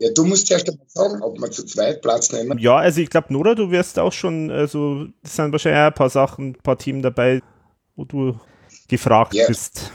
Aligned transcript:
Ja, 0.00 0.10
du 0.12 0.24
musst 0.24 0.48
erst 0.50 0.68
einmal 0.68 0.86
sagen, 0.88 1.22
ob 1.22 1.40
wir 1.40 1.50
zu 1.50 1.64
zweit 1.64 2.02
Platz 2.02 2.30
nehmen. 2.30 2.58
Ja, 2.58 2.76
also 2.76 3.00
ich 3.00 3.10
glaube, 3.10 3.32
Nora, 3.32 3.54
du 3.54 3.70
wirst 3.70 3.98
auch 3.98 4.12
schon, 4.12 4.50
also 4.50 5.06
es 5.22 5.34
sind 5.34 5.50
wahrscheinlich 5.50 5.80
auch 5.80 5.86
ein 5.86 5.94
paar 5.94 6.10
Sachen, 6.10 6.50
ein 6.50 6.54
paar 6.54 6.78
Themen 6.78 7.02
dabei, 7.02 7.42
wo 7.96 8.04
du 8.04 8.38
gefragt 8.86 9.34
ja. 9.34 9.46
bist. 9.48 9.90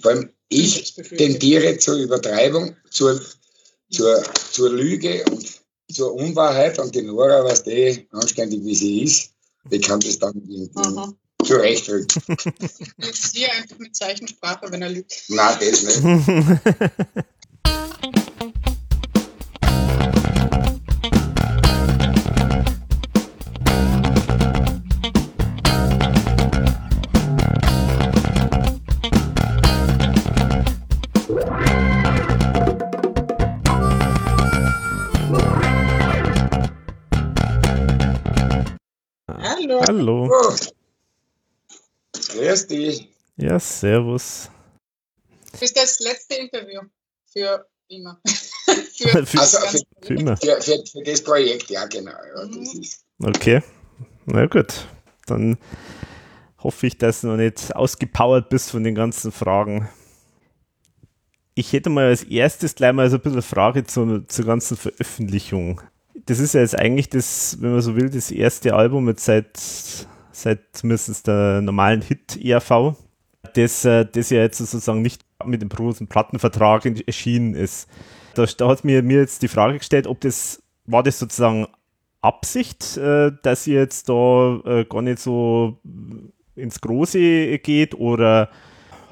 Vor 0.00 0.12
allem 0.12 0.30
ich 0.48 0.94
tendiere 0.94 1.78
zur 1.78 1.96
Übertreibung, 1.96 2.76
zur, 2.90 3.20
zur, 3.90 4.22
zur 4.52 4.70
Lüge 4.70 5.24
und 5.30 5.60
zur 5.90 6.14
Unwahrheit 6.14 6.78
und 6.78 6.94
die 6.94 7.02
Nora, 7.02 7.44
was 7.44 7.64
die 7.64 8.06
anständig 8.12 8.64
wie 8.64 8.74
sie 8.74 9.02
ist, 9.02 9.32
die 9.70 9.80
kann 9.80 10.00
das 10.00 10.18
dann 10.18 10.34
irgendwie 10.34 10.70
zurechtrücken. 11.44 12.22
Ich 12.98 13.20
sehe 13.20 13.50
einfach 13.50 13.78
mit 13.78 13.96
Zeichensprache, 13.96 14.70
wenn 14.70 14.82
er 14.82 14.90
lügt. 14.90 15.24
Nein, 15.28 15.56
das 15.60 15.82
nicht. 15.82 16.60
Hallo. 39.92 40.26
Oh. 40.32 40.54
Grüß 42.12 42.66
dich. 42.66 43.10
Ja, 43.36 43.60
servus. 43.60 44.48
Das 45.50 45.60
ist 45.60 45.76
das 45.76 45.98
letzte 45.98 46.36
Interview 46.36 46.80
für 47.30 47.66
immer. 47.88 48.18
für, 48.64 49.26
für, 49.26 49.38
also 49.38 49.58
für, 49.58 49.82
für, 50.00 50.14
immer. 50.14 50.38
Für, 50.38 50.62
für, 50.62 50.82
für, 50.86 51.02
das 51.02 51.22
Projekt, 51.22 51.68
ja, 51.68 51.84
genau. 51.84 52.10
Ja, 52.10 52.46
mhm. 52.46 52.82
Okay, 53.22 53.62
na 54.24 54.46
gut. 54.46 54.88
Dann 55.26 55.58
hoffe 56.56 56.86
ich, 56.86 56.96
dass 56.96 57.20
du 57.20 57.26
noch 57.26 57.36
nicht 57.36 57.76
ausgepowert 57.76 58.48
bist 58.48 58.70
von 58.70 58.84
den 58.84 58.94
ganzen 58.94 59.30
Fragen. 59.30 59.90
Ich 61.54 61.74
hätte 61.74 61.90
mal 61.90 62.06
als 62.06 62.22
erstes 62.22 62.76
gleich 62.76 62.94
mal 62.94 63.10
so 63.10 63.16
ein 63.16 63.20
bisschen 63.20 63.34
eine 63.34 63.42
Frage 63.42 63.84
zur, 63.84 64.26
zur 64.26 64.46
ganzen 64.46 64.78
Veröffentlichung 64.78 65.82
das 66.26 66.38
ist 66.38 66.54
ja 66.54 66.60
jetzt 66.60 66.78
eigentlich 66.78 67.08
das, 67.08 67.58
wenn 67.60 67.72
man 67.72 67.80
so 67.80 67.96
will, 67.96 68.10
das 68.10 68.30
erste 68.30 68.74
Album 68.74 69.04
mit 69.04 69.20
seit, 69.20 69.58
seit 70.30 70.60
zumindest 70.72 71.26
der 71.26 71.60
normalen 71.62 72.02
Hit-ERV, 72.02 72.94
das, 73.54 73.84
äh, 73.84 74.06
das 74.10 74.30
ja 74.30 74.40
jetzt 74.40 74.58
sozusagen 74.58 75.02
nicht 75.02 75.22
mit 75.44 75.62
dem 75.62 75.68
großen 75.68 76.06
Plattenvertrag 76.06 76.86
erschienen 77.06 77.54
ist. 77.54 77.88
Da, 78.34 78.44
da 78.44 78.68
hat 78.68 78.84
mir, 78.84 79.02
mir 79.02 79.20
jetzt 79.20 79.42
die 79.42 79.48
Frage 79.48 79.78
gestellt, 79.78 80.06
ob 80.06 80.20
das, 80.20 80.62
war 80.86 81.02
das 81.02 81.18
sozusagen 81.18 81.66
Absicht, 82.20 82.96
äh, 82.96 83.32
dass 83.42 83.66
ihr 83.66 83.80
jetzt 83.80 84.08
da 84.08 84.60
äh, 84.64 84.84
gar 84.84 85.02
nicht 85.02 85.18
so 85.18 85.78
ins 86.54 86.80
Große 86.80 87.58
geht 87.58 87.94
oder 87.94 88.50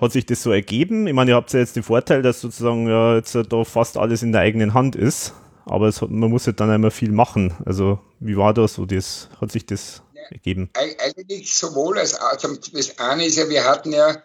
hat 0.00 0.12
sich 0.12 0.24
das 0.26 0.42
so 0.42 0.52
ergeben? 0.52 1.06
Ich 1.06 1.12
meine, 1.12 1.32
ihr 1.32 1.34
habt 1.34 1.52
ja 1.52 1.60
jetzt 1.60 1.76
den 1.76 1.82
Vorteil, 1.82 2.22
dass 2.22 2.40
sozusagen 2.40 2.88
ja 2.88 3.16
jetzt 3.16 3.34
da 3.34 3.64
fast 3.64 3.98
alles 3.98 4.22
in 4.22 4.32
der 4.32 4.42
eigenen 4.42 4.74
Hand 4.74 4.96
ist 4.96 5.34
aber 5.64 5.88
es, 5.88 6.00
man 6.00 6.30
muss 6.30 6.46
ja 6.46 6.52
dann 6.52 6.70
einmal 6.70 6.90
viel 6.90 7.12
machen. 7.12 7.54
Also 7.64 8.00
wie 8.18 8.36
war 8.36 8.54
das 8.54 8.74
so? 8.74 8.86
Das, 8.86 9.28
hat 9.40 9.52
sich 9.52 9.66
das 9.66 10.02
ergeben? 10.30 10.70
Eigentlich 10.74 11.54
sowohl 11.54 11.98
als 11.98 12.20
auch. 12.20 12.36
Das 12.36 12.98
eine 12.98 13.26
ist 13.26 13.36
ja, 13.36 13.48
wir 13.48 13.64
hatten 13.64 13.92
ja 13.92 14.22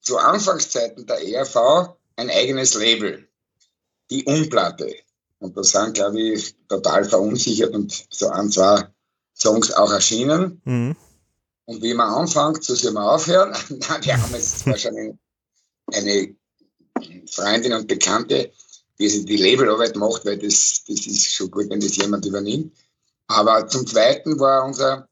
zu 0.00 0.18
Anfangszeiten 0.18 1.06
der 1.06 1.26
ERV 1.26 1.96
ein 2.16 2.30
eigenes 2.30 2.74
Label, 2.74 3.28
die 4.10 4.24
Unplatte. 4.24 4.92
Und 5.38 5.56
da 5.56 5.62
sind, 5.62 5.94
glaube 5.94 6.20
ich, 6.20 6.56
total 6.68 7.04
verunsichert 7.04 7.74
und 7.74 8.06
so 8.10 8.28
ein, 8.28 8.50
zwei 8.50 8.88
Songs 9.36 9.72
auch 9.72 9.92
erschienen. 9.92 10.60
Mhm. 10.64 10.96
Und 11.66 11.82
wie 11.82 11.94
man 11.94 12.12
anfängt, 12.12 12.64
so 12.64 12.74
soll 12.74 12.92
man 12.92 13.04
aufhören. 13.04 13.54
Wir 14.02 14.20
haben 14.20 14.32
jetzt 14.32 14.66
wahrscheinlich 14.66 15.14
eine 15.92 16.34
Freundin 17.30 17.74
und 17.74 17.86
Bekannte, 17.86 18.50
die 19.00 19.24
die 19.24 19.36
Labelarbeit 19.36 19.96
macht, 19.96 20.24
weil 20.24 20.38
das, 20.38 20.84
das 20.86 21.06
ist 21.06 21.32
schon 21.32 21.50
gut, 21.50 21.70
wenn 21.70 21.80
das 21.80 21.96
jemand 21.96 22.24
übernimmt. 22.26 22.76
Aber 23.28 23.68
zum 23.68 23.86
Zweiten 23.86 24.38
war 24.40 24.64
unser 24.64 25.08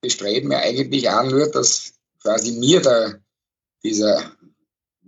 Bestreben 0.00 0.50
ja 0.50 0.58
eigentlich 0.58 1.08
auch 1.08 1.24
nur, 1.24 1.46
dass 1.48 1.92
quasi 2.20 2.52
mir 2.52 2.80
da 2.80 3.14
dieser 3.82 4.32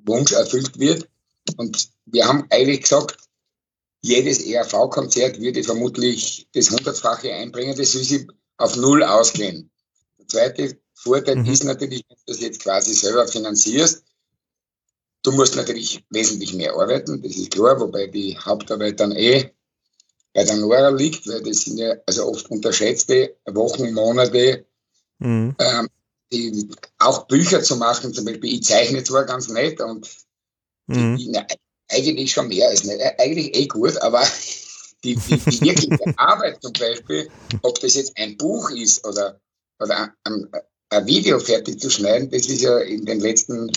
Wunsch 0.05 0.33
erfüllt 0.33 0.79
wird. 0.79 1.09
Und 1.57 1.91
wir 2.07 2.27
haben 2.27 2.47
eigentlich 2.51 2.83
gesagt, 2.83 3.17
jedes 4.01 4.43
ERV-Konzert 4.43 5.41
würde 5.41 5.65
vermutlich 5.65 6.47
das 6.53 6.71
Hundertfache 6.71 7.33
einbringen, 7.33 7.77
das 7.77 7.95
will 7.95 8.05
sich 8.05 8.27
auf 8.59 8.77
Null 8.77 9.03
ausgehen. 9.03 9.71
Der 10.19 10.29
zweite 10.29 10.79
Vorteil 10.93 11.37
mhm. 11.37 11.47
ist 11.47 11.65
natürlich, 11.65 12.05
dass 12.07 12.19
du 12.19 12.33
das 12.33 12.41
jetzt 12.41 12.61
quasi 12.61 12.95
selber 12.95 13.27
finanzierst, 13.27 14.05
Du 15.25 15.33
musst 15.33 15.57
natürlich 15.57 16.05
wesentlich 16.11 16.53
mehr 16.53 16.75
arbeiten, 16.75 17.23
das 17.23 17.35
ist 17.35 17.51
klar, 17.51 17.81
wobei 17.81 18.07
die 18.07 18.39
Hauptarbeit 18.39 19.01
dann 19.01 19.13
eh 19.13 19.51
bei 20.35 20.45
der 20.45 20.57
Nora 20.57 20.91
liegt, 20.91 21.27
weil 21.27 21.43
das 21.43 21.63
sind 21.63 21.79
ja 21.79 21.95
also 22.07 22.27
oft 22.27 22.51
unterschätzte 22.51 23.35
Wochen, 23.47 23.95
Monate, 23.95 24.67
mhm. 25.19 25.57
ähm, 25.59 25.89
die, 26.31 26.69
auch 26.99 27.27
Bücher 27.27 27.63
zu 27.63 27.77
machen, 27.77 28.13
zum 28.13 28.27
Beispiel, 28.27 28.53
ich 28.53 28.65
zeichne 28.65 29.03
zwar 29.03 29.25
ganz 29.25 29.49
nett 29.49 29.81
und 29.81 30.07
mhm. 30.89 31.17
die, 31.17 31.29
na, 31.31 31.47
eigentlich 31.89 32.31
schon 32.31 32.49
mehr 32.49 32.69
als 32.69 32.85
nett, 32.85 33.01
eigentlich 33.19 33.57
eh 33.57 33.67
gut, 33.67 33.97
aber 34.03 34.23
die, 35.05 35.17
die, 35.17 35.39
die 35.39 35.61
wirkliche 35.63 36.19
Arbeit 36.19 36.61
zum 36.61 36.75
Beispiel, 36.75 37.31
ob 37.63 37.81
das 37.81 37.95
jetzt 37.95 38.13
ein 38.19 38.37
Buch 38.37 38.71
ist 38.71 39.07
oder, 39.07 39.41
oder 39.79 40.13
ein, 40.25 40.49
ein 40.91 41.07
Video 41.07 41.39
fertig 41.39 41.81
zu 41.81 41.89
schneiden, 41.89 42.29
das 42.29 42.47
ist 42.47 42.61
ja 42.61 42.79
in 42.81 43.07
den 43.07 43.21
letzten 43.21 43.71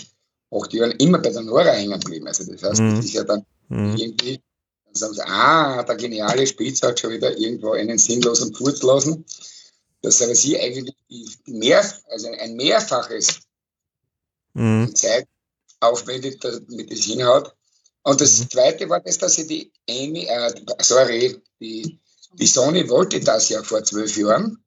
acht 0.50 0.72
Jahren 0.72 0.92
immer 0.92 1.18
bei 1.18 1.30
der 1.30 1.42
Nora 1.42 1.70
hängen 1.70 1.98
geblieben. 2.00 2.26
Also 2.26 2.50
das 2.50 2.62
heißt, 2.62 2.80
mhm. 2.80 2.96
das 2.96 3.04
ist 3.04 3.14
ja 3.14 3.24
dann 3.24 3.44
mhm. 3.68 3.96
irgendwie, 3.96 4.40
dann 4.86 4.94
sagen 4.94 5.14
sie, 5.14 5.22
ah, 5.26 5.82
der 5.82 5.96
geniale 5.96 6.46
Spitz 6.46 6.82
hat 6.82 7.00
schon 7.00 7.12
wieder 7.12 7.36
irgendwo 7.36 7.72
einen 7.72 7.98
sinnlosen 7.98 8.54
Furz 8.54 8.82
lassen. 8.82 9.24
Dass 10.02 10.22
aber 10.22 10.34
sie 10.34 10.58
eigentlich 10.58 10.94
mehr, 11.46 11.84
also 12.10 12.28
ein 12.28 12.54
mehrfaches 12.54 13.40
mhm. 14.54 14.94
Zeit 14.94 15.26
aufwendet, 15.80 16.42
damit 16.42 16.90
das 16.90 17.00
hinhaut. 17.00 17.52
Und 18.02 18.20
das 18.20 18.40
mhm. 18.40 18.50
zweite 18.50 18.88
war 18.88 19.00
das, 19.00 19.18
dass 19.18 19.34
sie 19.34 19.46
die 19.46 19.72
Amy, 19.88 20.26
äh, 20.26 20.52
sorry, 20.80 21.42
die, 21.60 21.98
die 22.34 22.46
Sony 22.46 22.88
wollte 22.88 23.20
das 23.20 23.48
ja 23.48 23.62
vor 23.62 23.82
zwölf 23.84 24.16
Jahren 24.16 24.62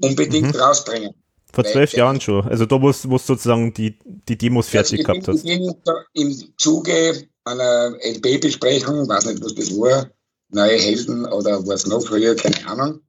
unbedingt 0.00 0.54
mhm. 0.54 0.60
rausbringen. 0.60 1.14
Vor 1.52 1.64
zwölf 1.64 1.92
Jahren 1.92 2.20
schon. 2.20 2.46
Also 2.46 2.66
da, 2.66 2.80
wo 2.80 2.90
du 2.90 3.18
sozusagen 3.18 3.72
die, 3.74 3.98
die 4.04 4.38
Demos 4.38 4.68
fertig 4.68 5.04
gehabt 5.04 5.26
hast. 5.28 5.44
Im 5.44 6.54
Zuge 6.56 7.28
einer 7.44 7.96
LP-Besprechung, 8.02 9.08
weiß 9.08 9.26
nicht, 9.26 9.42
was 9.42 9.54
das 9.54 9.70
war, 9.76 10.10
neue 10.50 10.78
Helden 10.78 11.26
oder 11.26 11.66
was 11.66 11.86
noch 11.86 12.06
früher, 12.06 12.36
keine 12.36 12.66
Ahnung, 12.66 13.00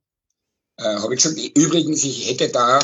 äh, 0.77 0.83
habe 0.83 1.13
ich 1.13 1.21
gesagt, 1.21 1.39
übrigens, 1.57 2.03
ich 2.03 2.29
hätte 2.29 2.49
da 2.49 2.79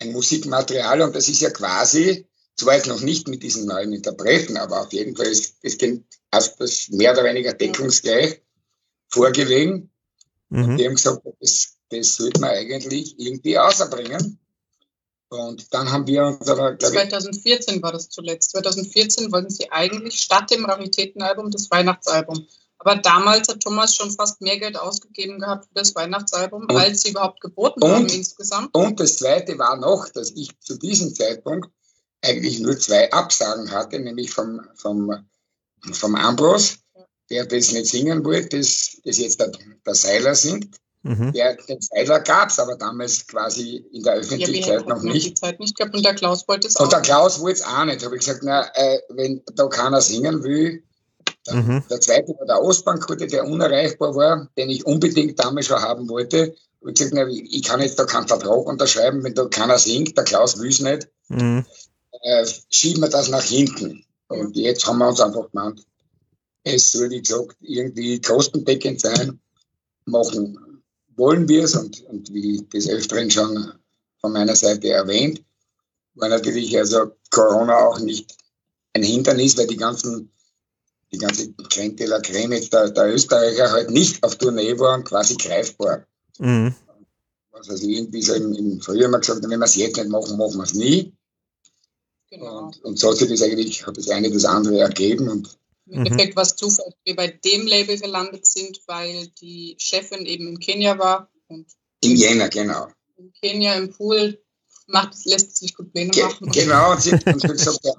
ein 0.00 0.12
Musikmaterial 0.12 1.02
und 1.02 1.14
das 1.14 1.28
ist 1.28 1.40
ja 1.40 1.50
quasi, 1.50 2.26
zwar 2.56 2.74
jetzt 2.74 2.88
noch 2.88 3.00
nicht 3.00 3.28
mit 3.28 3.42
diesen 3.42 3.66
neuen 3.66 3.92
Interpreten, 3.92 4.56
aber 4.56 4.82
auf 4.82 4.92
jeden 4.92 5.16
Fall 5.16 5.26
ist 5.26 5.56
es 5.62 5.78
das 6.30 6.88
mehr 6.90 7.12
oder 7.12 7.24
weniger 7.24 7.52
deckungsgleich 7.52 8.42
vorgelegen. 9.08 9.90
Mhm. 10.48 10.64
Und 10.64 10.76
die 10.76 10.86
haben 10.86 10.94
gesagt, 10.94 11.22
das, 11.40 11.76
das 11.90 12.16
sollte 12.16 12.40
man 12.40 12.50
eigentlich 12.50 13.18
irgendwie 13.18 13.58
außerbringen. 13.58 14.38
Und 15.30 15.72
dann 15.74 15.90
haben 15.90 16.06
wir 16.06 16.24
unsere. 16.24 16.78
2014 16.78 17.82
war 17.82 17.92
das 17.92 18.08
zuletzt. 18.08 18.50
2014 18.52 19.30
wollten 19.30 19.50
sie 19.50 19.70
eigentlich 19.70 20.20
statt 20.20 20.50
dem 20.50 20.64
Raritätenalbum 20.64 21.50
das 21.50 21.70
Weihnachtsalbum. 21.70 22.46
Aber 22.78 22.96
damals 22.96 23.48
hat 23.48 23.60
Thomas 23.60 23.94
schon 23.94 24.10
fast 24.12 24.40
mehr 24.40 24.58
Geld 24.58 24.78
ausgegeben 24.78 25.40
gehabt 25.40 25.64
für 25.64 25.74
das 25.74 25.94
Weihnachtsalbum, 25.94 26.62
und, 26.62 26.76
als 26.76 27.02
sie 27.02 27.10
überhaupt 27.10 27.40
geboten 27.40 27.82
und, 27.82 27.90
haben 27.90 28.06
insgesamt. 28.06 28.74
Und 28.74 29.00
das 29.00 29.16
Zweite 29.16 29.58
war 29.58 29.76
noch, 29.76 30.08
dass 30.08 30.30
ich 30.30 30.58
zu 30.60 30.78
diesem 30.78 31.14
Zeitpunkt 31.14 31.68
eigentlich 32.22 32.60
nur 32.60 32.78
zwei 32.78 33.10
Absagen 33.12 33.70
hatte, 33.70 33.98
nämlich 33.98 34.30
vom, 34.30 34.60
vom, 34.76 35.28
vom 35.92 36.14
Ambros, 36.14 36.78
der 37.30 37.46
das 37.46 37.72
nicht 37.72 37.86
singen 37.86 38.24
wollte, 38.24 38.58
das, 38.58 38.96
das 39.04 39.18
jetzt 39.18 39.40
der, 39.40 39.50
der 39.84 39.94
Seiler 39.94 40.34
singt. 40.34 40.76
Mhm. 41.02 41.32
Der, 41.32 41.56
den 41.56 41.80
Seidler 41.80 42.20
gab 42.20 42.50
es 42.50 42.58
aber 42.58 42.76
damals 42.76 43.26
quasi 43.26 43.84
in 43.92 44.02
der 44.02 44.14
Öffentlichkeit 44.14 44.80
ja, 44.80 44.86
noch 44.86 45.02
nicht. 45.02 45.26
Die 45.26 45.34
Zeit 45.34 45.60
nicht 45.60 45.76
gehabt 45.76 45.94
und 45.94 46.04
der 46.04 46.14
Klaus 46.14 46.46
wollte 46.48 46.68
es 46.68 46.76
auch. 46.76 46.84
Und 46.84 46.92
der 46.92 47.00
Klaus 47.00 47.40
wollte 47.40 47.60
es 47.60 47.66
auch 47.66 47.84
nicht. 47.84 48.04
Habe 48.04 48.16
ich 48.16 48.24
gesagt, 48.24 48.42
na, 48.42 48.68
äh, 48.74 48.98
wenn 49.10 49.42
da 49.54 49.66
keiner 49.68 50.00
singen 50.00 50.42
will, 50.42 50.82
mhm. 51.50 51.84
der 51.88 52.00
zweite 52.00 52.34
war 52.38 52.46
der 52.46 52.62
Ostbankkunde, 52.62 53.28
der 53.28 53.46
unerreichbar 53.46 54.14
war, 54.16 54.48
den 54.56 54.70
ich 54.70 54.84
unbedingt 54.86 55.38
damals 55.38 55.66
schon 55.66 55.80
haben 55.80 56.08
wollte. 56.08 56.56
Und 56.80 56.90
ich 56.90 56.94
gesagt, 56.96 57.14
na, 57.14 57.26
ich 57.28 57.62
kann 57.62 57.80
jetzt 57.80 57.98
da 57.98 58.04
keinen 58.04 58.28
Vertrag 58.28 58.66
unterschreiben, 58.66 59.22
wenn 59.22 59.34
da 59.34 59.46
keiner 59.46 59.78
singt, 59.78 60.16
der 60.16 60.24
Klaus 60.24 60.58
will 60.58 60.70
es 60.70 60.80
nicht. 60.80 61.08
Mhm. 61.28 61.64
Äh, 62.22 62.46
schieben 62.70 63.02
wir 63.02 63.08
das 63.08 63.28
nach 63.28 63.42
hinten. 63.44 64.04
Und 64.26 64.56
jetzt 64.56 64.86
haben 64.86 64.98
wir 64.98 65.08
uns 65.08 65.20
einfach 65.20 65.50
gemeint, 65.50 65.84
Es 66.64 66.90
soll, 66.90 67.10
wie 67.10 67.22
gesagt, 67.22 67.56
irgendwie 67.60 68.20
kostendeckend 68.20 69.00
sein. 69.00 69.40
Machen 70.04 70.67
wollen 71.18 71.48
wir 71.48 71.64
es 71.64 71.74
und, 71.74 72.02
und 72.06 72.32
wie 72.32 72.62
des 72.72 72.88
Öfteren 72.88 73.30
schon 73.30 73.72
von 74.20 74.32
meiner 74.32 74.56
Seite 74.56 74.90
erwähnt, 74.90 75.42
war 76.14 76.28
natürlich 76.28 76.76
also 76.76 77.12
Corona 77.30 77.76
auch 77.76 77.98
nicht 78.00 78.36
ein 78.94 79.02
Hindernis, 79.02 79.56
weil 79.56 79.66
die 79.66 79.76
ganzen, 79.76 80.30
die 81.12 81.18
ganze 81.18 81.52
Creme 81.52 81.96
de 81.96 82.06
la 82.06 82.20
Creme 82.20 82.60
der, 82.70 82.90
der 82.90 83.14
Österreicher 83.14 83.70
halt 83.70 83.90
nicht 83.90 84.22
auf 84.22 84.36
Tournee 84.36 84.78
waren, 84.78 85.04
quasi 85.04 85.36
greifbar. 85.36 86.06
Mhm. 86.38 86.74
Was 87.50 87.68
also 87.68 87.88
irgendwie 87.88 88.22
so 88.22 88.34
im, 88.34 88.52
im 88.54 88.80
Frühjahr 88.80 89.10
mal 89.10 89.18
gesagt, 89.18 89.42
wenn 89.42 89.50
wir 89.50 89.64
es 89.64 89.74
jetzt 89.74 89.96
nicht 89.96 90.08
machen, 90.08 90.38
machen 90.38 90.56
wir 90.56 90.64
es 90.64 90.74
nie. 90.74 91.12
Genau. 92.30 92.66
Und, 92.66 92.84
und 92.84 92.98
so 92.98 93.10
hat 93.10 93.16
sich 93.16 93.28
das 93.28 93.42
eigentlich, 93.42 93.86
hat 93.86 93.96
das 93.96 94.08
eine 94.10 94.30
das 94.30 94.44
andere 94.44 94.80
ergeben 94.80 95.28
und 95.28 95.58
im 95.90 96.06
Endeffekt 96.06 96.34
mhm. 96.34 96.40
was 96.40 96.56
Zufall, 96.56 96.92
wir 97.04 97.16
bei 97.16 97.28
dem 97.28 97.66
Label 97.66 97.98
gelandet 97.98 98.46
sind, 98.46 98.80
weil 98.86 99.28
die 99.40 99.76
Chefin 99.78 100.26
eben 100.26 100.48
in 100.48 100.60
Kenia 100.60 100.98
war. 100.98 101.30
Und 101.48 101.66
in 102.02 102.16
Jena, 102.16 102.48
genau. 102.48 102.88
In 103.16 103.32
Kenia 103.32 103.74
im 103.74 103.90
Pool 103.90 104.40
macht, 104.86 105.14
lässt 105.24 105.56
sich 105.56 105.74
gut 105.74 105.92
Pläne 105.92 106.10
Ge 106.10 106.24
machen. 106.24 106.50
Genau, 106.50 106.92
und 106.92 107.02
sie, 107.02 107.12
und 107.26 107.40
sie 107.40 107.48
gesagt, 107.48 107.80
ja, 107.82 107.92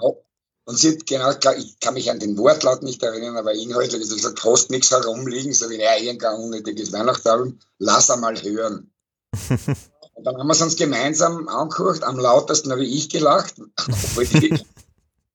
und 0.65 0.77
sie 0.77 0.91
hat 0.91 1.05
genau, 1.07 1.31
ich 1.57 1.79
kann 1.79 1.95
mich 1.95 2.11
an 2.11 2.19
den 2.19 2.37
Wortlaut 2.37 2.83
nicht 2.83 3.01
erinnern, 3.01 3.37
aber 3.37 3.53
inhaltlich 3.53 4.01
ist 4.03 4.13
gesagt, 4.13 4.43
hast 4.43 4.69
nichts 4.69 4.91
herumliegen, 4.91 5.51
so 5.51 5.69
wie 5.69 5.77
ja, 5.79 5.97
irgendein 5.97 6.35
unnötiges 6.35 6.91
Weihnachtsalbum, 6.91 7.57
lass 7.79 8.11
einmal 8.11 8.39
hören. 8.43 8.91
und 9.49 10.23
dann 10.23 10.37
haben 10.37 10.47
wir 10.47 10.53
es 10.53 10.61
uns 10.61 10.75
gemeinsam 10.75 11.47
angehört, 11.47 12.03
am 12.03 12.19
lautesten 12.19 12.71
habe 12.71 12.85
ich 12.85 13.09
gelacht, 13.09 13.55
obwohl 13.77 14.25
die, 14.27 14.63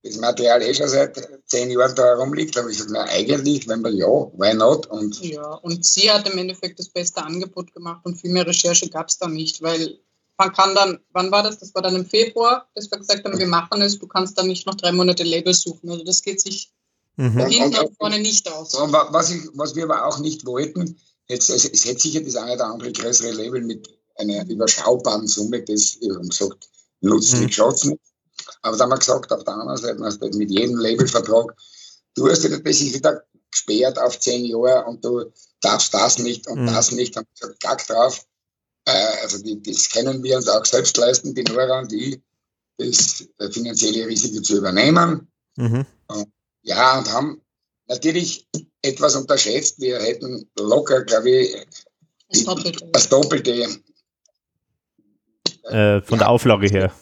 das 0.04 0.16
Material 0.18 0.62
eh 0.62 0.74
schon 0.74 0.88
seit 0.88 1.16
zehn 1.46 1.70
Jahren 1.70 1.94
da 1.94 2.04
herumliegt, 2.04 2.56
habe 2.56 2.70
ich 2.70 2.76
gesagt, 2.76 2.92
na 2.92 3.04
eigentlich, 3.04 3.66
wenn 3.66 3.82
wir 3.82 3.90
ja, 3.90 4.06
why 4.06 4.54
not? 4.54 4.86
Und 4.86 5.18
ja, 5.20 5.54
und 5.54 5.84
sie 5.84 6.10
hat 6.10 6.28
im 6.28 6.38
Endeffekt 6.38 6.78
das 6.78 6.90
beste 6.90 7.24
Angebot 7.24 7.72
gemacht 7.72 8.04
und 8.04 8.20
viel 8.20 8.30
mehr 8.30 8.46
Recherche 8.46 8.88
gab 8.90 9.08
es 9.08 9.18
da 9.18 9.28
nicht, 9.28 9.62
weil 9.62 9.98
man 10.36 10.52
kann 10.52 10.74
dann, 10.74 10.98
wann 11.12 11.30
war 11.30 11.42
das? 11.42 11.58
Das 11.58 11.74
war 11.74 11.82
dann 11.82 11.94
im 11.94 12.04
Februar, 12.04 12.68
dass 12.74 12.90
wir 12.90 12.98
gesagt 12.98 13.24
haben, 13.24 13.38
wir 13.38 13.46
machen 13.46 13.80
es, 13.80 13.98
du 13.98 14.06
kannst 14.06 14.36
dann 14.36 14.48
nicht 14.48 14.66
noch 14.66 14.74
drei 14.74 14.92
Monate 14.92 15.22
Label 15.22 15.54
suchen. 15.54 15.90
Also 15.90 16.04
das 16.04 16.22
geht 16.22 16.40
sich 16.40 16.72
mhm. 17.16 17.38
hinten 17.46 17.78
und, 17.78 17.96
vorne 17.96 18.18
nicht 18.18 18.50
aus. 18.50 18.74
Und 18.74 18.92
was, 18.92 19.30
ich, 19.30 19.42
was 19.54 19.74
wir 19.74 19.84
aber 19.84 20.06
auch 20.06 20.18
nicht 20.18 20.44
wollten, 20.44 20.98
jetzt, 21.28 21.48
es, 21.48 21.64
es 21.64 21.84
hätte 21.84 22.00
sicher 22.00 22.20
das 22.20 22.36
eine 22.36 22.54
oder 22.54 22.66
andere 22.66 22.92
größere 22.92 23.32
Label 23.32 23.62
mit 23.62 23.88
einer 24.16 24.46
überschaubaren 24.48 25.26
Summe, 25.26 25.62
das, 25.62 25.96
ich 26.00 26.10
habe 26.10 26.28
gesagt, 26.28 26.68
nutzt 27.00 27.34
mhm. 27.34 27.44
nicht. 27.44 27.60
Aber 28.62 28.76
da 28.76 28.84
haben 28.84 28.90
wir 28.90 28.98
gesagt, 28.98 29.32
auf 29.32 29.44
der 29.44 29.54
anderen 29.54 29.76
Seite, 29.76 29.96
du 30.30 30.38
mit 30.38 30.50
jedem 30.50 30.78
Labelvertrag, 30.78 31.54
du 32.14 32.28
hast 32.28 32.44
dir 32.44 32.50
das 32.50 32.80
wieder 32.80 33.24
gesperrt 33.50 33.98
auf 33.98 34.18
zehn 34.18 34.44
Jahre 34.44 34.84
und 34.86 35.04
du 35.04 35.32
darfst 35.60 35.94
das 35.94 36.18
nicht 36.18 36.46
und 36.48 36.62
mhm. 36.62 36.66
das 36.66 36.92
nicht. 36.92 37.16
Und 37.16 37.26
gesagt, 37.34 37.60
gack 37.60 37.86
drauf. 37.86 38.24
Äh, 38.84 39.22
also 39.22 39.42
die, 39.42 39.62
das 39.62 39.88
können 39.90 40.22
wir 40.22 40.36
uns 40.36 40.48
auch 40.48 40.64
selbst 40.64 40.96
leisten, 40.96 41.34
die 41.34 41.44
Nora 41.44 41.80
und 41.80 41.92
ich, 41.92 42.20
das 42.76 43.28
finanzielle 43.50 44.06
Risiko 44.06 44.42
zu 44.42 44.58
übernehmen. 44.58 45.28
Mhm. 45.56 45.86
Und, 46.08 46.28
ja, 46.62 46.98
und 46.98 47.12
haben 47.12 47.40
natürlich 47.86 48.48
etwas 48.82 49.16
unterschätzt. 49.16 49.80
Wir 49.80 50.00
hätten 50.00 50.50
locker, 50.58 51.04
glaube 51.04 51.30
ich, 51.30 51.66
das 52.28 52.44
Doppelte. 52.44 52.86
Das 52.92 53.08
Doppelte 53.08 53.68
äh, 55.64 56.02
von 56.02 56.18
ja, 56.18 56.24
der 56.24 56.28
Auflage 56.28 56.66
her. 56.66 56.92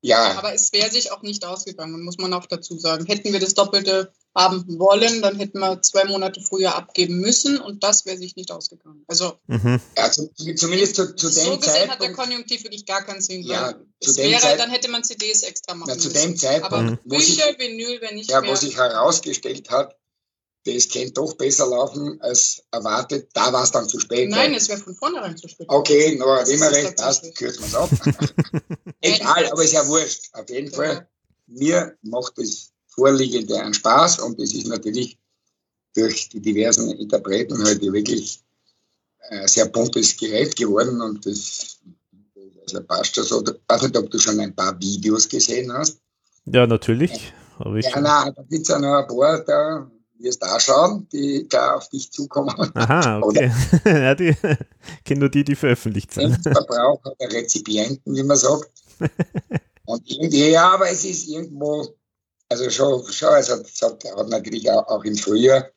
Ja. 0.00 0.38
Aber 0.38 0.54
es 0.54 0.72
wäre 0.72 0.90
sich 0.90 1.10
auch 1.10 1.22
nicht 1.22 1.44
ausgegangen, 1.44 2.02
muss 2.02 2.18
man 2.18 2.32
auch 2.32 2.46
dazu 2.46 2.78
sagen. 2.78 3.06
Hätten 3.06 3.32
wir 3.32 3.40
das 3.40 3.54
Doppelte 3.54 4.12
haben 4.34 4.78
wollen, 4.78 5.20
dann 5.22 5.36
hätten 5.36 5.58
wir 5.58 5.82
zwei 5.82 6.04
Monate 6.04 6.40
früher 6.40 6.76
abgeben 6.76 7.18
müssen 7.18 7.58
und 7.58 7.82
das 7.82 8.06
wäre 8.06 8.16
sich 8.16 8.36
nicht 8.36 8.52
ausgegangen. 8.52 9.04
Also 9.08 9.34
mhm. 9.48 9.80
ja, 9.96 10.10
zumindest 10.10 10.94
zu, 10.94 11.16
zu 11.16 11.28
so 11.28 11.50
dem 11.50 11.60
gesehen 11.60 11.90
hat 11.90 12.00
der 12.00 12.12
Konjunktiv 12.12 12.62
wirklich 12.62 12.86
gar 12.86 13.02
keinen 13.02 13.20
Sinn. 13.20 13.42
Ja, 13.42 13.74
zu 14.00 14.14
dem 14.14 14.30
wäre, 14.30 14.40
Zeit, 14.40 14.60
dann 14.60 14.70
hätte 14.70 14.88
man 14.90 15.02
CDs 15.02 15.42
extra 15.42 15.74
machen 15.74 15.90
na, 15.94 15.98
zu 15.98 16.08
müssen. 16.08 16.22
Dem 16.22 16.36
Zeitpunkt, 16.36 16.92
Aber. 16.92 16.96
Bücher, 17.04 17.50
ich, 17.50 17.58
Vinyl, 17.58 18.00
wenn 18.00 18.14
nicht 18.14 18.30
ja, 18.30 18.40
mehr. 18.40 18.50
wo 18.50 18.54
sich 18.54 18.76
herausgestellt 18.76 19.70
hat, 19.70 19.96
das 20.74 20.88
könnte 20.88 21.12
doch 21.12 21.34
besser 21.34 21.66
laufen 21.66 22.20
als 22.20 22.62
erwartet. 22.70 23.30
Da 23.32 23.52
war 23.52 23.64
es 23.64 23.70
dann 23.70 23.88
zu 23.88 23.98
spät. 23.98 24.30
Nein, 24.30 24.54
es 24.54 24.68
wäre 24.68 24.78
von 24.80 24.94
vornherein 24.94 25.36
zu 25.36 25.48
spät. 25.48 25.66
Okay, 25.68 26.16
nur 26.16 26.46
immer 26.46 26.70
recht, 26.70 26.96
passt, 26.96 27.34
kürzen 27.36 27.62
wir 27.62 27.66
es 27.66 27.74
ab. 27.74 27.90
Egal, 29.00 29.46
aber 29.50 29.64
ist 29.64 29.72
ja 29.72 29.86
wurscht. 29.86 30.28
Auf 30.32 30.48
jeden 30.50 30.72
Fall, 30.72 31.08
mir 31.46 31.96
macht 32.02 32.36
das 32.36 32.72
Vorliegende 32.86 33.60
einen 33.60 33.74
Spaß 33.74 34.20
und 34.20 34.40
es 34.40 34.54
ist 34.54 34.66
natürlich 34.66 35.18
durch 35.94 36.28
die 36.28 36.40
diversen 36.40 36.90
Interpreten 36.90 37.62
halt 37.64 37.80
wirklich 37.82 38.42
ein 39.30 39.46
sehr 39.48 39.66
buntes 39.66 40.16
Gerät 40.16 40.56
geworden 40.56 41.00
und 41.00 41.24
das 41.24 41.78
also 42.60 42.82
passt 42.84 43.14
schon 43.14 43.24
so. 43.24 43.42
Ich 43.42 43.54
weiß 43.66 43.82
nicht, 43.82 43.96
ob 43.96 44.10
du 44.10 44.18
schon 44.18 44.40
ein 44.40 44.54
paar 44.54 44.78
Videos 44.80 45.28
gesehen 45.28 45.72
hast. 45.72 46.00
Ja, 46.46 46.66
natürlich. 46.66 47.32
ja, 47.58 48.00
nein, 48.00 48.32
da 48.34 48.42
gibt 48.42 48.62
es 48.62 48.68
ja 48.68 48.78
noch 48.78 48.98
ein 48.98 49.06
paar, 49.06 49.44
da 49.44 49.90
wirst 50.18 50.42
da 50.42 50.58
schauen, 50.60 51.08
die 51.12 51.46
da 51.48 51.74
auf 51.74 51.88
dich 51.88 52.10
zukommen. 52.10 52.54
Aha, 52.74 53.20
okay. 53.22 53.52
ja, 53.84 54.14
die 54.14 54.34
kennen 55.04 55.20
nur 55.20 55.28
die, 55.28 55.44
die 55.44 55.56
veröffentlicht 55.56 56.12
sind. 56.12 56.42
Verbrauch 56.42 57.02
der 57.20 57.32
Rezipienten, 57.32 58.14
wie 58.14 58.22
man 58.22 58.36
sagt. 58.36 58.70
Und 59.86 60.02
irgendwie, 60.10 60.50
ja, 60.50 60.70
aber 60.72 60.90
es 60.90 61.04
ist 61.04 61.28
irgendwo, 61.28 61.94
also 62.48 62.68
schon, 62.70 63.04
schon 63.10 63.34
es 63.34 63.50
hat, 63.50 63.60
es 63.60 63.80
hat, 63.82 64.04
hat 64.04 64.28
natürlich 64.28 64.70
auch, 64.70 64.86
auch 64.88 65.04
im 65.04 65.16
Frühjahr 65.16 65.70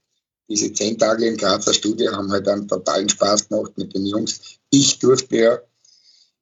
diese 0.52 0.74
zehn 0.74 0.98
Tage 0.98 1.28
im 1.28 1.38
Grazer 1.38 1.74
Studio 1.74 2.12
haben 2.12 2.30
halt 2.30 2.48
einen 2.48 2.68
totalen 2.68 3.08
Spaß 3.08 3.48
gemacht 3.48 3.72
mit 3.78 3.96
den 3.96 4.06
Jungs. 4.06 4.60
Ich 4.70 5.00
durfte 5.00 5.38
ja 5.38 5.60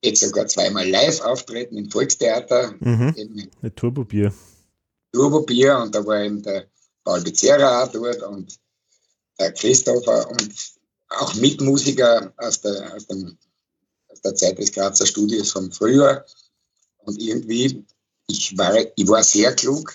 jetzt 0.02 0.20
sogar 0.20 0.48
zweimal 0.48 0.88
live 0.88 1.20
auftreten 1.20 1.76
im 1.76 1.90
Volkstheater. 1.90 2.74
Mhm. 2.80 3.50
Mit 3.60 3.76
Turbobier. 3.76 4.34
Turbobier 5.12 5.78
und 5.78 5.94
da 5.94 6.04
war 6.04 6.24
eben 6.24 6.42
der 6.42 6.66
Paul 7.10 7.22
Becerra 7.22 7.88
dort 7.88 8.22
und 8.22 8.56
der 9.36 9.50
Christopher 9.52 10.30
und 10.30 10.54
auch 11.08 11.34
Mitmusiker 11.34 12.32
aus 12.36 12.60
der, 12.60 12.94
aus, 12.94 13.04
dem, 13.08 13.36
aus 14.06 14.20
der 14.20 14.36
Zeit 14.36 14.58
des 14.58 14.70
Grazer 14.70 15.06
Studios 15.06 15.50
vom 15.50 15.72
Frühjahr. 15.72 16.24
Und 16.98 17.20
irgendwie, 17.20 17.84
ich 18.28 18.56
war, 18.56 18.76
ich 18.94 19.08
war 19.08 19.24
sehr 19.24 19.56
klug. 19.56 19.92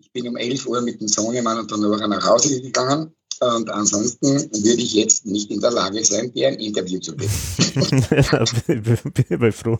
Ich 0.00 0.10
bin 0.10 0.26
um 0.26 0.36
11 0.36 0.66
Uhr 0.66 0.80
mit 0.80 1.00
dem 1.00 1.06
Sohnemann 1.06 1.60
und 1.60 1.70
der 1.70 1.78
Nora 1.78 2.08
nach 2.08 2.26
Hause 2.26 2.60
gegangen. 2.60 3.14
Und 3.38 3.70
ansonsten 3.70 4.50
würde 4.50 4.82
ich 4.82 4.94
jetzt 4.94 5.26
nicht 5.26 5.48
in 5.52 5.60
der 5.60 5.70
Lage 5.70 6.04
sein, 6.04 6.32
dir 6.32 6.48
ein 6.48 6.58
Interview 6.58 6.98
zu 6.98 7.14
geben. 7.14 7.30
ja, 8.10 8.44
bin 8.64 9.24
ich 9.28 9.38
mal 9.38 9.52
froh. 9.52 9.78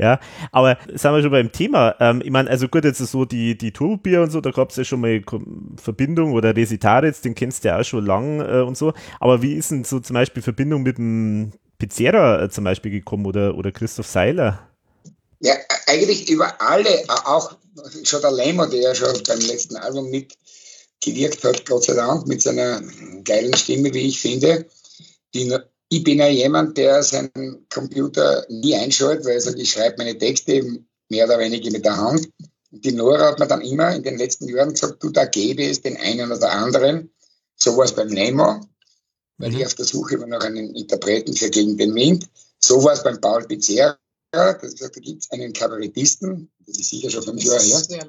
Ja, 0.00 0.18
aber 0.50 0.78
sind 0.86 1.12
wir 1.12 1.22
schon 1.22 1.30
beim 1.30 1.52
Thema. 1.52 1.94
Ähm, 2.00 2.22
ich 2.24 2.30
meine, 2.30 2.48
also 2.48 2.68
gut, 2.68 2.84
jetzt 2.84 3.00
ist 3.00 3.10
so 3.10 3.26
die, 3.26 3.58
die 3.58 3.72
Turbobier 3.72 4.22
und 4.22 4.30
so, 4.30 4.40
da 4.40 4.50
gab 4.50 4.70
es 4.70 4.76
ja 4.76 4.84
schon 4.84 5.00
mal 5.00 5.22
Verbindung 5.76 6.32
oder 6.32 6.56
Resitaritz, 6.56 7.20
den 7.20 7.34
kennst 7.34 7.64
du 7.64 7.68
ja 7.68 7.80
auch 7.80 7.84
schon 7.84 8.06
lang 8.06 8.40
äh, 8.40 8.62
und 8.62 8.78
so. 8.78 8.94
Aber 9.20 9.42
wie 9.42 9.54
ist 9.54 9.70
denn 9.70 9.84
so 9.84 10.00
zum 10.00 10.14
Beispiel 10.14 10.42
Verbindung 10.42 10.82
mit 10.82 10.96
dem 10.96 11.52
Pizzera 11.78 12.44
äh, 12.44 12.50
zum 12.50 12.64
Beispiel 12.64 12.90
gekommen 12.90 13.26
oder, 13.26 13.54
oder 13.56 13.72
Christoph 13.72 14.06
Seiler? 14.06 14.70
Ja, 15.40 15.54
eigentlich 15.86 16.30
über 16.30 16.60
alle, 16.60 17.04
auch 17.24 17.56
schon 18.04 18.22
der 18.22 18.32
Lemo, 18.32 18.66
der 18.66 18.80
ja 18.80 18.94
schon 18.94 19.22
beim 19.26 19.40
letzten 19.40 19.76
Album 19.76 20.10
mitgewirkt 20.10 21.44
hat, 21.44 21.66
Gott 21.66 21.84
sei 21.84 21.94
Dank, 21.94 22.26
mit 22.26 22.42
seiner 22.42 22.82
geilen 23.24 23.54
Stimme, 23.56 23.92
wie 23.92 24.08
ich 24.08 24.20
finde, 24.20 24.66
die 25.34 25.52
ich 25.92 26.04
bin 26.04 26.18
ja 26.18 26.28
jemand, 26.28 26.78
der 26.78 27.02
seinen 27.02 27.66
Computer 27.68 28.46
nie 28.48 28.76
einschaltet, 28.76 29.26
weil 29.26 29.34
er 29.34 29.40
sagt, 29.40 29.58
ich 29.58 29.72
schreibe 29.72 29.96
meine 29.98 30.16
Texte 30.16 30.62
mehr 31.08 31.26
oder 31.26 31.38
weniger 31.40 31.70
mit 31.72 31.84
der 31.84 31.96
Hand. 31.96 32.30
Und 32.70 32.84
die 32.84 32.92
Nora 32.92 33.26
hat 33.26 33.40
mir 33.40 33.48
dann 33.48 33.60
immer 33.60 33.92
in 33.94 34.04
den 34.04 34.16
letzten 34.16 34.48
Jahren 34.48 34.72
gesagt, 34.72 35.02
du, 35.02 35.10
da 35.10 35.24
gebe 35.24 35.64
es 35.64 35.82
den 35.82 35.96
einen 35.96 36.30
oder 36.30 36.52
anderen. 36.52 37.12
So 37.56 37.76
war 37.76 37.84
es 37.84 37.92
beim 37.92 38.06
Nemo, 38.06 38.60
weil 39.38 39.50
mhm. 39.50 39.58
ich 39.58 39.66
auf 39.66 39.74
der 39.74 39.84
Suche 39.84 40.20
war 40.20 40.28
nach 40.28 40.44
einem 40.44 40.72
Interpreten 40.74 41.34
für 41.34 41.50
Gegen 41.50 41.76
den 41.76 41.92
Wind. 41.96 42.28
So 42.60 42.84
war 42.84 42.92
es 42.92 43.02
beim 43.02 43.20
Paul 43.20 43.44
Pizzerra. 43.46 43.98
Das 44.30 44.60
gesagt, 44.60 44.94
da 44.94 45.00
gibt 45.00 45.24
es 45.24 45.30
einen 45.32 45.52
Kabarettisten, 45.52 46.52
das 46.64 46.78
ist 46.78 46.90
sicher 46.90 47.10
schon 47.10 47.24
fünf 47.24 47.42
Jahre 47.42 47.60
her. 47.60 47.78
Sehr. 47.78 48.06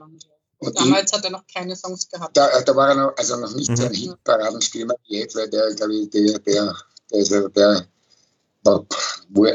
Und 0.60 0.80
Damals 0.80 1.10
ich, 1.12 1.18
hat 1.18 1.26
er 1.26 1.32
noch 1.32 1.48
keine 1.52 1.76
Songs 1.76 2.08
gehabt. 2.08 2.38
Da, 2.38 2.62
da 2.62 2.76
war 2.76 2.90
er 2.90 2.96
noch, 2.96 3.18
also 3.18 3.38
noch 3.38 3.56
nicht 3.56 3.72
mhm. 3.72 3.76
so 3.76 3.86
ein 3.86 3.94
Hitparadenstürmer 3.96 4.94
wie 5.08 5.18
jetzt, 5.18 5.36
weil 5.36 5.50
der, 5.50 5.74
glaube 5.74 5.96
ich, 5.96 6.12
der, 6.12 6.38
der 6.38 6.76
also 7.12 7.48
der, 7.50 7.88
der 8.66 8.86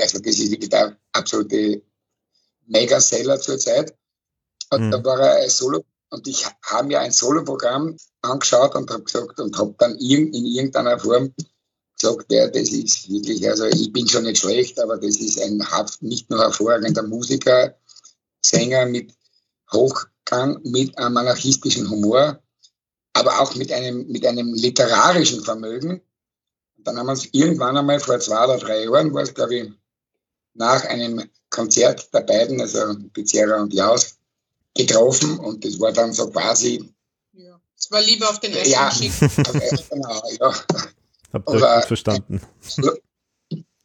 also 0.01 0.19
das 0.19 0.39
ist 0.39 0.51
wirklich 0.51 0.71
der 0.71 0.97
absolute 1.13 1.83
Mega-Seller 2.67 3.41
zurzeit. 3.41 3.95
Und 4.71 4.87
mhm. 4.87 4.91
da 4.91 5.05
war 5.05 5.21
er 5.21 5.45
ein 5.45 5.51
Solo, 5.51 5.85
und 6.11 6.27
ich 6.27 6.47
habe 6.63 6.89
mir 6.89 7.01
ein 7.01 7.13
Solo-Programm 7.13 7.97
angeschaut 8.23 8.75
und 8.75 8.91
habe 8.91 9.05
gesagt, 9.05 9.39
und 9.39 9.57
habe 9.57 9.75
dann 9.79 9.97
in, 9.97 10.33
in 10.33 10.47
irgendeiner 10.47 10.99
Form 10.99 11.33
gesagt, 11.99 12.31
ja, 12.31 12.49
das 12.49 12.71
ist 12.71 13.09
wirklich, 13.09 13.49
also 13.49 13.67
ich 13.67 13.93
bin 13.93 14.09
schon 14.09 14.25
nicht 14.25 14.39
schlecht, 14.39 14.79
aber 14.81 14.97
das 14.97 15.17
ist 15.17 15.41
ein 15.41 15.63
nicht 16.01 16.29
nur 16.31 16.41
hervorragender 16.41 17.03
Musiker, 17.05 17.77
Sänger 18.45 18.87
mit 18.87 19.13
Hochgang, 19.73 20.61
mit 20.65 20.97
einem 20.99 21.17
anarchistischen 21.17 21.89
Humor. 21.91 22.41
aber 23.13 23.41
auch 23.41 23.55
mit 23.55 23.73
einem, 23.73 24.07
mit 24.09 24.27
einem 24.27 24.53
literarischen 24.53 25.43
Vermögen. 25.43 26.03
Dann 26.87 26.99
haben 26.99 27.07
wir 27.07 27.13
uns 27.13 27.29
irgendwann 27.33 27.77
einmal 27.77 27.99
vor 27.99 28.21
zwei 28.21 28.45
oder 28.45 28.59
drei 28.59 28.85
Jahren, 28.85 29.13
war 29.13 29.23
es 29.23 29.35
glaube 29.35 29.57
ich, 29.57 29.73
nach 30.55 30.85
einem 30.85 31.29
Konzert 31.51 32.13
der 32.15 32.21
beiden, 32.21 32.61
also 32.61 32.95
Pizzerra 33.13 33.61
und 33.61 33.75
Jaus, 33.75 34.17
getroffen 34.73 35.39
und 35.41 35.65
das 35.65 35.81
war 35.81 35.93
dann 35.93 36.13
so 36.13 36.31
quasi. 36.31 36.89
Ja, 37.33 37.61
es 37.77 37.91
war 37.91 38.01
lieber 38.03 38.31
auf 38.31 38.39
den 38.39 38.53
ersten 38.53 38.71
ja, 38.71 38.91
genau, 39.91 40.23
ja. 40.39 40.55
Hab 41.33 41.49
Aber, 41.49 41.83
verstanden. 41.83 42.41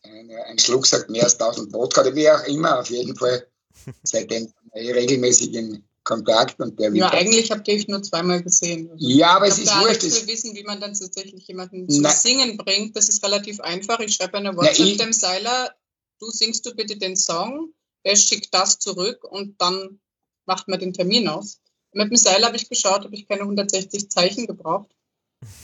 Ein, 0.04 0.32
ein 0.48 0.60
Schluck 0.60 0.86
sagt 0.86 1.10
mehr 1.10 1.24
als 1.24 1.40
1000 1.40 1.74
Wodka, 1.74 2.14
wie 2.14 2.30
auch 2.30 2.44
immer, 2.44 2.80
auf 2.80 2.90
jeden 2.92 3.16
Fall. 3.16 3.48
Seitdem 4.04 4.54
regelmäßig 4.76 5.56
in 5.56 5.84
Kontakt 6.04 6.60
und 6.60 6.80
der 6.80 6.94
Ja, 6.94 7.12
eigentlich 7.12 7.52
habt 7.52 7.68
ihr 7.68 7.76
euch 7.76 7.88
nur 7.88 8.02
zweimal 8.02 8.42
gesehen. 8.42 8.90
Also 8.92 9.08
ja, 9.08 9.36
aber 9.36 9.48
es 9.48 9.60
ist 9.60 9.74
wurscht. 9.80 10.04
Ich 10.04 10.28
wissen, 10.28 10.56
wie 10.56 10.64
man 10.64 10.80
dann 10.80 10.94
tatsächlich 10.94 11.48
jemanden 11.48 11.88
zum 11.90 12.06
Singen 12.06 12.58
bringt. 12.58 12.96
Das 12.96 13.08
ist 13.08 13.24
relativ 13.24 13.60
einfach. 13.60 14.00
Ich 14.00 14.16
schreibe 14.16 14.38
eine 14.38 14.56
WhatsApp 14.56 14.98
dem 14.98 15.14
Seiler, 15.14 15.76
du 16.20 16.30
singst 16.30 16.66
du 16.66 16.76
bitte 16.76 16.98
den 16.98 17.16
Song, 17.16 17.74
er 18.04 18.16
schickt 18.16 18.54
das 18.54 18.80
zurück 18.80 19.24
und 19.24 19.62
dann 19.62 20.00
macht 20.46 20.68
man 20.68 20.80
den 20.80 20.94
Termin 20.94 21.28
aus. 21.28 21.60
Mit 21.94 22.10
dem 22.10 22.18
Seil 22.18 22.44
habe 22.46 22.56
ich 22.56 22.70
geschaut, 22.70 23.04
habe 23.04 23.16
ich 23.16 23.28
keine 23.28 23.42
160 23.42 24.10
Zeichen 24.10 24.48
gebraucht. 24.48 24.92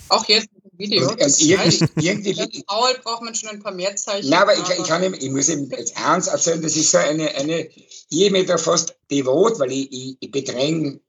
Auch 0.10 0.25
jetzt 0.25 0.50
Video. 0.77 1.10
Und, 1.10 1.22
und 1.22 1.41
irgendwie, 1.41 2.29
irgendwie 2.29 2.63
Paul 2.63 2.93
braucht 3.03 3.24
man 3.24 3.36
schon 3.36 3.50
ein 3.50 3.62
paar 3.62 3.74
mehr 3.74 3.96
Zeichen. 3.96 4.29
Nein, 4.29 4.41
aber, 4.41 4.53
ich, 4.53 4.69
ich, 4.69 4.84
kann 4.86 5.03
ihm, 5.03 5.13
ich 5.13 5.29
muss 5.29 5.50
ihm 5.50 5.69
jetzt 5.69 5.98
eins 5.98 6.27
erzählen, 6.27 6.62
das 6.62 6.75
ist 6.75 6.91
so 6.91 6.98
eine, 6.98 7.34
eine 7.36 7.69
ich 8.10 8.31
bin 8.31 8.46
da 8.46 8.57
fast 8.57 8.96
devot, 9.12 9.60
weil 9.60 9.72
ich, 9.72 9.91
ich, 9.91 10.17
ich 10.19 10.31
bedränge 10.31 11.00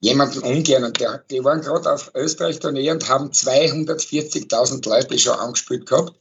jemanden 0.00 0.40
ungern 0.40 0.84
und 0.84 1.00
der, 1.00 1.24
die 1.30 1.42
waren 1.42 1.62
gerade 1.62 1.92
auf 1.92 2.10
Österreich-Tournee 2.14 2.90
und 2.90 3.08
haben 3.08 3.30
240.000 3.30 4.88
Leute 4.88 5.18
schon 5.18 5.38
angespielt 5.38 5.86
gehabt 5.86 6.14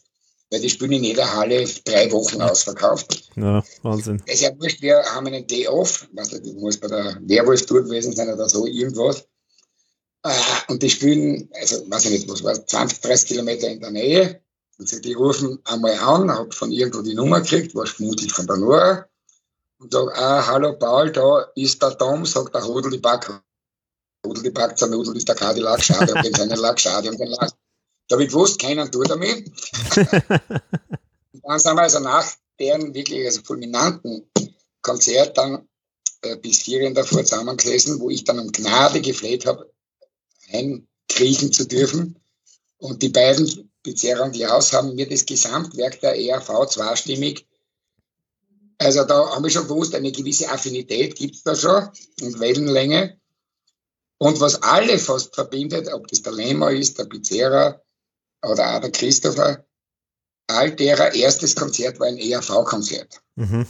weil 0.52 0.62
die 0.62 0.70
spielen 0.70 0.94
in 0.94 1.04
jeder 1.04 1.34
Halle 1.34 1.66
drei 1.84 2.12
Wochen 2.12 2.42
ausverkauft. 2.42 3.30
Ja, 3.36 3.64
Wahnsinn. 3.82 4.22
Das 4.26 4.36
ist 4.36 4.42
ja 4.42 4.58
wurscht, 4.60 4.82
wir 4.82 5.04
haben 5.04 5.28
einen 5.28 5.48
Day 5.48 5.68
off, 5.68 6.08
was 6.14 6.30
das 6.30 6.42
muss 6.54 6.80
bei 6.80 6.88
der 6.88 7.18
Werwolf 7.22 7.66
Tour 7.66 7.84
gewesen 7.84 8.14
sein 8.14 8.32
oder 8.32 8.48
so, 8.48 8.66
irgendwas. 8.66 9.28
Äh, 10.26 10.72
und 10.72 10.82
die 10.82 10.90
spielen, 10.90 11.50
also 11.54 11.88
weiß 11.90 12.06
ich 12.06 12.12
nicht, 12.12 12.30
was 12.30 12.44
war 12.44 12.54
20, 12.54 13.00
30 13.02 13.28
Kilometer 13.28 13.70
in 13.70 13.80
der 13.80 13.92
Nähe. 13.92 14.42
Und 14.80 15.06
die 15.06 15.14
rufen 15.14 15.60
einmal 15.66 15.94
an, 16.00 16.32
hab 16.32 16.54
von 16.54 16.72
irgendwo 16.72 17.02
die 17.02 17.14
Nummer 17.14 17.42
gekriegt, 17.42 17.76
war 17.76 17.86
vermutlich 17.86 18.34
von 18.34 18.48
der 18.48 18.58
Nora. 18.58 19.06
Und 19.78 19.94
sag, 19.94 20.18
ah, 20.18 20.46
hallo 20.48 20.74
Paul, 20.74 21.12
da 21.12 21.46
ist 21.56 21.82
der 21.82 21.96
Tom, 21.98 22.26
sagt 22.26 22.56
der 22.56 22.64
Rudel 22.64 22.92
die 22.92 22.98
Back. 22.98 23.30
Rudel 24.26 24.44
die 24.44 24.50
Back, 24.50 24.76
der 24.78 24.88
Nudel 24.88 25.16
ist 25.16 25.30
der 25.30 25.36
Cadillac, 25.36 25.84
schade, 25.84 26.12
und 26.12 26.26
den 26.26 26.34
seinen 26.34 26.58
Lack, 26.58 26.80
schade, 26.80 27.10
und 27.10 27.20
den 27.20 27.28
Lack. 27.28 27.52
Da 28.08 28.16
habe 28.16 28.24
ich 28.24 28.30
gewusst, 28.30 28.60
keinen 28.60 28.92
tut 28.92 29.10
damit. 29.10 29.52
dann 29.96 31.60
sind 31.60 31.76
wir 31.76 31.82
also 31.82 32.00
nach 32.00 32.26
deren 32.60 32.94
wirklich 32.96 33.26
also 33.26 33.42
fulminanten 33.44 34.28
Konzert 34.82 35.38
dann 35.38 35.68
äh, 36.22 36.36
bis 36.38 36.64
vier 36.64 36.82
in 36.82 36.96
der 36.96 37.06
zusammengesessen, 37.06 38.00
wo 38.00 38.10
ich 38.10 38.24
dann 38.24 38.40
um 38.40 38.52
Gnade 38.52 39.02
gefleht 39.02 39.46
habe, 39.46 39.72
einkriechen 40.52 41.52
zu 41.52 41.66
dürfen. 41.68 42.20
Und 42.78 43.02
die 43.02 43.10
beiden, 43.10 43.72
Pizzeria 43.84 44.24
und 44.24 44.36
Klaus, 44.36 44.74
haben 44.74 44.96
mir 44.96 45.08
das 45.08 45.26
Gesamtwerk 45.26 46.00
der 46.02 46.20
ERV 46.20 46.68
zweistimmig 46.68 47.46
also 48.78 49.04
da 49.04 49.30
haben 49.32 49.44
wir 49.44 49.50
schon 49.50 49.68
gewusst, 49.68 49.96
eine 49.96 50.12
gewisse 50.12 50.50
Affinität 50.50 51.16
gibt 51.16 51.36
es 51.36 51.44
da 51.44 51.56
schon 51.56 51.90
und 52.22 52.40
Wellenlänge. 52.40 53.20
Und 54.18 54.40
was 54.40 54.62
alle 54.62 54.98
fast 55.00 55.36
verbindet, 55.36 55.92
ob 55.92 56.08
das 56.08 56.22
der 56.22 56.34
Lehmer 56.34 56.72
ist, 56.72 56.98
der 56.98 57.06
Pizzeria, 57.06 57.82
oder 58.42 58.76
auch 58.76 58.82
der 58.82 58.92
Christopher, 58.92 59.66
all 60.48 60.76
derer 60.76 61.14
erstes 61.14 61.56
Konzert 61.56 62.00
war 62.00 62.08
ein 62.08 62.18
ERV-Konzert. 62.18 63.22
Mhm. 63.36 63.66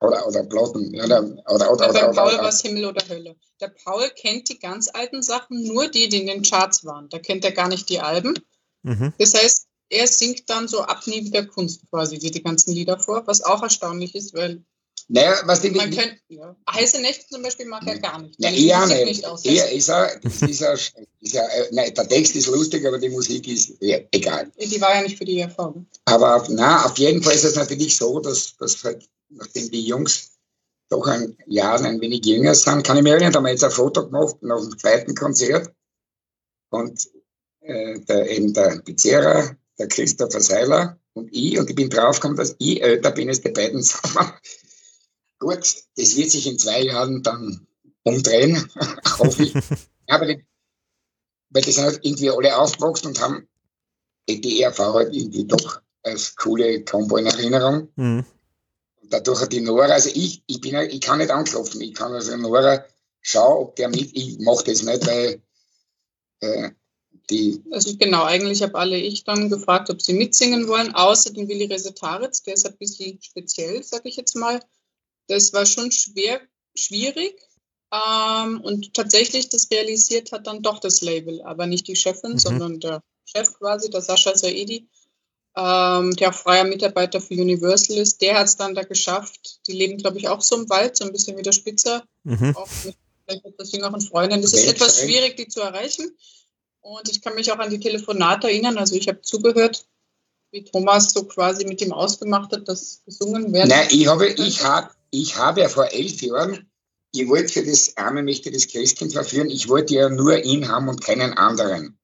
Oder, 0.00 0.26
oder 0.26 0.44
Platten. 0.44 0.94
Oder, 0.94 1.22
oder, 1.48 1.72
oder, 1.72 1.86
ja, 1.86 1.92
bei 1.92 2.12
Paul 2.12 2.38
war 2.38 2.48
es 2.48 2.62
Himmel 2.62 2.86
oder 2.86 3.06
Hölle. 3.08 3.36
Der 3.60 3.68
Paul 3.84 4.08
kennt 4.10 4.48
die 4.48 4.58
ganz 4.58 4.88
alten 4.92 5.22
Sachen, 5.22 5.64
nur 5.64 5.88
die, 5.88 6.08
die 6.08 6.20
in 6.20 6.26
den 6.26 6.42
Charts 6.42 6.84
waren. 6.84 7.08
Da 7.08 7.18
kennt 7.18 7.44
er 7.44 7.52
gar 7.52 7.68
nicht 7.68 7.88
die 7.88 7.98
Alben. 7.98 8.34
Mhm. 8.82 9.12
Das 9.18 9.34
heißt, 9.34 9.66
er 9.90 10.06
singt 10.06 10.48
dann 10.48 10.68
so 10.68 10.82
ab 10.82 11.06
nie 11.06 11.24
wieder 11.24 11.44
Kunst 11.46 11.82
quasi, 11.90 12.18
die, 12.18 12.30
die 12.30 12.42
ganzen 12.42 12.72
Lieder 12.72 12.98
vor, 12.98 13.26
was 13.26 13.42
auch 13.42 13.62
erstaunlich 13.62 14.14
ist, 14.14 14.34
weil 14.34 14.62
naja, 15.10 15.40
was 15.46 15.62
die, 15.62 15.70
Man 15.70 15.90
könnte, 15.90 16.18
ja. 16.28 16.54
Heiße 16.70 17.00
Nächte 17.00 17.26
zum 17.30 17.42
Beispiel 17.42 17.64
mag 17.64 17.82
er 17.86 17.98
gar 17.98 18.20
nicht. 18.20 18.38
Nein, 18.38 18.54
eher 18.54 18.86
nicht. 18.86 19.04
nicht 19.06 19.46
eher 19.46 19.72
ist 19.72 19.88
er, 19.88 20.22
ist 20.22 20.60
er, 20.60 20.74
ist 20.74 21.34
er, 21.34 21.48
nein, 21.70 21.94
der 21.94 22.06
Text 22.06 22.36
ist 22.36 22.46
lustig, 22.46 22.86
aber 22.86 22.98
die 22.98 23.08
Musik 23.08 23.48
ist 23.48 23.72
ja, 23.80 23.98
egal. 24.12 24.52
Die 24.60 24.80
war 24.80 24.94
ja 24.94 25.02
nicht 25.02 25.16
für 25.16 25.24
die 25.24 25.40
Erfahrung. 25.40 25.86
Aber 26.04 26.46
na, 26.50 26.84
auf 26.84 26.98
jeden 26.98 27.22
Fall 27.22 27.34
ist 27.34 27.44
es 27.44 27.54
natürlich 27.54 27.96
so, 27.96 28.20
dass, 28.20 28.54
dass 28.58 28.84
halt, 28.84 29.08
nachdem 29.28 29.70
die 29.70 29.86
Jungs 29.86 30.38
doch 30.88 31.06
ein 31.06 31.36
Jahr 31.46 31.80
ein 31.82 32.00
wenig 32.00 32.24
jünger 32.24 32.54
sind, 32.54 32.84
kann 32.84 32.96
ich 32.96 33.02
mir 33.02 33.12
erinnern, 33.12 33.32
da 33.32 33.38
haben 33.38 33.44
wir 33.44 33.50
jetzt 33.50 33.64
ein 33.64 33.70
Foto 33.70 34.06
gemacht 34.06 34.36
nach 34.42 34.60
dem 34.60 34.78
zweiten 34.78 35.14
Konzert 35.14 35.72
und 36.70 37.08
äh, 37.60 38.00
der, 38.00 38.30
eben 38.30 38.54
der 38.54 38.80
Pizzeria, 38.80 39.56
der 39.78 39.88
Christopher 39.88 40.40
Seiler 40.40 40.98
und 41.12 41.28
ich, 41.32 41.58
und 41.58 41.68
ich 41.68 41.76
bin 41.76 41.90
draufgekommen, 41.90 42.36
dass 42.36 42.56
ich 42.58 42.82
älter 42.82 43.10
bin 43.10 43.28
als 43.28 43.40
die 43.40 43.50
beiden 43.50 43.82
zusammen. 43.82 44.32
Gut, 45.38 45.76
das 45.96 46.16
wird 46.16 46.30
sich 46.30 46.46
in 46.46 46.58
zwei 46.58 46.82
Jahren 46.82 47.22
dann 47.22 47.66
umdrehen, 48.02 48.68
hoffe 49.18 49.42
ich. 49.42 49.54
Aber 50.06 50.26
die, 50.26 50.44
weil 51.50 51.62
die 51.62 51.72
sind 51.72 51.84
halt 51.84 52.00
irgendwie 52.02 52.30
alle 52.30 52.56
aufgewachsen 52.56 53.08
und 53.08 53.20
haben 53.20 53.48
die 54.28 54.62
ERV 54.62 54.78
halt 54.78 55.14
irgendwie 55.14 55.46
doch 55.46 55.80
als 56.02 56.34
coole 56.36 56.84
Combo 56.84 57.16
in 57.16 57.26
Erinnerung. 57.26 57.88
Mhm. 57.96 58.24
Dadurch 59.10 59.40
hat 59.40 59.52
die 59.52 59.60
Nora, 59.60 59.86
also 59.86 60.10
ich, 60.12 60.42
ich 60.46 60.60
bin 60.60 60.76
ich 60.76 61.00
kann 61.00 61.18
nicht 61.18 61.30
anklopfen, 61.30 61.80
ich 61.80 61.94
kann 61.94 62.12
also 62.12 62.36
Nora 62.36 62.84
schauen, 63.20 63.64
ob 63.64 63.76
der 63.76 63.88
mit, 63.88 64.14
ich 64.14 64.38
mache 64.38 64.64
das 64.64 64.82
nicht, 64.82 65.06
weil 65.06 65.42
äh, 66.40 66.70
die. 67.30 67.62
Also 67.70 67.96
genau, 67.96 68.24
eigentlich 68.24 68.62
habe 68.62 68.78
alle 68.78 68.96
ich 68.96 69.24
dann 69.24 69.50
gefragt, 69.50 69.90
ob 69.90 70.02
sie 70.02 70.14
mitsingen 70.14 70.68
wollen, 70.68 70.94
außer 70.94 71.32
den 71.32 71.48
Willi 71.48 71.66
Resetaritz, 71.66 72.42
der 72.42 72.54
ist 72.54 72.66
ein 72.66 72.76
bisschen 72.76 73.18
speziell, 73.22 73.82
sag 73.82 74.04
ich 74.04 74.16
jetzt 74.16 74.36
mal. 74.36 74.60
Das 75.26 75.52
war 75.52 75.66
schon 75.66 75.90
schwer, 75.92 76.40
schwierig. 76.74 77.40
Ähm, 77.92 78.60
und 78.60 78.94
tatsächlich, 78.94 79.48
das 79.48 79.70
realisiert 79.70 80.32
hat 80.32 80.46
dann 80.46 80.62
doch 80.62 80.78
das 80.78 81.00
Label, 81.00 81.42
aber 81.42 81.66
nicht 81.66 81.88
die 81.88 81.96
Chefin, 81.96 82.32
mhm. 82.32 82.38
sondern 82.38 82.80
der 82.80 83.02
Chef 83.24 83.52
quasi, 83.54 83.90
der 83.90 84.02
Sascha 84.02 84.36
Saidi, 84.36 84.88
ähm, 85.58 86.14
der 86.16 86.30
auch 86.30 86.34
freier 86.34 86.64
Mitarbeiter 86.64 87.20
für 87.20 87.34
Universal 87.34 87.96
ist. 87.96 88.20
Der 88.22 88.38
hat 88.38 88.46
es 88.46 88.56
dann 88.56 88.74
da 88.74 88.82
geschafft. 88.82 89.60
Die 89.66 89.72
leben, 89.72 89.98
glaube 89.98 90.18
ich, 90.18 90.28
auch 90.28 90.40
so 90.40 90.56
im 90.56 90.68
Wald, 90.70 90.96
so 90.96 91.04
ein 91.04 91.12
bisschen 91.12 91.36
wie 91.36 91.42
der 91.42 91.52
Spitzer. 91.52 92.04
Mhm. 92.22 92.54
Auch 92.56 92.68
mit 92.84 92.96
vielleicht 93.24 93.44
etwas 93.44 93.72
jüngeren 93.72 94.00
Freunden. 94.00 94.40
Es 94.40 94.52
ist 94.52 94.68
etwas 94.68 95.00
schwierig, 95.00 95.36
die 95.36 95.48
zu 95.48 95.60
erreichen. 95.60 96.16
Und 96.80 97.08
ich 97.10 97.20
kann 97.20 97.34
mich 97.34 97.50
auch 97.50 97.58
an 97.58 97.70
die 97.70 97.80
Telefonate 97.80 98.46
erinnern. 98.46 98.78
Also 98.78 98.94
ich 98.94 99.08
habe 99.08 99.20
zugehört, 99.20 99.86
wie 100.52 100.64
Thomas 100.64 101.12
so 101.12 101.24
quasi 101.24 101.66
mit 101.66 101.80
ihm 101.82 101.92
ausgemacht 101.92 102.52
hat, 102.52 102.68
dass 102.68 103.02
gesungen 103.04 103.52
werden. 103.52 103.68
Nein, 103.68 103.88
ich 103.90 104.06
habe, 104.06 104.28
ich 104.28 104.64
habe 104.64 104.90
ich 105.10 105.36
habe 105.36 105.60
ja 105.60 105.68
vor 105.68 105.90
elf 105.92 106.20
Jahren, 106.22 106.70
ich 107.12 107.28
wollte 107.28 107.52
für 107.52 107.64
das 107.64 107.96
arme 107.96 108.22
Mächte 108.22 108.50
des 108.50 108.68
Christkind 108.68 109.12
verführen, 109.12 109.50
ich 109.50 109.68
wollte 109.68 109.94
ja 109.94 110.08
nur 110.08 110.44
ihn 110.44 110.68
haben 110.68 110.88
und 110.88 111.02
keinen 111.02 111.32
anderen. 111.32 111.97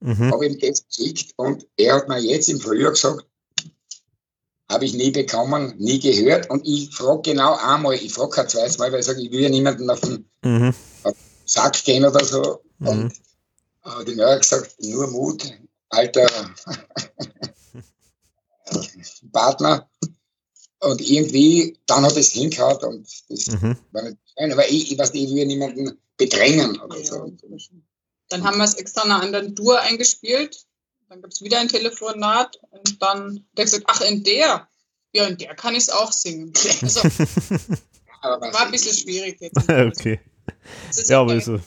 Mhm. 0.00 0.32
Habe 0.32 0.46
ihm 0.46 0.58
das 0.58 0.86
geschickt 0.86 1.32
und 1.36 1.66
er 1.76 1.96
hat 1.96 2.08
mir 2.08 2.18
jetzt 2.18 2.48
im 2.48 2.60
Frühjahr 2.60 2.92
gesagt, 2.92 3.24
habe 4.70 4.84
ich 4.84 4.94
nie 4.94 5.10
bekommen, 5.10 5.74
nie 5.78 6.00
gehört. 6.00 6.50
Und 6.50 6.66
ich 6.66 6.94
frage 6.94 7.30
genau 7.30 7.56
einmal, 7.56 7.94
ich 7.94 8.12
frage 8.12 8.30
kein 8.30 8.48
zweites 8.48 8.78
Mal, 8.78 8.92
weil 8.92 9.00
ich 9.00 9.06
sage, 9.06 9.22
ich 9.22 9.30
will 9.30 9.40
ja 9.40 9.48
niemanden 9.48 9.88
auf 9.88 10.00
den, 10.00 10.28
mhm. 10.42 10.74
Sack 11.46 11.84
gehen 11.84 12.04
oder 12.04 12.24
so. 12.24 12.60
Mhm. 12.78 12.88
Und 12.88 13.12
äh, 13.84 14.04
die 14.04 14.16
Nora 14.16 14.36
gesagt, 14.36 14.74
nur 14.82 15.06
Mut, 15.06 15.44
alter 15.88 16.28
Partner. 19.32 19.88
Und 20.80 21.00
irgendwie, 21.00 21.78
dann 21.86 22.04
hat 22.04 22.16
es 22.16 22.32
hingehauen 22.32 22.76
und 22.84 23.08
das 23.28 23.46
mhm. 23.46 23.76
war 23.92 24.02
nicht 24.02 24.18
schön. 24.36 24.52
Aber 24.52 24.68
ich, 24.68 24.92
ich 24.92 24.98
weiß 24.98 25.12
nicht, 25.12 25.30
ich 25.30 25.34
will 25.34 25.46
niemanden 25.46 25.98
bedrängen 26.16 26.80
oder 26.80 26.98
ja, 26.98 27.04
so. 27.04 27.32
Dann 28.28 28.44
haben 28.44 28.58
wir 28.58 28.64
es 28.64 28.74
extra 28.74 29.04
in 29.04 29.10
einer 29.10 29.22
anderen 29.22 29.54
Tour 29.54 29.80
eingespielt. 29.80 30.66
Dann 31.08 31.22
gab 31.22 31.30
es 31.30 31.42
wieder 31.42 31.60
ein 31.60 31.68
Telefonat 31.68 32.58
und 32.70 33.00
dann 33.00 33.36
hat 33.36 33.58
er 33.58 33.64
gesagt, 33.64 33.84
ach, 33.86 34.00
in 34.00 34.24
der? 34.24 34.68
Ja, 35.12 35.26
in 35.26 35.38
der 35.38 35.54
kann 35.54 35.74
ich 35.74 35.84
es 35.84 35.90
auch 35.90 36.12
singen. 36.12 36.52
Also, 38.22 38.40
war 38.40 38.62
ein 38.66 38.72
bisschen 38.72 38.96
schwierig 38.96 39.40
jetzt. 39.40 39.56
okay. 39.68 40.18
ja, 41.06 41.20
aber 41.20 41.40
so. 41.40 41.60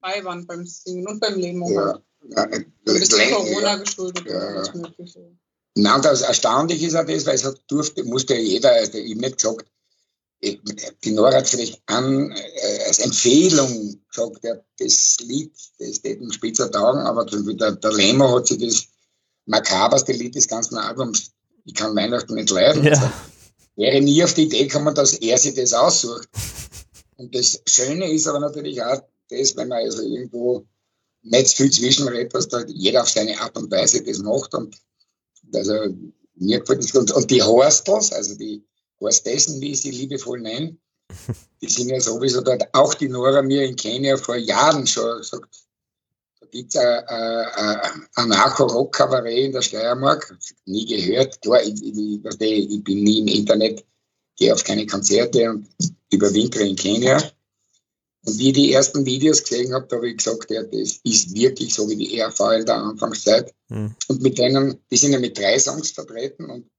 Dabei 0.00 0.24
waren 0.24 0.44
beim 0.44 0.66
Singen 0.66 1.06
und 1.06 1.20
beim 1.20 1.38
Leben. 1.38 1.62
Ja, 1.72 2.00
ja, 2.30 2.42
ein 2.42 2.72
bisschen 2.84 3.32
Corona 3.32 3.60
ja, 3.60 3.76
geschuldet. 3.76 4.26
Ja. 4.26 4.38
Alles 4.38 4.74
Mögliche. 4.74 5.30
Nein, 5.76 6.02
das 6.02 6.22
Erstaunliche 6.22 6.86
ist 6.86 6.96
auch 6.96 7.06
das, 7.06 7.26
weil 7.26 7.34
es 7.34 7.44
hat 7.44 7.60
durfte, 7.68 8.02
musste 8.04 8.34
ja 8.34 8.40
jeder, 8.40 8.72
also 8.72 8.98
ich 8.98 9.14
nicht 9.14 9.36
gesagt, 9.36 9.66
die 10.42 11.10
Nora 11.12 11.36
hat 11.36 11.48
vielleicht 11.48 11.80
an, 11.86 12.30
äh, 12.30 12.84
als 12.86 12.98
Empfehlung 12.98 13.98
gesagt, 14.08 14.44
ja, 14.44 14.56
das 14.78 15.16
Lied, 15.20 15.52
das 15.78 15.96
steht 15.96 16.20
ein 16.20 16.32
spitzer 16.32 16.70
Tagen, 16.70 17.00
aber 17.00 17.24
der, 17.24 17.72
der 17.72 17.92
Lemo 17.92 18.36
hat 18.36 18.46
sich 18.46 18.58
das 18.58 18.84
makaberste 19.46 20.12
Lied 20.12 20.34
des 20.34 20.48
ganzen 20.48 20.76
Albums, 20.76 21.30
ich 21.64 21.74
kann 21.74 21.96
Weihnachten 21.96 22.34
nicht 22.34 22.50
leiden. 22.50 22.84
Ja. 22.84 22.92
Also, 22.92 23.10
wäre 23.76 24.00
nie 24.00 24.22
auf 24.22 24.34
die 24.34 24.44
Idee 24.44 24.66
gekommen, 24.66 24.94
dass 24.94 25.14
er 25.14 25.38
sich 25.38 25.54
das 25.54 25.72
aussucht. 25.72 26.28
Und 27.16 27.34
das 27.34 27.60
Schöne 27.66 28.10
ist 28.12 28.26
aber 28.26 28.40
natürlich 28.40 28.82
auch 28.82 29.00
das, 29.30 29.56
wenn 29.56 29.68
man 29.68 29.78
also 29.78 30.02
irgendwo 30.02 30.66
nicht 31.22 31.56
viel 31.56 31.70
zwischenredet, 31.70 32.34
dass 32.34 32.48
da 32.48 32.64
jeder 32.66 33.02
auf 33.02 33.08
seine 33.08 33.40
Art 33.40 33.56
und 33.56 33.70
Weise 33.70 34.02
das 34.02 34.18
macht. 34.18 34.54
Und 34.54 34.76
also 35.52 35.72
mir 36.34 36.60
gefällt 36.60 36.84
das. 36.84 36.94
Und, 36.94 37.12
und 37.12 37.30
die 37.30 37.42
Horstels, 37.42 38.12
also 38.12 38.36
die 38.36 38.64
Horstessen, 39.04 39.60
wie 39.60 39.72
ich 39.72 39.82
sie 39.82 39.90
liebevoll 39.90 40.40
nenne, 40.40 40.76
die 41.60 41.68
sind 41.68 41.88
ja 41.88 42.00
sowieso 42.00 42.40
dort. 42.40 42.62
Auch 42.72 42.94
die 42.94 43.08
Nora 43.08 43.42
mir 43.42 43.62
in 43.62 43.76
Kenia 43.76 44.16
vor 44.16 44.36
Jahren 44.36 44.86
schon 44.86 45.18
gesagt, 45.18 45.66
da 46.40 46.46
gibt 46.50 46.74
es 46.74 46.80
ein 46.80 48.08
Anarcho-Rock-Kabarett 48.14 49.46
in 49.46 49.52
der 49.52 49.62
Steiermark. 49.62 50.36
Nie 50.66 50.86
gehört. 50.86 51.40
Klar, 51.42 51.62
ich, 51.62 51.82
ich, 51.82 52.20
ich 52.20 52.84
bin 52.84 53.02
nie 53.02 53.20
im 53.20 53.28
Internet, 53.28 53.84
gehe 54.36 54.52
auf 54.52 54.64
keine 54.64 54.86
Konzerte 54.86 55.50
und 55.50 55.68
überwintere 56.10 56.66
in 56.66 56.76
Kenia. 56.76 57.22
Und 58.26 58.38
wie 58.38 58.48
ich 58.48 58.54
die 58.54 58.72
ersten 58.72 59.04
Videos 59.04 59.42
gesehen 59.42 59.74
habe, 59.74 59.86
da 59.86 59.96
habe 59.96 60.08
ich 60.08 60.16
gesagt, 60.16 60.50
ja, 60.50 60.62
das 60.62 61.00
ist 61.02 61.34
wirklich 61.34 61.74
so 61.74 61.88
wie 61.88 61.96
die 61.96 62.18
ERV 62.18 62.40
in 62.58 62.66
der 62.66 62.76
Anfangszeit. 62.76 63.54
Mhm. 63.68 63.94
Und 64.08 64.22
mit 64.22 64.38
denen, 64.38 64.78
die 64.90 64.96
sind 64.96 65.12
ja 65.12 65.18
mit 65.18 65.36
drei 65.36 65.58
Songs 65.58 65.90
vertreten 65.90 66.48
und, 66.48 66.70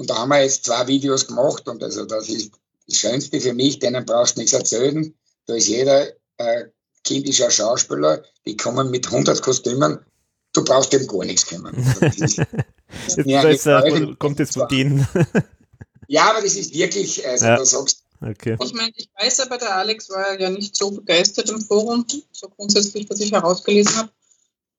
und 0.00 0.08
da 0.08 0.16
haben 0.16 0.30
wir 0.30 0.42
jetzt 0.42 0.64
zwei 0.64 0.86
Videos 0.86 1.26
gemacht 1.26 1.68
und 1.68 1.82
also 1.82 2.06
das 2.06 2.30
ist 2.30 2.52
das 2.88 2.96
Schönste 2.96 3.38
für 3.38 3.52
mich, 3.52 3.80
denen 3.80 4.06
brauchst 4.06 4.34
du 4.34 4.40
nichts 4.40 4.54
erzählen. 4.54 5.14
Da 5.44 5.54
ist 5.54 5.68
jeder 5.68 6.08
äh, 6.38 6.64
kindischer 7.04 7.50
Schauspieler, 7.50 8.22
die 8.46 8.56
kommen 8.56 8.90
mit 8.90 9.08
100 9.08 9.42
Kostümen, 9.42 9.98
du 10.54 10.64
brauchst 10.64 10.94
dem 10.94 11.06
gar 11.06 11.26
nichts 11.26 11.46
kümmern. 11.46 11.74
Also 12.00 12.00
das, 12.18 12.36
das, 13.26 13.62
das 13.64 14.18
kommt 14.18 14.38
jetzt 14.38 14.54
von 14.54 14.68
denen. 14.68 15.06
ja, 16.08 16.30
aber 16.30 16.40
das 16.40 16.54
ist 16.54 16.72
wirklich, 16.72 17.28
also 17.28 17.44
ja. 17.44 17.56
da 17.56 17.64
sagst 17.66 18.06
Okay. 18.22 18.56
Ich 18.62 18.74
meine, 18.74 18.92
ich 18.96 19.08
weiß 19.18 19.40
aber, 19.40 19.56
der 19.56 19.76
Alex 19.76 20.10
war 20.10 20.38
ja 20.38 20.50
nicht 20.50 20.76
so 20.76 20.90
begeistert 20.90 21.48
im 21.48 21.60
Forum, 21.62 22.04
so 22.32 22.50
grundsätzlich, 22.50 23.08
was 23.08 23.20
ich 23.20 23.32
herausgelesen 23.32 23.96
habe. 23.96 24.10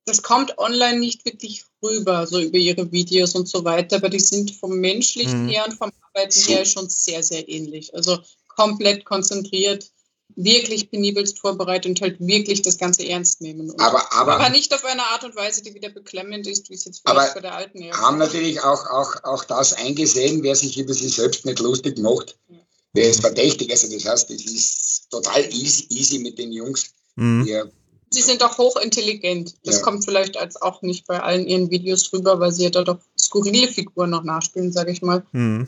Das 0.05 0.23
kommt 0.23 0.57
online 0.57 0.99
nicht 0.99 1.25
wirklich 1.25 1.63
rüber, 1.83 2.25
so 2.27 2.39
über 2.39 2.57
ihre 2.57 2.91
Videos 2.91 3.35
und 3.35 3.47
so 3.47 3.63
weiter, 3.63 3.97
aber 3.97 4.09
die 4.09 4.19
sind 4.19 4.51
vom 4.51 4.79
menschlichen 4.79 5.45
mhm. 5.45 5.49
her 5.49 5.65
und 5.67 5.75
vom 5.75 5.91
Arbeiten 6.01 6.39
her 6.39 6.65
schon 6.65 6.89
sehr, 6.89 7.23
sehr 7.23 7.47
ähnlich. 7.47 7.93
Also 7.93 8.17
komplett 8.47 9.05
konzentriert, 9.05 9.91
wirklich 10.35 10.89
penibelst 10.89 11.39
vorbereitet 11.39 11.89
und 11.89 12.01
halt 12.01 12.19
wirklich 12.19 12.61
das 12.61 12.77
Ganze 12.77 13.07
ernst 13.07 13.41
nehmen. 13.41 13.71
aber, 13.79 14.11
aber, 14.13 14.35
aber 14.35 14.49
nicht 14.49 14.73
auf 14.73 14.83
eine 14.85 15.03
Art 15.03 15.23
und 15.23 15.35
Weise, 15.35 15.61
die 15.61 15.73
wieder 15.75 15.89
beklemmend 15.89 16.47
ist, 16.47 16.69
wie 16.69 16.75
es 16.75 16.85
jetzt 16.85 17.01
vielleicht 17.05 17.35
bei 17.35 17.41
der 17.41 17.55
alten 17.55 17.81
ist. 17.83 17.97
haben 17.97 18.17
natürlich 18.17 18.61
auch, 18.61 18.85
auch, 18.87 19.23
auch 19.23 19.43
das 19.43 19.73
eingesehen, 19.73 20.41
wer 20.41 20.55
sich 20.55 20.77
über 20.77 20.93
sich 20.93 21.15
selbst 21.15 21.45
nicht 21.45 21.59
lustig 21.59 21.99
macht. 21.99 22.37
Ja 22.47 22.57
der 22.93 23.09
ist 23.09 23.21
verdächtig. 23.21 23.71
Also 23.71 23.87
das 23.89 24.05
heißt, 24.05 24.31
es 24.31 24.45
ist 24.45 25.09
total 25.09 25.43
easy, 25.53 25.87
easy 25.89 26.19
mit 26.19 26.37
den 26.37 26.51
Jungs. 26.51 26.93
Mhm. 27.15 27.71
Sie 28.11 28.21
sind 28.21 28.43
auch 28.43 28.57
hochintelligent. 28.57 29.55
Das 29.63 29.77
ja. 29.77 29.81
kommt 29.81 30.05
vielleicht 30.05 30.37
als 30.37 30.61
auch 30.61 30.81
nicht 30.81 31.07
bei 31.07 31.21
allen 31.21 31.47
ihren 31.47 31.71
Videos 31.71 32.03
drüber, 32.03 32.39
weil 32.39 32.51
sie 32.51 32.65
ja 32.65 32.69
da 32.69 32.83
doch 32.83 32.99
skurrile 33.17 33.67
Figuren 33.67 34.09
noch 34.09 34.23
nachspielen, 34.23 34.71
sage 34.71 34.91
ich 34.91 35.01
mal. 35.01 35.23
Mhm. 35.31 35.67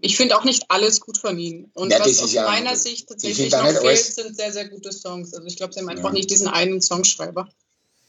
Ich 0.00 0.16
finde 0.16 0.36
auch 0.36 0.44
nicht 0.44 0.64
alles 0.68 1.00
gut 1.00 1.18
von 1.18 1.38
ihnen. 1.38 1.70
Und 1.74 1.90
ja, 1.90 2.00
was 2.00 2.22
aus 2.22 2.32
ja, 2.32 2.44
meiner 2.44 2.76
Sicht 2.76 3.08
tatsächlich 3.08 3.50
noch 3.52 3.66
fehlt, 3.80 3.98
sind 3.98 4.36
sehr, 4.36 4.52
sehr 4.52 4.68
gute 4.68 4.92
Songs. 4.92 5.34
Also 5.34 5.46
ich 5.46 5.56
glaube, 5.56 5.72
sie 5.72 5.80
haben 5.80 5.88
einfach 5.88 6.12
nicht 6.12 6.30
diesen 6.30 6.48
einen 6.48 6.80
Songschreiber. 6.80 7.48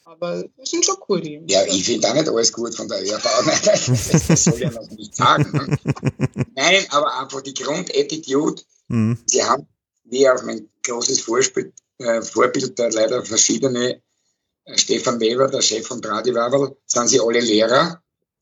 Aber 0.05 0.43
die 0.43 0.65
sind 0.65 0.85
schon 0.85 0.97
cool, 1.07 1.21
die 1.21 1.41
Ja, 1.47 1.65
ich 1.65 1.85
finde 1.85 2.09
auch 2.09 2.13
nicht 2.15 2.29
alles 2.29 2.51
gut 2.51 2.75
von 2.75 2.87
der 2.87 3.03
ÖRV. 3.03 3.23
das, 3.63 3.85
das 4.27 4.43
soll 4.43 4.59
ja 4.59 4.71
noch 4.71 4.89
nicht 4.91 5.15
sagen. 5.15 5.77
Nein, 6.55 6.85
aber 6.89 7.19
einfach 7.19 7.41
die 7.41 7.53
Grundattitude. 7.53 8.61
Mhm. 8.87 9.19
Sie 9.25 9.43
haben, 9.43 9.67
wie 10.05 10.27
auch 10.29 10.41
mein 10.43 10.67
großes 10.83 11.21
Vorspiel, 11.21 11.73
äh, 11.99 12.21
Vorbild, 12.21 12.77
der 12.77 12.91
leider 12.91 13.23
verschiedene, 13.23 14.01
äh, 14.65 14.77
Stefan 14.77 15.19
Weber, 15.19 15.47
der 15.47 15.61
Chef 15.61 15.85
von 15.85 16.01
Tradiwavel, 16.01 16.75
sind 16.85 17.09
sie 17.09 17.19
alle 17.19 17.39
Lehrer. 17.39 18.01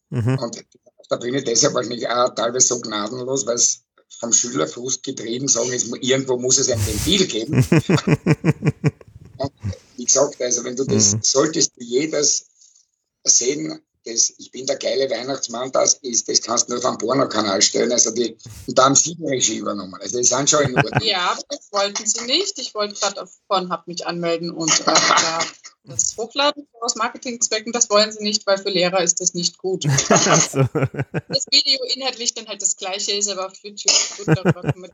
Mhm. 0.09 0.39
Und 0.39 0.65
auf 0.97 1.07
der 1.09 1.17
Bühne 1.17 1.43
deshalb 1.43 1.73
wahrscheinlich 1.73 2.07
auch 2.07 2.33
teilweise 2.33 2.67
so 2.67 2.79
gnadenlos, 2.79 3.45
weil 3.45 3.55
es 3.55 3.83
vom 4.19 4.31
Schülerfrust 4.31 5.03
getrieben 5.03 5.47
sagen, 5.47 5.71
es, 5.73 5.85
irgendwo 6.01 6.37
muss 6.37 6.57
es 6.57 6.69
ein 6.69 6.79
Ventil 6.85 7.27
geben. 7.27 7.65
Und 9.37 9.51
wie 9.95 10.05
gesagt, 10.05 10.41
also 10.41 10.63
wenn 10.63 10.75
du 10.75 10.85
das, 10.85 11.13
mhm. 11.13 11.19
solltest 11.21 11.75
du 11.75 11.83
jedes 11.83 12.45
sehen, 13.23 13.81
das, 14.07 14.33
ich 14.37 14.51
bin 14.51 14.65
der 14.65 14.77
geile 14.77 15.09
Weihnachtsmann, 15.09 15.71
das 15.71 15.95
ist, 15.95 16.27
das 16.29 16.41
kannst 16.41 16.67
du 16.67 16.73
nur 16.73 16.81
vom 16.81 16.97
Porno-Kanal 16.97 17.61
stellen. 17.61 17.91
Also 17.91 18.11
die, 18.11 18.37
und 18.67 18.77
da 18.77 18.85
haben 18.85 18.95
sie 18.95 19.15
die 19.15 19.25
Regie 19.25 19.57
übernommen. 19.57 19.95
Also 20.01 20.17
die 20.17 20.23
sind 20.23 20.49
schon 20.49 20.63
in 20.63 20.75
Ordnung. 20.75 21.01
ja, 21.01 21.37
das 21.49 21.71
wollten 21.71 22.05
sie 22.05 22.25
nicht. 22.25 22.57
Ich 22.59 22.73
wollte 22.73 22.95
gerade 22.99 23.21
auf 23.21 23.31
Pornhub 23.47 23.87
mich 23.87 24.07
anmelden 24.07 24.51
und 24.51 24.71
äh, 24.79 24.83
da 24.85 25.39
das 25.87 26.15
Hochladen 26.17 26.67
aus 26.81 26.95
Marketingzwecken, 26.95 27.71
das 27.71 27.89
wollen 27.89 28.11
sie 28.11 28.23
nicht, 28.23 28.45
weil 28.45 28.57
für 28.57 28.69
Lehrer 28.69 29.01
ist 29.01 29.19
das 29.21 29.33
nicht 29.33 29.57
gut. 29.57 29.83
so. 29.83 29.89
Das 29.89 31.45
Video 31.51 31.79
inhaltlich 31.95 32.33
dann 32.33 32.47
halt 32.47 32.61
das 32.61 32.75
gleiche 32.75 33.13
ist, 33.13 33.29
aber 33.29 33.47
auf 33.47 33.53
YouTube 33.63 33.93
gut 34.17 34.27
darüber 34.27 34.73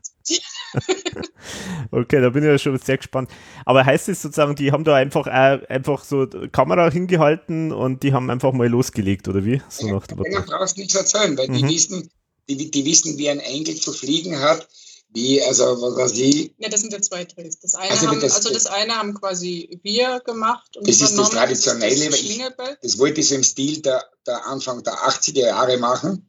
Okay, 1.90 2.20
da 2.20 2.30
bin 2.30 2.42
ich 2.44 2.48
ja 2.48 2.58
schon 2.58 2.78
sehr 2.78 2.96
gespannt. 2.96 3.30
Aber 3.64 3.84
heißt 3.84 4.08
es 4.08 4.22
sozusagen, 4.22 4.56
die 4.56 4.72
haben 4.72 4.84
da 4.84 4.94
einfach 4.94 5.26
äh, 5.26 5.66
einfach 5.68 6.04
so 6.04 6.26
Kamera 6.52 6.90
hingehalten 6.90 7.72
und 7.72 8.02
die 8.02 8.12
haben 8.12 8.30
einfach 8.30 8.52
mal 8.52 8.68
losgelegt, 8.68 9.28
oder 9.28 9.44
wie? 9.44 9.62
So 9.68 9.86
ja, 9.86 9.94
nach 9.94 10.06
dem 10.06 10.18
brauchst 10.18 10.76
du 10.76 10.80
nichts 10.80 10.94
erzählen, 10.94 11.36
weil 11.36 11.48
mhm. 11.48 11.54
die 11.54 11.68
wissen, 11.68 12.10
die, 12.48 12.70
die 12.70 12.84
wissen, 12.84 13.18
wie 13.18 13.28
ein 13.28 13.40
Engel 13.40 13.76
zu 13.76 13.92
fliegen 13.92 14.38
hat 14.40 14.68
wie, 15.14 15.40
also 15.40 15.64
was 15.96 16.12
ich? 16.12 16.52
Ja, 16.58 16.68
das 16.68 16.80
sind 16.80 16.92
ja 16.92 17.00
zwei 17.00 17.24
Drehs. 17.24 17.60
Das 17.60 17.76
eine, 17.76 17.90
also, 17.92 18.08
haben, 18.08 18.20
das, 18.20 18.34
also 18.34 18.52
das 18.52 18.66
eine 18.66 18.96
haben 18.96 19.14
quasi 19.14 19.78
wir 19.84 20.20
gemacht. 20.20 20.76
Und 20.76 20.88
das 20.88 21.00
ist 21.00 21.16
das 21.16 21.30
Traditionelle. 21.30 22.10
Das, 22.10 22.20
ich, 22.20 22.42
das 22.82 22.98
wollte 22.98 23.20
ich 23.20 23.28
so 23.28 23.36
im 23.36 23.44
Stil 23.44 23.80
der, 23.80 24.04
der 24.26 24.44
Anfang 24.44 24.82
der 24.82 24.94
80er 24.94 25.46
Jahre 25.46 25.78
machen. 25.78 26.28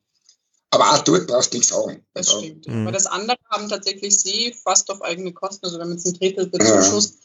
Aber 0.70 0.92
auch 0.92 1.00
dort 1.00 1.26
brauchst 1.26 1.52
du 1.52 1.58
nichts 1.58 1.74
sagen. 1.74 2.06
Das 2.14 2.28
also, 2.28 2.42
stimmt. 2.42 2.68
Mhm. 2.68 2.84
Aber 2.84 2.92
das 2.92 3.08
andere 3.08 3.38
haben 3.50 3.68
tatsächlich 3.70 4.20
sie 4.20 4.54
fast 4.64 4.92
auf 4.92 5.02
eigene 5.02 5.34
Kosten, 5.34 5.66
also 5.66 5.78
wir 5.78 5.84
haben 5.84 5.94
jetzt 5.94 6.06
einen 6.06 6.20
Drittelbezuschuss 6.20 7.18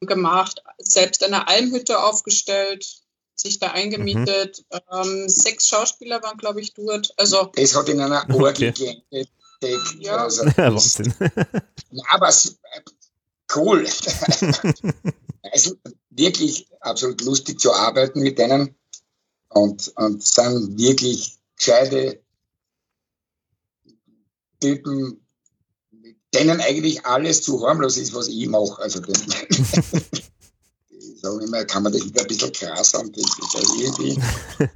ja. 0.00 0.06
gemacht, 0.06 0.62
selbst 0.78 1.24
eine 1.24 1.48
Almhütte 1.48 2.00
aufgestellt, 2.00 2.86
sich 3.34 3.58
da 3.58 3.72
eingemietet. 3.72 4.64
Mhm. 4.70 4.78
Ähm, 4.92 5.28
sechs 5.28 5.66
Schauspieler 5.66 6.22
waren, 6.22 6.38
glaube 6.38 6.60
ich, 6.60 6.74
dort. 6.74 7.12
Also, 7.16 7.50
das 7.56 7.74
hat 7.74 7.88
in 7.88 8.00
einer 8.00 8.24
Orgie 8.32 8.68
okay. 8.68 9.02
geendet 9.10 9.30
Ja, 9.98 10.16
also, 10.24 10.44
ja 10.56 10.72
Wahnsinn. 10.72 11.14
ja, 11.90 12.04
aber 12.10 12.32
cool. 13.54 13.86
also 15.52 15.76
wirklich 16.10 16.68
absolut 16.80 17.20
lustig 17.22 17.60
zu 17.60 17.72
arbeiten 17.72 18.20
mit 18.20 18.38
denen 18.38 18.74
und, 19.48 19.88
und 19.96 20.22
sind 20.22 20.78
wirklich 20.78 21.38
gescheite 21.56 22.22
Typen, 24.60 25.24
denen 26.34 26.60
eigentlich 26.60 27.06
alles 27.06 27.42
zu 27.42 27.66
harmlos 27.66 27.96
ist, 27.96 28.14
was 28.14 28.28
ich 28.28 28.46
mache. 28.48 28.82
Also 28.82 29.00
sagen 31.20 31.40
immer, 31.40 31.64
kann 31.64 31.82
man 31.82 31.92
das 31.92 32.02
nicht 32.02 32.18
ein 32.18 32.26
bisschen 32.26 32.52
krass 32.52 32.94
an. 32.94 33.10
irgendwie. 33.78 34.20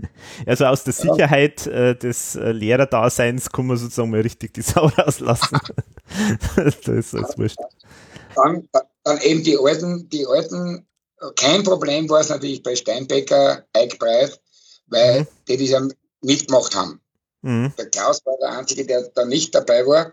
Also 0.46 0.64
aus 0.64 0.84
der 0.84 0.92
Sicherheit 0.92 1.66
äh, 1.66 1.94
des 1.96 2.36
äh, 2.36 2.52
Lehrerdaseins 2.52 3.50
kann 3.50 3.66
man 3.66 3.76
sozusagen 3.76 4.10
mal 4.10 4.20
richtig 4.20 4.54
die 4.54 4.62
Sau 4.62 4.86
rauslassen. 4.86 5.58
das 6.56 6.76
ist 6.88 7.14
alles 7.14 7.36
wurscht. 7.36 7.58
Dann, 8.34 8.68
dann 9.04 9.20
eben 9.20 9.42
die 9.42 9.58
alten, 9.58 10.08
die 10.08 10.26
alten, 10.26 10.86
kein 11.36 11.62
Problem 11.64 12.08
war 12.08 12.20
es 12.20 12.30
natürlich 12.30 12.62
bei 12.62 12.74
Steinbecker, 12.74 13.64
Eichbreit, 13.72 14.40
weil 14.86 15.20
mhm. 15.20 15.26
die 15.48 15.56
das 15.58 15.68
ja 15.68 15.88
mitgemacht 16.22 16.74
haben. 16.74 17.00
Mhm. 17.42 17.72
Der 17.76 17.90
Klaus 17.90 18.24
war 18.24 18.36
der 18.40 18.58
Einzige, 18.58 18.86
der 18.86 19.02
da 19.14 19.24
nicht 19.24 19.54
dabei 19.54 19.86
war. 19.86 20.12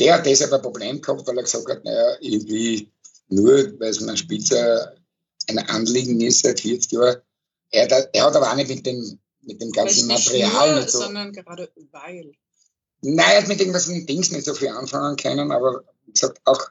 Der 0.00 0.14
hat 0.14 0.26
deshalb 0.26 0.52
ein 0.52 0.62
Problem 0.62 1.00
gehabt, 1.00 1.26
weil 1.26 1.36
er 1.36 1.44
gesagt 1.44 1.68
hat, 1.68 1.84
naja, 1.84 2.16
irgendwie 2.20 2.90
nur, 3.28 3.78
weil 3.78 3.90
es 3.90 4.02
ein 4.02 4.16
Spitzer 4.16 4.94
ein 5.48 5.58
Anliegen 5.58 6.20
ist 6.20 6.42
seit 6.42 6.60
40 6.60 6.92
Jahren. 6.92 7.16
Er, 7.70 7.90
er 7.90 8.24
hat 8.24 8.36
aber 8.36 8.50
auch 8.50 8.56
nicht 8.56 8.68
mit 8.68 8.86
dem, 8.86 9.18
mit 9.42 9.60
dem 9.60 9.72
ganzen 9.72 10.06
Material 10.06 10.70
nur, 10.70 10.80
nicht 10.80 10.90
so. 10.90 11.00
Sondern 11.00 11.32
gerade 11.32 11.70
weil. 11.90 12.32
Nein, 13.00 13.30
er 13.30 13.42
hat 13.42 13.48
mit 13.48 13.60
irgendwelchen 13.60 14.06
Dings 14.06 14.30
nicht 14.30 14.44
so 14.44 14.54
viel 14.54 14.68
anfangen 14.68 15.16
können, 15.16 15.52
aber 15.52 15.84
wie 16.06 16.12
gesagt, 16.12 16.40
auch, 16.44 16.68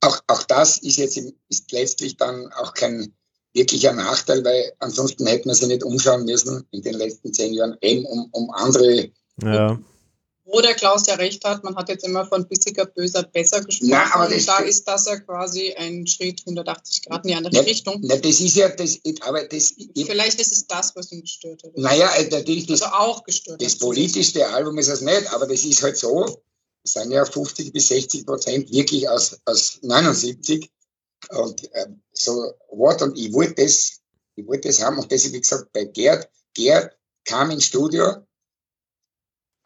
auch, 0.00 0.20
auch 0.28 0.42
das 0.44 0.78
ist 0.78 0.96
jetzt 0.96 1.18
ist 1.48 1.72
letztlich 1.72 2.16
dann 2.16 2.52
auch 2.52 2.74
kein 2.74 3.12
wirklicher 3.52 3.92
Nachteil, 3.92 4.44
weil 4.44 4.72
ansonsten 4.78 5.26
hätten 5.26 5.48
wir 5.48 5.54
sie 5.54 5.66
nicht 5.66 5.82
umschauen 5.82 6.24
müssen 6.24 6.64
in 6.70 6.82
den 6.82 6.94
letzten 6.94 7.32
zehn 7.32 7.54
Jahren, 7.54 7.76
eben 7.80 8.04
um, 8.04 8.28
um 8.30 8.50
andere 8.50 9.10
ja. 9.42 9.78
Wo 10.50 10.60
der 10.60 10.74
Klaus 10.74 11.06
ja 11.06 11.14
recht 11.14 11.44
hat, 11.44 11.62
man 11.62 11.76
hat 11.76 11.88
jetzt 11.88 12.04
immer 12.04 12.24
von 12.26 12.46
bissiger, 12.48 12.86
böser, 12.86 13.22
besser 13.22 13.62
gesprochen. 13.62 13.90
Nein, 13.90 14.08
aber 14.12 14.28
das- 14.28 14.46
da 14.46 14.58
ist 14.58 14.86
das 14.88 15.06
ja 15.06 15.18
quasi 15.20 15.72
ein 15.74 16.06
Schritt 16.06 16.42
180 16.46 17.02
Grad 17.02 17.24
in 17.24 17.28
die 17.28 17.34
andere 17.34 17.54
Na, 17.54 17.60
Richtung. 17.60 17.98
na, 18.02 18.16
das 18.16 18.40
ist 18.40 18.56
ja, 18.56 18.68
das, 18.70 18.98
aber 19.20 19.44
das, 19.44 19.74
Vielleicht 19.94 20.40
ist 20.40 20.52
es 20.52 20.66
das, 20.66 20.94
was 20.96 21.12
ihn 21.12 21.20
gestört 21.20 21.62
hat. 21.62 21.76
naja, 21.76 22.10
äh, 22.16 22.28
natürlich, 22.30 22.66
das, 22.66 22.82
also 22.82 22.94
auch 22.94 23.24
gestört 23.24 23.62
das 23.62 23.76
politischste 23.78 24.48
Album 24.48 24.78
ist 24.78 24.88
es 24.88 25.00
nicht, 25.02 25.32
aber 25.32 25.46
das 25.46 25.64
ist 25.64 25.82
halt 25.82 25.96
so, 25.96 26.42
es 26.82 26.92
sind 26.92 27.10
ja 27.10 27.24
50 27.24 27.72
bis 27.72 27.88
60 27.88 28.24
Prozent 28.24 28.70
wirklich 28.72 29.08
aus, 29.08 29.38
aus 29.44 29.78
79 29.82 30.70
und 31.30 31.62
äh, 31.74 31.86
so 32.12 32.52
what 32.70 33.02
und 33.02 33.18
ich 33.18 33.32
wollte 33.32 33.62
das, 33.64 34.00
ich 34.36 34.46
wollte 34.46 34.68
das 34.68 34.80
haben 34.82 34.98
und 34.98 35.10
das, 35.12 35.30
wie 35.32 35.40
gesagt, 35.40 35.72
bei 35.72 35.84
Gerd, 35.84 36.28
Gerd 36.54 36.96
kam 37.24 37.50
ins 37.50 37.64
Studio, 37.64 38.26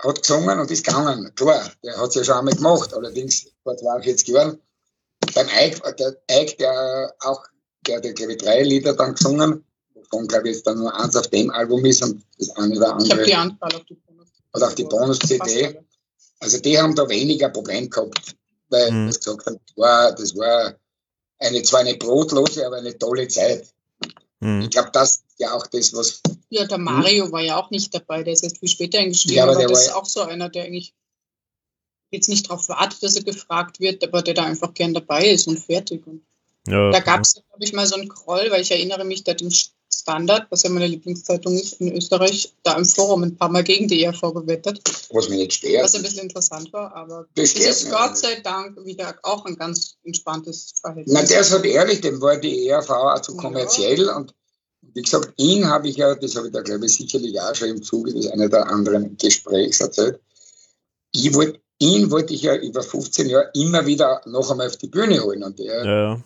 hat 0.02 0.20
gesungen 0.22 0.58
und 0.58 0.70
ist 0.70 0.84
gegangen. 0.84 1.34
Klar, 1.34 1.70
der 1.84 1.96
hat 1.96 2.08
es 2.10 2.14
ja 2.16 2.24
schon 2.24 2.36
einmal 2.36 2.54
gemacht, 2.54 2.92
allerdings 2.94 3.46
vor 3.62 3.76
42 3.76 4.28
Jahren. 4.28 4.58
Beim 5.34 5.48
Eik, 5.48 5.80
der 5.96 6.16
Eik, 6.28 6.58
der 6.58 7.14
auch, 7.20 7.42
der 7.86 7.96
hat, 7.98 8.16
glaube 8.16 8.32
ich, 8.32 8.38
drei 8.38 8.62
Lieder 8.62 8.94
dann 8.94 9.14
gesungen, 9.14 9.64
wovon, 9.94 10.26
glaube 10.26 10.48
ich, 10.48 10.56
jetzt 10.56 10.66
dann 10.66 10.78
nur 10.78 10.94
eins 10.94 11.16
auf 11.16 11.28
dem 11.28 11.50
Album 11.50 11.84
ist 11.84 12.02
und 12.02 12.24
das 12.38 12.50
eine 12.56 12.76
oder 12.76 12.86
Ich 12.86 12.90
habe 12.92 13.02
andere 13.02 13.24
die 13.24 13.34
Anzahl 13.34 13.74
auf 13.74 13.84
die 13.84 13.94
Bonus. 13.94 14.28
oder 14.54 14.66
auf 14.66 14.74
die 14.74 14.84
Bonus-CD. 14.84 15.80
Also 16.40 16.58
die 16.58 16.78
haben 16.78 16.94
da 16.96 17.08
weniger 17.08 17.48
Problem 17.50 17.88
gehabt, 17.88 18.34
weil 18.68 18.90
Mhm. 18.90 19.06
das 19.06 19.20
gesagt 19.20 19.46
haben, 19.46 19.60
das 19.64 19.76
war, 19.76 20.12
das 20.12 20.36
war 20.36 20.74
eine, 21.38 21.62
zwar 21.62 21.80
eine 21.80 21.94
brotlose, 21.96 22.66
aber 22.66 22.76
eine 22.78 22.98
tolle 22.98 23.28
Zeit. 23.28 23.68
Mhm. 24.40 24.62
Ich 24.62 24.70
glaube, 24.70 24.90
das 24.92 25.10
ist 25.10 25.21
ja 25.42 25.54
auch 25.54 25.66
das, 25.66 25.92
was 25.94 26.20
Ja, 26.50 26.64
der 26.66 26.78
Mario 26.78 27.30
war 27.32 27.40
ja 27.42 27.56
auch 27.56 27.70
nicht 27.70 27.94
dabei, 27.94 28.22
der 28.22 28.32
ist 28.32 28.42
erst 28.44 28.58
viel 28.58 28.68
später 28.68 28.98
eingestiegen, 28.98 29.36
Ja, 29.36 29.42
aber 29.44 29.52
aber, 29.52 29.60
der 29.60 29.68
das 29.68 29.76
war 29.78 29.82
ist 29.82 29.88
ja- 29.88 29.96
auch 29.96 30.06
so 30.06 30.20
einer, 30.22 30.48
der 30.48 30.64
eigentlich 30.64 30.94
jetzt 32.10 32.28
nicht 32.28 32.48
darauf 32.48 32.68
wartet, 32.68 33.02
dass 33.02 33.16
er 33.16 33.22
gefragt 33.24 33.80
wird, 33.80 34.02
aber 34.04 34.22
der 34.22 34.34
da 34.34 34.44
einfach 34.44 34.74
gern 34.74 34.92
dabei 34.94 35.28
ist 35.30 35.46
und 35.48 35.58
fertig. 35.58 36.06
Und 36.06 36.22
Ja, 36.68 36.90
da 36.90 37.00
gab 37.00 37.22
es, 37.22 37.34
glaube 37.34 37.64
ich, 37.64 37.72
mal 37.72 37.86
so 37.86 37.94
einen 37.96 38.08
Kroll, 38.08 38.50
weil 38.50 38.62
ich 38.62 38.70
erinnere 38.70 39.04
mich, 39.04 39.24
da 39.24 39.32
den 39.34 39.50
Standard, 39.94 40.46
was 40.50 40.62
ja 40.62 40.70
meine 40.70 40.86
Lieblingszeitung 40.88 41.54
ist 41.54 41.74
in 41.80 41.94
Österreich, 41.96 42.52
da 42.64 42.76
im 42.76 42.84
Forum 42.84 43.22
ein 43.24 43.36
paar 43.36 43.48
Mal 43.48 43.62
gegen 43.64 43.88
die 43.88 44.02
ERV 44.02 44.20
gewettert, 44.34 44.80
was 45.10 45.28
mich 45.28 45.38
nicht 45.38 45.52
stört. 45.54 45.84
was 45.84 45.94
ein 45.94 46.02
bisschen 46.02 46.24
interessant 46.24 46.72
war, 46.72 46.94
aber 46.94 47.26
Das 47.34 47.50
stört 47.50 47.66
ist 47.68 47.90
Gott 47.90 48.16
sei 48.18 48.40
Dank 48.40 48.84
wieder 48.84 49.14
auch 49.22 49.44
ein 49.46 49.56
ganz 49.56 49.96
entspanntes 50.04 50.74
Verhältnis. 50.80 51.14
Na, 51.14 51.22
der 51.22 51.40
ist 51.40 51.52
halt 51.52 51.64
ehrlich, 51.64 52.00
dem 52.00 52.20
war 52.20 52.36
die 52.36 52.66
ERV 52.68 52.90
auch 52.90 53.20
zu 53.22 53.32
Ja. 53.34 53.40
kommerziell 53.40 54.08
und 54.10 54.34
wie 54.94 55.02
gesagt, 55.02 55.32
ihn 55.36 55.66
habe 55.66 55.88
ich 55.88 55.96
ja, 55.96 56.14
das 56.14 56.36
habe 56.36 56.48
ich 56.48 56.52
da 56.52 56.60
glaube 56.60 56.86
ich 56.86 56.92
sicherlich 56.94 57.40
auch 57.40 57.54
schon 57.54 57.68
im 57.68 57.82
Zuge 57.82 58.12
des 58.12 58.26
einen 58.28 58.46
oder 58.46 58.66
anderen 58.66 59.16
Gesprächs 59.16 59.80
erzählt. 59.80 60.20
Ich 61.12 61.32
wollte, 61.34 61.60
ihn 61.78 62.10
wollte 62.10 62.34
ich 62.34 62.42
ja 62.42 62.56
über 62.56 62.82
15 62.82 63.28
Jahre 63.28 63.50
immer 63.54 63.86
wieder 63.86 64.20
noch 64.26 64.50
einmal 64.50 64.66
auf 64.68 64.76
die 64.76 64.88
Bühne 64.88 65.22
holen 65.22 65.42
und 65.42 65.58
der, 65.58 65.84
Ja, 65.84 66.12
ja. 66.12 66.20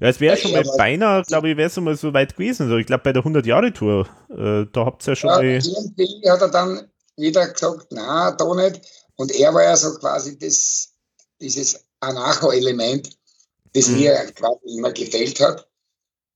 Es 0.00 0.20
wäre 0.20 0.36
schon 0.36 0.52
mal 0.52 0.62
beinahe, 0.76 1.22
glaube 1.24 1.50
ich, 1.50 1.56
wäre 1.56 1.66
es 1.68 1.76
mal 1.76 1.96
so 1.96 2.12
weit 2.12 2.34
gewesen. 2.36 2.68
So, 2.68 2.76
ich 2.76 2.86
glaube, 2.86 3.02
bei 3.02 3.12
der 3.12 3.24
100-Jahre-Tour, 3.24 4.06
äh, 4.30 4.66
da 4.72 4.84
habt 4.84 5.04
ihr 5.04 5.12
ja 5.12 5.16
schon 5.16 5.30
Ja, 5.30 5.40
irgendwie 5.40 6.30
hat 6.30 6.40
er 6.40 6.48
dann 6.48 6.88
wieder 7.16 7.48
gesagt, 7.48 7.88
na, 7.90 8.30
da 8.30 8.54
nicht. 8.54 8.80
Und 9.16 9.32
er 9.32 9.52
war 9.52 9.64
ja 9.64 9.76
so 9.76 9.94
quasi 9.94 10.38
das, 10.38 10.94
dieses 11.40 11.84
Anarcho-Element, 11.98 13.10
das 13.74 13.88
Mhm. 13.88 13.96
mir 13.96 14.14
quasi 14.36 14.78
immer 14.78 14.92
gefällt 14.92 15.40
hat. 15.40 15.68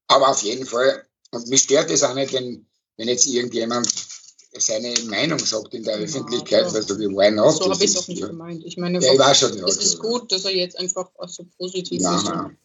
Aber 0.08 0.28
auf 0.28 0.42
jeden 0.42 0.66
Fall, 0.66 1.04
und 1.32 1.48
mich 1.48 1.62
stört 1.62 1.90
es 1.90 2.02
auch 2.02 2.14
nicht, 2.14 2.32
wenn, 2.32 2.66
wenn 2.96 3.08
jetzt 3.08 3.26
irgendjemand 3.26 3.88
seine 4.58 4.92
Meinung 5.06 5.38
sagt 5.38 5.72
in 5.74 5.82
der 5.82 5.96
Ja, 5.96 6.02
Öffentlichkeit, 6.04 6.68
so. 6.68 6.74
weil 6.74 6.82
so 6.82 6.98
wie 6.98 7.08
why 7.08 7.30
not? 7.30 7.54
so 7.56 7.70
habe 7.70 7.82
ich 7.82 7.90
es 7.90 7.96
auch 7.96 8.06
nicht 8.08 8.20
ja. 8.20 8.26
gemeint. 8.28 8.62
Ich 8.64 8.76
meine, 8.76 9.00
Ja, 9.00 9.12
ich 9.12 9.18
weiß 9.18 9.38
schon, 9.40 9.56
ja. 9.56 9.64
es 9.64 9.76
ist 9.78 9.98
gut, 9.98 10.30
dass 10.30 10.44
er 10.44 10.54
jetzt 10.54 10.78
einfach 10.78 11.08
auch 11.18 11.28
so 11.28 11.44
positiv 11.58 12.02
Nein, 12.02 12.16
ist. 12.16 12.24
nein. 12.26 12.56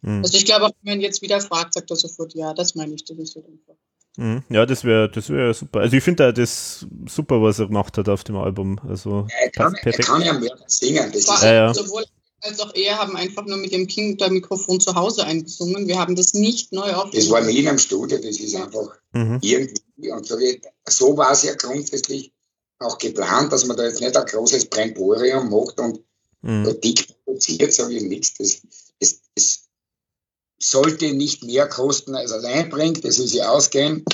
Mhm. 0.00 0.22
Also 0.24 0.36
ich 0.38 0.44
glaube, 0.46 0.66
auch 0.66 0.72
wenn 0.82 0.94
man 0.94 1.00
jetzt 1.02 1.20
wieder 1.22 1.40
fragt, 1.40 1.74
sagt 1.74 1.90
er 1.90 1.96
sofort, 1.96 2.34
ja, 2.34 2.52
das 2.54 2.74
meine 2.74 2.94
ich, 2.94 3.04
das 3.04 3.18
ist 3.18 3.36
halt 3.36 3.46
einfach. 3.46 3.74
Mhm. 4.16 4.42
Ja, 4.48 4.64
das 4.64 4.84
wäre 4.84 5.10
das 5.10 5.28
wär 5.28 5.52
super. 5.52 5.80
Also 5.80 5.96
ich 5.96 6.04
finde 6.04 6.32
das 6.32 6.86
super, 7.08 7.42
was 7.42 7.58
er 7.58 7.66
gemacht 7.66 7.98
hat 7.98 8.08
auf 8.08 8.22
dem 8.24 8.36
Album. 8.36 8.78
Also 8.88 9.26
Er 9.42 9.50
kann, 9.50 9.72
passt 9.72 9.76
er 9.78 9.82
perfekt. 9.82 10.08
kann 10.08 10.22
ja 10.22 10.32
mehr 10.34 10.56
singen. 10.66 11.10
Das 11.12 11.22
ist, 11.22 11.42
Ja, 11.42 11.52
ja. 11.52 11.74
sowohl 11.74 12.04
als 12.44 12.60
auch 12.60 12.74
er 12.74 12.98
haben 12.98 13.16
einfach 13.16 13.44
nur 13.46 13.56
mit 13.56 13.72
dem 13.72 13.86
Kindermikrofon 13.86 14.78
zu 14.80 14.94
Hause 14.94 15.24
eingesungen. 15.24 15.88
Wir 15.88 15.98
haben 15.98 16.14
das 16.14 16.34
nicht 16.34 16.72
neu 16.72 16.86
das 16.88 16.94
aufgenommen. 16.96 17.30
war 17.32 17.40
nie 17.42 17.58
in 17.58 17.68
einem 17.68 17.78
Studio, 17.78 18.18
das 18.18 18.38
ist 18.38 18.54
einfach 18.54 18.96
Mhm. 19.12 19.38
irgendwie. 19.40 20.10
Und 20.10 20.26
so, 20.26 20.36
so 20.88 21.16
war 21.16 21.32
es 21.32 21.42
ja 21.44 21.54
grundsätzlich 21.54 22.32
auch 22.80 22.98
geplant, 22.98 23.52
dass 23.52 23.64
man 23.64 23.76
da 23.76 23.84
jetzt 23.84 24.00
nicht 24.00 24.16
ein 24.16 24.26
großes 24.26 24.66
Bremborium 24.66 25.48
macht 25.50 25.78
und 25.80 26.00
Mhm. 26.42 26.78
dick 26.82 27.08
produziert, 27.24 27.72
sage 27.72 27.94
ich 27.94 28.02
nichts. 28.02 28.34
Das, 28.34 28.60
das, 29.00 29.20
das 29.34 29.60
sollte 30.60 31.12
nicht 31.14 31.42
mehr 31.42 31.66
kosten, 31.68 32.14
als 32.14 32.32
er 32.32 32.44
einbringt, 32.44 33.02
das 33.04 33.18
will 33.18 33.26
sie 33.26 33.42
ausgehen. 33.42 34.04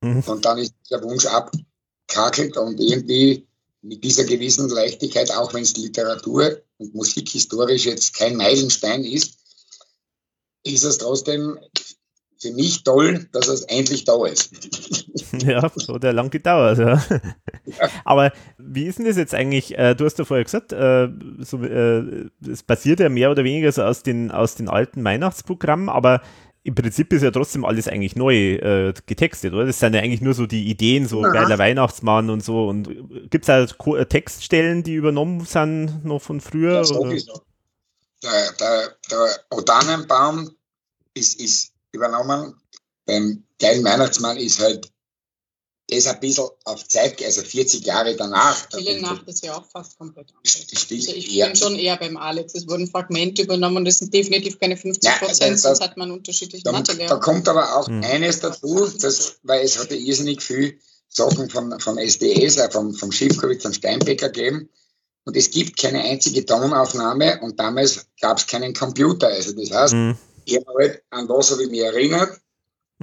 Mhm. 0.00 0.22
Und 0.26 0.44
dann 0.46 0.58
ist 0.58 0.72
der 0.90 1.02
Wunsch 1.02 1.26
abkakelt 1.26 2.56
und 2.56 2.80
irgendwie 2.80 3.46
mit 3.82 4.02
dieser 4.02 4.24
gewissen 4.24 4.70
Leichtigkeit, 4.70 5.30
auch 5.32 5.52
wenn 5.52 5.62
es 5.62 5.76
Literatur 5.76 6.62
und 6.78 6.94
Musik 6.94 7.28
historisch 7.28 7.86
jetzt 7.86 8.14
kein 8.14 8.36
Meilenstein 8.36 9.04
ist, 9.04 9.38
ist 10.64 10.84
es 10.84 10.98
trotzdem 10.98 11.58
für 12.40 12.52
mich 12.52 12.82
toll, 12.84 13.26
dass 13.32 13.48
es 13.48 13.62
endlich 13.62 14.04
da 14.04 14.24
ist. 14.26 14.50
Ja, 15.44 15.62
hat 15.62 16.04
ja 16.04 16.10
lang 16.12 16.30
gedauert, 16.30 16.78
ja. 16.78 17.02
Aber 18.04 18.32
wie 18.56 18.84
ist 18.84 18.98
denn 18.98 19.06
das 19.06 19.16
jetzt 19.16 19.34
eigentlich? 19.34 19.76
Äh, 19.76 19.96
du 19.96 20.04
hast 20.04 20.16
ja 20.18 20.24
vorher 20.24 20.44
gesagt, 20.44 20.72
äh, 20.72 21.08
so, 21.40 21.60
äh, 21.64 22.28
es 22.48 22.62
basiert 22.62 23.00
ja 23.00 23.08
mehr 23.08 23.32
oder 23.32 23.42
weniger 23.42 23.72
so 23.72 23.82
aus 23.82 24.04
den, 24.04 24.30
aus 24.30 24.54
den 24.54 24.68
alten 24.68 25.02
Weihnachtsprogrammen, 25.02 25.88
aber 25.88 26.20
im 26.64 26.74
Prinzip 26.74 27.12
ist 27.12 27.22
ja 27.22 27.30
trotzdem 27.30 27.64
alles 27.66 27.88
eigentlich 27.88 28.16
neu 28.16 28.54
äh, 28.54 28.94
getextet, 29.04 29.52
oder? 29.52 29.66
Das 29.66 29.78
sind 29.78 29.94
ja 29.94 30.00
eigentlich 30.00 30.22
nur 30.22 30.32
so 30.32 30.46
die 30.46 30.70
Ideen, 30.70 31.06
so 31.06 31.22
Ja. 31.22 31.30
geiler 31.30 31.58
Weihnachtsmann 31.58 32.30
und 32.30 32.42
so. 32.42 32.68
Und 32.68 32.88
gibt 33.30 33.44
es 33.44 33.46
da 33.46 33.64
äh, 33.64 34.06
Textstellen, 34.06 34.82
die 34.82 34.94
übernommen 34.94 35.44
sind 35.44 36.04
noch 36.06 36.22
von 36.22 36.40
früher? 36.40 36.76
Ja, 36.76 36.84
sowieso. 36.84 37.42
Der, 38.22 38.52
der, 38.58 38.96
der 39.10 39.28
Odanenbaum 39.50 40.50
ist, 41.12 41.38
ist 41.38 41.72
übernommen. 41.92 42.54
Beim 43.04 43.44
geilen 43.60 43.84
Weihnachtsmann 43.84 44.38
ist 44.38 44.58
halt 44.60 44.90
das 45.96 46.06
ein 46.06 46.20
bisschen 46.20 46.46
auf 46.64 46.86
Zeit, 46.88 47.22
also 47.24 47.42
40 47.42 47.84
Jahre 47.86 48.14
danach. 48.16 48.56
Stille 48.66 49.00
Nacht 49.00 49.26
ist 49.28 49.44
ja 49.44 49.56
auch 49.56 49.64
fast 49.70 49.98
komplett 49.98 50.28
anders. 50.34 50.66
Also 50.70 50.94
ich 50.94 51.32
ja. 51.32 51.46
bin 51.46 51.56
schon 51.56 51.76
eher 51.76 51.96
beim 51.96 52.16
Alex. 52.16 52.54
Es 52.54 52.68
wurden 52.68 52.86
Fragmente 52.88 53.42
übernommen 53.42 53.78
und 53.78 53.84
das 53.86 53.98
sind 53.98 54.12
definitiv 54.12 54.58
keine 54.60 54.76
50 54.76 55.02
Ja, 55.04 55.18
Prozent, 55.18 55.52
das- 55.54 55.62
sonst 55.62 55.80
hat 55.80 55.96
man 55.96 56.10
unterschiedliche 56.10 56.64
Da, 56.64 56.72
da 56.72 56.78
Mathelehrer. 56.78 57.20
kommt 57.20 57.48
aber 57.48 57.76
auch 57.76 57.86
Hm. 57.88 58.02
eines 58.04 58.40
dazu, 58.40 58.86
das, 59.00 59.36
weil 59.42 59.64
es 59.64 59.78
hatte 59.78 59.94
irrsinnig 59.96 60.42
viel 60.42 60.78
Sachen 61.08 61.48
von, 61.48 61.78
von 61.80 61.96
SDS, 61.98 62.58
auch 62.58 62.72
vom, 62.72 62.94
vom 62.94 63.12
Schiffkowitz, 63.12 63.62
von 63.62 63.72
Steinbecker 63.74 64.30
gegeben. 64.30 64.68
Und 65.26 65.36
es 65.36 65.50
gibt 65.50 65.78
keine 65.78 66.02
einzige 66.02 66.44
Tonaufnahme 66.44 67.40
und 67.40 67.58
damals 67.58 68.06
gab 68.20 68.38
es 68.38 68.46
keinen 68.46 68.74
Computer. 68.74 69.28
Also 69.28 69.52
das 69.52 69.70
heißt, 69.70 69.94
Mhm. 69.94 70.16
ich 70.44 70.56
habe 70.56 70.66
halt 70.78 71.02
an 71.10 71.28
was 71.28 71.50
habe 71.50 71.62
ich 71.64 71.70
mich 71.70 71.80
erinnert. 71.80 72.40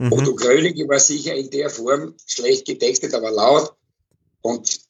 Mhm. 0.02 0.14
Otto 0.14 0.34
Grölig 0.36 0.78
war 0.88 1.00
sicher 1.00 1.36
in 1.36 1.50
der 1.52 1.70
Form 1.70 2.16
schlecht 2.26 2.66
getextet, 2.66 3.14
aber 3.14 3.30
laut. 3.30 3.76
Und 4.42 4.82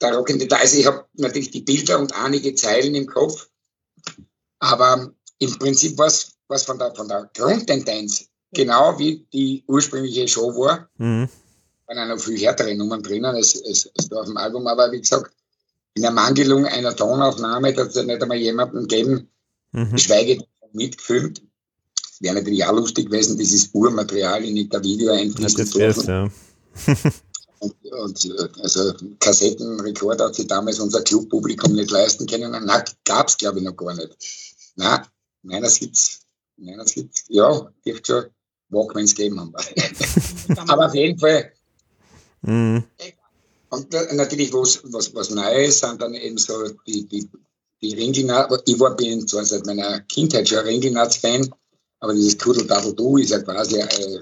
der 0.00 0.14
Rockende, 0.14 0.46
also 0.56 0.78
ich 0.78 0.86
habe 0.86 1.06
natürlich 1.14 1.50
die 1.50 1.62
Bilder 1.62 1.98
und 1.98 2.12
einige 2.14 2.54
Zeilen 2.54 2.94
im 2.94 3.06
Kopf, 3.06 3.48
aber 4.60 5.12
im 5.38 5.58
Prinzip 5.58 5.98
was 5.98 6.30
was 6.46 6.64
von 6.64 6.78
der, 6.78 6.94
von 6.94 7.08
der 7.08 7.30
Grundtendenz, 7.34 8.28
genau 8.52 8.98
wie 8.98 9.26
die 9.32 9.64
ursprüngliche 9.66 10.28
Show 10.28 10.54
war, 10.54 10.88
Mhm. 10.98 11.28
waren 11.86 11.98
auch 11.98 12.14
noch 12.16 12.22
viel 12.22 12.38
härtere 12.38 12.74
Nummern 12.76 13.02
drinnen 13.02 13.24
als, 13.34 13.60
als, 13.64 13.90
als 13.96 14.08
da 14.08 14.20
auf 14.20 14.26
dem 14.26 14.36
Album, 14.36 14.66
aber 14.66 14.92
wie 14.92 15.00
gesagt, 15.00 15.34
in 15.94 16.02
der 16.02 16.10
Mangelung 16.10 16.66
einer 16.66 16.94
Tonaufnahme, 16.94 17.72
dass 17.72 17.96
es 17.96 18.04
nicht 18.04 18.22
einmal 18.22 18.36
jemanden 18.36 18.86
geben, 18.86 19.30
Mhm. 19.72 19.92
geschweige 19.92 20.36
denn 20.36 20.46
mitgefilmt. 20.72 21.42
Wäre 22.20 22.36
natürlich 22.36 22.64
auch 22.64 22.72
lustig 22.72 23.06
gewesen, 23.06 23.36
dieses 23.38 23.70
Urmaterial 23.72 24.44
in 24.44 24.68
der 24.68 24.82
Video 24.82 25.12
einfließen 25.12 25.66
zu 25.66 25.78
lassen. 25.78 26.08
ja. 26.08 26.30
Und, 27.60 27.74
und, 27.92 28.24
äh, 28.26 28.48
also 28.60 28.92
Kassettenrekorder 29.20 30.26
hat 30.26 30.34
sich 30.34 30.46
damals 30.46 30.80
unser 30.80 31.02
Clubpublikum 31.02 31.72
nicht 31.74 31.90
leisten 31.90 32.26
können. 32.26 32.50
Na, 32.64 32.84
gab 33.04 33.28
es 33.28 33.38
glaube 33.38 33.58
ich 33.58 33.64
noch 33.64 33.76
gar 33.76 33.94
nicht. 33.94 34.10
Na, 34.76 35.06
meiner 35.42 35.70
gibt's, 35.70 36.20
meiner 36.56 36.84
gibt's, 36.84 37.24
ja, 37.28 37.70
dürfte 37.86 38.12
schon 38.12 38.24
Walkmans 38.68 39.14
geben 39.14 39.40
haben. 39.40 39.54
Aber 40.68 40.86
auf 40.86 40.94
jeden 40.94 41.18
Fall, 41.18 41.52
Mhm. 42.46 42.84
und 43.70 43.94
äh, 43.94 44.14
natürlich 44.14 44.52
was, 44.52 44.80
was, 44.84 45.14
was 45.14 45.30
Neues 45.30 45.80
sind 45.80 46.00
dann 46.02 46.12
eben 46.14 46.36
so 46.36 46.68
die, 46.86 47.06
die, 47.06 47.26
die 47.80 47.94
Ringelnatz, 47.94 48.62
ich 48.66 48.78
war, 48.78 48.94
bin 48.96 49.26
zwar 49.26 49.44
seit 49.46 49.64
meiner 49.64 50.00
Kindheit 50.00 50.48
schon 50.48 50.58
ein 50.58 50.66
Ringelnatz-Fan, 50.66 51.48
aber 52.04 52.12
dieses 52.12 52.36
Kudel 52.36 52.66
Daddel 52.66 52.94
Du 52.94 53.16
ist 53.16 53.30
ja 53.30 53.38
quasi 53.38 53.80
äh, 53.80 54.20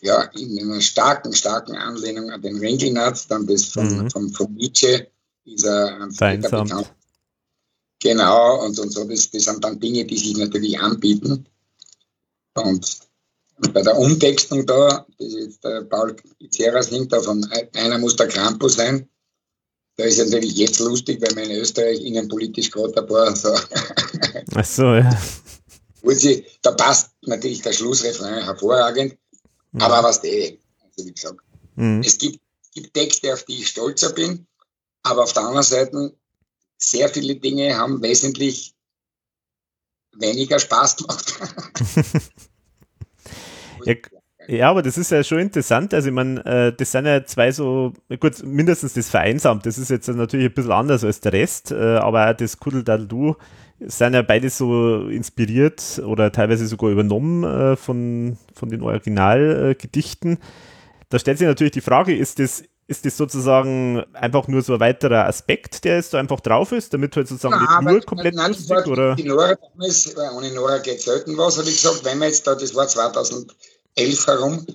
ja, 0.00 0.22
in 0.36 0.60
einer 0.60 0.80
starken, 0.80 1.34
starken 1.34 1.74
Anlehnung 1.76 2.30
an 2.30 2.40
den 2.40 2.58
Ringelnatz, 2.58 3.26
dann 3.26 3.48
das 3.48 3.64
von, 3.64 4.04
mhm. 4.04 4.10
von, 4.10 4.30
von 4.30 4.54
Nietzsche, 4.54 5.08
dieser 5.44 6.08
bekannt. 6.08 6.92
Genau, 8.00 8.64
und, 8.64 8.78
und 8.78 8.92
so, 8.92 9.04
das, 9.04 9.30
das 9.30 9.44
sind 9.44 9.64
dann 9.64 9.80
Dinge, 9.80 10.04
die 10.04 10.16
sich 10.16 10.36
natürlich 10.36 10.78
anbieten. 10.78 11.46
Und, 12.54 12.98
und 13.56 13.74
bei 13.74 13.82
der 13.82 13.98
Umtextung 13.98 14.64
da, 14.64 15.04
das 15.18 15.34
ist 15.34 15.64
der 15.64 15.82
Paul 15.82 16.14
Pizzerra 16.38 16.82
singt 16.82 17.12
davon, 17.12 17.44
einer 17.74 17.98
muss 17.98 18.14
der 18.14 18.28
Krampus 18.28 18.74
sein. 18.74 19.08
Da 19.96 20.04
ist 20.04 20.18
natürlich 20.18 20.56
jetzt 20.56 20.78
lustig, 20.78 21.20
weil 21.22 21.34
wir 21.34 21.42
in 21.42 21.60
Österreich 21.60 22.00
innenpolitisch 22.04 22.70
gerade 22.70 22.96
ein 22.96 23.06
paar 23.06 23.34
so. 23.34 23.52
Ach 24.54 24.64
so, 24.64 24.94
ja. 24.94 25.10
Sie, 26.04 26.46
da 26.62 26.72
passt 26.72 27.12
natürlich 27.22 27.62
der 27.62 27.72
Schlussrefrain 27.72 28.44
hervorragend, 28.44 29.16
mhm. 29.72 29.80
aber 29.80 30.02
was 30.02 30.20
der, 30.20 30.52
also 30.84 31.06
wie 31.06 31.12
gesagt, 31.12 31.40
mhm. 31.76 32.02
es 32.04 32.18
gibt, 32.18 32.40
gibt 32.74 32.94
Texte, 32.94 33.32
auf 33.32 33.44
die 33.44 33.60
ich 33.60 33.68
stolzer 33.68 34.12
bin, 34.12 34.46
aber 35.02 35.22
auf 35.22 35.32
der 35.32 35.42
anderen 35.42 35.62
Seite 35.62 36.14
sehr 36.78 37.08
viele 37.08 37.36
Dinge 37.36 37.76
haben 37.76 38.02
wesentlich 38.02 38.74
weniger 40.12 40.58
Spaß 40.58 40.96
gemacht. 40.96 41.34
ja, 43.84 43.94
ja, 44.48 44.70
aber 44.70 44.82
das 44.82 44.98
ist 44.98 45.10
ja 45.10 45.22
schon 45.22 45.38
interessant. 45.38 45.94
Also, 45.94 46.08
ich 46.08 46.14
meine, 46.14 46.44
äh, 46.44 46.72
das 46.76 46.92
sind 46.92 47.06
ja 47.06 47.24
zwei 47.24 47.52
so, 47.52 47.92
gut, 48.20 48.42
mindestens 48.42 48.94
das 48.94 49.08
Vereinsamt, 49.08 49.66
das 49.66 49.78
ist 49.78 49.90
jetzt 49.90 50.08
natürlich 50.08 50.46
ein 50.46 50.54
bisschen 50.54 50.72
anders 50.72 51.04
als 51.04 51.20
der 51.20 51.32
Rest, 51.32 51.70
äh, 51.70 51.96
aber 51.96 52.30
auch 52.30 52.36
das 52.36 52.58
Kuddeldaddu 52.58 53.36
sind 53.86 54.14
ja 54.14 54.22
beide 54.22 54.50
so 54.50 55.08
inspiriert 55.08 56.00
oder 56.04 56.32
teilweise 56.32 56.66
sogar 56.66 56.90
übernommen 56.90 57.44
äh, 57.44 57.76
von, 57.76 58.38
von 58.54 58.68
den 58.68 58.82
Originalgedichten. 58.82 60.38
da 61.08 61.18
stellt 61.18 61.38
sich 61.38 61.46
natürlich 61.46 61.72
die 61.72 61.80
Frage, 61.80 62.16
ist 62.16 62.38
das, 62.38 62.64
ist 62.86 63.06
das 63.06 63.16
sozusagen 63.16 64.04
einfach 64.12 64.48
nur 64.48 64.62
so 64.62 64.74
ein 64.74 64.80
weiterer 64.80 65.26
Aspekt, 65.26 65.84
der 65.84 65.96
jetzt 65.96 66.14
da 66.14 66.18
einfach 66.18 66.40
drauf 66.40 66.72
ist, 66.72 66.92
damit 66.92 67.16
halt 67.16 67.28
sozusagen 67.28 67.54
Na, 67.64 67.80
nicht 67.80 67.90
nur 67.90 68.00
komplett 68.02 68.34
nein, 68.34 68.52
lustig, 68.52 68.86
oder? 68.86 69.14
Die 69.14 69.24
Nora 69.24 69.54
damals, 69.54 70.16
ohne 70.16 70.52
Nora 70.52 70.78
geht 70.78 71.00
selten 71.00 71.36
was, 71.36 71.58
habe 71.58 71.68
ich 71.68 71.80
gesagt, 71.80 72.04
wenn 72.04 72.18
wir 72.18 72.26
jetzt 72.26 72.46
da, 72.46 72.54
das 72.54 72.74
war 72.74 72.88
2011 72.88 74.26
herum, 74.26 74.66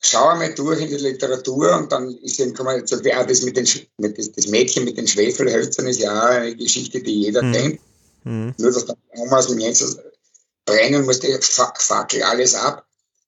schau 0.00 0.28
einmal 0.28 0.54
durch 0.54 0.80
in 0.80 0.88
die 0.88 0.96
Literatur 0.96 1.76
und 1.76 1.90
dann 1.90 2.10
ist 2.22 2.38
eben, 2.40 2.52
kann 2.54 2.66
man 2.66 2.78
jetzt 2.78 2.90
sagen, 2.90 3.10
auch 3.16 3.26
das 3.26 3.42
mit 3.42 3.56
den, 3.56 3.66
mit 3.98 4.18
das, 4.18 4.32
das 4.32 4.46
Mädchen 4.48 4.84
mit 4.84 4.96
den 4.96 5.08
Schwefelhölzern 5.08 5.86
ist 5.86 6.00
ja 6.00 6.26
eine 6.26 6.54
Geschichte, 6.54 7.00
die 7.00 7.22
jeder 7.22 7.40
hm. 7.40 7.52
kennt. 7.52 7.80
Hm. 8.24 8.54
Nur, 8.58 8.72
dass 8.72 8.86
dann 8.86 8.96
Oma 9.16 9.38
aus 9.38 9.46
dem 9.46 9.58
Jens 9.58 9.98
brennen 10.64 11.04
muss, 11.04 11.20
die 11.20 11.36
Fackel 11.40 12.22
alles 12.22 12.54
ab. 12.54 12.86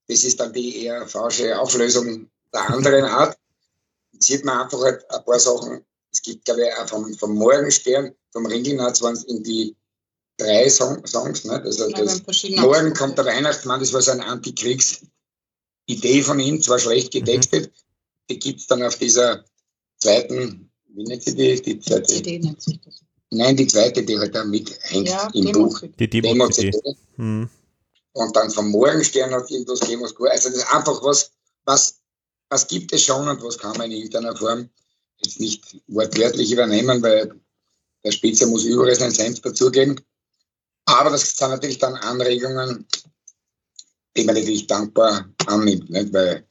Das 0.09 0.25
ist 0.25 0.41
dann 0.41 0.53
die 0.53 0.85
eher 0.85 1.07
falsche 1.07 1.59
Auflösung 1.59 2.29
der 2.53 2.71
anderen 2.71 3.05
Art 3.07 3.37
sieht 4.19 4.45
man 4.45 4.61
einfach 4.61 4.81
halt 4.81 5.11
ein 5.11 5.25
paar 5.25 5.41
Sachen. 5.41 5.85
Es 6.13 6.23
gibt, 6.23 6.45
glaube 6.45 6.63
ich, 6.63 6.75
auch 6.75 6.89
vom, 6.89 7.13
vom 7.15 7.35
Morgenstern, 7.35 8.15
vom 8.33 8.47
Ringelnatz 8.47 9.03
waren 9.03 9.15
es 9.15 9.25
irgendwie 9.25 9.77
drei 10.39 10.69
Song, 10.69 11.07
Songs. 11.07 11.45
Ne? 11.45 11.63
Also 11.63 11.89
ja, 11.89 12.03
das 12.03 12.23
Morgen 12.57 12.95
kommt 12.95 13.19
der 13.19 13.27
Weihnachtsmann, 13.27 13.81
das 13.81 13.93
war 13.93 14.03
so 14.03 14.13
eine 14.13 14.25
Antikriegsidee 14.25 16.23
von 16.23 16.41
ihm, 16.41 16.63
zwar 16.63 16.79
schlecht 16.79 17.15
mhm. 17.15 17.19
getextet. 17.19 17.67
Mhm. 17.67 17.73
Die 18.31 18.39
gibt 18.39 18.61
es 18.61 18.67
dann 18.67 18.83
auf 18.83 18.97
dieser 18.97 19.45
zweiten, 19.99 20.71
wie 20.89 21.05
nennt 21.05 21.23
sie 21.23 21.35
die? 21.35 21.61
die 21.61 21.81
zweite, 21.81 22.05
CD 22.05 22.39
nennt 22.39 22.63
sich 22.63 22.81
das. 22.81 23.03
Nein, 23.31 23.57
die 23.57 23.67
zweite, 23.67 24.03
die 24.03 24.19
halt 24.19 24.35
da 24.35 24.45
mithängt 24.45 25.09
ja, 25.09 25.29
im 25.35 25.47
Demo 25.47 25.65
Buch. 25.65 25.83
Die. 25.99 26.09
Demo 26.09 26.49
mhm. 27.17 27.49
Und 28.13 28.37
dann 28.37 28.51
vom 28.51 28.71
Morgenstern 28.71 29.33
hat 29.33 29.51
irgendwas 29.51 29.81
gegeben, 29.81 30.03
was 30.03 30.15
gut. 30.15 30.29
Also 30.29 30.49
das 30.49 30.59
ist 30.59 30.73
einfach 30.73 31.03
was, 31.03 31.33
was 31.65 32.01
was 32.49 32.67
gibt 32.69 32.93
es 32.93 33.03
schon 33.03 33.29
und 33.29 33.43
was 33.43 33.59
kann 33.59 33.77
man 33.77 33.91
in 33.91 33.99
irgendeiner 33.99 34.37
Form 34.37 34.69
jetzt 35.19 35.41
nicht 35.41 35.77
wortwörtlich 35.89 36.53
übernehmen, 36.53 37.03
weil 37.03 37.41
der 38.05 38.13
Spitzer 38.13 38.47
muss 38.47 38.65
überall 38.65 38.95
seinen 38.95 39.13
Senf 39.13 39.41
dazugeben. 39.41 40.01
Aber 40.85 41.11
das 41.11 41.37
sind 41.37 41.51
natürlich 41.51 41.79
dann 41.79 41.95
Anregungen, 41.95 42.87
die 44.17 44.25
man 44.25 44.37
natürlich 44.37 44.67
dankbar 44.67 45.29
annimmt, 45.47 45.91
nicht? 45.91 46.13
Weil, 46.13 46.47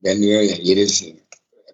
weil 0.00 0.18
nur 0.18 0.40
jedes, 0.42 1.04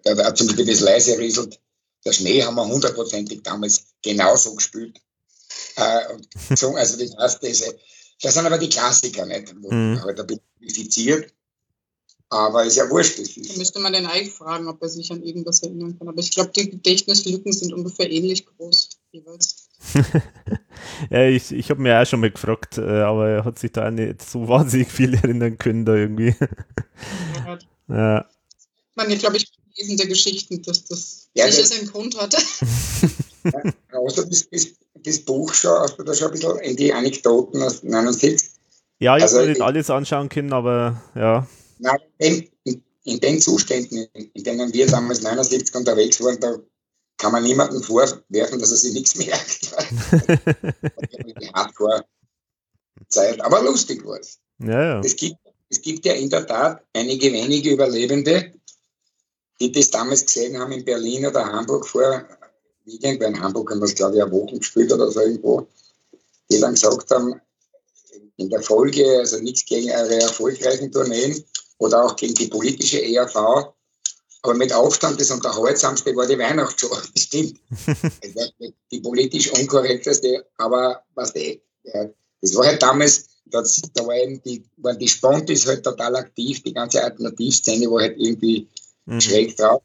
da, 0.03 0.33
zum 0.33 0.47
Beispiel 0.47 0.65
das 0.65 0.79
leise 0.79 1.17
rieselt, 1.19 1.59
der 2.03 2.13
Schnee 2.13 2.41
haben 2.41 2.55
wir 2.55 2.67
hundertprozentig 2.67 3.43
damals 3.43 3.90
genauso 4.01 4.55
gespielt. 4.55 4.99
Äh, 5.75 6.01
so, 6.55 6.75
also 6.75 6.97
das 6.97 7.17
heißt, 7.17 7.43
das, 7.43 7.75
das 8.21 8.33
sind 8.33 8.45
aber 8.45 8.57
die 8.57 8.69
Klassiker, 8.69 9.25
nicht? 9.25 9.53
Wo 9.61 9.71
mhm. 9.71 10.01
halt 10.01 10.19
ein 10.19 10.27
bisschen 10.27 10.43
modifiziert. 10.59 11.33
Aber 12.29 12.63
ist 12.63 12.77
ja 12.77 12.89
wurscht. 12.89 13.19
Da 13.19 13.57
müsste 13.57 13.79
man 13.79 13.91
den 13.91 14.05
eigentlich 14.05 14.33
fragen, 14.33 14.69
ob 14.69 14.81
er 14.81 14.87
sich 14.87 15.11
an 15.11 15.21
irgendwas 15.21 15.61
erinnern 15.63 15.97
kann. 15.97 16.07
Aber 16.07 16.19
ich 16.19 16.31
glaube, 16.31 16.51
die 16.55 16.69
Gedächtnislücken 16.69 17.51
sind 17.51 17.73
ungefähr 17.73 18.09
ähnlich 18.09 18.45
groß 18.45 18.89
jeweils. 19.11 19.67
ja, 21.09 21.25
ich, 21.25 21.51
ich 21.51 21.69
habe 21.69 21.81
mir 21.81 21.99
auch 21.99 22.05
schon 22.05 22.21
mal 22.21 22.31
gefragt, 22.31 22.77
äh, 22.77 23.01
aber 23.01 23.27
er 23.27 23.43
hat 23.43 23.59
sich 23.59 23.73
da 23.73 23.87
auch 23.87 23.91
nicht 23.91 24.21
so 24.21 24.47
wahnsinnig 24.47 24.89
viel 24.89 25.13
erinnern 25.13 25.57
können 25.57 25.83
da 25.83 25.95
irgendwie. 25.95 26.33
ja. 27.45 27.59
ja. 27.89 28.29
Man, 28.95 29.11
ich 29.11 29.19
glaube, 29.19 29.35
ich 29.35 29.51
lesen 29.75 29.97
der 29.97 30.07
Geschichten, 30.07 30.61
dass 30.61 30.85
das 30.85 31.20
ja, 31.33 31.51
sicher 31.51 31.65
seinen 31.65 31.87
Grund 31.87 32.19
hatte. 32.19 32.37
ja, 33.43 33.73
also 33.91 34.23
das, 34.23 34.49
das, 34.49 34.67
das 34.93 35.19
Buch 35.19 35.53
schon, 35.53 35.79
hast 35.79 35.97
du 35.97 36.03
da 36.03 36.13
schon 36.13 36.27
ein 36.27 36.33
bisschen 36.33 36.59
in 36.59 36.75
die 36.75 36.93
Anekdoten 36.93 37.61
aus 37.61 37.83
79? 37.83 38.49
Ja, 38.99 39.17
ich 39.17 39.23
also, 39.23 39.39
habe 39.39 39.49
nicht 39.49 39.61
alles 39.61 39.89
anschauen 39.89 40.29
können, 40.29 40.53
aber 40.53 41.01
ja. 41.15 41.47
Nein, 41.79 41.97
in, 42.19 42.49
in, 42.63 42.83
in, 43.03 43.19
den 43.19 43.41
Zuständen, 43.41 44.07
in 44.13 44.43
denen 44.43 44.71
wir 44.73 44.87
damals 44.87 45.21
79 45.23 45.73
unterwegs 45.75 46.21
waren, 46.21 46.39
da 46.39 46.57
kann 47.17 47.31
man 47.31 47.43
niemandem 47.43 47.81
vorwerfen, 47.81 48.59
dass 48.59 48.71
er 48.71 48.77
sich 48.77 48.93
nichts 48.93 49.15
merkt. 49.17 49.71
die 51.39 51.53
Hardcore-Zeit. 51.53 53.41
Aber 53.41 53.63
lustig 53.63 54.05
war 54.05 54.19
es. 54.19 54.39
Ja, 54.59 54.83
ja. 54.83 54.99
Es, 54.99 55.15
gibt, 55.15 55.37
es 55.69 55.81
gibt 55.81 56.05
ja 56.05 56.13
in 56.13 56.29
der 56.29 56.45
Tat 56.45 56.83
einige 56.93 57.33
wenige 57.33 57.71
Überlebende, 57.71 58.53
die 59.61 59.71
das 59.71 59.91
damals 59.91 60.25
gesehen 60.25 60.59
haben 60.59 60.71
in 60.71 60.83
Berlin 60.83 61.27
oder 61.27 61.45
Hamburg 61.45 61.87
vor 61.87 62.25
weil 62.85 63.21
in 63.21 63.39
Hamburg 63.39 63.71
haben 63.71 63.79
wir 63.79 63.85
es, 63.85 63.95
glaube 63.95 64.15
ich, 64.15 64.21
eine 64.21 64.31
Woche 64.31 64.57
gespielt 64.57 64.91
oder 64.91 65.11
so 65.11 65.21
irgendwo, 65.21 65.67
die 66.49 66.59
dann 66.59 66.73
gesagt 66.73 67.09
haben, 67.11 67.39
in 68.37 68.49
der 68.49 68.61
Folge, 68.61 69.19
also 69.19 69.37
nichts 69.37 69.65
gegen 69.65 69.91
eure 69.91 70.19
erfolgreichen 70.21 70.91
Tourneen, 70.91 71.43
oder 71.77 72.03
auch 72.03 72.15
gegen 72.15 72.35
die 72.35 72.47
politische 72.47 73.01
ERV. 73.01 73.35
Aber 74.43 74.53
mit 74.55 74.73
Aufstand 74.73 75.19
das 75.19 75.31
Unterhaltsamste 75.31 76.15
war 76.15 76.25
die 76.25 76.37
Weihnachtsshow. 76.37 76.89
Das 77.13 77.23
stimmt. 77.23 77.59
die 78.91 78.99
politisch 78.99 79.51
unkorrekteste, 79.51 80.45
aber 80.57 81.03
was 81.13 81.33
die, 81.33 81.61
ja, 81.83 82.09
das 82.41 82.55
war 82.55 82.65
halt 82.65 82.81
damals, 82.81 83.27
das, 83.45 83.81
da 83.93 84.05
war 84.05 84.15
eben 84.15 84.41
die, 84.41 84.63
waren 84.77 84.97
die 84.97 85.07
Spontis 85.07 85.67
halt 85.67 85.83
total 85.83 86.15
aktiv, 86.15 86.63
die 86.63 86.73
ganze 86.73 87.03
Alternativszene 87.03 87.89
war 87.91 88.01
halt 88.01 88.17
irgendwie 88.17 88.67
mhm. 89.05 89.21
schräg 89.21 89.55
drauf. 89.57 89.81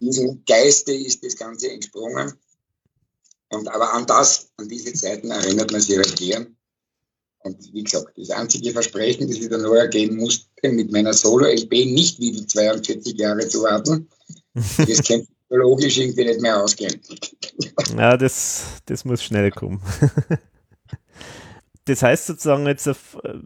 Diesem 0.00 0.44
Geiste 0.44 0.92
ist 0.92 1.24
das 1.24 1.36
Ganze 1.36 1.70
entsprungen. 1.70 2.32
Und 3.50 3.68
aber 3.68 3.94
an 3.94 4.06
das, 4.06 4.50
an 4.56 4.68
diese 4.68 4.92
Zeiten 4.92 5.30
erinnert 5.30 5.72
man 5.72 5.80
sich 5.80 5.96
halt 5.96 6.16
gern. 6.16 6.56
Und 7.40 7.72
wie 7.72 7.82
gesagt, 7.82 8.12
das 8.16 8.30
einzige 8.30 8.72
Versprechen, 8.72 9.28
das 9.28 9.38
ich 9.38 9.48
dann 9.48 9.62
neu 9.62 9.88
geben 9.88 10.16
musste, 10.16 10.46
mit 10.70 10.92
meiner 10.92 11.14
Solo-LP 11.14 11.70
nicht 11.86 12.20
wieder 12.20 12.46
42 12.46 13.16
Jahre 13.16 13.48
zu 13.48 13.62
warten, 13.62 14.08
das 14.54 15.02
könnte 15.02 15.28
logisch 15.48 15.98
irgendwie 15.98 16.24
nicht 16.24 16.40
mehr 16.40 16.62
ausgehen. 16.62 17.00
Ja, 17.96 18.16
das, 18.16 18.64
das 18.86 19.04
muss 19.04 19.22
schnell 19.22 19.50
kommen. 19.50 19.80
Das 21.88 22.02
heißt 22.02 22.26
sozusagen 22.26 22.66
jetzt 22.66 22.86
auf, 22.86 23.16
äh, 23.24 23.38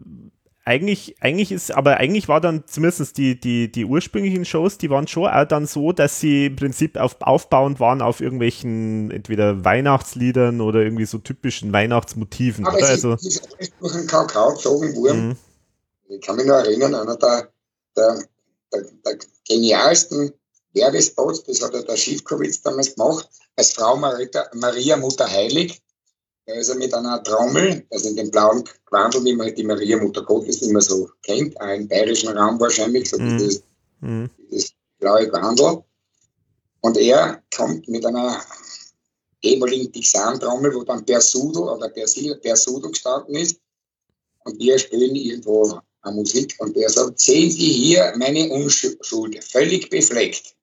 eigentlich, 0.65 1.15
eigentlich 1.19 1.51
ist, 1.51 1.71
aber 1.71 1.97
eigentlich 1.97 2.29
war 2.29 2.39
dann 2.39 2.63
zumindest 2.67 3.17
die, 3.17 3.39
die, 3.39 3.71
die 3.71 3.85
ursprünglichen 3.85 4.45
Shows, 4.45 4.77
die 4.77 4.89
waren 4.89 5.07
schon 5.07 5.27
auch 5.27 5.45
dann 5.45 5.65
so, 5.65 5.91
dass 5.91 6.19
sie 6.21 6.45
im 6.45 6.55
Prinzip 6.55 6.97
auf, 6.97 7.17
aufbauend 7.19 7.79
waren 7.79 8.01
auf 8.01 8.21
irgendwelchen 8.21 9.11
entweder 9.11 9.65
Weihnachtsliedern 9.65 10.61
oder 10.61 10.81
irgendwie 10.81 11.05
so 11.05 11.17
typischen 11.17 11.73
Weihnachtsmotiven. 11.73 12.65
Aber 12.65 12.77
oder? 12.77 12.85
Es 12.85 12.89
also, 12.91 13.13
ist, 13.13 13.55
ist 13.57 13.73
durch 13.79 13.93
einen 13.93 14.07
Kakao 14.07 14.53
gezogen 14.53 14.95
worden. 14.95 15.27
Mhm. 15.27 15.35
Ich 16.09 16.21
kann 16.21 16.37
mich 16.37 16.45
noch 16.45 16.55
erinnern, 16.55 16.95
einer 16.95 17.17
der, 17.17 17.49
der, 17.97 18.23
der, 18.71 18.81
der 19.05 19.17
genialsten 19.47 20.31
Werbespots, 20.73 21.43
das 21.43 21.61
hat 21.61 21.73
der 21.73 21.97
Schiefkowitz 21.97 22.61
damals 22.61 22.95
gemacht, 22.95 23.29
als 23.57 23.73
Frau 23.73 23.97
Maria, 23.97 24.27
Maria 24.53 24.97
Mutter 24.97 25.29
Heilig 25.29 25.81
er 26.45 26.55
ist 26.55 26.69
ja 26.69 26.75
mit 26.75 26.93
einer 26.93 27.23
Trommel, 27.23 27.85
also 27.89 28.09
in 28.09 28.15
dem 28.15 28.31
blauen 28.31 28.63
Quandel, 28.85 29.23
wie 29.23 29.33
man 29.33 29.47
halt 29.47 29.57
die 29.57 29.63
Maria 29.63 29.97
Mutter 29.97 30.23
Gottes 30.23 30.61
immer 30.61 30.81
so 30.81 31.09
kennt, 31.21 31.59
auch 31.59 31.73
im 31.73 31.87
bayerischen 31.87 32.37
Raum 32.37 32.59
wahrscheinlich, 32.59 33.09
so 33.09 33.17
mm. 33.17 33.37
dieses, 33.37 33.63
mm. 34.01 34.25
dieses 34.51 34.73
blaue 34.99 35.29
Quandel. 35.29 35.83
Und 36.81 36.97
er 36.97 37.41
kommt 37.55 37.87
mit 37.87 38.05
einer 38.05 38.41
ehemaligen 39.41 39.91
Tixan-Trommel, 39.91 40.73
wo 40.75 40.83
dann 40.83 41.05
Persudo 41.05 41.73
oder 41.73 41.89
Persudo 41.89 42.89
gestanden 42.89 43.35
ist. 43.35 43.59
Und 44.43 44.59
wir 44.59 44.77
spielen 44.77 45.15
irgendwo 45.15 45.79
an 46.01 46.15
Musik 46.15 46.55
und 46.59 46.75
der 46.75 46.89
sagt, 46.89 47.19
sehen 47.19 47.49
Sie 47.49 47.71
hier 47.71 48.13
meine 48.17 48.49
Unschuld, 48.49 49.43
völlig 49.43 49.89
befleckt. 49.89 50.55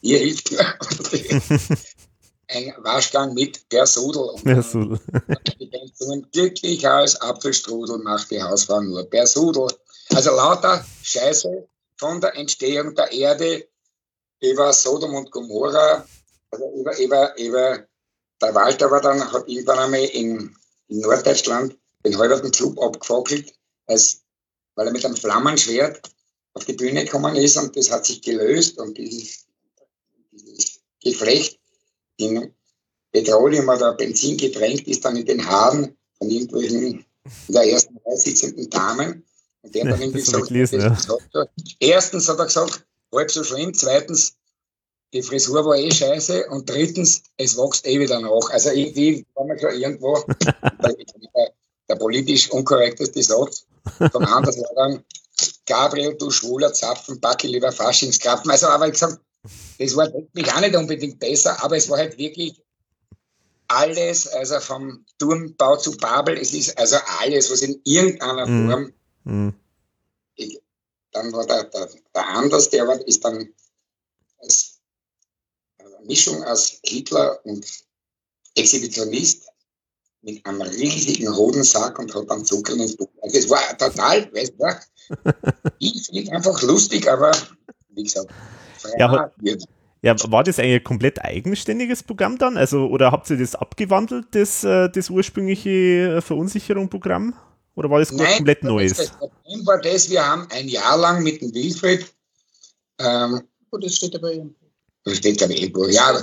Hier 0.00 0.18
hilft 0.18 0.52
mir 0.52 0.78
ein 2.48 2.74
Waschgang 2.78 3.34
mit 3.34 3.68
Persudel. 3.68 4.34
Persudel. 4.42 4.98
glücklich 6.32 6.86
als 6.86 7.20
Apfelstrudel 7.20 7.98
macht 7.98 8.30
die 8.30 8.42
Hausfrau 8.42 8.80
nur 8.80 9.08
Persudel. 9.08 9.68
Also 10.10 10.30
lauter 10.30 10.84
Scheiße 11.02 11.68
von 11.96 12.20
der 12.20 12.36
Entstehung 12.36 12.94
der 12.94 13.10
Erde 13.12 13.68
über 14.40 14.72
Sodom 14.72 15.14
und 15.14 15.30
Gomorra, 15.30 16.06
also 16.50 16.70
über, 16.76 16.98
über, 16.98 17.38
über 17.38 17.86
der 18.40 18.54
Walter 18.54 18.90
war 18.90 19.00
dann, 19.00 19.32
hat 19.32 19.48
irgendwann 19.48 19.78
einmal 19.78 20.04
in, 20.04 20.54
in 20.88 21.00
Norddeutschland 21.00 21.76
den 22.04 22.18
halben 22.18 22.50
Club 22.50 22.78
abgefackelt, 22.78 23.54
als, 23.86 24.22
weil 24.74 24.86
er 24.86 24.92
mit 24.92 25.04
einem 25.04 25.16
Flammenschwert 25.16 26.02
auf 26.52 26.64
die 26.64 26.74
Bühne 26.74 27.04
gekommen 27.04 27.36
ist 27.36 27.56
und 27.56 27.76
das 27.76 27.90
hat 27.90 28.04
sich 28.04 28.20
gelöst 28.22 28.78
und 28.78 28.98
dieses, 28.98 29.46
dieses 30.32 30.80
Geflecht 31.02 31.60
in 32.16 32.52
Petroleum 33.12 33.68
oder 33.68 33.94
Benzin 33.94 34.36
getränkt 34.36 34.88
ist 34.88 35.04
dann 35.04 35.16
in 35.16 35.24
den 35.24 35.46
Haaren 35.46 35.96
von 36.18 36.30
irgendwelchen 36.30 37.04
in 37.48 37.54
der 37.54 37.64
ersten 37.64 37.96
Reihe 38.04 38.16
sitzenden 38.16 38.68
Damen. 38.70 39.24
Und 39.62 39.74
der 39.74 39.84
hat 39.84 39.92
dann 39.92 40.00
irgendwie 40.02 40.20
gesagt, 40.20 40.48
gelesen, 40.48 40.80
ja. 40.80 41.46
erstens 41.80 42.28
hat 42.28 42.38
er 42.38 42.46
gesagt, 42.46 42.84
halb 43.14 43.30
so 43.30 43.44
schlimm, 43.44 43.72
zweitens, 43.72 44.34
die 45.12 45.22
Frisur 45.22 45.64
war 45.64 45.76
eh 45.76 45.90
scheiße 45.90 46.48
und 46.48 46.68
drittens, 46.68 47.22
es 47.36 47.56
wächst 47.56 47.86
eh 47.86 48.00
wieder 48.00 48.20
nach. 48.20 48.50
Also 48.50 48.70
irgendwie 48.70 49.24
war 49.34 49.46
man 49.46 49.58
schon 49.58 49.74
irgendwo 49.74 50.22
der, 50.42 51.52
der, 51.88 51.96
politisch 51.96 52.50
unkorrekteste 52.50 53.22
Satz. 53.22 53.66
Von 54.10 54.24
anders 54.24 54.58
Gabriel, 55.66 56.14
du 56.14 56.30
schwuler 56.30 56.72
Zapfen, 56.72 57.20
backe 57.20 57.46
lieber 57.46 57.72
Faschingskrapfen. 57.72 58.50
Also, 58.50 58.66
aber 58.66 58.86
ich 58.86 58.92
gesagt, 58.92 59.20
das 59.78 59.96
war 59.96 60.12
wirklich 60.12 60.52
auch 60.52 60.60
nicht 60.60 60.74
unbedingt 60.74 61.18
besser, 61.18 61.62
aber 61.62 61.76
es 61.76 61.88
war 61.88 61.98
halt 61.98 62.16
wirklich 62.18 62.62
alles, 63.68 64.28
also 64.28 64.60
vom 64.60 65.04
Turmbau 65.18 65.76
zu 65.76 65.96
Babel, 65.96 66.36
es 66.38 66.52
ist 66.52 66.76
also 66.78 66.96
alles, 67.20 67.50
was 67.50 67.62
in 67.62 67.80
irgendeiner 67.84 68.46
mhm. 68.46 68.70
Form. 68.70 68.92
Mhm. 69.24 69.54
Ich, 70.36 70.60
dann 71.12 71.32
war 71.32 71.46
der, 71.46 71.64
der, 71.64 71.88
der 72.14 72.28
Anders, 72.28 72.70
der 72.70 72.86
war, 72.86 73.00
ist 73.06 73.24
dann 73.24 73.48
als 74.38 74.80
Mischung 76.06 76.42
aus 76.44 76.78
Hitler 76.84 77.44
und 77.44 77.66
Exhibitionist 78.54 79.48
mit 80.22 80.44
einem 80.46 80.62
riesigen 80.62 81.34
Hodensack 81.34 81.98
und 81.98 82.14
hat 82.14 82.30
dann 82.30 82.44
Zucker 82.44 82.74
ins 82.74 82.96
Buch. 82.96 83.08
Also 83.22 83.38
es 83.38 83.50
war 83.50 83.76
total, 83.76 84.32
weißt 84.32 84.54
du, 84.58 85.32
ich 85.78 86.06
finde 86.06 86.32
einfach 86.32 86.60
lustig, 86.62 87.08
aber 87.10 87.32
wie 87.90 88.02
gesagt, 88.02 88.30
ja, 88.98 89.30
ja, 90.04 90.14
war 90.30 90.44
das 90.44 90.58
eigentlich 90.58 90.74
ein 90.74 90.84
komplett 90.84 91.24
eigenständiges 91.24 92.02
Programm 92.02 92.36
dann? 92.36 92.58
Also, 92.58 92.88
oder 92.88 93.10
habt 93.10 93.30
ihr 93.30 93.38
das 93.38 93.54
abgewandelt, 93.54 94.26
das, 94.32 94.62
äh, 94.62 94.90
das 94.90 95.08
ursprüngliche 95.08 95.70
äh, 95.70 96.20
Verunsicherung-Programm? 96.20 97.32
Oder 97.74 97.88
war 97.88 98.00
das 98.00 98.12
Nein, 98.12 98.36
komplett 98.36 98.62
das 98.62 98.68
Neues? 98.68 98.96
Das 98.98 99.10
Problem 99.12 99.66
war 99.66 99.80
das, 99.80 100.10
wir 100.10 100.26
haben 100.26 100.46
ein 100.50 100.68
Jahr 100.68 100.98
lang 100.98 101.22
mit 101.22 101.40
dem 101.40 101.54
Wilfried. 101.54 102.06
Ähm, 102.98 103.44
oh, 103.70 103.78
das 103.78 103.96
steht 103.96 104.14
aber 104.14 104.30
irgendwo. 104.30 104.66
Das 105.04 105.16
steht 105.16 105.42
aber 105.42 105.54
irgendwo. 105.54 105.86
Ja, 105.86 106.22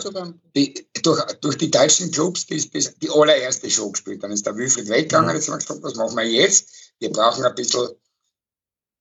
die, 0.56 0.88
durch, 1.02 1.19
durch 1.41 1.58
die 1.58 1.71
deutschen 1.71 2.12
Clubs 2.12 2.45
die, 2.45 2.58
die, 2.58 2.88
die 3.02 3.10
allererste 3.10 3.67
Show 3.67 3.89
gespielt. 3.89 4.21
Dann 4.21 4.32
ist 4.32 4.45
der 4.45 4.56
Wilfried 4.56 4.89
weggegangen. 4.89 5.30
Ja. 5.30 5.36
Jetzt 5.36 5.47
haben 5.47 5.56
wir 5.56 5.60
gesagt, 5.60 5.82
was 5.82 5.95
machen 5.95 6.17
wir 6.17 6.30
jetzt? 6.30 6.69
Wir 7.00 7.12
brauchen 7.12 7.43
ein 7.43 7.56
bisschen 7.56 7.89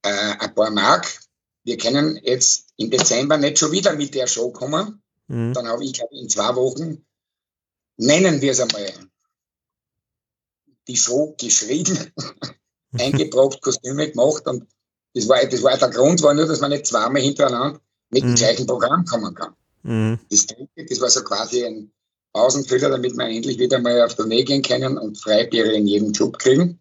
äh, 0.04 0.34
ein 0.38 0.54
paar 0.54 0.70
Mark 0.70 1.06
wir 1.64 1.76
können 1.76 2.18
jetzt 2.22 2.72
im 2.76 2.90
Dezember 2.90 3.36
nicht 3.36 3.58
schon 3.58 3.72
wieder 3.72 3.94
mit 3.94 4.14
der 4.14 4.26
Show 4.26 4.50
kommen. 4.50 5.02
Mhm. 5.28 5.52
Dann 5.52 5.68
habe 5.68 5.84
ich, 5.84 5.92
glaube 5.92 6.16
in 6.16 6.28
zwei 6.28 6.54
Wochen, 6.56 7.04
nennen 7.96 8.40
wir 8.40 8.52
es 8.52 8.60
einmal, 8.60 8.92
die 10.88 10.96
Show 10.96 11.34
geschrieben, 11.38 11.96
eingeprobt, 12.92 13.60
Kostüme 13.62 14.10
gemacht 14.10 14.46
und 14.46 14.66
das 15.14 15.28
war, 15.28 15.44
das 15.44 15.62
war 15.62 15.76
der 15.76 15.90
Grund, 15.90 16.22
war 16.22 16.34
nur, 16.34 16.46
dass 16.46 16.60
man 16.60 16.70
nicht 16.70 16.86
zweimal 16.86 17.20
hintereinander 17.20 17.80
mit 18.10 18.22
dem 18.22 18.30
mhm. 18.30 18.36
gleichen 18.36 18.66
Programm 18.66 19.04
kommen 19.04 19.34
kann. 19.34 19.54
Mhm. 19.82 20.18
Das 20.30 20.46
dritte, 20.46 20.84
das 20.88 21.00
war 21.00 21.10
so 21.10 21.22
quasi 21.22 21.64
ein 21.64 21.92
Außenfüller, 22.32 22.90
damit 22.90 23.16
wir 23.16 23.28
endlich 23.28 23.58
wieder 23.58 23.80
mal 23.80 24.02
auf 24.02 24.14
Tournee 24.14 24.44
gehen 24.44 24.62
können 24.62 24.98
und 24.98 25.18
Freibiere 25.18 25.72
in 25.72 25.86
jedem 25.86 26.12
Club 26.12 26.38
kriegen. 26.38 26.78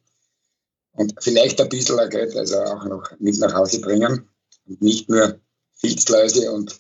Und 0.92 1.16
vielleicht 1.22 1.60
ein 1.60 1.70
bisschen 1.70 1.98
Geld, 2.10 2.36
also 2.36 2.58
auch 2.58 2.86
noch 2.86 3.12
mit 3.20 3.38
nach 3.40 3.54
Hause 3.54 3.82
bringen 3.82 4.30
nicht 4.80 5.10
nur 5.10 5.40
Filzläuse 5.78 6.52
und 6.52 6.80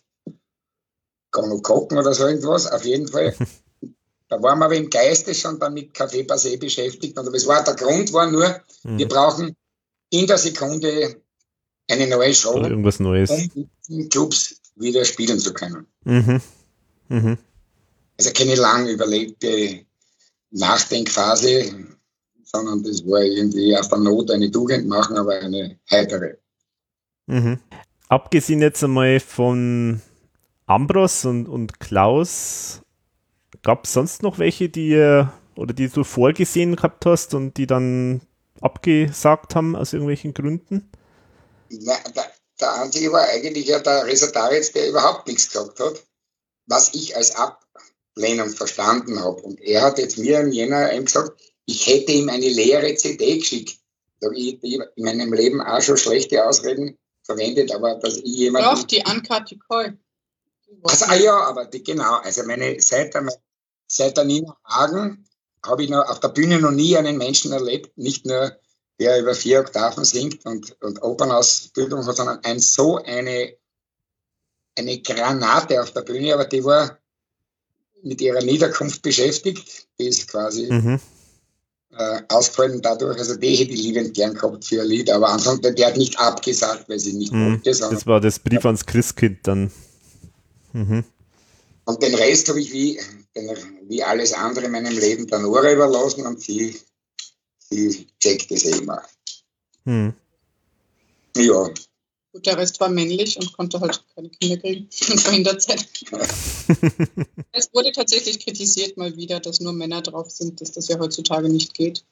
Gonokokken 1.31 1.97
oder 1.97 2.13
so 2.13 2.27
irgendwas. 2.27 2.67
Auf 2.67 2.85
jeden 2.85 3.07
Fall. 3.07 3.35
Da 4.31 4.39
waren 4.43 4.59
wir 4.59 4.65
aber 4.65 4.75
im 4.75 4.91
Geiste 4.91 5.33
schon 5.33 5.59
dann 5.59 5.73
mit 5.73 5.95
Café 5.95 6.23
Passé 6.23 6.59
beschäftigt. 6.59 7.17
Und 7.17 7.33
es 7.33 7.47
war, 7.47 7.63
der 7.63 7.73
Grund 7.73 8.13
war 8.13 8.29
nur, 8.29 8.61
mhm. 8.83 8.99
wir 8.99 9.07
brauchen 9.07 9.55
in 10.11 10.27
der 10.27 10.37
Sekunde 10.37 11.19
eine 11.89 12.07
neue 12.07 12.33
Show, 12.35 12.53
oder 12.53 12.69
irgendwas 12.69 12.99
Neues. 12.99 13.31
um 13.31 13.69
in 13.87 14.07
Clubs 14.07 14.61
wieder 14.75 15.03
spielen 15.03 15.39
zu 15.39 15.51
können. 15.51 15.87
Mhm. 16.03 16.41
Mhm. 17.07 17.37
Also 18.17 18.31
keine 18.33 18.53
lang 18.53 18.87
überlegte 18.87 19.85
Nachdenkphase, 20.51 21.73
sondern 22.43 22.83
das 22.83 23.05
war 23.07 23.21
irgendwie 23.21 23.75
aus 23.75 23.89
der 23.89 23.97
Not 23.97 24.29
eine 24.29 24.51
Tugend 24.51 24.87
machen, 24.87 25.17
aber 25.17 25.39
eine 25.39 25.79
heitere. 25.89 26.37
Mhm. 27.29 27.59
Abgesehen 28.07 28.61
jetzt 28.61 28.83
einmal 28.83 29.19
von 29.19 30.01
Ambros 30.65 31.25
und, 31.25 31.47
und 31.47 31.79
Klaus, 31.79 32.81
gab 33.61 33.85
es 33.85 33.93
sonst 33.93 34.23
noch 34.23 34.39
welche, 34.39 34.67
die 34.67 35.25
oder 35.55 35.73
die 35.73 35.89
du 35.89 36.03
vorgesehen 36.03 36.75
gehabt 36.75 37.05
hast 37.05 37.35
und 37.35 37.57
die 37.57 37.67
dann 37.67 38.21
abgesagt 38.61 39.53
haben 39.53 39.75
aus 39.75 39.93
irgendwelchen 39.93 40.33
Gründen? 40.33 40.89
Na, 41.69 41.93
der, 42.15 42.31
der 42.59 42.81
einzige 42.81 43.11
war 43.11 43.27
eigentlich 43.27 43.67
ja 43.67 43.79
der 43.79 44.05
Resataritz, 44.05 44.71
der 44.71 44.89
überhaupt 44.89 45.27
nichts 45.27 45.51
gesagt 45.51 45.79
hat, 45.79 46.03
was 46.65 46.95
ich 46.95 47.15
als 47.15 47.35
Ablehnung 47.35 48.49
verstanden 48.49 49.19
habe. 49.19 49.39
Und 49.41 49.61
er 49.61 49.83
hat 49.83 49.99
jetzt 49.99 50.17
mir 50.17 50.39
in 50.39 50.51
Jänner 50.51 50.99
gesagt, 50.99 51.39
ich 51.65 51.85
hätte 51.85 52.11
ihm 52.11 52.29
eine 52.29 52.49
leere 52.49 52.95
CD 52.95 53.37
geschickt. 53.37 53.77
Da 54.19 54.31
ich 54.33 54.63
in 54.63 54.83
meinem 54.97 55.31
Leben 55.31 55.61
auch 55.61 55.81
schon 55.81 55.95
schlechte 55.95 56.45
Ausreden 56.45 56.97
verwendet, 57.29 57.73
aber 57.73 57.95
dass 57.95 58.17
ich 58.17 58.35
jemand. 58.35 58.65
Doch, 58.65 58.83
die 58.83 59.03
Uncut 59.07 59.51
Nicole. 59.51 59.97
Also, 60.83 61.05
ah 61.05 61.15
ja, 61.15 61.35
aber 61.35 61.65
die, 61.65 61.83
genau, 61.83 62.15
also 62.15 62.43
meine, 62.43 62.79
seit 62.79 63.13
der, 63.13 63.27
seit 63.87 64.17
der 64.17 64.23
Nina 64.23 64.57
Hagen 64.63 65.25
habe 65.65 65.83
ich 65.83 65.89
noch 65.89 66.07
auf 66.09 66.19
der 66.19 66.29
Bühne 66.29 66.59
noch 66.59 66.71
nie 66.71 66.97
einen 66.97 67.17
Menschen 67.17 67.51
erlebt, 67.51 67.97
nicht 67.97 68.25
nur 68.25 68.57
der 68.99 69.19
über 69.19 69.33
vier 69.33 69.61
Oktaven 69.61 70.03
singt 70.03 70.45
und, 70.45 70.75
und 70.81 71.01
Opernausbildung 71.01 72.05
hat, 72.05 72.17
sondern 72.17 72.43
ein 72.43 72.59
so 72.59 72.97
eine, 72.97 73.55
eine 74.77 75.01
Granate 75.01 75.81
auf 75.81 75.91
der 75.91 76.01
Bühne, 76.01 76.33
aber 76.33 76.45
die 76.45 76.63
war 76.63 76.97
mit 78.01 78.21
ihrer 78.21 78.41
Niederkunft 78.41 79.01
beschäftigt. 79.01 79.87
Die 79.99 80.07
ist 80.07 80.29
quasi 80.29 80.71
mhm 80.71 80.99
äh, 81.99 82.21
ausgefallen 82.29 82.81
dadurch, 82.81 83.19
also 83.19 83.35
die 83.35 83.55
hätte 83.55 83.73
ich 83.73 83.83
liebend 83.83 84.13
gern 84.13 84.33
gehabt 84.33 84.63
für 84.63 84.81
ein 84.81 84.87
Lied, 84.87 85.09
aber 85.11 85.29
ansonsten, 85.29 85.75
der 85.75 85.87
hat 85.87 85.97
nicht 85.97 86.17
abgesagt, 86.17 86.87
weil 86.87 86.97
sie 86.97 87.11
nicht 87.11 87.33
mhm, 87.33 87.51
wollte. 87.51 87.71
Das 87.71 88.07
war 88.07 88.21
das 88.21 88.39
Brief 88.39 88.65
ans 88.65 88.85
Christkind 88.85 89.39
dann. 89.43 89.69
Mhm. 90.71 91.03
Und 91.83 92.01
den 92.01 92.15
Rest 92.15 92.47
habe 92.47 92.61
ich 92.61 92.71
wie, 92.71 92.99
wie 93.89 94.01
alles 94.01 94.31
andere 94.31 94.67
in 94.67 94.71
meinem 94.71 94.97
Leben 94.97 95.27
der 95.27 95.39
Nora 95.39 95.73
überlassen 95.73 96.25
und 96.25 96.39
sie, 96.39 96.79
sie 97.57 98.07
checkt 98.21 98.49
es 98.51 98.63
eh 98.63 98.77
immer. 98.77 99.01
Mhm. 99.83 100.13
Ja. 101.35 101.69
Gut, 102.31 102.45
der 102.45 102.57
Rest 102.57 102.79
war 102.79 102.89
männlich 102.89 103.37
und 103.37 103.53
konnte 103.53 103.79
halt 103.79 104.03
keine 104.15 104.29
Kinder 104.29 104.57
kriegen 104.57 104.87
und 105.09 105.19
verhindert 105.19 105.61
sein. 105.63 105.79
es 107.51 107.73
wurde 107.73 107.91
tatsächlich 107.91 108.39
kritisiert 108.39 108.97
mal 108.97 109.15
wieder, 109.17 109.39
dass 109.39 109.59
nur 109.59 109.73
Männer 109.73 110.01
drauf 110.01 110.29
sind, 110.29 110.61
dass 110.61 110.71
das 110.71 110.87
ja 110.89 110.99
heutzutage 110.99 111.49
nicht 111.49 111.73
geht. 111.73 112.03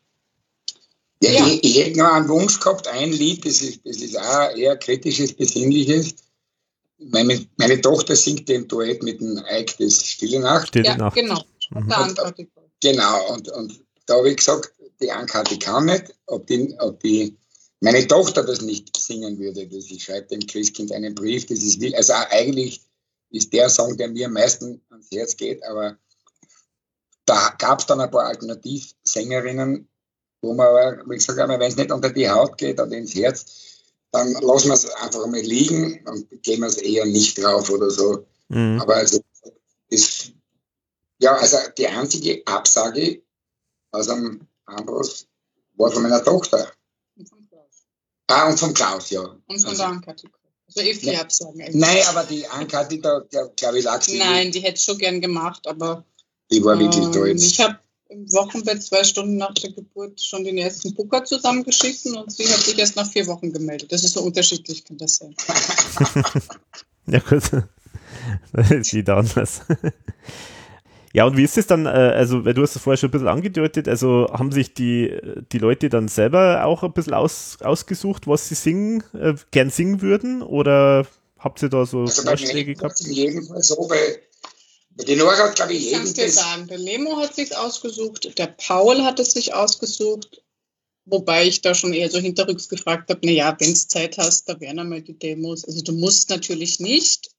Ja, 1.21 1.31
ja. 1.31 1.47
Ich, 1.47 1.63
ich, 1.63 1.77
hätte 1.77 1.99
noch 1.99 2.13
einen 2.13 2.29
Wunsch 2.29 2.59
gehabt, 2.59 2.87
ein 2.87 3.11
Lied, 3.11 3.45
das 3.45 3.61
ist, 3.61 3.81
das 3.83 3.97
ist 3.97 4.17
auch 4.19 4.55
eher 4.55 4.77
kritisches, 4.77 5.33
besinnliches. 5.33 6.15
Meine, 6.99 7.45
meine 7.57 7.79
Tochter 7.79 8.15
singt 8.15 8.49
den 8.49 8.67
Duett 8.67 9.03
mit 9.03 9.21
dem 9.21 9.37
Eik 9.45 9.77
des 9.77 10.03
Stille 10.03 10.39
Nacht. 10.39 10.69
Stille 10.69 10.85
ja, 10.85 10.97
Nacht. 10.97 11.15
genau. 11.15 11.43
Mhm. 11.71 11.91
Und, 11.91 12.47
genau, 12.81 13.33
und, 13.33 13.49
und 13.49 13.79
da 14.07 14.15
habe 14.15 14.31
ich 14.31 14.37
gesagt, 14.37 14.73
die 14.99 15.11
Ankarte 15.11 15.59
kann 15.59 15.85
nicht, 15.85 16.05
ob 16.25 16.47
die, 16.47 16.73
ob 16.79 16.99
die 17.01 17.35
meine 17.79 18.07
Tochter 18.07 18.43
das 18.43 18.61
nicht 18.61 18.95
singen 18.97 19.37
würde. 19.37 19.67
Das 19.67 19.85
ich 19.85 20.03
schreibe 20.03 20.27
dem 20.27 20.45
Christkind 20.45 20.91
einen 20.91 21.15
Brief. 21.15 21.45
Das 21.45 21.59
ist 21.59 21.79
wie, 21.79 21.95
also 21.95 22.13
eigentlich 22.13 22.81
ist 23.29 23.53
der 23.53 23.69
Song, 23.69 23.97
der 23.97 24.09
mir 24.09 24.27
am 24.27 24.33
meisten 24.33 24.81
ans 24.89 25.11
Herz 25.11 25.35
geht, 25.35 25.63
aber 25.63 25.97
da 27.25 27.53
gab 27.59 27.79
es 27.79 27.85
dann 27.85 27.99
ein 27.99 28.09
paar 28.09 28.25
Alternativsängerinnen, 28.25 29.87
wo 30.41 30.53
man 30.53 30.67
aber, 30.67 31.03
wie 31.09 31.15
gesagt, 31.15 31.37
wenn 31.37 31.61
es 31.61 31.75
nicht 31.75 31.91
unter 31.91 32.09
die 32.09 32.29
Haut 32.29 32.57
geht 32.57 32.79
oder 32.79 32.91
ins 32.93 33.13
Herz, 33.15 33.45
dann 34.11 34.31
lassen 34.33 34.69
wir 34.69 34.75
es 34.75 34.89
einfach 34.89 35.27
mal 35.27 35.41
liegen 35.41 36.05
und 36.07 36.43
gehen 36.43 36.61
wir 36.61 36.67
es 36.67 36.77
eher 36.77 37.05
nicht 37.05 37.37
drauf 37.37 37.69
oder 37.69 37.91
so. 37.91 38.25
Mhm. 38.47 38.79
Aber 38.81 38.95
also, 38.95 39.19
ist, 39.89 40.31
ja, 41.19 41.35
also 41.35 41.57
die 41.77 41.87
einzige 41.87 42.41
Absage 42.45 43.21
aus 43.91 44.07
dem 44.07 44.47
Ambros 44.65 45.27
war 45.75 45.91
von 45.91 46.03
meiner 46.03 46.23
Tochter. 46.23 46.71
Und 48.29 48.35
von 48.35 48.39
Klaus. 48.39 48.39
Ah, 48.39 48.49
und 48.49 48.59
von 48.59 48.73
Klaus, 48.73 49.09
ja. 49.09 49.21
Und 49.21 49.59
von 49.59 49.69
also, 49.69 49.83
der 49.83 49.87
Ankati. 49.87 50.27
Also 50.67 50.81
eh 50.81 50.93
vier 50.93 51.21
Absagen. 51.21 51.63
Nein, 51.73 51.99
aber 52.09 52.23
die 52.23 52.45
Ankati, 52.47 52.99
da 52.99 53.21
glaube 53.55 53.79
ich, 53.79 53.85
lag 53.85 54.01
sie. 54.01 54.17
Nein, 54.17 54.51
die 54.51 54.59
hätte 54.59 54.75
es 54.75 54.83
schon 54.83 54.97
gern 54.97 55.21
gemacht, 55.21 55.65
aber. 55.67 56.03
Die 56.51 56.63
war 56.63 56.77
wirklich 56.77 57.05
ähm, 57.05 57.11
toll. 57.11 57.29
Ich 57.29 57.59
habe 57.59 57.79
im 58.09 58.31
Wochenbett 58.31 58.83
zwei 58.83 59.03
Stunden 59.03 59.37
nach 59.37 59.53
der 59.53 59.71
Geburt 59.71 60.21
schon 60.21 60.43
den 60.43 60.57
ersten 60.57 60.93
Booker 60.93 61.23
zusammengeschissen 61.25 62.15
und 62.15 62.31
sie 62.31 62.47
hat 62.47 62.61
sich 62.61 62.77
erst 62.77 62.95
nach 62.95 63.09
vier 63.09 63.27
Wochen 63.27 63.51
gemeldet. 63.51 63.91
Das 63.91 64.03
ist 64.03 64.13
so 64.13 64.21
unterschiedlich, 64.21 64.85
kann 64.85 64.97
das 64.97 65.17
sein. 65.17 65.35
ja, 67.07 67.19
gut. 67.19 67.43
Das 68.51 68.71
ist 68.71 68.93
wieder 68.93 69.17
anders. 69.17 69.61
Ja, 71.13 71.25
und 71.25 71.37
wie 71.37 71.43
ist 71.43 71.57
es 71.57 71.67
dann, 71.67 71.85
äh, 71.85 71.89
also, 71.89 72.45
weil 72.45 72.53
du 72.53 72.61
hast 72.61 72.75
es 72.75 72.81
vorher 72.81 72.97
schon 72.97 73.09
ein 73.09 73.11
bisschen 73.11 73.27
angedeutet, 73.27 73.87
also 73.87 74.27
haben 74.31 74.51
sich 74.51 74.73
die, 74.73 75.17
die 75.51 75.57
Leute 75.57 75.89
dann 75.89 76.07
selber 76.07 76.65
auch 76.65 76.83
ein 76.83 76.93
bisschen 76.93 77.13
aus, 77.13 77.57
ausgesucht, 77.61 78.27
was 78.27 78.49
sie 78.49 78.55
singen, 78.55 79.03
äh, 79.13 79.35
gern 79.51 79.69
singen 79.69 80.01
würden? 80.01 80.41
Oder 80.41 81.07
habt 81.39 81.61
ihr 81.61 81.69
da 81.69 81.85
so 81.85 82.01
also 82.01 82.23
Vorschläge 82.23 82.75
gehabt? 82.75 83.01
In 83.01 83.11
jedem 83.11 83.43
Fall 83.43 83.63
so, 83.63 83.75
weil 83.89 84.19
die 85.05 85.15
Nora 85.15 85.37
hat, 85.37 85.55
glaube 85.55 85.73
ich, 85.73 85.85
jeden. 85.85 86.05
Ich 86.05 86.15
kann 86.15 86.25
dir 86.25 86.31
sagen, 86.31 86.67
der 86.67 86.77
Lemo 86.77 87.17
hat 87.17 87.35
sich 87.35 87.55
ausgesucht, 87.55 88.37
der 88.37 88.47
Paul 88.47 89.03
hat 89.03 89.19
es 89.19 89.31
sich 89.31 89.53
ausgesucht, 89.53 90.41
wobei 91.05 91.45
ich 91.45 91.61
da 91.61 91.75
schon 91.75 91.93
eher 91.93 92.09
so 92.09 92.19
hinterrücks 92.19 92.67
gefragt 92.67 93.09
habe, 93.09 93.25
naja, 93.25 93.55
wenn 93.59 93.73
du 93.73 93.79
Zeit 93.79 94.17
hast, 94.17 94.49
da 94.49 94.59
wären 94.59 94.79
einmal 94.79 95.01
die 95.01 95.17
Demos. 95.17 95.65
Also 95.65 95.81
du 95.81 95.93
musst 95.93 96.29
natürlich 96.29 96.79
nicht. 96.79 97.29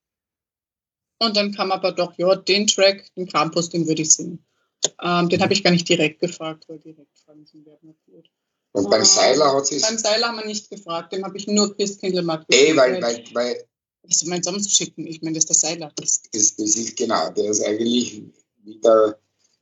Und 1.18 1.36
dann 1.36 1.52
kam 1.52 1.72
aber 1.72 1.92
doch, 1.92 2.16
ja, 2.16 2.34
den 2.36 2.66
Track, 2.66 3.12
den 3.16 3.26
Campus, 3.26 3.70
den 3.70 3.86
würde 3.86 4.02
ich 4.02 4.12
singen. 4.12 4.44
Ähm, 5.02 5.28
den 5.28 5.42
habe 5.42 5.52
ich 5.52 5.64
gar 5.64 5.70
nicht 5.70 5.88
direkt 5.88 6.20
gefragt, 6.20 6.64
weil 6.68 6.78
direkt 6.78 7.18
fragen 7.18 7.44
sind 7.44 7.66
werden 7.66 7.88
natürlich. 7.88 8.30
Und 8.72 8.90
beim 8.90 9.04
Seiler 9.04 9.54
hat 9.54 9.66
sich. 9.66 9.82
Beim 9.82 9.98
Seiler 9.98 10.28
haben 10.28 10.38
wir 10.38 10.46
nicht 10.46 10.70
gefragt, 10.70 11.12
dem 11.12 11.24
habe 11.24 11.36
ich 11.36 11.48
nur 11.48 11.74
Christkindlmarkt 11.74 12.48
gefragt. 12.48 12.68
Eh, 12.70 12.76
weil, 12.76 13.02
weil, 13.02 13.24
weil 13.32 13.64
was 14.02 14.18
du 14.18 14.28
meinst, 14.28 14.48
sonst 14.48 14.74
schicken? 14.74 15.06
Ich 15.06 15.20
meine, 15.22 15.34
das 15.34 15.44
ist 15.44 15.48
der 15.48 15.56
Seiler. 15.56 15.92
Das, 15.96 16.22
das, 16.32 16.56
das 16.56 16.76
ist 16.76 16.96
genau, 16.96 17.30
der 17.30 17.50
ist 17.50 17.64
eigentlich 17.64 18.22
wie 18.62 18.80
der 18.80 19.18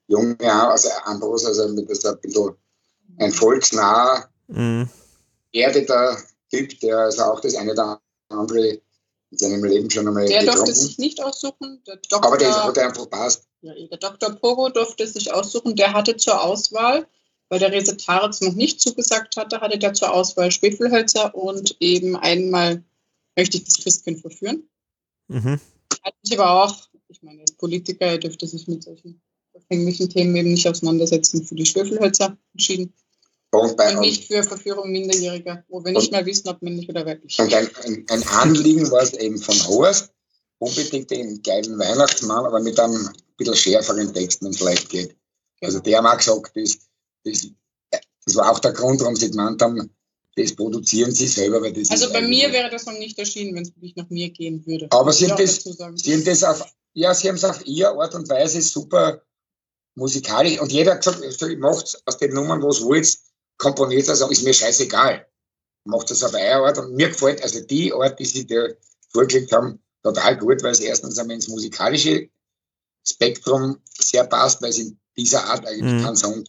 junge, 0.07 0.37
also 0.41 0.89
Ambros, 1.05 1.45
also 1.47 1.69
mit 1.69 1.91
das 1.91 2.05
ein 2.05 2.21
bisschen 2.21 2.55
ein 3.19 3.33
volksnaher, 3.33 4.29
mhm. 4.49 4.89
erdeter 5.53 6.17
Typ, 6.51 6.79
der 6.81 6.99
also 6.99 7.23
auch 7.25 7.41
das 7.41 7.55
eine 7.55 7.73
oder 7.73 8.01
andere 8.29 8.81
in 9.31 9.39
seinem 9.39 9.65
Leben 9.65 9.91
schon 9.91 10.07
einmal 10.07 10.27
Der 10.27 10.41
getrunken. 10.41 10.65
durfte 10.65 10.75
sich 10.75 10.99
nicht 10.99 11.23
aussuchen. 11.23 11.83
Doktor, 11.85 12.25
Aber 12.25 12.39
der 12.39 12.65
hat 12.65 12.79
einfach 12.79 13.11
passt. 13.11 13.49
Der 13.63 13.99
Dr. 13.99 14.31
Pogo 14.31 14.69
durfte 14.69 15.07
sich 15.07 15.33
aussuchen. 15.33 15.75
Der 15.75 15.93
hatte 15.93 16.17
zur 16.17 16.43
Auswahl, 16.43 17.07
weil 17.49 17.59
der 17.59 17.73
Resetaritz 17.73 18.41
noch 18.41 18.55
nicht 18.55 18.81
zugesagt 18.81 19.37
hatte, 19.37 19.61
hatte 19.61 19.79
der 19.79 19.95
zur 19.95 20.13
Auswahl 20.13 20.51
Schwefelhölzer 20.51 21.35
und 21.35 21.77
eben 21.81 22.17
einmal 22.17 22.85
möchte 23.37 23.57
ich 23.57 23.65
das 23.65 23.79
Christkind 23.79 24.21
verführen. 24.21 24.69
Mhm. 25.29 25.61
Hat 26.03 26.15
sich 26.23 26.39
aber 26.39 26.65
auch, 26.65 26.89
ich 27.09 27.23
meine, 27.23 27.41
als 27.41 27.53
Politiker, 27.53 28.07
er 28.07 28.19
dürfte 28.19 28.47
sich 28.47 28.69
mit 28.69 28.85
solchen 28.85 29.21
verfänglichen 29.51 30.09
Themen 30.09 30.37
eben 30.37 30.53
nicht 30.53 30.69
auseinandersetzen, 30.69 31.45
für 31.45 31.55
die 31.55 31.67
Schwefelhölzer 31.67 32.37
entschieden. 32.53 32.93
Und, 33.53 33.81
und 33.81 34.01
nicht 34.01 34.25
für 34.25 34.43
Verführung 34.43 34.91
Minderjähriger, 34.91 35.65
wo 35.69 35.83
wir 35.85 35.93
nicht 35.93 36.13
mehr 36.13 36.27
wissen, 36.27 36.49
ob 36.49 36.61
männlich 36.63 36.89
oder 36.89 37.07
weiblich. 37.07 37.39
Und 37.39 37.55
ein, 37.55 37.71
ein, 37.85 38.05
ein 38.11 38.29
Anliegen 38.29 38.91
war 38.91 39.03
es 39.03 39.15
eben 39.15 39.39
von 39.39 39.55
Horst, 39.67 40.13
unbedingt 40.59 41.11
den 41.11 41.43
geilen 41.43 41.79
Weihnachtsmann, 41.79 42.45
aber 42.45 42.61
mit 42.61 42.79
einem 42.79 43.11
bisschen 43.37 43.57
schärferen 43.57 44.13
Text, 44.13 44.43
wenn 44.43 44.51
es 44.51 44.61
leicht 44.61 44.89
geht. 44.89 45.11
Genau. 45.61 45.69
Also 45.69 45.81
der 45.81 45.99
haben 45.99 46.07
auch 46.07 46.17
gesagt, 46.17 46.53
das, 46.55 46.79
das, 47.25 47.49
das 48.25 48.37
war 48.37 48.51
auch 48.51 48.59
der 48.59 48.73
Grund, 48.73 49.01
warum 49.01 49.17
sie 49.17 49.31
gemeint 49.31 49.63
haben, 49.63 49.91
das 50.37 50.55
produzieren 50.55 51.13
sie 51.13 51.27
selber. 51.27 51.63
Weil 51.63 51.73
das 51.73 51.91
also 51.91 52.13
bei 52.13 52.23
mir 52.23 52.53
wäre 52.53 52.71
das 52.71 52.85
noch 52.87 52.99
nicht 52.99 53.19
erschienen, 53.19 53.55
wenn 53.55 53.63
es 53.63 53.75
wirklich 53.75 53.97
nach 53.97 54.11
mir 54.11 54.31
gehen 54.31 54.67
würde. 54.67 54.89
Aber 54.91 55.13
sie 55.13 55.31
haben, 55.31 55.39
das, 55.39 55.63
sie 55.63 56.13
haben 56.13 56.25
das 56.25 56.45
auf, 56.45 56.65
ja, 56.93 57.15
sie 57.15 57.29
haben 57.29 57.37
es 57.37 57.45
auf 57.45 57.65
ihre 57.67 57.91
Art 57.91 58.15
und 58.15 58.29
Weise 58.29 58.61
super 58.61 59.23
musikalisch 59.95 60.61
und 60.61 60.73
jeder 60.73 60.93
hat 60.93 61.05
gesagt, 61.05 61.23
also 61.23 61.57
macht 61.57 62.03
aus 62.05 62.19
den 62.19 62.35
Nummern, 62.35 62.63
was 62.63 62.83
wollt, 62.83 63.19
komponiert 63.57 64.09
das, 64.09 64.21
ist 64.21 64.43
mir 64.43 64.55
scheißegal. 64.55 65.27
Macht 65.85 66.11
das 66.11 66.23
auf 66.23 66.35
eure 66.35 66.67
Art 66.67 66.79
und 66.79 66.95
mir 66.95 67.09
gefällt, 67.09 67.43
also 67.43 67.61
die 67.61 67.93
Art, 67.93 68.19
die 68.19 68.25
sie 68.25 68.47
da 68.47 68.67
vorgelegt 69.11 69.53
haben, 69.53 69.81
total 70.03 70.37
gut, 70.37 70.63
weil 70.63 70.73
es 70.73 70.81
erstens 70.81 71.19
einmal 71.19 71.37
ins 71.37 71.49
musikalische 71.49 72.29
Spektrum 73.07 73.81
sehr 73.99 74.25
passt, 74.25 74.63
weil 74.63 74.71
es 74.71 74.79
in 74.79 74.99
dieser 75.17 75.45
Art 75.45 75.65
eigentlich 75.67 75.93
mhm. 75.93 76.03
keinen 76.03 76.17
Song 76.17 76.45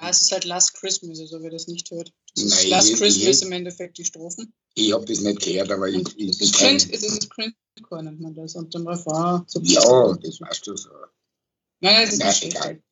ja, 0.00 0.08
es 0.08 0.22
ist 0.22 0.32
halt 0.32 0.44
Last 0.44 0.74
Christmas, 0.74 1.20
also 1.20 1.42
wer 1.42 1.50
das 1.50 1.66
nicht 1.66 1.90
hört. 1.90 2.12
Das 2.34 2.44
ist 2.44 2.54
Nein, 2.54 2.70
Last 2.70 2.96
Christmas 2.96 3.40
ich, 3.40 3.42
im 3.42 3.52
Endeffekt 3.52 3.98
die 3.98 4.04
Strophen. 4.04 4.52
Ich 4.74 4.92
habe 4.92 5.04
das 5.04 5.20
nicht 5.20 5.40
gehört, 5.40 5.70
aber 5.70 5.88
ich. 5.88 6.06
ich 6.16 6.30
es 6.30 6.40
ist 6.40 6.54
Cringe, 6.54 6.82
es 6.90 7.02
ist 7.02 7.30
Cringe-Core, 7.30 8.04
nennt 8.04 8.20
man 8.20 8.34
das. 8.34 8.54
Und 8.54 8.74
dann 8.74 8.86
Refrain. 8.86 9.42
So 9.46 9.60
ja, 9.60 10.16
das 10.22 10.40
weißt 10.40 10.66
du 10.66 10.76
so. 10.76 10.90
Nein, 11.80 12.04
es 12.04 12.12
ist 12.12 12.18
Nein, 12.18 12.28
nicht 12.28 12.44
egal. 12.44 12.82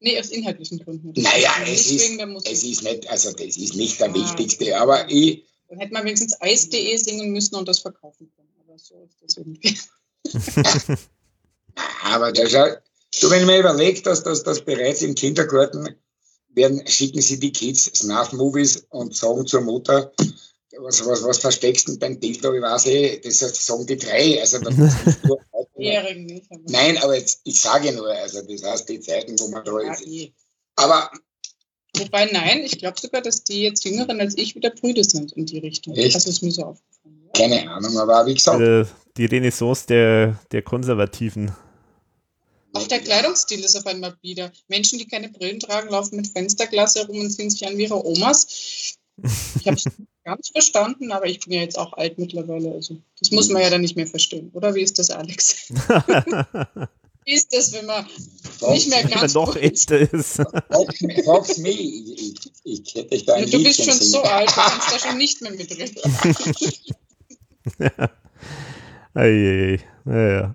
Nee, 0.00 0.18
aus 0.18 0.28
inhaltlichen 0.28 0.78
Gründen. 0.78 1.12
Naja, 1.20 1.52
es 1.66 1.90
ist, 1.90 2.18
es 2.44 2.64
ist 2.64 2.82
nicht, 2.82 3.08
also 3.08 3.32
das 3.32 3.56
ist 3.56 3.74
nicht 3.74 4.00
der 4.00 4.10
ah, 4.10 4.14
wichtigste, 4.14 4.78
aber 4.78 5.10
ich. 5.10 5.44
Dann 5.68 5.78
hätte 5.78 5.92
man 5.92 6.04
wenigstens 6.04 6.40
Eis.de 6.40 6.96
singen 6.96 7.32
müssen 7.32 7.54
und 7.54 7.68
das 7.68 7.80
verkaufen 7.80 8.32
können. 8.34 8.48
Aber 8.66 8.78
so 8.78 9.08
ist 9.08 9.22
das 9.22 9.36
irgendwie. 9.36 9.78
aber 12.02 12.32
das, 12.32 12.80
Du, 13.18 13.28
wenn 13.28 13.40
ich 13.40 13.46
mir 13.46 13.58
überlege, 13.58 14.02
dass 14.02 14.22
das 14.22 14.42
dass 14.42 14.64
bereits 14.64 15.02
im 15.02 15.14
Kindergarten 15.14 15.96
werden, 16.50 16.86
schicken 16.86 17.20
sie 17.20 17.38
die 17.38 17.52
Kids 17.52 17.84
Snuff-Movies 17.94 18.86
und 18.90 19.14
sagen 19.16 19.46
zur 19.46 19.62
Mutter, 19.62 20.12
was, 20.78 21.04
was, 21.04 21.22
was 21.24 21.38
versteckst 21.38 21.88
du 21.88 21.98
beim 21.98 22.18
Dildo? 22.20 22.54
Ich 22.54 22.62
weiß 22.62 22.86
eh, 22.86 23.20
das 23.20 23.40
sagen 23.40 23.86
die 23.86 23.96
drei. 23.96 24.40
Also, 24.40 24.58
das 24.58 24.74
ist 24.78 25.24
nur 25.24 25.40
nicht, 25.80 26.46
Nein, 26.68 26.98
aber 26.98 27.16
jetzt, 27.16 27.40
ich 27.44 27.60
sage 27.60 27.92
nur, 27.92 28.08
also 28.08 28.42
das 28.42 28.62
heißt 28.62 28.88
die 28.88 29.00
Zeiten, 29.00 29.38
wo 29.38 29.48
man 29.48 29.64
da 29.64 29.78
ist. 29.80 30.06
Aber. 30.76 31.10
Wobei, 31.96 32.26
nein, 32.26 32.60
ich 32.64 32.78
glaube 32.78 33.00
sogar, 33.00 33.20
dass 33.20 33.42
die 33.42 33.62
jetzt 33.62 33.84
Jüngeren 33.84 34.20
als 34.20 34.38
ich 34.38 34.54
wieder 34.54 34.70
Brüder 34.70 35.02
sind 35.02 35.32
in 35.32 35.46
die 35.46 35.58
Richtung. 35.58 35.96
Echt? 35.96 36.14
Das 36.14 36.26
ist 36.26 36.42
mir 36.42 36.52
so 36.52 36.64
aufgefallen. 36.64 37.20
Ja. 37.24 37.32
Keine 37.32 37.70
Ahnung, 37.70 37.98
aber 37.98 38.26
wie 38.26 38.34
gesagt. 38.34 38.88
Die 39.16 39.24
Renaissance 39.24 39.86
der, 39.88 40.38
der 40.52 40.62
Konservativen. 40.62 41.50
Auch 42.72 42.86
der 42.86 43.00
Kleidungsstil 43.00 43.60
ist 43.60 43.76
auf 43.76 43.86
einmal 43.86 44.16
wieder. 44.22 44.52
Menschen, 44.68 44.98
die 44.98 45.06
keine 45.06 45.28
Brillen 45.28 45.58
tragen, 45.58 45.90
laufen 45.90 46.16
mit 46.16 46.28
Fensterglas 46.28 46.94
herum 46.94 47.18
und 47.18 47.30
ziehen 47.30 47.50
sich 47.50 47.66
an 47.66 47.76
wie 47.76 47.82
ihre 47.82 48.04
Omas. 48.06 48.96
Ich 49.58 49.66
habe 49.66 49.76
es 49.76 49.84
ganz 50.24 50.50
verstanden, 50.50 51.12
aber 51.12 51.26
ich 51.26 51.40
bin 51.40 51.52
ja 51.52 51.60
jetzt 51.60 51.78
auch 51.78 51.92
alt 51.94 52.18
mittlerweile. 52.18 52.72
Also 52.72 52.96
das 53.18 53.30
muss 53.30 53.48
man 53.48 53.62
ja 53.62 53.70
dann 53.70 53.80
nicht 53.80 53.96
mehr 53.96 54.06
verstehen. 54.06 54.50
Oder 54.52 54.74
wie 54.74 54.82
ist 54.82 54.98
das, 54.98 55.10
Alex? 55.10 55.68
wie 57.24 57.32
ist 57.32 57.54
das, 57.54 57.72
wenn 57.72 57.86
man 57.86 58.06
nicht 58.72 58.88
mehr 58.90 59.04
ganz 59.04 59.34
noch 59.34 59.56
älter 59.56 59.98
ist? 60.12 60.36
Frag's 60.36 61.58
mich. 61.58 61.80
Ich, 61.80 62.50
ich, 62.64 62.94
ich 62.94 62.94
hätte 62.94 63.24
da 63.24 63.34
ein 63.34 63.50
Du 63.50 63.62
bist 63.62 63.84
schon 63.84 63.94
so 63.94 64.22
alt, 64.22 64.50
du 64.50 64.54
kannst 64.54 64.92
da 64.92 64.98
schon 64.98 65.18
nicht 65.18 65.40
mehr 65.42 65.52
mitreden. 65.52 65.96
ja. 67.78 68.10
Ei. 69.14 69.80
Ja, 70.06 70.28
ja. 70.28 70.54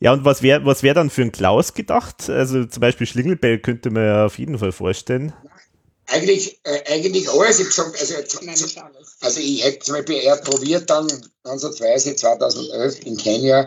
Ja, 0.00 0.12
und 0.12 0.24
was 0.24 0.42
wäre 0.42 0.64
was 0.64 0.82
wär 0.82 0.94
dann 0.94 1.10
für 1.10 1.22
ein 1.22 1.32
Klaus 1.32 1.74
gedacht? 1.74 2.28
Also 2.28 2.64
zum 2.64 2.80
Beispiel 2.80 3.06
Schlingelbell 3.06 3.58
könnte 3.58 3.90
man 3.90 4.04
ja 4.04 4.26
auf 4.26 4.38
jeden 4.38 4.58
Fall 4.58 4.72
vorstellen. 4.72 5.32
Eigentlich, 6.06 6.60
äh, 6.64 6.82
eigentlich 6.92 7.28
alles. 7.30 7.60
Ich 7.60 7.66
gesagt, 7.66 7.98
also, 7.98 8.14
also 9.20 9.40
ich 9.40 9.64
hätte 9.64 9.78
zum 9.80 9.94
Beispiel 9.94 10.16
eher 10.16 10.36
probiert 10.36 10.90
dann 10.90 11.08
ansatzweise 11.44 12.14
2011 12.14 13.06
in 13.06 13.16
Kenia 13.16 13.66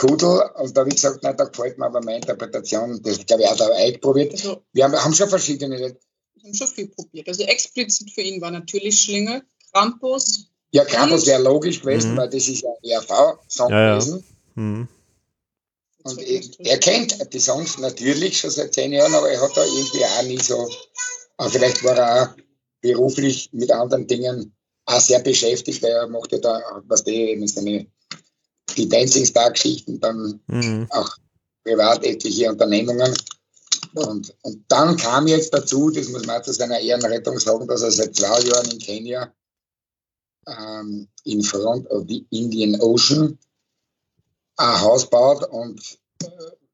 Kudel 0.00 0.50
und 0.54 0.74
da 0.74 0.80
habe 0.80 0.88
ich 0.88 0.96
gesagt, 0.96 1.22
nein, 1.22 1.36
da 1.36 1.44
gefällt 1.44 1.76
mir 1.76 1.84
aber 1.84 2.00
meine 2.02 2.18
Interpretation, 2.18 3.02
das 3.02 3.24
glaube 3.26 3.42
ich 3.42 3.48
auch 3.48 3.56
da 3.56 3.68
probiert. 4.00 4.32
Also, 4.32 4.62
wir 4.72 4.84
haben, 4.84 4.94
haben 4.94 5.14
schon 5.14 5.28
verschiedene. 5.28 5.78
Wir 5.78 5.94
haben 6.42 6.54
schon 6.54 6.68
viel 6.68 6.88
probiert. 6.88 7.28
Also 7.28 7.42
explizit 7.42 8.10
für 8.10 8.22
ihn 8.22 8.40
war 8.40 8.50
natürlich 8.50 8.98
Schlingel, 8.98 9.42
Krampus. 9.72 10.46
Ja, 10.72 10.84
Krampus 10.84 11.26
wäre 11.26 11.42
logisch 11.42 11.82
gewesen, 11.82 12.12
mhm. 12.12 12.16
weil 12.16 12.30
das 12.30 12.48
ist 12.48 12.62
ja 12.62 12.70
ERV-Song 12.82 13.70
ja, 13.70 13.98
gewesen. 13.98 14.24
Ja. 14.56 14.62
Mhm. 14.62 14.88
Und 16.02 16.22
er 16.22 16.78
kennt 16.78 17.34
die 17.34 17.40
Songs 17.40 17.76
natürlich 17.76 18.38
schon 18.38 18.50
seit 18.50 18.72
zehn 18.72 18.92
Jahren, 18.92 19.14
aber 19.14 19.30
er 19.30 19.42
hat 19.42 19.54
da 19.54 19.64
irgendwie 19.64 20.04
auch 20.04 20.22
nie 20.22 20.38
so, 20.38 20.66
aber 21.40 21.48
vielleicht 21.48 21.82
war 21.84 21.96
er 21.96 22.22
auch 22.22 22.36
beruflich 22.82 23.48
mit 23.52 23.72
anderen 23.72 24.06
Dingen 24.06 24.54
auch 24.84 25.00
sehr 25.00 25.20
beschäftigt, 25.20 25.82
weil 25.82 25.92
er 25.92 26.06
macht 26.06 26.32
ja 26.32 26.38
da, 26.38 26.60
was 26.86 27.02
die 27.02 27.30
eben 27.30 27.48
seine, 27.48 27.86
die 28.76 28.86
Dancing 28.86 29.24
Star 29.24 29.50
Geschichten, 29.50 29.98
dann 30.00 30.38
mhm. 30.48 30.86
auch 30.90 31.16
privat 31.64 32.04
etliche 32.04 32.50
Unternehmungen. 32.50 33.16
Und, 33.94 34.36
und 34.42 34.64
dann 34.68 34.98
kam 34.98 35.26
jetzt 35.28 35.54
dazu, 35.54 35.88
das 35.88 36.10
muss 36.10 36.26
man 36.26 36.44
zu 36.44 36.52
seiner 36.52 36.78
Ehrenrettung 36.78 37.38
sagen, 37.38 37.66
dass 37.66 37.80
er 37.80 37.90
seit 37.90 38.14
zwei 38.14 38.42
Jahren 38.42 38.70
in 38.72 38.78
Kenia 38.78 39.32
ähm, 40.46 41.08
in 41.24 41.42
Front 41.42 41.90
of 41.90 42.04
the 42.06 42.26
Indian 42.28 42.78
Ocean 42.82 43.38
ein 44.56 44.80
Haus 44.82 45.08
baut 45.08 45.48
und, 45.48 45.98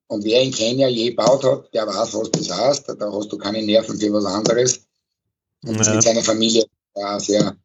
und 0.09 0.25
wer 0.25 0.43
in 0.43 0.53
Kenia 0.53 0.89
je 0.89 1.11
gebaut 1.11 1.43
hat, 1.45 1.75
der 1.75 1.87
weiß, 1.87 2.15
was 2.15 2.31
das 2.31 2.51
heißt. 2.51 2.89
Da 2.99 3.13
hast 3.13 3.33
du 3.33 3.39
keine 3.39 3.63
Nerven 3.63 3.99
für 3.99 4.13
was 4.13 4.25
anderes. 4.25 4.81
Und 5.65 5.85
ja. 5.85 5.95
mit 5.95 6.03
seiner 6.03 6.23
Familie 6.23 6.65
war 6.95 7.19
sehr 7.19 7.57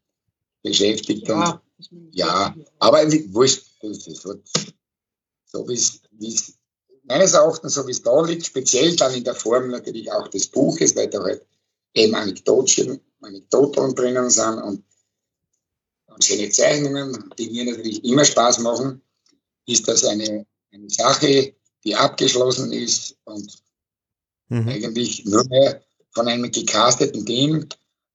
beschäftigt. 0.62 1.28
Ja, 1.28 1.62
und, 1.78 2.14
ja 2.14 2.54
aber 2.78 3.10
wurscht, 3.32 3.64
das 3.80 4.06
ist 4.06 4.22
so 5.46 5.68
wie 5.68 5.74
es 5.74 6.58
meines 7.04 7.34
Erachtens, 7.34 7.74
so 7.74 7.86
wie 7.86 7.92
es 7.92 8.02
da 8.02 8.20
liegt, 8.22 8.46
speziell 8.46 8.96
dann 8.96 9.14
in 9.14 9.24
der 9.24 9.34
Form 9.34 9.70
natürlich 9.70 10.10
auch 10.10 10.28
des 10.28 10.48
Buches, 10.48 10.96
weil 10.96 11.08
da 11.08 11.22
halt 11.22 11.44
eben 11.94 12.14
Anekdotchen, 12.14 13.00
Anekdoten 13.20 13.94
drinnen 13.94 14.30
sind 14.30 14.58
und, 14.58 14.84
und 16.06 16.24
schöne 16.24 16.48
Zeichnungen, 16.50 17.32
die 17.38 17.50
mir 17.50 17.66
natürlich 17.66 18.04
immer 18.04 18.24
Spaß 18.24 18.60
machen, 18.60 19.02
ist 19.66 19.86
das 19.86 20.04
eine, 20.04 20.46
eine 20.72 20.90
Sache, 20.90 21.54
die 21.84 21.94
abgeschlossen 21.94 22.72
ist 22.72 23.16
und 23.24 23.58
mhm. 24.48 24.68
eigentlich 24.68 25.24
nur 25.24 25.44
mehr 25.48 25.82
von 26.12 26.28
einem 26.28 26.50
gecasteten 26.50 27.24
Team 27.26 27.66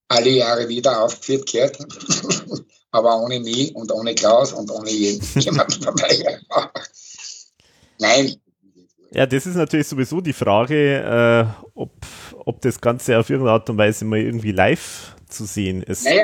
alle 0.08 0.30
Jahre 0.30 0.70
wieder 0.70 1.02
aufgeführt 1.04 1.52
gehört, 1.52 1.78
aber 2.92 3.22
ohne 3.22 3.40
mich 3.40 3.76
und 3.76 3.92
ohne 3.92 4.16
Klaus 4.16 4.54
und 4.54 4.72
ohne 4.72 4.90
jemanden 4.92 5.82
dabei. 5.82 6.40
Nein, 8.00 8.40
ja, 9.12 9.26
das 9.26 9.46
ist 9.46 9.56
natürlich 9.56 9.88
sowieso 9.88 10.22
die 10.22 10.34
Frage, 10.34 11.56
äh, 11.56 11.66
ob, 11.76 11.92
ob 12.46 12.62
das 12.62 12.80
Ganze 12.82 13.18
auf 13.18 13.30
irgendeine 13.30 13.54
Art 13.54 13.70
und 13.70 13.78
Weise 13.78 14.06
mal 14.06 14.20
irgendwie 14.20 14.52
live 14.52 15.16
zu 15.30 15.46
sehen 15.46 15.82
ist. 15.84 16.06
Naja, 16.06 16.24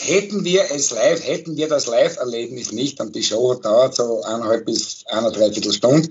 hätten 0.00 0.44
wir 0.44 0.62
es 0.74 0.90
live, 0.90 1.26
hätten 1.26 1.56
wir 1.56 1.68
das 1.68 1.86
Live-Erlebnis 1.86 2.72
nicht 2.72 3.00
und 3.00 3.14
die 3.14 3.22
Show 3.22 3.54
dauert 3.54 3.94
so 3.94 4.22
eineinhalb 4.22 4.64
bis 4.66 5.04
eine, 5.06 5.30
dreiviertel 5.32 5.72
Stunde, 5.72 6.08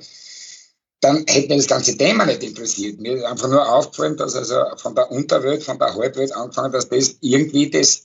dann 1.04 1.26
hätte 1.28 1.50
mir 1.50 1.58
das 1.58 1.68
ganze 1.68 1.98
Thema 1.98 2.26
nicht 2.26 2.44
interessiert. 2.44 3.00
Mir 3.00 3.16
ist 3.18 3.24
einfach 3.24 3.50
nur 3.50 3.68
aufgefallen, 3.68 4.16
dass 4.16 4.36
also 4.36 4.64
von 4.78 4.96
der 4.96 5.12
Unterwelt, 5.12 5.64
von 5.64 5.78
der 5.78 5.94
Halbwelt 5.94 6.32
angefangen, 6.34 6.72
dass 6.72 6.88
das 6.88 7.18
irgendwie 7.20 7.70
das, 7.70 8.04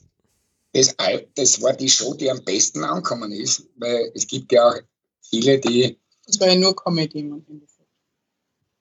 das, 0.73 0.95
das 1.35 1.61
war 1.61 1.73
die 1.73 1.89
Show, 1.89 2.13
die 2.13 2.29
am 2.29 2.43
besten 2.43 2.83
angekommen 2.83 3.31
ist, 3.31 3.63
weil 3.77 4.11
es 4.13 4.27
gibt 4.27 4.51
ja 4.51 4.69
auch 4.69 4.75
viele, 5.21 5.59
die. 5.59 5.97
Das 6.25 6.39
war 6.39 6.49
ja 6.49 6.55
nur 6.55 6.75
Comedy 6.75 7.21
am 7.21 7.43
Ende. 7.47 7.65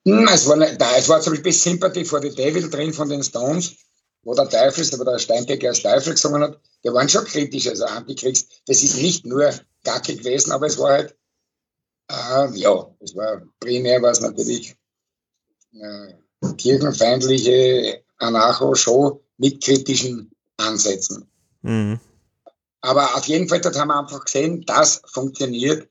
Hm, 0.05 0.27
es 0.33 0.47
war, 0.47 0.57
nicht, 0.57 0.81
nein, 0.81 0.95
es 0.97 1.09
war 1.09 1.21
zum 1.21 1.35
Beispiel 1.35 1.53
Sympathy 1.53 2.05
for 2.05 2.23
the 2.23 2.35
Devil 2.35 2.71
drin 2.71 2.93
von 2.93 3.09
den 3.09 3.23
Stones, 3.23 3.77
wo 4.23 4.35
der 4.35 4.49
Teufel, 4.49 4.85
wo 4.99 5.05
der 5.05 5.19
Steinbecker 5.19 5.69
als 5.69 5.83
Teufel 5.83 6.15
gesungen 6.15 6.43
hat. 6.43 6.61
Die 6.83 6.89
waren 6.89 7.09
schon 7.09 7.25
kritisch, 7.25 7.69
also 7.69 7.85
Antikriegs. 7.85 8.47
Das 8.67 8.83
ist 8.83 8.97
nicht 8.97 9.27
nur 9.27 9.53
gackig 9.85 10.19
gewesen, 10.19 10.53
aber 10.53 10.67
es 10.67 10.79
war 10.79 10.91
halt, 10.91 11.17
äh, 12.11 12.57
ja, 12.57 12.95
es 13.01 13.15
war 13.15 13.43
primär 13.61 14.03
was 14.03 14.21
natürlich 14.21 14.77
äh, 15.73 16.15
kirchenfeindliche 16.57 18.03
Anarcho-Show 18.19 19.23
mit 19.39 19.63
kritischen 19.63 20.31
Ansätzen. 20.57 21.29
Mhm. 21.63 22.01
Aber 22.81 23.17
auf 23.17 23.27
jeden 23.27 23.49
Fall, 23.49 23.61
dort 23.61 23.79
haben 23.79 23.89
wir 23.89 23.99
einfach 23.99 24.25
gesehen, 24.25 24.65
das 24.67 25.03
funktioniert 25.07 25.89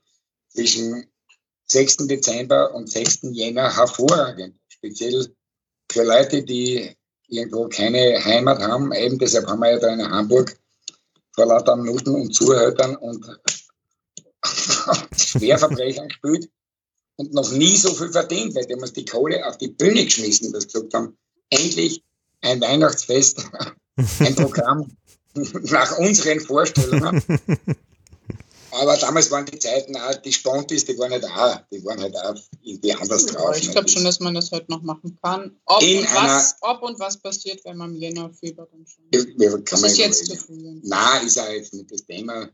zwischen 0.50 1.06
6. 1.66 2.08
Dezember 2.08 2.74
und 2.74 2.90
6. 2.90 3.20
Jänner 3.34 3.76
hervorragend. 3.76 4.56
Speziell 4.70 5.28
für 5.92 6.04
Leute, 6.04 6.44
die 6.44 6.96
irgendwo 7.28 7.68
keine 7.68 8.24
Heimat 8.24 8.60
haben. 8.62 8.94
Eben 8.94 9.20
deshalb 9.20 9.48
haben 9.48 9.60
wir 9.60 9.72
ja 9.72 9.80
da 9.80 9.94
in 9.94 10.10
Hamburg 10.10 10.58
vor 11.34 11.46
lauter 11.46 11.76
Minuten 11.76 12.16
und 12.16 12.34
Zuhörern 12.34 12.96
und 12.96 13.26
Schwerverbrechern 14.46 16.10
gespielt 16.10 16.50
und 17.18 17.34
noch 17.34 17.52
nie 17.52 17.76
so 17.76 17.94
viel 17.94 18.12
verdient, 18.12 18.56
weil 18.56 18.66
die 18.66 18.74
haben 18.74 18.82
uns 18.82 18.94
die 18.94 19.06
Kohle 19.06 19.46
auf 19.46 19.58
die 19.58 19.70
Bühne 19.70 20.06
geschmissen, 20.06 20.54
dass 20.54 20.68
gesagt 20.68 20.94
haben, 20.94 21.18
endlich 21.50 22.04
ein 22.42 22.62
Weihnachtsfest, 22.62 23.44
ein 24.20 24.36
Programm 24.36 24.96
nach 25.64 25.98
unseren 25.98 26.40
Vorstellungen. 26.40 27.24
Aber 28.72 28.98
damals 28.98 29.32
waren 29.32 29.46
die 29.46 29.58
Zeiten 29.58 29.96
auch, 29.96 30.16
die 30.16 30.32
Spontis, 30.32 30.86
die 30.86 30.98
waren 30.98 31.12
halt 31.12 31.26
auch, 31.26 31.62
die 31.72 31.84
waren 31.84 32.00
halt 32.00 32.16
auch 32.16 32.36
irgendwie 32.62 32.94
anders 32.94 33.26
drauf. 33.26 33.58
Ich 33.58 33.72
glaube 33.72 33.88
schon, 33.88 34.04
dass 34.04 34.20
man 34.20 34.36
das 34.36 34.52
heute 34.52 34.70
noch 34.70 34.82
machen 34.84 35.18
kann. 35.24 35.58
Ob, 35.66 35.82
und 35.82 36.04
was, 36.14 36.56
ob 36.62 36.84
und 36.84 37.00
was 37.00 37.18
passiert, 37.18 37.64
wenn 37.66 37.78
man 37.78 37.96
im 37.96 38.02
Jänner 38.02 38.30
Fieber 38.30 38.68
dann 38.70 38.86
schon. 38.86 39.06
Ja, 39.12 39.58
das 39.58 39.84
ist 39.84 39.98
jetzt 39.98 40.26
zu 40.26 40.36
früh. 40.36 40.80
Nein, 40.84 41.26
ist 41.26 41.38
ja 41.38 41.50
jetzt 41.50 41.74
nicht 41.74 41.92
das 41.92 42.06
Thema. 42.06 42.50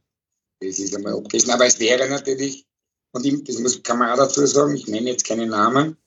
Das 0.60 0.80
ist 0.80 0.96
einmal 0.96 1.14
abgeschlossen. 1.14 1.52
Aber 1.52 1.66
es 1.66 1.80
wäre 1.80 2.08
natürlich, 2.10 2.66
und 3.12 3.26
ich, 3.26 3.44
das 3.44 3.60
muss, 3.60 3.84
kann 3.84 4.00
man 4.00 4.12
auch 4.12 4.18
dazu 4.18 4.46
sagen, 4.46 4.76
ich 4.76 4.88
nenne 4.88 5.12
jetzt 5.12 5.26
keine 5.26 5.46
Namen. 5.46 5.98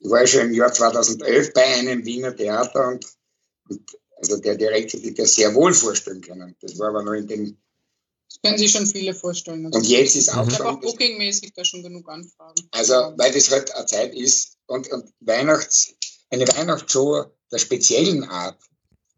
Ich 0.00 0.10
war 0.10 0.20
ja 0.20 0.26
schon 0.26 0.40
im 0.42 0.54
Jahr 0.54 0.72
2011 0.72 1.52
bei 1.52 1.64
einem 1.64 2.04
Wiener 2.04 2.34
Theater 2.34 2.88
und, 2.88 3.06
und 3.68 3.80
also 4.16 4.38
der 4.38 4.56
Direktor 4.56 5.00
sich 5.00 5.14
das 5.14 5.34
sehr 5.34 5.54
wohl 5.54 5.74
vorstellen 5.74 6.20
können. 6.20 6.54
Das 6.60 6.78
war 6.78 6.88
aber 6.88 7.02
noch 7.02 7.12
in 7.12 7.26
den 7.26 7.58
das 8.28 8.40
können 8.42 8.58
sich 8.58 8.72
schon 8.72 8.86
viele 8.86 9.14
vorstellen. 9.14 9.66
Also 9.66 9.78
und 9.78 9.86
jetzt 9.86 10.16
ist 10.16 10.34
auch 10.34 10.46
Ich 10.46 10.58
habe 10.58 10.70
auch 10.70 10.80
bookingmäßig 10.80 11.52
da 11.54 11.64
schon 11.64 11.82
genug 11.82 12.08
Anfragen. 12.08 12.68
Also, 12.72 12.94
weil 13.16 13.32
das 13.32 13.50
halt 13.50 13.74
eine 13.74 13.86
Zeit 13.86 14.14
ist 14.14 14.58
und, 14.66 14.90
und 14.90 15.12
Weihnachts, 15.20 15.94
eine 16.30 16.46
Weihnachtsshow 16.48 17.24
der 17.50 17.58
speziellen 17.58 18.24
Art. 18.24 18.58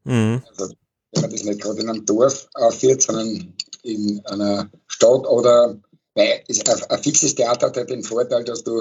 Mhm. 0.05 0.43
Also, 0.49 0.75
wenn 1.13 1.23
man 1.23 1.31
das 1.31 1.45
nicht 1.45 1.61
gerade 1.61 1.81
in 1.81 1.89
einem 1.89 2.07
Dorf 2.07 2.49
aufführt, 2.55 3.03
sondern 3.03 3.55
in 3.83 4.21
einer 4.27 4.71
Stadt 4.87 5.27
oder 5.27 5.79
weil 6.15 6.43
ein, 6.49 6.83
ein 6.89 7.03
fixes 7.03 7.35
Theater 7.35 7.67
hat 7.69 7.91
den 7.91 8.03
Vorteil, 8.03 8.45
dass 8.45 8.65
du 8.65 8.81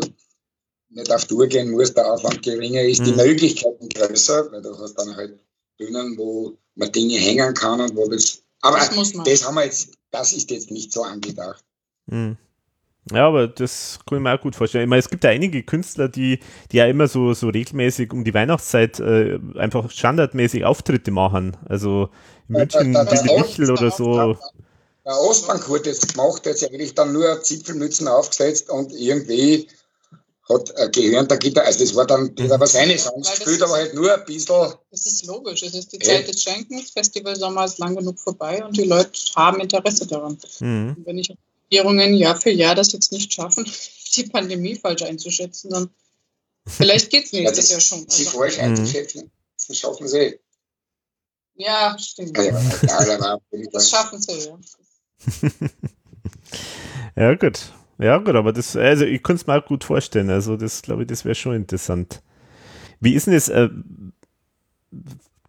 nicht 0.90 1.12
auf 1.12 1.26
Tour 1.26 1.48
gehen 1.48 1.72
musst, 1.72 1.96
der 1.96 2.12
Aufwand 2.12 2.42
geringer 2.42 2.82
ist, 2.82 3.02
mhm. 3.02 3.06
die 3.06 3.12
Möglichkeiten 3.14 3.90
größer, 3.90 4.52
weil 4.52 4.62
du 4.62 4.78
hast 4.78 4.96
dann 4.96 5.16
halt 5.16 5.40
Bühnen, 5.78 6.18
wo 6.18 6.58
man 6.76 6.92
Dinge 6.92 7.18
hängen 7.18 7.54
kann 7.54 7.82
und 7.82 7.96
wo 7.96 8.08
das. 8.08 8.42
Aber 8.62 8.78
das, 8.78 9.14
das 9.24 9.46
haben 9.46 9.56
wir 9.56 9.66
jetzt 9.66 9.98
das 10.12 10.34
ist 10.34 10.50
jetzt 10.52 10.72
nicht 10.72 10.92
so 10.92 11.04
angedacht. 11.04 11.64
Hm. 12.10 12.38
Ja, 13.12 13.28
aber 13.28 13.48
das 13.48 14.00
kann 14.08 14.18
ich 14.18 14.24
mir 14.24 14.34
auch 14.34 14.42
gut 14.42 14.56
vorstellen. 14.56 14.84
Ich 14.84 14.90
meine, 14.90 15.00
es 15.00 15.10
gibt 15.10 15.24
ja 15.24 15.30
einige 15.30 15.64
Künstler, 15.64 16.10
die, 16.10 16.40
die 16.72 16.78
ja 16.78 16.88
immer 16.88 17.08
so, 17.08 17.34
so 17.34 17.50
regelmäßig 17.50 18.12
um 18.12 18.24
die 18.24 18.34
Weihnachtszeit 18.34 19.00
äh, 19.00 19.40
einfach 19.56 19.90
standardmäßig 19.90 20.66
Auftritte 20.66 21.12
machen. 21.12 21.56
Also 21.68 22.10
in 22.50 22.56
München, 22.56 22.94
ja, 22.94 23.06
da, 23.06 23.24
Michel 23.24 23.72
oder 23.72 23.92
so. 23.92 24.38
Der 25.06 25.18
Ostbank 25.22 25.70
hat 25.70 25.86
jetzt 25.86 26.14
gemacht, 26.14 26.46
der 26.46 26.54
hat 26.54 26.64
eigentlich 26.64 26.94
dann 26.96 27.14
nur 27.14 27.42
Zipfelmützen 27.42 28.08
aufgesetzt 28.10 28.70
und 28.70 28.92
irgendwie 28.92 29.68
hat 30.50 30.74
äh, 30.76 30.90
gehört, 30.90 31.32
der 31.32 31.38
Gitter, 31.38 31.64
also 31.64 31.80
das 31.80 31.96
war 31.96 32.06
dann, 32.06 32.34
das 32.36 32.52
aber 32.52 32.68
seine 32.68 32.98
Songs 32.98 33.30
gespielt, 33.30 33.62
aber 33.62 33.74
halt 33.74 33.94
nur 33.94 34.14
ein 34.14 34.26
bisschen. 34.26 34.74
Das 34.92 35.06
ist 35.06 35.26
logisch, 35.26 35.64
es 35.64 35.74
ist 35.74 35.92
die 35.94 36.00
Zeit 36.00 36.28
des 36.28 36.42
Schenkens, 36.42 36.92
Festival 36.92 37.36
Sommer 37.36 37.66
ist 37.66 37.80
lang 37.80 37.96
genug 37.96 38.20
vorbei 38.20 38.64
und 38.64 38.76
die 38.78 38.84
Leute 38.84 39.12
haben 39.36 39.60
Interesse 39.60 40.08
daran. 40.08 40.38
Mhm. 40.60 40.96
wenn 41.06 41.18
ich 41.18 41.34
Regierungen 41.72 42.14
Jahr 42.14 42.36
für 42.40 42.50
Jahr 42.50 42.76
das 42.76 42.92
jetzt 42.94 43.12
nicht 43.12 43.34
schaffen, 43.34 43.70
die 44.16 44.24
Pandemie 44.24 44.76
falsch 44.76 45.04
einzuschätzen, 45.04 45.72
dann 45.72 45.90
vielleicht 46.66 47.10
geht 47.10 47.26
es 47.26 47.34
nächstes 47.34 47.70
ja, 47.70 47.74
Jahr 47.74 47.82
schon. 47.82 48.10
Sie 48.10 48.26
also, 48.26 48.38
falsch 48.38 48.60
einzuschätzen, 48.60 49.32
das 49.68 49.78
schaffen 49.78 50.08
sie. 50.08 50.40
Ja, 51.56 51.98
stimmt. 52.00 52.38
Ja, 52.38 52.44
ja, 52.44 53.40
das 53.72 53.90
schaffen 53.90 54.22
sie, 54.22 54.32
ja. 54.38 54.58
ja, 57.32 57.36
gut. 57.36 57.74
Ja, 58.00 58.18
gut, 58.20 58.36
aber 58.36 58.54
das, 58.54 58.76
also 58.76 59.06
ich 59.06 59.24
kann 59.24 59.38
es 59.38 59.48
mir 59.48 59.60
auch 59.60 59.66
gut 59.66 59.84
vorstellen. 59.84 60.30
Also, 60.30 60.56
das 60.56 60.84
glaube 60.84 61.02
ich, 61.02 61.08
das 61.08 61.26
wäre 61.26 61.34
schon 61.34 61.56
interessant. 61.56 62.22
Wie 63.00 63.16
ist 63.16 63.26
denn 63.26 63.34
das 63.34 63.50
äh, 63.50 63.70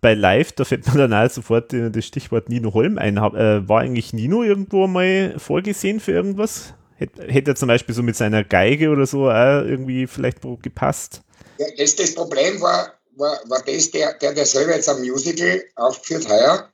bei 0.01 0.15
Live? 0.15 0.53
Da 0.53 0.65
fällt 0.65 0.87
mir 0.93 1.09
dann 1.09 1.13
auch 1.15 1.31
sofort 1.31 1.73
das 1.73 2.05
Stichwort 2.05 2.49
Nino 2.49 2.75
Holm 2.75 2.99
ein. 2.99 3.17
Äh, 3.17 3.69
war 3.69 3.81
eigentlich 3.81 4.13
Nino 4.13 4.43
irgendwo 4.43 4.87
mal 4.87 5.35
vorgesehen 5.39 6.01
für 6.01 6.13
irgendwas? 6.13 6.75
Hätte, 6.97 7.51
er 7.51 7.55
zum 7.55 7.69
Beispiel 7.69 7.95
so 7.95 8.03
mit 8.03 8.17
seiner 8.17 8.43
Geige 8.43 8.91
oder 8.91 9.07
so 9.07 9.31
auch 9.31 9.63
irgendwie 9.65 10.07
vielleicht 10.07 10.41
gepasst? 10.63 11.23
Ja, 11.59 11.67
das, 11.77 11.95
das 11.95 12.15
Problem 12.15 12.61
war, 12.61 12.93
war, 13.17 13.39
war 13.47 13.63
das, 13.65 13.91
der, 13.91 14.15
der, 14.15 14.35
der 14.35 14.47
selber 14.47 14.75
jetzt 14.75 14.89
ein 14.89 15.03
Musical 15.03 15.63
aufgeführt 15.77 16.29
heuer. 16.29 16.73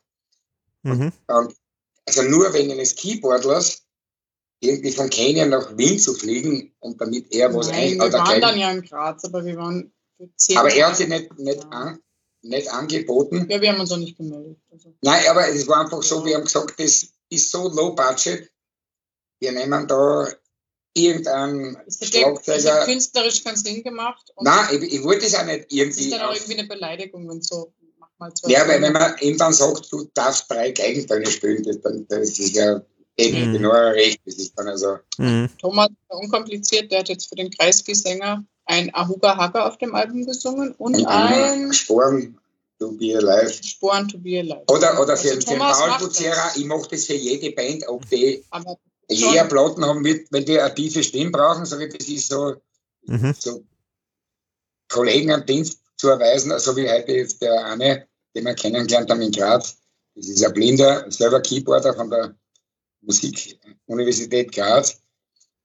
Mhm. 0.83 1.12
Und, 1.27 1.55
also 2.07 2.22
nur 2.22 2.53
wegen 2.53 2.72
eines 2.72 2.95
Keyboardlers 2.95 3.83
irgendwie 4.61 4.93
von 4.93 5.11
Kenia 5.11 5.47
nach 5.47 5.77
Wien 5.77 5.99
zu 5.99 6.14
fliegen 6.14 6.72
und 6.81 7.01
damit 7.01 7.33
er 7.33 7.55
was 7.55 7.68
Nein, 7.68 7.99
Wir 7.99 8.12
waren 8.12 8.41
dann 8.41 8.59
ja 8.59 8.70
in 8.70 8.83
Graz, 8.83 9.25
aber 9.25 9.45
wir 9.45 9.57
waren 9.57 9.93
für 10.16 10.29
zehn 10.37 10.57
Aber 10.57 10.72
er 10.72 10.89
hat 10.89 10.97
sich 10.97 11.09
nicht, 11.09 11.39
nicht, 11.39 11.62
ja. 11.62 11.68
an, 11.70 11.99
nicht 12.45 12.69
angeboten. 12.71 13.47
Ja, 13.51 13.61
wir 13.61 13.73
haben 13.73 13.81
uns 13.81 13.91
auch 13.93 13.97
nicht 13.97 14.17
gemeldet. 14.17 14.59
Also. 14.71 14.95
Nein, 15.03 15.25
aber 15.29 15.49
es 15.49 15.67
war 15.67 15.81
einfach 15.83 16.03
so, 16.03 16.25
wir 16.25 16.37
haben 16.37 16.45
gesagt, 16.45 16.79
das 16.79 17.07
ist 17.31 17.51
so 17.51 17.69
low 17.69 17.95
budget. 17.95 18.51
Wir 19.41 19.53
nehmen 19.53 19.87
da 19.89 20.29
irgendein 20.95 21.77
Das 21.85 22.01
hat, 22.01 22.15
der, 22.15 22.33
das 22.33 22.39
hat 22.39 22.45
Schlagzeuger. 22.55 22.85
künstlerisch 22.85 23.43
keinen 23.45 23.57
Sinn 23.57 23.83
gemacht. 23.83 24.31
Und 24.37 24.45
Nein, 24.45 24.83
ich, 24.83 24.95
ich 24.95 25.03
wollte 25.03 25.27
es 25.27 25.35
auch 25.35 25.45
nicht 25.45 25.65
das 25.65 25.73
ist 25.73 25.77
irgendwie. 25.79 26.11
dann 26.11 26.21
auch 26.23 26.35
irgendwie 26.35 26.59
eine 26.59 26.69
Beleidigung, 26.69 27.29
wenn 27.29 27.43
so, 27.43 27.73
mach 27.99 28.09
mal 28.19 28.33
zwei 28.35 28.51
Ja, 28.53 28.67
weil 28.69 28.81
wenn 28.81 28.93
man 28.93 29.17
ihm 29.19 29.37
dann 29.37 29.53
sagt, 29.53 29.91
du 29.91 30.05
darfst 30.15 30.51
drei 30.51 30.71
Geigentöne 30.71 31.27
spielen, 31.27 31.63
das, 31.65 31.81
dann, 31.81 32.07
das 32.09 32.39
ist 32.39 32.55
ja 32.55 32.81
eben 33.17 33.49
Mhm. 33.51 33.53
genau 33.55 33.71
recht. 33.71 34.21
Das 34.25 34.35
ist 34.37 34.57
dann 34.57 34.69
also. 34.69 34.99
Mhm. 35.19 35.49
Thomas 35.59 35.89
unkompliziert, 36.09 36.91
der 36.93 37.01
hat 37.01 37.09
jetzt 37.09 37.29
für 37.29 37.37
den 37.37 37.51
Kreisky-Sänger 37.51 38.45
ein 38.67 38.95
Ahuga 38.95 39.37
Haga 39.37 39.67
auf 39.69 39.79
dem 39.79 39.95
Album 39.95 40.25
gesungen 40.27 40.73
und 40.79 40.95
Und 40.97 41.07
ein 41.07 41.73
Sporen, 41.73 42.39
du 42.79 42.97
be 42.97 43.17
alive. 43.17 43.62
Sporen 43.62 44.09
to 44.09 44.19
be 44.19 44.39
alive. 44.41 44.62
Oder, 44.69 45.01
oder 45.01 45.17
für, 45.17 45.33
Also 45.33 45.41
für 45.53 45.57
Paul 45.59 45.99
Buzera, 45.99 46.53
ich 46.57 46.65
mache 46.65 46.89
das 46.91 47.05
für 47.05 47.15
jede 47.15 47.51
Band, 47.53 47.87
ob 47.89 48.09
die 48.09 48.43
Aber 48.51 48.79
jeder 49.09 49.45
Platten 49.45 49.85
haben, 49.85 50.01
mit, 50.03 50.27
wenn 50.31 50.45
die 50.45 50.59
eine 50.59 50.75
tiefe 50.75 51.03
Stimme 51.03 51.31
brauchen, 51.31 51.67
sage 51.67 51.87
ich, 51.87 51.97
das 51.97 52.09
ist 52.09 52.29
so, 52.29 52.57
Mhm. 53.07 53.35
so 53.39 53.62
Kollegen 54.89 55.31
einen 55.31 55.45
Dienst 55.45 55.79
zu 55.97 56.09
erweisen, 56.09 56.59
so 56.59 56.75
wie 56.77 56.89
heute 56.89 57.12
jetzt 57.12 57.43
der 57.43 57.65
eine, 57.67 58.07
den 58.35 58.45
wir 58.45 58.55
kennengelernt 58.55 59.11
haben 59.11 59.21
in 59.23 59.31
Graz. 59.31 59.77
Das 60.15 60.27
ist 60.29 60.45
ein 60.45 60.55
blinder, 60.55 61.11
selber 61.11 61.41
Keyboarder 61.41 61.95
von 61.95 62.09
der 62.09 62.35
Musikuniversität 63.03 64.53
Graz. 64.53 65.01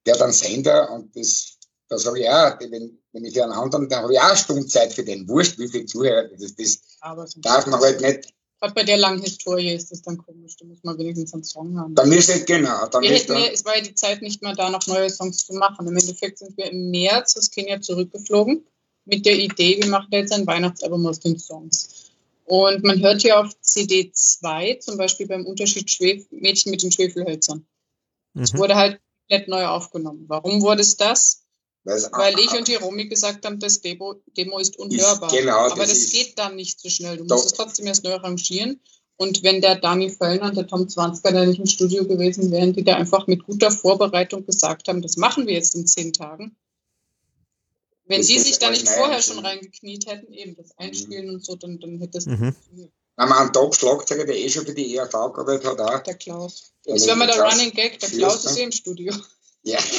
Der 0.06 0.16
hat 0.16 0.22
einen 0.22 0.34
Sender 0.34 0.90
und 0.92 1.16
das, 1.16 1.59
da 1.90 1.98
sage 1.98 2.22
ich 2.22 2.30
auch, 2.30 2.60
wenn, 2.60 2.98
wenn 3.12 3.26
ich 3.26 3.42
einen 3.42 3.52
anderen, 3.52 3.90
dann 3.90 4.04
habe 4.04 4.14
ich 4.14 4.20
auch 4.20 4.26
eine 4.30 4.38
Stunde 4.38 4.66
Zeit 4.68 4.94
für 4.94 5.04
den. 5.04 5.28
Wurscht, 5.28 5.58
wie 5.60 5.68
viel 5.68 5.86
Zuhörer. 5.86 6.30
Das, 6.40 6.56
das 6.56 6.80
aber 7.02 7.28
so- 7.28 7.40
darf 7.42 7.66
man 7.68 7.80
halt 7.82 8.00
nicht. 8.02 8.34
Gerade 8.62 8.74
bei 8.74 8.84
der 8.84 8.98
langen 8.98 9.22
Historie 9.22 9.74
ist 9.74 9.90
das 9.92 10.02
dann 10.02 10.18
komisch. 10.18 10.58
Da 10.60 10.66
muss 10.66 10.84
man 10.84 10.98
wenigstens 10.98 11.34
einen 11.34 11.44
Song 11.46 11.80
haben. 11.80 11.96
Dann 11.96 12.10
müsste, 12.10 12.44
genau, 12.44 12.86
dann 12.88 13.02
Wir 13.04 13.12
hätten 13.12 13.34
es 13.54 13.64
war 13.64 13.76
ja 13.78 13.82
die 13.82 13.96
Zeit 13.96 14.22
nicht 14.22 14.42
mehr 14.44 14.54
da, 14.54 14.70
noch 14.70 14.86
neue 14.86 15.10
Songs 15.10 15.46
zu 15.46 15.54
machen. 15.54 15.88
Im 15.88 15.96
Endeffekt 15.96 16.40
sind 16.40 16.58
wir 16.58 16.70
im 16.70 16.92
März 16.92 17.38
aus 17.38 17.50
Kenia 17.50 17.80
zurückgeflogen 17.80 18.66
mit 19.06 19.26
der 19.26 19.38
Idee, 19.40 19.78
wir 19.82 19.90
machen 19.90 20.10
jetzt 20.12 20.34
ein 20.34 20.46
Weihnachtsalbum 20.46 21.06
aus 21.08 21.20
den 21.22 21.40
Songs. 21.40 22.12
Und 22.46 22.84
man 22.84 23.00
hört 23.02 23.24
ja 23.24 23.40
auf 23.42 23.50
CD 23.62 24.12
2 24.12 24.76
zum 24.82 24.98
Beispiel 24.98 25.26
beim 25.28 25.46
Unterschied 25.46 25.90
Schwef 25.90 26.26
Mädchen 26.30 26.72
mit 26.72 26.84
den 26.84 26.92
Schwefelhölzern. 26.92 27.66
Es 28.36 28.54
Mhm. 28.54 28.58
wurde 28.58 28.76
halt 28.76 29.00
komplett 29.30 29.48
neu 29.48 29.66
aufgenommen. 29.68 30.26
Warum 30.28 30.62
wurde 30.62 30.82
es 30.82 30.98
das? 30.98 31.39
Weil's- 31.90 32.10
Weil 32.12 32.40
ich 32.40 32.52
und 32.52 32.68
die 32.68 32.76
Romy 32.76 33.08
gesagt 33.08 33.46
haben, 33.46 33.60
das 33.60 33.82
Demo, 33.82 34.16
Demo 34.38 34.60
ist 34.60 34.78
unhörbar. 34.78 35.30
genau, 35.32 35.58
Aber 35.72 35.76
das 35.82 35.90
das 35.90 35.98
ist- 36.00 36.14
geht 36.14 36.38
dann 36.40 36.56
nicht 36.56 36.80
so 36.80 36.90
schnell. 36.90 37.18
Du 37.18 37.24
musst 37.26 37.48
es 37.48 37.54
trotzdem 37.54 37.88
erst 37.88 38.04
neu 38.04 38.14
arrangieren. 38.14 38.80
Und 39.18 39.44
wenn 39.44 39.60
der 39.60 39.76
Dani 39.76 40.10
Völlner 40.10 40.46
und 40.46 40.56
der 40.56 40.66
Tom 40.68 40.88
Zwanzger 40.88 41.34
da 41.34 41.46
nicht 41.46 41.60
im 41.60 41.66
Studio 41.66 42.06
gewesen 42.08 42.52
wären, 42.52 42.72
die 42.74 42.86
da 42.86 42.96
einfach 42.96 43.28
mit 43.28 43.44
guter 43.44 43.70
Vorbereitung 43.70 44.46
gesagt 44.46 44.88
haben, 44.88 45.02
das 45.02 45.18
machen 45.18 45.46
wir 45.46 45.56
jetzt 45.56 45.76
in 45.76 45.86
zehn 45.86 46.14
Tagen. 46.14 46.56
Wenn 48.06 48.20
Das 48.22 48.28
die 48.28 48.36
ist 48.38 48.46
sich 48.46 48.60
da 48.60 48.70
nicht 48.72 48.88
vorher 48.88 49.22
schon 49.22 49.40
reingekniet 49.40 50.08
hätten, 50.08 50.32
eben 50.34 50.56
das 50.56 50.72
Einspielen 50.78 51.30
und 51.32 51.46
so, 51.46 51.56
dann, 51.58 51.80
dann 51.80 52.00
hätte 52.00 52.14
das 52.14 52.26
Mhm. 52.28 52.32
nicht 52.32 52.42
funktioniert. 52.56 52.92
Wenn 53.18 53.28
man 53.30 53.38
einen 53.40 53.54
Top-Schlagzeuger, 53.54 54.24
der 54.26 54.38
eh 54.38 54.50
schon 54.50 54.66
für 54.66 54.74
die 54.74 54.96
ERV 54.96 55.12
gearbeitet 55.12 55.66
hat, 55.66 55.80
auch. 55.82 56.00
Der 56.04 56.16
Klaus. 56.16 56.72
Das 56.86 57.06
war 57.06 57.18
mal 57.18 57.28
der 57.28 57.42
Running 57.44 57.72
Gag, 57.72 58.00
der 58.00 58.10
Klaus 58.10 58.46
ne? 58.46 58.52
ist 58.52 58.58
eh 58.58 58.64
im 58.64 58.72
Studio. 58.72 59.14
Ja. 59.64 59.80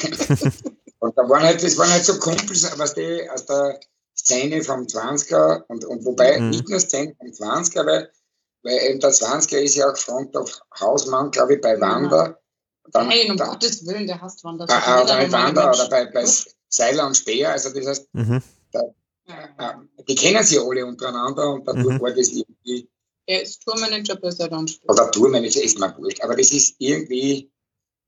und 1.01 1.17
da 1.19 1.29
waren 1.29 1.43
halt, 1.43 1.63
das 1.63 1.77
waren 1.77 1.91
halt 1.91 2.05
so 2.05 2.19
Kumpels, 2.19 2.79
was 2.79 2.95
die 2.95 3.29
aus 3.31 3.45
der 3.47 3.81
Szene 4.17 4.63
vom 4.63 4.83
20er 4.87 5.65
und, 5.69 5.85
und 5.85 6.05
wobei 6.05 6.39
Mhm. 6.41 6.51
nicht 6.51 6.69
nur 6.69 6.79
Szene 6.81 7.15
vom 7.19 7.29
20er, 7.29 7.85
weil, 7.87 8.11
weil 8.63 8.79
eben 8.91 9.01
der 9.01 9.11
20er 9.13 9.59
ist 9.59 9.75
ja 9.77 9.91
auch 9.91 9.97
Front 9.97 10.37
of 10.37 10.61
Hausmann, 10.79 11.31
glaube 11.31 11.55
ich, 11.55 11.61
bei 11.61 11.81
Wander. 11.81 12.39
Dann, 12.93 13.09
Nein, 13.09 13.31
um 13.31 13.37
dann, 13.37 13.51
Gottes 13.51 13.87
Willen, 13.87 14.07
der 14.07 14.21
hasst 14.21 14.43
Wander. 14.45 14.67
bei, 14.67 14.75
Das 14.75 14.87
ist 14.87 15.11
äh, 15.11 15.15
bei 15.29 15.33
Wander 15.33 15.71
oder 15.71 15.89
bei, 15.89 16.07
bei 16.07 16.25
Seiler 16.69 17.07
und 17.07 17.17
Speer, 17.17 17.51
also 17.53 17.71
das 17.71 17.87
heißt, 17.87 18.09
Mhm. 18.13 18.43
Ja. 18.75 18.83
äh, 19.27 19.75
die 20.09 20.15
kennen 20.15 20.43
sich 20.45 20.59
alle 20.61 20.85
untereinander 20.85 21.53
und 21.55 21.67
dadurch 21.67 21.99
Mhm. 21.99 22.01
war 22.01 22.11
das 22.13 22.29
irgendwie 22.29 22.89
Er 23.27 23.43
ist 23.43 23.63
Tourmanager 23.63 24.17
bei 24.17 24.31
Seiler 24.33 24.59
und 24.59 24.71
Speer. 24.71 24.91
oder 24.91 25.11
Tourmanager 25.11 25.63
ist 25.63 25.79
mir 25.79 25.95
wurscht, 25.99 26.21
aber 26.23 26.35
das 26.37 26.51
ist 26.51 26.75
irgendwie 26.79 27.51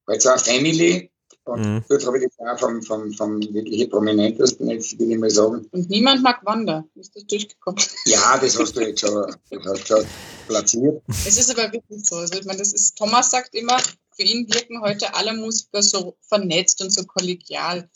halt 0.08 0.20
so 0.22 0.30
eine 0.30 0.38
Family 0.40 1.11
und 1.44 1.60
Mhm. 1.60 1.84
dort 1.88 2.06
habe 2.06 2.18
ich 2.18 2.24
das 2.36 2.46
auch 2.46 2.58
vom, 2.58 2.82
vom, 2.82 3.12
vom 3.12 3.40
wirklich 3.54 3.90
prominentesten, 3.90 4.70
jetzt 4.70 4.98
will 4.98 5.10
ich 5.10 5.18
mal 5.18 5.30
sagen, 5.30 5.66
Und 5.72 5.90
niemand 5.90 6.22
mag 6.22 6.44
Wander. 6.44 6.84
Ist 6.94 7.14
das 7.16 7.26
durchgekommen? 7.26 7.82
ja, 8.06 8.38
das 8.38 8.58
hast 8.58 8.76
du 8.76 8.80
jetzt 8.80 9.00
schon, 9.00 9.14
das 9.50 9.64
hast 9.64 9.90
du 9.90 9.96
schon 9.96 10.06
platziert. 10.46 11.02
Es 11.08 11.38
ist 11.38 11.50
aber 11.50 11.72
wirklich 11.72 12.06
so. 12.06 12.16
Also, 12.16 12.34
ich 12.38 12.44
meine, 12.44 12.58
das 12.58 12.72
ist, 12.72 12.96
Thomas 12.96 13.30
sagt 13.30 13.54
immer, 13.54 13.78
für 14.14 14.22
ihn 14.22 14.46
wirken 14.52 14.80
heute 14.80 15.14
alle 15.14 15.32
Musiker 15.34 15.82
so 15.82 16.16
vernetzt 16.20 16.80
und 16.82 16.90
so 16.90 17.04
kollegial. 17.04 17.88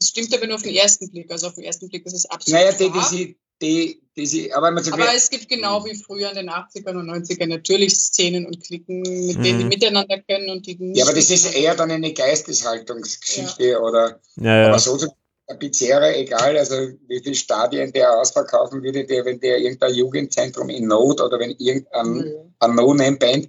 Das 0.00 0.08
stimmt 0.08 0.34
aber 0.34 0.46
nur 0.46 0.56
auf 0.56 0.62
den 0.62 0.74
ersten 0.74 1.08
Blick. 1.10 1.30
Also 1.30 1.46
auf 1.46 1.54
den 1.54 1.64
ersten 1.64 1.88
Blick 1.88 2.04
ist 2.06 2.14
es 2.14 2.26
absolut 2.26 2.60
Naja, 2.60 2.72
die, 2.72 2.90
die, 3.16 3.38
die, 3.62 4.02
die, 4.16 4.26
sie, 4.26 4.52
aber 4.52 4.70
man 4.70 4.86
aber 4.92 5.14
es 5.14 5.30
gibt 5.30 5.48
genau 5.48 5.84
wie 5.86 5.94
früher 5.94 6.28
in 6.30 6.36
den 6.36 6.50
80ern 6.50 6.96
und 6.98 7.08
90ern 7.08 7.46
natürlich 7.46 7.94
Szenen 7.96 8.44
und 8.46 8.62
Klicken, 8.62 9.00
mit 9.00 9.36
denen 9.42 9.58
die 9.58 9.64
Mhm. 9.64 9.68
miteinander 9.68 10.20
können 10.20 10.50
und 10.50 10.66
die 10.66 10.76
nicht 10.76 10.98
ja, 10.98 11.04
aber 11.04 11.14
das 11.14 11.30
ist 11.30 11.54
eher 11.54 11.74
dann 11.74 11.90
eine 11.90 12.12
Geisteshaltungsgeschichte 12.12 13.80
oder, 13.80 14.20
Ja, 14.36 14.62
ja. 14.62 14.68
aber 14.68 14.78
so 14.78 14.96
zu 14.96 15.08
der 15.48 15.54
Pizzeria, 15.54 16.12
egal, 16.14 16.56
also 16.56 16.74
wie 17.08 17.20
viele 17.20 17.34
Stadien 17.34 17.92
der 17.92 18.18
ausverkaufen 18.18 18.82
würde, 18.82 19.04
der, 19.04 19.24
wenn 19.24 19.40
der 19.40 19.58
irgendein 19.58 19.94
Jugendzentrum 19.94 20.68
in 20.68 20.86
Not 20.86 21.20
oder 21.20 21.38
wenn 21.38 21.50
irgendein 21.52 22.16
Ja, 22.16 22.24
ja. 22.24 22.40
eine 22.60 22.74
No-Name-Band, 22.74 23.48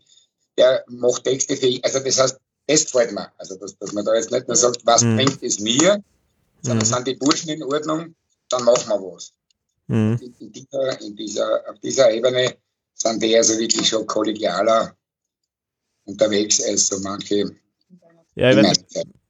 der 0.58 0.84
macht 0.88 1.24
Texte 1.24 1.56
für, 1.58 1.80
also 1.84 2.00
das 2.00 2.20
heißt, 2.20 2.40
das 2.68 2.86
gefällt 2.86 3.12
mir. 3.12 3.32
Also, 3.38 3.56
dass, 3.58 3.78
dass 3.78 3.92
man 3.92 4.06
da 4.06 4.16
jetzt 4.16 4.32
nicht 4.32 4.48
nur 4.48 4.56
sagt, 4.56 4.86
was 4.86 5.04
Mhm. 5.04 5.18
bringt 5.18 5.44
es 5.44 5.60
mir, 5.60 6.04
sondern 6.62 6.88
Mhm. 6.88 6.94
sind 6.94 7.08
die 7.08 7.16
Burschen 7.16 7.50
in 7.50 7.64
Ordnung, 7.64 8.16
dann 8.50 8.64
machen 8.64 8.88
wir 8.90 9.02
was. 9.02 9.34
Mhm. 9.94 10.20
In, 10.40 10.52
dieser, 10.52 11.02
in 11.02 11.16
dieser, 11.16 11.70
auf 11.70 11.80
dieser 11.80 12.12
Ebene 12.12 12.56
sind 12.94 13.22
die 13.22 13.38
also 13.38 13.58
wirklich 13.60 13.88
schon 13.88 14.08
kollegialer 14.08 14.96
unterwegs 16.06 16.64
als 16.64 16.88
so 16.88 17.00
manche. 17.00 17.56
Ja, 18.36 18.50
ich 18.50 18.58
weiß, 18.58 18.86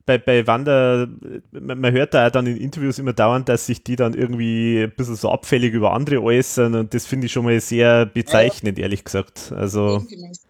bei, 0.05 0.17
bei 0.17 0.47
Wanda, 0.47 1.07
man, 1.51 1.91
hört 1.91 2.13
da 2.13 2.27
auch 2.27 2.31
dann 2.31 2.47
in 2.47 2.57
Interviews 2.57 2.99
immer 2.99 3.13
dauernd, 3.13 3.49
dass 3.49 3.65
sich 3.65 3.83
die 3.83 3.95
dann 3.95 4.13
irgendwie 4.13 4.83
ein 4.83 4.95
bisschen 4.95 5.15
so 5.15 5.29
abfällig 5.29 5.73
über 5.73 5.93
andere 5.93 6.21
äußern 6.21 6.75
und 6.75 6.93
das 6.93 7.05
finde 7.05 7.27
ich 7.27 7.33
schon 7.33 7.45
mal 7.45 7.59
sehr 7.59 8.05
bezeichnend, 8.05 8.79
ehrlich 8.79 9.03
gesagt. 9.03 9.51
Also. 9.55 10.05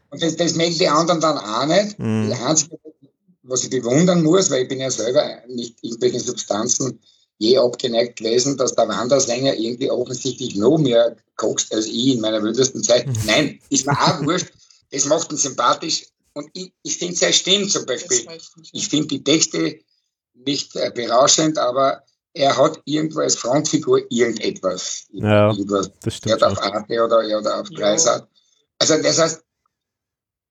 Und 0.10 0.22
das, 0.22 0.36
das 0.36 0.56
mögen 0.56 0.78
die 0.78 0.88
anderen 0.88 1.22
dann 1.22 1.38
auch 1.38 1.66
nicht. 1.66 1.98
Mhm. 1.98 2.30
Das 2.30 2.42
Einzige, 2.42 2.78
was 3.44 3.64
ich 3.64 3.70
bewundern 3.72 4.24
muss, 4.24 4.52
weil 4.52 4.64
ich 4.64 4.70
bin 4.70 4.80
ja 4.80 4.92
selber 4.92 5.42
nicht 5.48 5.84
irgendwelchen 5.84 6.20
Substanzen 6.20 7.00
je 7.38 7.58
abgeneigt 7.58 8.18
gewesen, 8.18 8.58
dass 8.58 8.76
der 8.76 8.88
Wandersänger 8.88 9.56
irgendwie 9.56 9.90
offensichtlich 9.90 10.56
noch 10.56 10.78
mehr 10.78 11.16
kokst 11.36 11.74
als 11.74 11.86
ich 11.88 12.14
in 12.14 12.22
meiner 12.22 12.42
wildesten 12.44 12.84
Zeit. 12.84 13.08
Nein, 13.26 13.60
ist 13.70 13.86
mir 13.86 13.94
auch 14.00 14.22
wurscht. 14.24 14.52
Das 14.92 15.06
macht 15.06 15.32
ihn 15.32 15.38
sympathisch. 15.38 16.06
Und 16.34 16.50
ich, 16.54 16.72
ich 16.84 16.98
finde 16.98 17.16
seine 17.16 17.34
Stimme 17.34 17.68
zum 17.68 17.86
Beispiel. 17.86 18.28
Ich 18.72 18.88
finde 18.88 19.08
die 19.08 19.24
Texte 19.24 19.80
nicht 20.34 20.76
äh, 20.76 20.92
berauschend, 20.94 21.58
aber 21.58 22.04
er 22.34 22.58
hat 22.58 22.82
irgendwo 22.86 23.20
als 23.20 23.36
Frontfigur 23.36 24.02
irgendetwas. 24.10 25.06
Ja, 25.12 25.52
irgendwas. 25.52 25.92
das 26.02 26.06
Er 26.06 26.12
stimmt 26.12 26.42
hat 26.42 26.44
auf. 26.44 26.62
Arte 26.62 27.04
oder, 27.04 27.18
oder 27.40 27.60
auf 27.62 27.68
Ja. 27.72 27.80
Dreisat. 27.80 28.28
Also 28.80 28.98
das 29.02 29.20
heißt, 29.20 29.42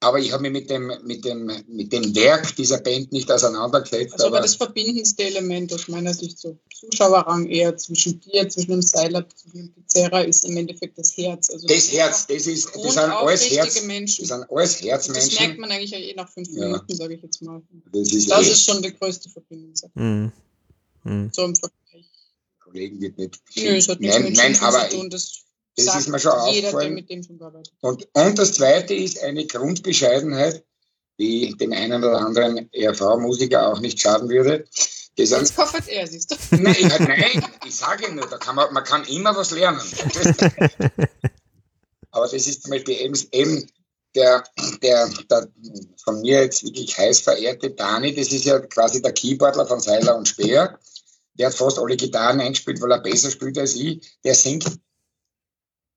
aber 0.03 0.19
ich 0.19 0.33
habe 0.33 0.43
mich 0.43 0.53
mit 0.53 0.69
dem, 0.71 0.93
mit, 1.05 1.25
dem, 1.25 1.51
mit 1.69 1.93
dem 1.93 2.15
Werk 2.15 2.55
dieser 2.57 2.79
Band 2.79 3.13
nicht 3.13 3.31
auseinandergesetzt. 3.31 4.15
Also 4.15 4.27
aber 4.27 4.41
das 4.41 4.57
verbindendste 4.57 5.23
Element 5.25 5.73
aus 5.73 5.89
meiner 5.89 6.13
Sicht, 6.13 6.39
so 6.39 6.59
Zuschauerrang 6.75 7.47
eher 7.49 7.77
zwischen 7.77 8.21
dir, 8.21 8.49
zwischen 8.49 8.73
dem 8.73 8.83
Seiler, 8.83 9.25
zwischen 9.29 9.59
dem 9.59 9.73
Pizzeria, 9.73 10.21
ist 10.21 10.45
im 10.45 10.57
Endeffekt 10.57 10.99
das 10.99 11.17
Herz. 11.17 11.51
Also 11.51 11.67
das 11.67 11.93
Herz, 11.93 12.27
das 12.27 12.47
ist, 12.47 12.67
das 12.75 12.83
sind 12.95 12.99
alles 12.99 13.51
Herz, 13.51 13.75
das 13.75 13.85
Menschen. 13.85 14.25
sind 14.27 14.51
alles 14.51 14.73
Das 14.73 14.83
merkt 14.83 15.09
Herzmenschen. 15.15 15.61
man 15.61 15.71
eigentlich 15.71 15.91
ja 15.93 15.99
eh 15.99 16.15
nach 16.15 16.29
fünf 16.29 16.49
Ja. 16.51 16.67
Minuten, 16.67 16.95
sage 16.95 17.15
ich 17.15 17.23
jetzt 17.23 17.41
mal. 17.43 17.63
Das 17.93 18.13
ist, 18.13 18.31
Das 18.31 18.47
ist 18.49 18.65
schon 18.65 18.83
die 18.83 18.93
größte 18.93 19.29
Verbindung. 19.31 19.73
Mhm. 19.95 20.33
Mhm. 21.05 21.31
so 21.33 21.45
im 21.45 21.55
Vergleich. 21.55 22.11
Kollegen 22.61 23.01
wird 23.01 23.19
nicht. 23.19 23.41
Nö, 23.57 23.77
es 23.77 23.89
hat 23.89 24.01
nichts 24.01 24.17
nein, 24.17 24.25
mit 24.25 24.37
nein, 24.37 24.57
aber 24.61 24.89
zu 24.89 24.97
tun. 24.97 25.11
Das, 25.11 25.45
das 25.77 25.87
sagt 25.87 26.01
ist 26.01 26.09
mir 26.09 26.19
schon 26.19 26.33
jeder, 26.33 26.61
der 26.61 26.69
aufgefallen. 26.69 26.95
mit 26.95 27.11
dem 27.11 27.23
schon 27.23 27.39
gearbeitet 27.39 27.73
hat. 27.73 27.91
Und, 27.91 28.09
und 28.13 28.39
das 28.39 28.55
zweite 28.55 28.95
ist 28.95 29.23
eine 29.23 29.47
Grundbescheidenheit, 29.47 30.65
die 31.19 31.55
dem 31.57 31.73
einen 31.73 32.05
oder 32.05 32.19
anderen 32.19 32.69
ERV-Musiker 32.73 33.69
auch 33.69 33.81
nicht 33.81 34.01
schaden 34.01 34.29
würde. 34.29 34.65
Das 35.17 35.29
sind 35.29 35.41
Jetzt 35.41 35.57
koffert 35.57 35.89
er, 35.89 36.07
siehst 36.07 36.31
du. 36.31 36.37
Nein, 36.57 36.75
ich, 36.79 36.99
nein, 36.99 37.45
ich 37.67 37.77
sage 37.77 38.13
nur, 38.15 38.27
da 38.29 38.39
kann 38.39 38.57
man, 38.57 38.73
man 38.73 38.85
kann 38.85 39.05
immer 39.05 39.37
was 39.37 39.51
lernen. 39.51 39.81
Aber 42.11 42.29
das 42.29 42.47
ist 42.47 42.63
zum 42.63 42.71
Beispiel 42.71 43.01
eben, 43.01 43.19
eben 43.33 43.67
der, 44.15 44.45
der, 44.83 45.09
der 45.31 45.49
von 46.03 46.21
mir 46.21 46.43
jetzt 46.43 46.65
wirklich 46.65 46.97
heiß 46.97 47.21
verehrte 47.21 47.71
Dani, 47.71 48.15
das 48.15 48.33
ist 48.33 48.45
ja 48.45 48.59
quasi 48.61 49.01
der 49.03 49.13
Keyboardler 49.13 49.67
von 49.67 49.81
Seiler 49.81 50.17
und 50.17 50.29
Speer. 50.29 50.79
Der 51.35 51.47
hat 51.49 51.55
fast 51.55 51.79
alle 51.79 51.97
Gitarren 51.97 52.41
eingespielt, 52.41 52.81
weil 52.81 52.93
er 52.93 53.01
besser 53.01 53.31
spielt 53.31 53.59
als 53.59 53.75
ich. 53.75 54.19
Der 54.25 54.35
singt 54.35 54.67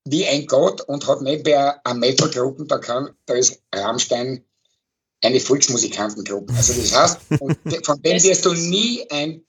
wie 0.06 0.26
ein 0.26 0.45
Gott 0.45 0.82
und 0.82 1.08
hat 1.08 1.22
nebenbei 1.22 1.84
eine 1.84 1.99
Metal-Gruppe, 1.99 2.66
da, 2.66 2.78
kann, 2.78 3.10
da 3.26 3.34
ist 3.34 3.62
Rammstein 3.74 4.45
eine 5.24 5.39
Volksmusikantengruppe. 5.39 6.53
Also 6.53 6.74
das 6.74 6.95
heißt, 6.95 7.20
von 7.84 8.01
dem 8.01 8.24
wirst 8.24 8.45
du 8.45 8.53
nie 8.53 9.10
ein 9.10 9.43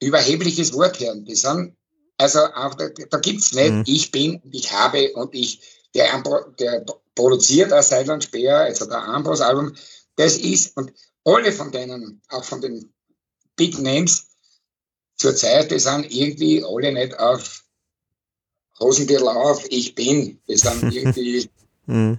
überhebliches 0.00 0.72
Wort 0.74 1.00
hören. 1.00 1.24
Die 1.24 1.34
sind, 1.34 1.76
also 2.18 2.40
auch, 2.40 2.74
da, 2.74 2.88
da 2.88 3.18
gibt's 3.18 3.52
nicht, 3.52 3.72
mhm. 3.72 3.84
ich 3.86 4.10
bin, 4.10 4.42
ich 4.52 4.70
habe 4.70 5.12
und 5.14 5.34
ich, 5.34 5.60
der, 5.94 6.22
der 6.58 6.84
produziert 7.14 7.72
ein 7.72 7.82
Silent 7.82 8.24
Speer, 8.24 8.58
also 8.58 8.84
der 8.84 9.02
Ambros-Album, 9.02 9.74
das 10.16 10.36
ist, 10.36 10.76
und 10.76 10.92
alle 11.24 11.52
von 11.52 11.72
denen, 11.72 12.20
auch 12.28 12.44
von 12.44 12.60
den 12.60 12.92
Big 13.56 13.78
Names 13.78 14.26
zur 15.16 15.34
Zeit, 15.34 15.70
die 15.70 15.78
sind 15.78 16.10
irgendwie 16.10 16.64
alle 16.64 16.92
nicht 16.92 17.18
auf 17.18 17.64
Hosentitel 18.80 19.28
auf, 19.28 19.64
ich 19.68 19.94
bin. 19.94 20.38
Die 20.48 20.56
sind 20.56 20.82
irgendwie, 20.94 21.48
mhm. 21.86 22.18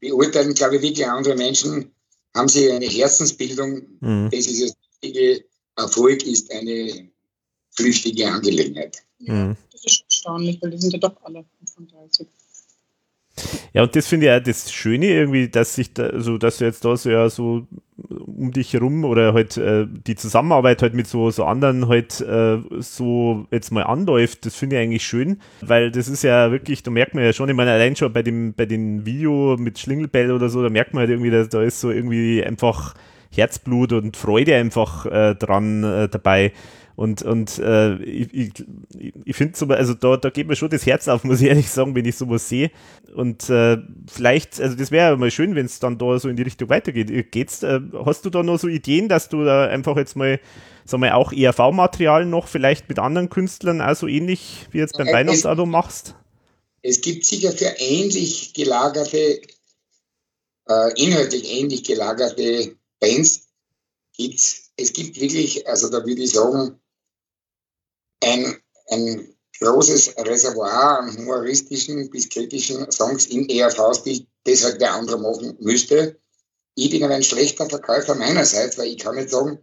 beurteilen, 0.00 0.54
glaube 0.54 0.76
ich, 0.76 0.82
wirklich 0.82 1.06
andere 1.06 1.36
Menschen, 1.36 1.90
haben 2.34 2.48
sie 2.48 2.70
eine 2.70 2.86
Herzensbildung, 2.86 3.82
mhm. 4.00 4.28
das 4.30 4.46
ist 4.46 4.62
das 4.62 4.76
wichtige 5.00 5.44
Erfolg 5.76 6.24
ist 6.26 6.50
eine 6.52 7.08
flüchtige 7.70 8.26
Angelegenheit. 8.28 9.02
Mhm. 9.18 9.56
Das 9.72 9.84
ist 9.84 10.04
erstaunlich, 10.04 10.60
weil 10.60 10.70
die 10.70 10.78
sind 10.78 10.92
ja 10.92 10.98
doch 10.98 11.16
alle 11.22 11.44
35. 11.74 12.26
Ja, 13.74 13.82
und 13.82 13.94
das 13.94 14.06
finde 14.06 14.26
ich 14.26 14.32
auch 14.32 14.42
das 14.42 14.72
Schöne 14.72 15.06
irgendwie, 15.06 15.48
dass 15.48 15.74
sich 15.74 15.92
da, 15.92 16.06
also 16.06 16.38
dass 16.38 16.58
du 16.58 16.64
jetzt 16.64 16.84
da 16.84 16.96
so 16.96 17.10
ja 17.10 17.28
so 17.28 17.66
um 18.08 18.52
dich 18.52 18.72
herum 18.74 19.04
oder 19.04 19.32
halt 19.32 19.56
äh, 19.56 19.86
die 19.88 20.16
Zusammenarbeit 20.16 20.82
halt 20.82 20.94
mit 20.94 21.06
so, 21.06 21.30
so 21.30 21.44
anderen 21.44 21.88
halt 21.88 22.20
äh, 22.20 22.58
so 22.78 23.46
jetzt 23.50 23.70
mal 23.70 23.84
anläuft, 23.84 24.44
das 24.44 24.54
finde 24.54 24.76
ich 24.76 24.82
eigentlich 24.82 25.06
schön, 25.06 25.40
weil 25.62 25.90
das 25.90 26.08
ist 26.08 26.22
ja 26.22 26.50
wirklich, 26.50 26.82
da 26.82 26.90
merkt 26.90 27.14
man 27.14 27.24
ja 27.24 27.32
schon, 27.32 27.48
ich 27.48 27.56
meine, 27.56 27.72
allein 27.72 27.96
schon 27.96 28.12
bei 28.12 28.22
dem, 28.22 28.52
bei 28.52 28.66
dem 28.66 29.06
Video 29.06 29.56
mit 29.58 29.78
Schlingelbell 29.78 30.30
oder 30.30 30.48
so, 30.50 30.62
da 30.62 30.68
merkt 30.68 30.92
man 30.92 31.00
halt 31.00 31.10
irgendwie, 31.10 31.30
dass 31.30 31.48
da 31.48 31.62
ist 31.62 31.80
so 31.80 31.90
irgendwie 31.90 32.44
einfach 32.44 32.94
Herzblut 33.32 33.92
und 33.92 34.16
Freude 34.16 34.56
einfach 34.56 35.06
äh, 35.06 35.34
dran 35.34 35.84
äh, 35.84 36.08
dabei. 36.08 36.52
Und, 36.96 37.22
und 37.22 37.58
äh, 37.58 37.96
ich, 38.02 38.32
ich, 38.32 38.52
ich 39.26 39.36
finde 39.36 39.56
so, 39.56 39.66
also 39.66 39.92
da, 39.92 40.16
da 40.16 40.30
geht 40.30 40.46
mir 40.46 40.56
schon 40.56 40.70
das 40.70 40.86
Herz 40.86 41.08
auf, 41.08 41.24
muss 41.24 41.42
ich 41.42 41.48
ehrlich 41.48 41.68
sagen, 41.68 41.94
wenn 41.94 42.06
ich 42.06 42.16
sowas 42.16 42.48
sehe. 42.48 42.70
Und 43.14 43.50
äh, 43.50 43.76
vielleicht, 44.10 44.58
also 44.58 44.76
das 44.76 44.90
wäre 44.90 45.18
mal 45.18 45.30
schön, 45.30 45.54
wenn 45.54 45.66
es 45.66 45.78
dann 45.78 45.98
da 45.98 46.18
so 46.18 46.30
in 46.30 46.36
die 46.36 46.42
Richtung 46.42 46.70
weitergeht. 46.70 47.30
Geht's, 47.32 47.62
äh, 47.62 47.80
hast 48.06 48.24
du 48.24 48.30
da 48.30 48.42
noch 48.42 48.58
so 48.58 48.66
Ideen, 48.66 49.10
dass 49.10 49.28
du 49.28 49.44
da 49.44 49.66
einfach 49.66 49.96
jetzt 49.98 50.16
mal, 50.16 50.40
sag 50.86 50.98
mal, 51.00 51.12
auch 51.12 51.32
ERV-Material 51.32 52.24
noch 52.24 52.48
vielleicht 52.48 52.88
mit 52.88 52.98
anderen 52.98 53.28
Künstlern 53.28 53.82
also 53.82 54.06
ähnlich 54.06 54.66
wie 54.70 54.78
jetzt 54.78 54.96
beim 54.96 55.08
Weihnachtsalbum 55.08 55.70
machst? 55.70 56.14
Es 56.80 57.02
gibt 57.02 57.26
sicher 57.26 57.52
für 57.52 57.74
ähnlich 57.78 58.54
gelagerte, 58.54 59.42
äh, 60.68 61.02
inhaltlich 61.02 61.52
ähnlich 61.52 61.84
gelagerte 61.84 62.74
Bands 63.00 63.48
gibt's, 64.16 64.70
es 64.78 64.94
gibt 64.94 65.20
wirklich, 65.20 65.68
also 65.68 65.90
da 65.90 66.06
würde 66.06 66.22
ich 66.22 66.30
sagen, 66.30 66.80
ein, 68.22 68.56
ein 68.88 69.36
großes 69.60 70.16
Reservoir 70.18 71.00
an 71.00 71.16
humoristischen 71.16 72.10
bis 72.10 72.28
kritischen 72.28 72.90
Songs 72.90 73.26
in 73.26 73.48
ERVs, 73.48 74.02
die 74.02 74.28
deshalb 74.44 74.78
der 74.78 74.94
andere 74.94 75.18
machen 75.18 75.56
müsste. 75.60 76.18
Ich 76.74 76.90
bin 76.90 77.02
aber 77.04 77.14
ein 77.14 77.22
schlechter 77.22 77.68
Verkäufer 77.68 78.14
meinerseits, 78.14 78.76
weil 78.76 78.88
ich 78.88 78.98
kann 78.98 79.16
nicht 79.16 79.30
sagen, 79.30 79.58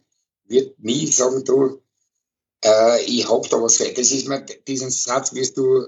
wird 0.46 0.80
nie 0.80 1.08
sagen, 1.12 1.44
du, 1.44 1.82
äh, 2.64 3.04
ich 3.06 3.30
hab 3.30 3.50
da 3.50 3.62
was 3.62 3.78
für. 3.78 3.92
Das 3.94 4.12
ist 4.12 4.28
mir, 4.28 4.44
diesen 4.68 4.90
Satz 4.90 5.34
wirst 5.34 5.58
du 5.58 5.88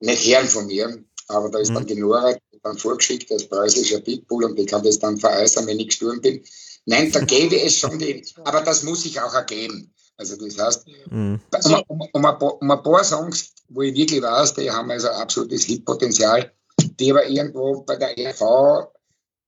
nicht 0.00 0.26
hören 0.26 0.48
von 0.48 0.66
mir, 0.66 1.04
aber 1.28 1.50
da 1.50 1.58
ist 1.58 1.70
mhm. 1.70 1.74
dann 1.74 1.86
die 1.86 1.94
Nora 1.94 2.36
dann 2.62 2.78
vorgeschickt 2.78 3.30
als 3.30 3.48
preußischer 3.48 4.00
Pitbull 4.00 4.44
und 4.44 4.58
ich 4.58 4.66
kann 4.66 4.82
das 4.82 4.98
dann 4.98 5.18
veräußern, 5.18 5.66
wenn 5.66 5.80
ich 5.80 5.88
gestorben 5.88 6.20
bin. 6.20 6.44
Nein, 6.86 7.12
da 7.12 7.20
gäbe 7.20 7.60
es 7.60 7.78
schon 7.78 7.98
die, 7.98 8.24
aber 8.44 8.60
das 8.62 8.82
muss 8.82 9.04
ich 9.04 9.20
auch 9.20 9.32
ergeben. 9.32 9.94
Also 10.16 10.36
das 10.36 10.58
heißt, 10.58 10.86
mhm. 11.10 11.40
um, 11.50 11.84
um, 11.88 12.00
um, 12.12 12.26
ein 12.26 12.38
paar, 12.38 12.62
um, 12.62 12.70
ein 12.70 12.82
paar, 12.82 13.04
Songs, 13.04 13.52
wo 13.68 13.82
ich 13.82 13.94
wirklich 13.94 14.22
weiß, 14.22 14.54
die 14.54 14.70
haben 14.70 14.90
also 14.90 15.08
absolutes 15.08 15.64
Hitpotenzial, 15.64 16.52
die 17.00 17.10
aber 17.10 17.26
irgendwo 17.26 17.82
bei 17.82 17.96
der 17.96 18.16
ERV 18.16 18.88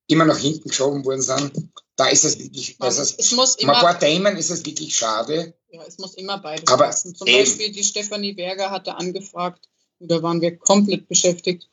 immer 0.08 0.24
nach 0.24 0.38
hinten 0.38 0.68
geschoben 0.68 1.04
worden 1.04 1.22
sind, 1.22 1.52
da 1.96 2.08
ist 2.08 2.24
es 2.24 2.38
wirklich, 2.38 2.76
also 2.78 3.02
es, 3.02 3.14
es 3.16 3.32
muss 3.32 3.56
immer, 3.56 3.74
ein 3.74 3.80
paar 3.80 3.98
Themen 3.98 4.36
ist 4.36 4.50
es 4.50 4.64
wirklich 4.64 4.94
schade. 4.94 5.54
Ja, 5.70 5.82
es 5.86 5.98
muss 5.98 6.14
immer 6.14 6.38
beides 6.38 6.68
aber 6.68 6.86
passen. 6.86 7.14
Zum 7.14 7.26
eben. 7.26 7.38
Beispiel 7.38 7.72
die 7.72 7.82
Stefanie 7.82 8.34
Berger 8.34 8.70
hatte 8.70 8.94
angefragt, 8.96 9.68
da 9.98 10.22
waren 10.22 10.40
wir 10.40 10.56
komplett 10.58 11.08
beschäftigt, 11.08 11.68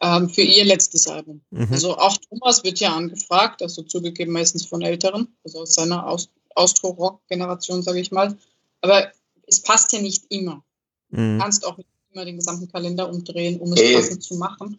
ähm, 0.00 0.28
für 0.28 0.42
ihr 0.42 0.64
letztes 0.64 1.06
Album. 1.06 1.42
Mhm. 1.50 1.68
Also 1.70 1.96
auch 1.96 2.16
Thomas 2.28 2.64
wird 2.64 2.80
ja 2.80 2.94
angefragt, 2.94 3.62
also 3.62 3.82
zugegeben 3.82 4.32
meistens 4.32 4.66
von 4.66 4.82
Älteren, 4.82 5.36
also 5.44 5.60
aus 5.60 5.74
seiner 5.74 6.06
Aus 6.06 6.28
Austro-Rock-Generation, 6.54 7.82
sage 7.82 8.00
ich 8.00 8.12
mal. 8.12 8.36
Aber 8.80 9.10
es 9.46 9.60
passt 9.60 9.92
ja 9.92 10.00
nicht 10.00 10.24
immer. 10.28 10.62
Mhm. 11.10 11.38
Du 11.38 11.42
kannst 11.42 11.66
auch 11.66 11.76
nicht 11.76 11.88
immer 12.12 12.24
den 12.24 12.36
gesamten 12.36 12.70
Kalender 12.70 13.08
umdrehen, 13.08 13.60
um 13.60 13.72
es 13.72 13.80
äh. 13.80 13.94
passend 13.94 14.22
zu 14.22 14.36
machen. 14.36 14.78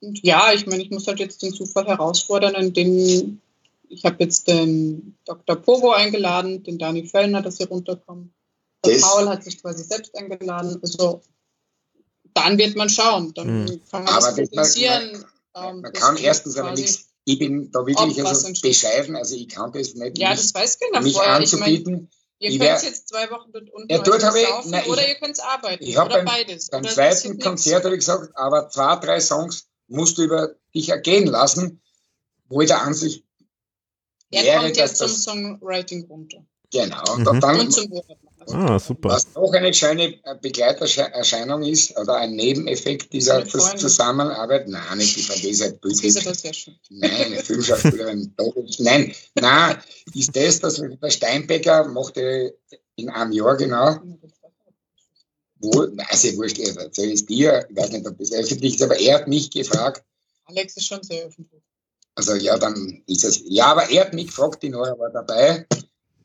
Und 0.00 0.22
ja, 0.24 0.52
ich 0.52 0.66
meine, 0.66 0.82
ich 0.82 0.90
muss 0.90 1.06
halt 1.06 1.20
jetzt 1.20 1.42
den 1.42 1.54
Zufall 1.54 1.86
herausfordern, 1.86 2.54
indem 2.54 3.40
ich 3.88 4.04
habe 4.04 4.16
jetzt 4.20 4.48
den 4.48 5.16
Dr. 5.24 5.56
Pogo 5.56 5.90
eingeladen, 5.92 6.62
den 6.62 6.78
Dani 6.78 7.06
Fellner, 7.06 7.42
dass 7.42 7.58
sie 7.58 7.64
runterkommen. 7.64 8.32
Der 8.84 8.98
Paul 8.98 9.28
hat 9.28 9.44
sich 9.44 9.60
quasi 9.60 9.84
selbst 9.84 10.16
eingeladen. 10.16 10.78
Also 10.82 11.20
dann 12.34 12.58
wird 12.58 12.74
man 12.74 12.88
schauen. 12.88 13.32
Dann 13.34 13.64
mhm. 13.64 13.80
kann 13.90 14.04
man 14.04 14.14
Aber 14.14 14.32
das 14.32 14.48
potenzieren. 14.50 15.24
Man, 15.54 15.82
man, 15.82 15.84
ähm, 15.84 15.92
kann 15.92 16.16
erstens 16.16 16.56
aber 16.56 16.72
nichts. 16.72 17.11
Ich 17.24 17.38
bin 17.38 17.70
da 17.70 17.86
wirklich 17.86 18.24
also 18.24 18.52
bescheiden, 18.60 19.16
also 19.16 19.36
ich 19.36 19.48
kann 19.48 19.72
das 19.72 19.94
nicht. 19.94 20.18
Ja, 20.18 20.30
das 20.30 20.52
weiß 20.54 20.78
keiner 20.78 21.00
mich 21.00 21.14
vorher. 21.14 21.34
anzubieten. 21.34 22.10
Ich 22.38 22.58
mein, 22.58 22.66
ihr 22.66 22.74
könnt 22.74 22.82
jetzt 22.82 23.08
zwei 23.08 23.30
Wochen 23.30 23.52
dort 23.52 23.70
unten 23.70 23.92
ja, 23.92 23.98
dort 23.98 24.22
ich, 24.34 24.70
nein, 24.70 24.86
oder 24.86 25.08
ihr 25.08 25.14
könnt 25.14 25.40
arbeiten. 25.40 25.84
Ich 25.84 25.96
habe 25.96 26.10
beim, 26.10 26.24
beides. 26.24 26.70
beim 26.70 26.82
zweiten 26.82 27.38
Konzert 27.38 27.84
habe 27.84 27.94
ich 27.94 28.00
gesagt, 28.00 28.36
aber 28.36 28.68
zwei, 28.68 28.96
drei 28.96 29.20
Songs 29.20 29.68
musst 29.86 30.18
du 30.18 30.22
über 30.22 30.56
dich 30.74 30.88
ergehen 30.88 31.28
lassen, 31.28 31.80
wo 32.46 32.60
ich 32.60 32.66
der 32.66 32.82
Ansicht 32.82 33.24
er 34.32 34.42
wäre, 34.44 34.62
kommt 34.62 34.76
jetzt 34.76 34.96
zum 34.96 35.08
Songwriting 35.08 36.06
runter. 36.06 36.44
Genau. 36.72 37.16
Mhm. 37.16 37.40
Dann, 37.40 37.60
und 37.60 37.72
zum 37.72 37.90
Ah, 38.48 38.78
super. 38.78 39.10
Was 39.10 39.36
auch 39.36 39.52
eine 39.52 39.72
schöne 39.72 40.18
Begleiterscheinung 40.40 41.62
ist 41.62 41.96
oder 41.96 42.16
ein 42.16 42.34
Nebeneffekt 42.34 43.12
dieser 43.12 43.46
Zusammenarbeit, 43.46 44.68
nein, 44.68 44.98
nicht 44.98 45.16
die 45.16 45.78
Böse. 45.80 46.20
Nein, 46.90 47.34
Filmschauspielerin. 47.42 48.34
nein, 48.78 49.14
nein, 49.34 49.76
ist 50.14 50.34
das, 50.34 50.60
dass 50.60 50.82
der 50.82 51.10
Steinbecker 51.10 51.86
mochte 51.88 52.56
in 52.96 53.08
einem 53.10 53.32
Jahr 53.32 53.56
genau, 53.56 53.98
wo, 55.58 55.86
also 56.08 56.36
wurscht, 56.36 56.58
er 56.58 56.76
erzähle 56.76 57.12
es 57.12 57.24
dir, 57.24 57.64
ich 57.70 57.76
weiß 57.76 57.92
nicht, 57.92 58.06
ob 58.06 58.18
das 58.18 58.32
öffentlich 58.32 58.74
ist, 58.74 58.82
aber 58.82 58.98
er 58.98 59.14
hat 59.14 59.28
mich 59.28 59.50
gefragt. 59.50 60.02
Alex 60.46 60.76
ist 60.76 60.86
schon 60.86 61.02
sehr 61.02 61.26
öffentlich. 61.26 61.62
Also 62.16 62.34
ja, 62.34 62.58
dann 62.58 63.02
ist 63.06 63.24
es, 63.24 63.42
ja, 63.46 63.66
aber 63.66 63.88
er 63.88 64.06
hat 64.06 64.14
mich 64.14 64.26
gefragt, 64.26 64.62
die 64.62 64.68
Nora 64.68 64.98
war 64.98 65.10
dabei 65.10 65.66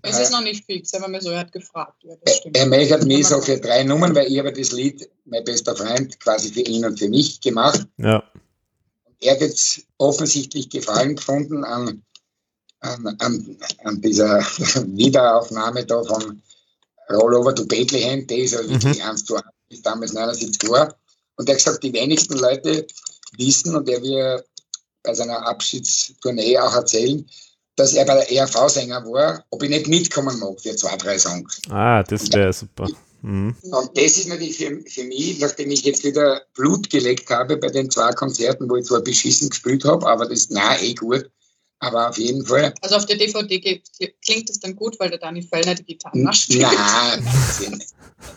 es 0.09 0.19
ist 0.19 0.31
noch 0.31 0.41
nicht 0.41 0.65
fix, 0.65 0.93
wir 0.93 1.07
mal 1.07 1.21
so, 1.21 1.31
er 1.31 1.39
hat 1.39 1.51
gefragt. 1.51 2.03
Ja, 2.03 2.15
er 2.53 2.65
möchte 2.65 3.05
mich 3.05 3.27
so 3.27 3.41
für 3.41 3.57
drei 3.57 3.83
Nummern, 3.83 4.15
weil 4.15 4.31
ich 4.31 4.39
habe 4.39 4.51
das 4.53 4.71
Lied, 4.71 5.09
mein 5.25 5.43
bester 5.43 5.75
Freund, 5.75 6.19
quasi 6.19 6.51
für 6.51 6.61
ihn 6.61 6.85
und 6.85 6.97
für 6.97 7.09
mich 7.09 7.41
gemacht. 7.41 7.85
Ja. 7.97 8.23
Er 9.19 9.33
hat 9.33 9.41
jetzt 9.41 9.81
offensichtlich 9.97 10.69
Gefallen 10.69 11.15
gefunden 11.15 11.63
an, 11.63 12.03
an, 12.79 13.07
an, 13.19 13.57
an 13.83 14.01
dieser 14.01 14.39
Wiederaufnahme 14.85 15.85
da 15.85 16.03
von 16.03 16.41
Roll 17.09 17.35
Over 17.35 17.55
to 17.55 17.65
Bethlehem, 17.65 18.27
die 18.27 18.41
ist 18.41 18.53
ja 18.53 18.59
wirklich 18.59 18.99
mhm. 18.99 19.09
1 19.09 19.25
zu 19.25 19.35
1, 19.35 19.45
ist 19.69 19.85
damals 19.85 20.13
79 20.13 20.69
war. 20.69 20.95
Und 21.35 21.47
er 21.47 21.53
hat 21.53 21.63
gesagt, 21.63 21.83
die 21.83 21.93
wenigsten 21.93 22.37
Leute 22.37 22.85
wissen, 23.37 23.75
und 23.75 23.87
er 23.89 24.01
wird 24.01 24.45
bei 25.03 25.13
seiner 25.13 25.45
Abschiedstournee 25.47 26.57
auch 26.57 26.75
erzählen, 26.75 27.25
dass 27.77 27.93
er 27.93 28.05
bei 28.05 28.15
der 28.15 28.31
ERV-Sänger 28.31 29.05
war, 29.05 29.45
ob 29.51 29.63
ich 29.63 29.69
nicht 29.69 29.87
mitkommen 29.87 30.37
mag 30.39 30.59
für 30.59 30.75
zwei, 30.75 30.97
drei 30.97 31.17
Songs. 31.17 31.61
Ah, 31.69 32.03
das 32.03 32.31
wäre 32.33 32.51
super. 32.51 32.89
Mhm. 33.21 33.55
Und 33.61 33.97
das 33.97 34.17
ist 34.17 34.27
natürlich 34.27 34.57
für, 34.57 34.81
für 34.89 35.03
mich, 35.03 35.39
nachdem 35.39 35.71
ich 35.71 35.83
jetzt 35.83 36.03
wieder 36.03 36.41
Blut 36.55 36.89
gelegt 36.89 37.29
habe 37.29 37.57
bei 37.57 37.69
den 37.69 37.89
zwei 37.89 38.11
Konzerten, 38.11 38.69
wo 38.69 38.75
ich 38.75 38.85
zwar 38.85 39.01
beschissen 39.01 39.49
gespielt 39.49 39.85
habe, 39.85 40.05
aber 40.07 40.27
das, 40.27 40.49
na 40.49 40.79
eh 40.81 40.93
gut. 40.93 41.29
Aber 41.79 42.09
auf 42.09 42.17
jeden 42.17 42.43
Fall. 42.43 42.73
Also 42.81 42.95
auf 42.95 43.05
der 43.05 43.17
DVD 43.17 43.83
klingt 44.25 44.49
es 44.49 44.59
dann 44.59 44.75
gut, 44.75 44.99
weil 44.99 45.11
der 45.11 45.19
Dani 45.19 45.43
Fellner 45.43 45.75
die 45.75 45.83
Gitarre 45.83 46.17
nachspielt. 46.17 46.63
Nein, 46.63 47.83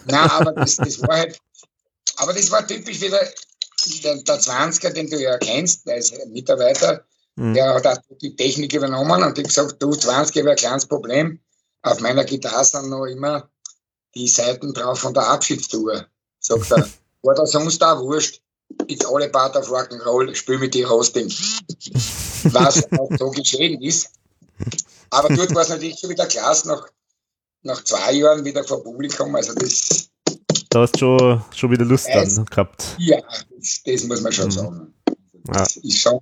nein, 0.07 0.31
aber 0.31 0.53
das, 0.53 0.77
das 0.77 1.01
war 1.01 1.17
halt, 1.17 1.41
aber 2.17 2.35
das 2.35 2.51
war 2.51 2.67
typisch 2.67 3.01
wieder 3.01 3.21
der, 4.05 4.17
der 4.17 4.41
20er, 4.41 4.91
den 4.91 5.09
du 5.09 5.19
ja 5.19 5.39
kennst, 5.39 5.87
der 5.87 5.97
ist 5.97 6.15
Mitarbeiter, 6.27 7.07
Mhm. 7.41 7.55
Der 7.55 7.75
hat 7.75 7.87
auch 7.87 7.97
die 8.21 8.37
Technik 8.37 8.75
übernommen 8.75 9.23
und 9.23 9.39
ich 9.39 9.45
gesagt, 9.45 9.83
du, 9.83 9.93
20 9.93 10.37
wäre 10.37 10.51
ein 10.51 10.57
kleines 10.57 10.85
Problem. 10.85 11.41
Auf 11.81 12.01
meiner 12.01 12.25
Gitarre 12.25 12.65
sind 12.65 12.91
noch 12.91 13.07
immer 13.07 13.49
die 14.15 14.29
Seiten 14.29 14.75
drauf 14.75 14.99
von 14.99 15.15
der 15.15 15.27
Abschiedstour. 15.27 16.05
Sagt 16.39 16.71
er, 16.71 16.87
war 17.23 17.35
das 17.35 17.53
sonst 17.53 17.83
auch 17.83 18.01
wurscht. 18.01 18.43
it's 18.89 19.07
all 19.07 19.23
about 19.23 19.59
of 19.59 19.69
Rock'n'Roll, 19.69 20.35
spiel 20.35 20.59
mit 20.59 20.75
die 20.75 20.85
Hosting. 20.85 21.29
Was 22.53 22.93
auch 22.93 23.11
so 23.19 23.31
geschehen 23.31 23.81
ist. 23.83 24.11
Aber 25.09 25.35
dort 25.35 25.55
war 25.55 25.63
es 25.63 25.71
natürlich 25.71 25.99
schon 25.99 26.11
wieder 26.11 26.27
klasse, 26.27 26.69
nach, 26.69 26.87
nach 27.63 27.83
zwei 27.85 28.13
Jahren 28.13 28.45
wieder 28.45 28.65
vor 28.65 28.85
Publikum. 28.85 29.35
Also 29.35 29.55
das. 29.55 30.11
Da 30.69 30.83
hast 30.83 30.95
du 30.97 30.99
schon, 30.99 31.45
schon 31.55 31.71
wieder 31.71 31.87
Lust 31.87 32.07
dann 32.13 32.45
gehabt. 32.45 32.97
Ja, 32.99 33.19
das, 33.57 33.81
das, 33.85 34.05
muss 34.05 34.21
man 34.21 34.33
schon 34.33 34.47
mhm. 34.47 34.51
sagen. 34.51 34.95
Das 35.45 35.77
ja. 35.77 35.83
ist 35.83 35.99
schon, 35.99 36.21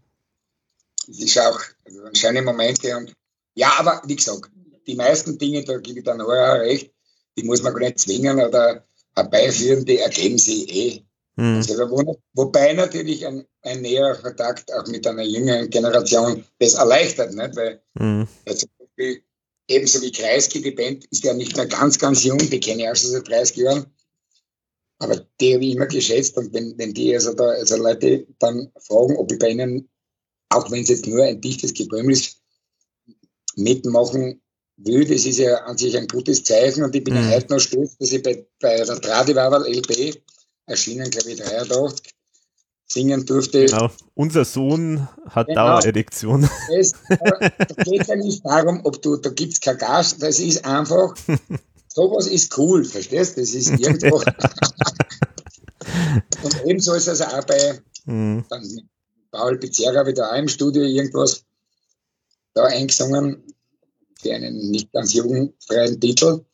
das 1.09 1.19
ist 1.19 1.39
auch 1.39 1.61
also 1.85 2.01
schöne 2.13 2.43
Momente 2.43 2.97
und 2.97 3.13
ja, 3.55 3.73
aber 3.79 4.03
wie 4.07 4.17
gesagt, 4.17 4.51
die 4.87 4.95
meisten 4.95 5.37
Dinge, 5.39 5.65
da 5.65 5.79
gebe 5.79 5.99
ich 5.99 6.05
dann 6.05 6.21
auch 6.21 6.29
recht, 6.29 6.93
die 7.37 7.43
muss 7.43 7.63
man 7.63 7.73
gar 7.73 7.81
nicht 7.81 7.99
zwingen 7.99 8.41
oder 8.41 8.85
herbeiführen, 9.15 9.85
die 9.85 9.99
ergeben 9.99 10.39
sich 10.39 10.75
eh. 10.75 11.03
Mhm. 11.37 11.57
Also, 11.57 11.75
wobei 12.35 12.73
natürlich 12.73 13.27
ein, 13.27 13.45
ein 13.63 13.81
näherer 13.81 14.17
Kontakt 14.17 14.73
auch 14.73 14.87
mit 14.87 15.07
einer 15.07 15.23
jüngeren 15.23 15.71
Generation 15.71 16.45
das 16.59 16.75
erleichtert, 16.75 17.33
nicht? 17.33 17.57
weil 17.57 17.83
mhm. 17.95 18.29
zum 18.47 18.69
Beispiel 18.79 19.23
ebenso 19.69 20.03
wie 20.03 20.13
Kreisky, 20.13 20.63
die 20.63 20.73
Band 20.73 21.05
ist 21.07 21.25
ja 21.25 21.35
nicht 21.35 21.57
mehr 21.57 21.67
ganz, 21.67 21.99
ganz 21.99 22.25
jung, 22.25 22.39
die 22.39 22.61
kenne 22.61 22.83
ich 22.83 22.89
auch 22.89 22.97
schon 22.97 23.11
seit 23.11 23.29
30 23.29 23.57
Jahren, 23.57 23.87
aber 24.99 25.27
die 25.41 25.55
habe 25.55 25.65
ich 25.65 25.75
immer 25.75 25.87
geschätzt 25.87 26.37
und 26.37 26.53
wenn, 26.53 26.77
wenn 26.79 26.95
die 26.95 27.15
also 27.15 27.35
da, 27.35 27.45
also 27.45 27.77
Leute 27.77 28.27
dann 28.39 28.73
fragen, 28.79 29.17
ob 29.17 29.31
ich 29.31 29.39
bei 29.39 29.51
ihnen, 29.51 29.89
auch 30.51 30.71
wenn 30.71 30.83
es 30.83 30.89
jetzt 30.89 31.07
nur 31.07 31.25
ein 31.25 31.41
dichtes 31.41 31.75
Gebrümmel 31.75 32.13
ist, 32.13 32.39
mitmachen 33.57 34.41
will, 34.77 35.05
das 35.05 35.27
ist 35.27 35.39
ja 35.39 35.57
an 35.65 35.77
sich 35.77 35.97
ein 35.97 36.07
gutes 36.07 36.45
Zeichen 36.45 36.85
und 36.85 36.95
ich 36.95 37.03
bin 37.03 37.15
mhm. 37.15 37.31
ja 37.31 37.37
heute 37.37 37.53
noch 37.53 37.61
stolz, 37.61 37.97
dass 37.99 38.13
ich 38.13 38.23
bei, 38.23 38.47
bei 38.61 38.77
der 38.77 39.01
Tradiwaval 39.01 39.67
LP 39.67 40.23
erschienen, 40.67 41.11
glaube 41.11 41.33
ich, 41.33 41.41
83, 41.41 42.15
singen 42.87 43.27
durfte. 43.27 43.67
Genau. 43.67 43.91
Unser 44.15 44.45
Sohn 44.45 45.09
hat 45.29 45.49
genau. 45.49 45.81
Dauererektion. 45.81 46.49
Es, 46.73 46.93
da 47.09 47.51
geht 47.85 48.07
ja 48.07 48.17
nicht 48.17 48.45
darum, 48.45 48.81
ob 48.85 49.03
du, 49.03 49.17
da 49.17 49.31
gibt 49.31 49.55
es 49.55 49.61
kein 49.61 49.79
Gas, 49.79 50.19
das 50.19 50.39
ist 50.39 50.65
einfach, 50.65 51.15
sowas 51.89 52.27
ist 52.29 52.57
cool, 52.57 52.85
verstehst 52.85 53.37
du? 53.37 53.41
Das 53.41 53.51
ist 53.51 53.71
irgendwo. 53.71 54.17
und 56.43 56.65
ebenso 56.65 56.95
ist 56.95 57.09
das 57.09 57.21
auch 57.21 57.45
bei 57.45 57.81
mhm. 58.07 58.45
Paul 59.31 59.59
Pizzerra 59.59 60.07
wieder 60.07 60.31
auch 60.31 60.37
im 60.37 60.49
Studio 60.49 60.83
irgendwas 60.83 61.45
da 62.55 62.65
eingesungen, 62.65 63.43
für 64.21 64.35
einen 64.35 64.71
nicht 64.71 64.93
ganz 64.93 65.15
jugendfreien 65.15 66.01
Titel. 66.01 66.45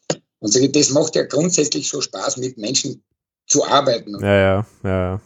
Und 0.41 0.53
so, 0.53 0.67
das 0.67 0.91
macht 0.91 1.17
ja 1.17 1.25
grundsätzlich 1.25 1.89
schon 1.89 2.03
Spaß, 2.03 2.37
mit 2.37 2.59
Menschen 2.59 3.03
zu 3.47 3.65
arbeiten. 3.65 4.19
Ja, 4.21 4.37
ja, 4.37 4.67
ja. 4.83 5.21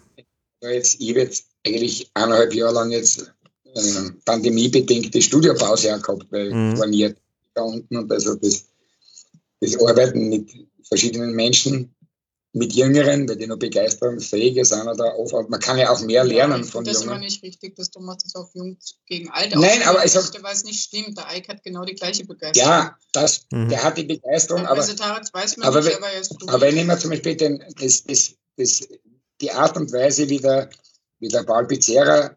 Jetzt, 0.60 1.00
ich 1.00 1.10
habe 1.10 1.20
jetzt 1.20 1.46
eigentlich 1.66 2.10
eineinhalb 2.14 2.54
Jahre 2.54 2.74
lang 2.74 2.90
jetzt 2.90 3.32
äh, 3.64 4.10
pandemiebedingte 4.24 5.20
Studiopause 5.20 5.88
gehabt, 5.88 6.26
weil 6.30 6.52
mhm. 6.52 6.72
ich 6.72 6.78
war 6.78 6.86
nie 6.86 7.14
da 7.54 7.62
unten 7.62 7.96
und 7.96 8.12
also 8.12 8.34
das, 8.36 8.66
das 9.60 9.80
Arbeiten 9.80 10.28
mit 10.28 10.50
verschiedenen 10.82 11.34
Menschen 11.34 11.94
mit 12.52 12.72
Jüngeren, 12.72 13.28
weil 13.28 13.36
die 13.36 13.46
noch 13.46 13.58
begeisterungsfähiger 13.58 14.64
sind 14.64 14.88
oder 14.88 15.18
oft, 15.18 15.50
man 15.50 15.60
kann 15.60 15.78
ja 15.78 15.90
auch 15.90 16.00
mehr 16.00 16.24
lernen 16.24 16.62
ja, 16.62 16.68
von 16.68 16.84
das 16.84 17.04
Jungen. 17.04 17.08
Das 17.08 17.18
ist 17.18 17.22
nicht 17.22 17.42
richtig, 17.42 17.76
dass 17.76 17.90
du 17.90 18.00
machst 18.00 18.24
das 18.24 18.34
auf 18.34 18.50
Jung 18.54 18.78
gegen 19.06 19.30
Alt 19.30 19.54
Nein, 19.54 19.82
aber 19.84 20.04
ich 20.04 20.12
sag, 20.12 20.42
weil 20.42 20.54
es 20.54 20.64
nicht 20.64 20.82
stimmt. 20.82 21.18
Der 21.18 21.26
Ike 21.36 21.48
hat 21.48 21.62
genau 21.62 21.84
die 21.84 21.94
gleiche 21.94 22.24
Begeisterung. 22.24 22.70
Ja, 22.70 22.96
das, 23.12 23.46
mhm. 23.50 23.68
der 23.68 23.82
hat 23.82 23.98
die 23.98 24.04
Begeisterung, 24.04 24.66
aber, 24.66 24.80
also, 24.80 24.98
weiß 24.98 25.58
man 25.58 25.68
aber, 25.68 25.82
nicht, 25.82 25.96
aber, 25.96 26.06
aber 26.46 26.60
wenn 26.62 26.76
ich 26.76 26.84
mir 26.84 26.98
zum 26.98 27.10
Beispiel 27.10 27.36
den, 27.36 27.62
das, 27.78 28.04
das, 28.04 28.34
das, 28.56 28.88
die 29.40 29.50
Art 29.50 29.76
und 29.76 29.92
Weise, 29.92 30.28
wie 30.28 30.38
der, 30.38 30.70
wie 31.18 31.28
der 31.28 31.42
Paul 31.42 31.66
Pizzerra 31.66 32.34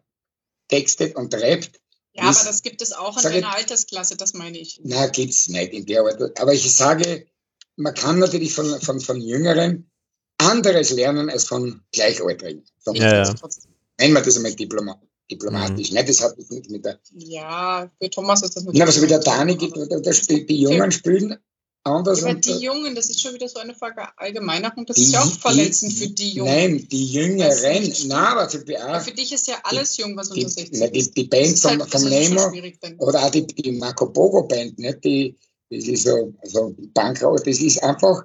textet 0.68 1.16
und 1.16 1.34
rappt, 1.34 1.80
ja, 2.14 2.28
ist, 2.28 2.40
aber 2.40 2.50
das 2.50 2.62
gibt 2.62 2.82
es 2.82 2.92
auch 2.92 3.16
in 3.16 3.22
deiner 3.22 3.54
Altersklasse, 3.54 4.16
das 4.16 4.34
meine 4.34 4.58
ich. 4.58 4.78
Na, 4.84 5.06
gibt's 5.06 5.48
nicht 5.48 5.72
in 5.72 5.86
der 5.86 6.04
Art. 6.04 6.38
Aber 6.38 6.52
ich 6.52 6.70
sage, 6.70 7.26
man 7.76 7.94
kann 7.94 8.18
natürlich 8.18 8.54
von, 8.54 8.78
von, 8.82 9.00
von 9.00 9.18
Jüngeren 9.18 9.90
anderes 10.42 10.90
lernen 10.90 11.30
als 11.30 11.44
von 11.44 11.82
Gleichaltrigen. 11.92 12.64
Von 12.84 12.94
ja, 12.94 13.24
ja. 13.24 13.34
Nennen 13.98 14.14
wir 14.14 14.22
das 14.22 14.36
einmal 14.36 14.54
Diploma 14.54 15.00
diplomatisch. 15.30 15.90
Mhm. 15.90 15.96
Nein, 15.96 16.06
das 16.06 16.20
hat 16.20 16.38
nichts 16.38 16.68
mit 16.68 16.84
der. 16.84 16.98
Ja, 17.12 17.90
für 18.00 18.10
Thomas 18.10 18.42
ist 18.42 18.56
das 18.56 18.64
natürlich. 18.64 18.78
Nein, 18.78 18.88
aber 18.88 18.92
so 18.92 19.02
wie 19.02 19.06
der 19.06 19.18
Dani 19.18 19.56
gibt, 19.56 20.16
spielt 20.16 20.48
die 20.50 20.60
Jungen 20.60 20.92
spielen 20.92 21.38
anders. 21.84 22.20
Ja, 22.20 22.28
aber 22.28 22.34
die 22.38 22.58
Jungen, 22.58 22.94
das 22.94 23.10
ist 23.10 23.20
schon 23.20 23.34
wieder 23.34 23.48
so 23.48 23.58
eine 23.58 23.74
Verallgemeinerung, 23.74 24.86
das 24.86 24.96
die, 24.96 25.02
ist 25.02 25.12
ja 25.12 25.22
auch 25.22 25.32
verletzend 25.32 25.92
die, 25.92 25.96
für 25.96 26.08
die 26.08 26.30
Jungen. 26.30 26.52
Nein, 26.52 26.88
die 26.90 27.06
Jüngeren, 27.06 27.92
nein, 28.06 28.12
aber 28.12 28.48
zum 28.48 28.60
Beispiel 28.60 28.76
auch, 28.76 29.00
Für 29.00 29.12
dich 29.12 29.32
ist 29.32 29.48
ja 29.48 29.56
alles 29.64 29.96
jung, 29.96 30.16
was 30.16 30.30
unter 30.30 30.48
16 30.48 30.82
ist. 30.82 31.16
Die, 31.16 31.22
die 31.22 31.28
Band 31.28 31.58
vom, 31.58 31.80
halt, 31.80 31.90
vom 31.90 32.04
Nemo 32.04 32.52
oder 32.98 33.24
auch 33.24 33.30
die, 33.30 33.46
die 33.46 33.72
Marco 33.72 34.06
Bogo 34.06 34.42
Band, 34.42 34.78
nicht? 34.78 35.04
Die, 35.04 35.36
das 35.70 35.84
ist 35.84 36.04
so, 36.04 36.32
so 36.44 36.74
Bankrock, 36.94 37.42
das 37.44 37.58
ist 37.58 37.82
einfach, 37.82 38.24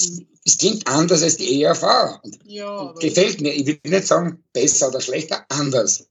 mhm 0.00 0.26
es 0.46 0.58
klingt 0.58 0.86
anders 0.86 1.22
als 1.22 1.36
die 1.36 1.62
ERV. 1.62 2.20
Ja, 2.44 2.94
gefällt 3.00 3.40
mir. 3.40 3.52
Ich 3.52 3.66
will 3.66 3.78
nicht 3.84 4.06
sagen 4.06 4.44
besser 4.52 4.88
oder 4.88 5.00
schlechter, 5.00 5.44
anders. 5.48 6.06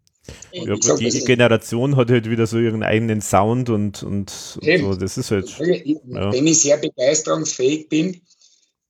Ja, 0.51 0.73
gut, 0.73 0.83
sag, 0.83 0.97
die 0.97 1.09
Generation 1.09 1.95
hat 1.95 2.09
halt 2.09 2.29
wieder 2.29 2.45
so 2.45 2.57
ihren 2.57 2.83
eigenen 2.83 3.21
Sound 3.21 3.69
und, 3.69 4.03
und, 4.03 4.57
und 4.61 4.79
so. 4.79 4.95
Das 4.95 5.17
ist 5.17 5.31
halt. 5.31 5.49
Ja. 5.57 6.33
Wenn 6.33 6.47
ich 6.47 6.61
sehr 6.61 6.77
begeisterungsfähig 6.77 7.88
bin, 7.88 8.21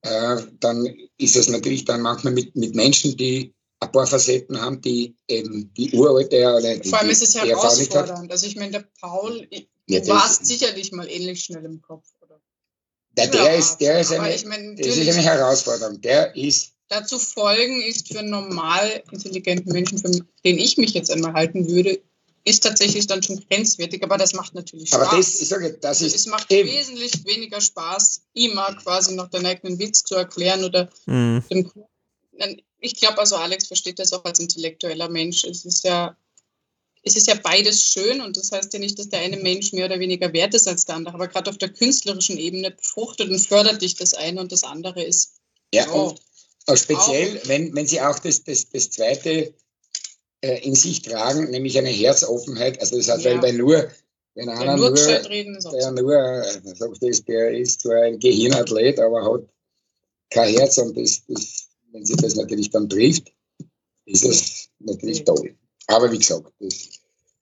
äh, 0.01 0.37
dann 0.59 0.87
ist 1.17 1.35
es 1.35 1.49
natürlich 1.49 1.85
dann 1.85 2.01
manchmal 2.01 2.33
mit, 2.33 2.55
mit 2.55 2.73
Menschen, 2.73 3.15
die 3.15 3.53
ein 3.81 3.91
paar 3.91 4.07
Facetten 4.07 4.59
haben, 4.59 4.81
die 4.81 5.15
eben 5.27 5.71
die 5.75 5.91
uralte 5.91 6.37
oder 6.55 6.77
die, 6.77 6.89
Vor 6.89 6.99
allem 6.99 7.09
ist 7.09 7.21
es 7.21 7.35
herausfordernd. 7.35 8.31
Also 8.31 8.47
ich 8.47 8.55
meine, 8.55 8.71
der 8.71 8.85
Paul, 8.99 9.47
du 9.51 9.93
ja, 9.93 10.07
warst 10.07 10.45
sicherlich 10.45 10.91
mal 10.91 11.07
ähnlich 11.07 11.43
schnell 11.43 11.65
im 11.65 11.81
Kopf. 11.81 12.05
Der, 13.17 13.27
der, 13.27 13.43
ja, 13.43 13.51
ist, 13.51 13.77
der 13.77 13.99
ist 13.99 14.11
eine, 14.11 14.35
ich 14.35 14.45
mein, 14.45 14.75
das 14.75 14.97
ist 14.97 15.09
eine 15.09 15.21
Herausforderung. 15.21 16.01
Der 16.01 16.35
ist. 16.35 16.71
Dazu 16.87 17.17
folgen 17.17 17.81
ist 17.81 18.13
für 18.13 18.21
normal 18.21 19.03
intelligenten 19.11 19.71
Menschen, 19.71 19.97
von 19.97 20.23
denen 20.43 20.59
ich 20.59 20.77
mich 20.77 20.93
jetzt 20.93 21.09
einmal 21.09 21.33
halten 21.33 21.67
würde, 21.67 21.99
ist 22.43 22.61
tatsächlich 22.61 23.07
dann 23.07 23.23
schon 23.23 23.43
grenzwertig, 23.49 24.03
aber 24.03 24.17
das 24.17 24.33
macht 24.33 24.53
natürlich 24.53 24.89
Spaß. 24.89 25.01
Aber 25.01 25.17
das, 25.17 25.41
ich 25.41 25.47
sage, 25.47 25.77
das 25.81 26.01
ist 26.01 26.15
es 26.15 26.27
macht 26.27 26.51
eben. 26.51 26.69
wesentlich 26.69 27.25
weniger 27.25 27.59
Spaß, 27.59 28.21
immer 28.33 28.75
quasi 28.75 29.15
noch 29.15 29.29
den 29.29 29.45
eigenen 29.45 29.79
Witz 29.79 30.03
zu 30.03 30.13
erklären 30.15 30.63
oder 30.63 30.87
mhm. 31.07 31.43
dem, 31.49 31.71
ich 32.79 32.95
glaube 32.95 33.17
also 33.17 33.37
Alex 33.37 33.65
versteht 33.67 33.97
das 33.97 34.13
auch 34.13 34.23
als 34.25 34.39
intellektueller 34.39 35.09
Mensch. 35.09 35.43
Es 35.43 35.65
ist 35.65 35.83
ja 35.83 36.15
es 37.05 37.15
ist 37.15 37.27
ja 37.27 37.35
beides 37.35 37.83
schön 37.83 38.19
und 38.19 38.35
das 38.35 38.51
heißt 38.51 38.73
ja 38.73 38.79
nicht, 38.79 38.97
dass 38.97 39.09
der 39.09 39.19
eine 39.19 39.37
Mensch 39.37 39.71
mehr 39.73 39.85
oder 39.85 39.99
weniger 39.99 40.33
wert 40.33 40.55
ist 40.55 40.67
als 40.67 40.85
der 40.85 40.95
andere, 40.95 41.13
aber 41.13 41.27
gerade 41.27 41.51
auf 41.51 41.57
der 41.59 41.69
künstlerischen 41.69 42.37
Ebene 42.37 42.71
befruchtet 42.71 43.29
und 43.29 43.39
fördert 43.39 43.81
dich 43.81 43.95
das 43.95 44.15
eine 44.15 44.41
und 44.41 44.51
das 44.51 44.63
andere 44.63 45.03
ist. 45.03 45.35
Ja, 45.71 45.87
oh, 45.93 46.15
und 46.67 46.79
speziell, 46.79 47.37
auch. 47.37 47.47
wenn, 47.47 47.75
wenn 47.75 47.85
sie 47.85 48.01
auch 48.01 48.17
das, 48.17 48.43
das, 48.43 48.69
das 48.69 48.89
zweite 48.89 49.53
äh, 50.41 50.65
in 50.65 50.73
sich 50.73 51.03
tragen, 51.03 51.51
nämlich 51.51 51.77
eine 51.77 51.89
Herzoffenheit, 51.89 52.79
also 52.79 52.97
das 52.97 53.07
hat 53.07 53.21
ja. 53.21 53.39
weil 53.39 53.53
nur, 53.53 53.87
wenn 54.33 54.49
einer 54.49 54.75
nur, 54.75 54.89
nur, 54.89 55.29
reden 55.29 55.59
der, 55.61 55.91
nur 55.91 56.75
sagt 56.75 56.97
das, 57.01 57.23
der 57.23 57.51
ist 57.51 57.81
zwar 57.81 58.01
ein 58.01 58.19
Gehirnathlet, 58.19 58.99
aber 58.99 59.31
hat 59.31 59.47
kein 60.31 60.55
Herz 60.55 60.79
und 60.79 60.97
das, 60.97 61.21
das, 61.27 61.67
wenn 61.91 62.03
sie 62.03 62.15
das 62.15 62.35
natürlich 62.35 62.71
dann 62.71 62.89
trifft, 62.89 63.31
ist 64.05 64.25
das 64.25 64.69
natürlich 64.79 65.23
toll. 65.23 65.55
Aber 65.87 66.11
wie 66.11 66.17
gesagt, 66.17 66.51
das, 66.59 66.89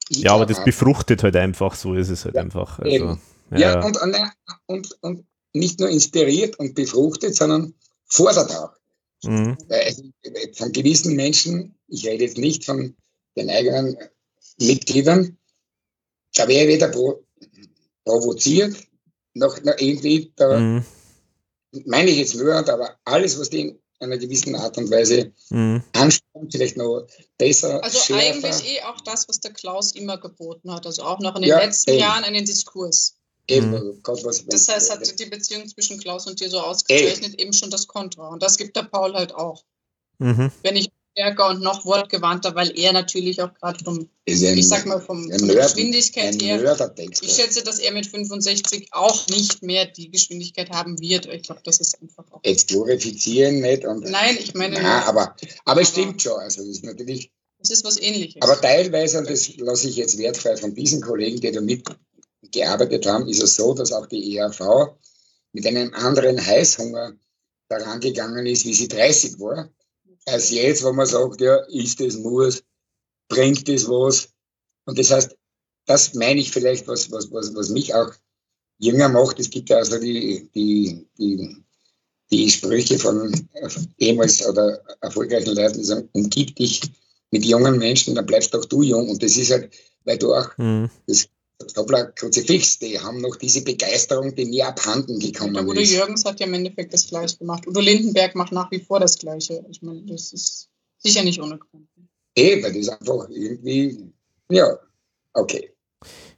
ja, 0.10 0.34
aber 0.34 0.46
das 0.46 0.64
befruchtet 0.64 1.24
halt 1.24 1.36
einfach, 1.36 1.76
so 1.76 1.94
ist 1.94 2.10
es 2.10 2.26
halt 2.26 2.36
ja, 2.36 2.42
einfach. 2.42 2.80
Also, 2.80 3.18
ja, 3.52 3.58
ja 3.58 3.86
und, 3.86 3.98
und, 4.68 4.98
und, 5.02 5.26
nicht 5.56 5.80
nur 5.80 5.90
inspiriert 5.90 6.58
und 6.58 6.74
befruchtet, 6.74 7.36
sondern 7.36 7.76
fordert 8.08 8.56
auch. 8.56 8.72
Mhm. 9.24 9.56
Von 10.56 10.72
gewissen 10.72 11.16
Menschen, 11.16 11.76
ich 11.88 12.06
rede 12.08 12.24
jetzt 12.24 12.38
nicht 12.38 12.66
von 12.66 12.96
den 13.38 13.50
eigenen 13.50 13.96
Mitgliedern, 14.60 15.38
da 16.36 16.48
wäre 16.48 16.68
weder 16.68 16.88
pro, 16.88 17.24
provoziert, 18.04 18.76
noch, 19.36 19.62
noch 19.64 19.78
irgendwie, 19.78 20.34
da 20.36 20.60
mhm. 20.60 20.84
meine 21.86 22.10
ich 22.10 22.18
jetzt 22.18 22.36
nur, 22.36 22.54
aber 22.54 22.98
alles, 23.06 23.40
was 23.40 23.50
die 23.50 23.80
einer 24.04 24.18
gewissen 24.18 24.56
Art 24.56 24.78
und 24.78 24.92
Weise 24.92 25.32
mhm. 25.50 25.84
anschauen, 25.94 26.50
vielleicht 26.52 26.78
noch 26.78 27.08
besser. 27.38 27.84
Also 27.84 28.00
schärfer. 28.00 28.24
eigentlich 28.24 28.66
eh 28.66 28.82
auch 28.84 29.02
das, 29.02 29.28
was 29.28 29.40
der 29.40 29.52
Klaus 29.52 29.94
immer 29.94 30.18
geboten 30.18 30.72
hat, 30.72 30.86
also 30.86 31.04
auch 31.04 31.20
noch 31.20 31.36
in 31.36 31.44
den 31.44 31.50
ja, 31.50 31.60
letzten 31.60 31.92
eben. 31.92 32.00
Jahren 32.00 32.24
einen 32.24 32.46
Diskurs. 32.46 33.18
Eben, 33.48 33.72
mhm. 33.72 34.00
Gott, 34.04 34.24
was 34.24 34.46
das 34.46 34.70
heißt, 34.70 34.92
hat 34.92 35.20
die 35.20 35.26
Beziehung 35.26 35.68
zwischen 35.68 36.00
Klaus 36.00 36.28
und 36.28 36.40
dir 36.40 36.50
so 36.50 36.62
ausgezeichnet, 36.62 37.34
eben. 37.34 37.40
eben 37.40 37.54
schon 37.54 37.70
das 37.70 37.88
Kontra. 37.88 38.30
Und 38.30 38.42
das 38.42 38.58
gibt 38.58 38.76
der 38.76 38.84
Paul 38.84 39.14
halt 39.14 39.36
auch. 39.36 39.66
Mhm. 40.20 40.52
Wenn 40.62 40.78
ich 40.78 40.90
stärker 41.14 41.50
und 41.50 41.62
noch 41.62 41.86
wortgewandter, 41.86 42.54
weil 42.56 42.78
er 42.78 42.92
natürlich 42.92 43.42
auch 43.42 43.54
gerade 43.54 43.84
vom, 43.84 44.00
ein, 44.00 44.08
ich 44.26 44.68
sag 44.68 44.86
mal, 44.86 45.00
vom, 45.00 45.30
Geschwindigkeit 45.30 46.42
her. 46.42 46.78
Ich 46.98 47.32
schätze, 47.32 47.64
dass 47.64 47.80
er 47.80 47.94
mit 47.94 48.08
65 48.08 48.90
auch 48.92 49.28
nicht 49.28 49.62
mehr 49.64 49.86
die 49.86 50.10
Geschwindigkeit 50.10 50.72
haben 50.72 51.00
wird. 51.00 51.28
Ich 51.28 51.44
glaube, 51.44 51.62
das 51.64 51.80
ist 51.80 52.02
einfach 52.02 52.26
auch. 52.32 52.42
Jetzt 52.44 52.68
glorifizieren 52.68 53.62
nicht. 53.62 53.86
Und, 53.86 54.10
Nein, 54.10 54.38
ich 54.40 54.54
meine, 54.54 54.76
Nein, 54.76 55.04
aber, 55.04 55.36
aber 55.66 55.82
es 55.82 55.90
stimmt 55.90 56.22
schon. 56.22 56.40
Also 56.40 56.62
das 56.62 56.70
ist 56.70 56.84
natürlich, 56.84 57.32
es 57.60 57.70
ist 57.70 57.86
was 57.86 58.00
ähnliches. 58.00 58.42
aber 58.42 58.60
teilweise, 58.60 59.20
und 59.20 59.30
das 59.30 59.56
lasse 59.58 59.88
ich 59.88 59.96
jetzt 59.96 60.18
wertfrei 60.18 60.58
von 60.58 60.74
diesen 60.74 61.02
Kollegen, 61.02 61.40
die 61.40 61.52
da 61.52 61.62
mitgearbeitet 61.62 63.06
haben, 63.06 63.28
ist 63.28 63.42
es 63.42 63.56
so, 63.56 63.74
dass 63.74 63.92
auch 63.92 64.08
die 64.08 64.36
ERV 64.36 64.96
mit 65.52 65.68
einem 65.68 65.94
anderen 65.94 66.44
Heißhunger 66.44 67.14
daran 67.70 68.00
gegangen 68.00 68.46
ist, 68.48 68.66
wie 68.66 68.74
sie 68.74 68.88
30 68.88 69.40
war, 69.40 69.70
als 70.26 70.52
jetzt, 70.52 70.84
wo 70.84 70.94
man 70.94 71.06
sagt, 71.06 71.42
ja, 71.42 71.58
ist 71.70 72.00
das 72.00 72.16
muss, 72.18 72.64
bringt 73.28 73.68
das 73.68 73.88
was. 73.88 74.30
Und 74.86 74.98
das 75.00 75.12
heißt, 75.12 75.36
das 75.86 76.14
meine 76.14 76.40
ich 76.40 76.52
vielleicht, 76.52 76.88
was, 76.88 77.12
was, 77.12 77.32
was, 77.32 77.54
was 77.56 77.70
mich 77.70 77.94
auch 77.94 78.12
jünger 78.80 79.10
macht. 79.10 79.40
Es 79.40 79.50
gibt 79.50 79.70
ja 79.70 79.78
also 79.78 80.00
die, 80.00 80.50
die, 80.54 81.08
die, 81.18 81.64
die 82.32 82.50
Sprüche 82.50 82.98
von 83.00 83.48
ehemals 83.98 84.46
oder 84.46 84.82
erfolgreichen 85.02 85.56
Leuten, 85.56 85.80
die 85.80 85.84
sagen, 85.84 86.10
umgib 86.14 86.56
dich 86.56 86.82
mit 87.32 87.46
jungen 87.46 87.78
Menschen, 87.78 88.16
dann 88.16 88.26
bleibst 88.26 88.56
auch 88.56 88.66
du 88.66 88.82
jung. 88.82 89.10
Und 89.10 89.24
das 89.24 89.38
ist 89.38 89.52
halt, 89.52 89.74
weil 90.06 90.18
du 90.18 90.34
auch 90.34 90.58
Mhm. 90.58 90.90
das 91.08 91.28
Doppler 91.68 92.06
Kruzifix, 92.12 92.80
die 92.80 93.00
haben 93.00 93.22
noch 93.22 93.36
diese 93.36 93.64
Begeisterung, 93.64 94.36
die 94.36 94.46
mir 94.46 94.68
abhanden 94.68 95.20
gekommen 95.20 95.68
Udo 95.68 95.80
ist. 95.80 95.92
Jürgens 95.92 96.26
hat 96.26 96.40
ja 96.40 96.46
im 96.46 96.54
Endeffekt 96.54 96.94
das 96.94 97.08
Gleiche 97.08 97.38
gemacht. 97.38 97.68
Udo 97.68 97.80
Lindenberg 97.80 98.36
macht 98.36 98.52
nach 98.52 98.70
wie 98.72 98.80
vor 98.80 99.00
das 99.00 99.18
Gleiche. 99.18 99.66
Ich 99.70 99.82
meine, 99.82 100.02
das 100.04 100.34
ist 100.34 100.70
sicher 100.98 101.24
nicht 101.24 101.42
ohne 101.42 101.58
Grund. 101.58 101.88
Eh, 102.36 102.64
weil 102.64 102.74
das 102.74 102.90
einfach 102.90 103.30
irgendwie, 103.30 104.12
ja, 104.50 104.80
okay. 105.34 105.73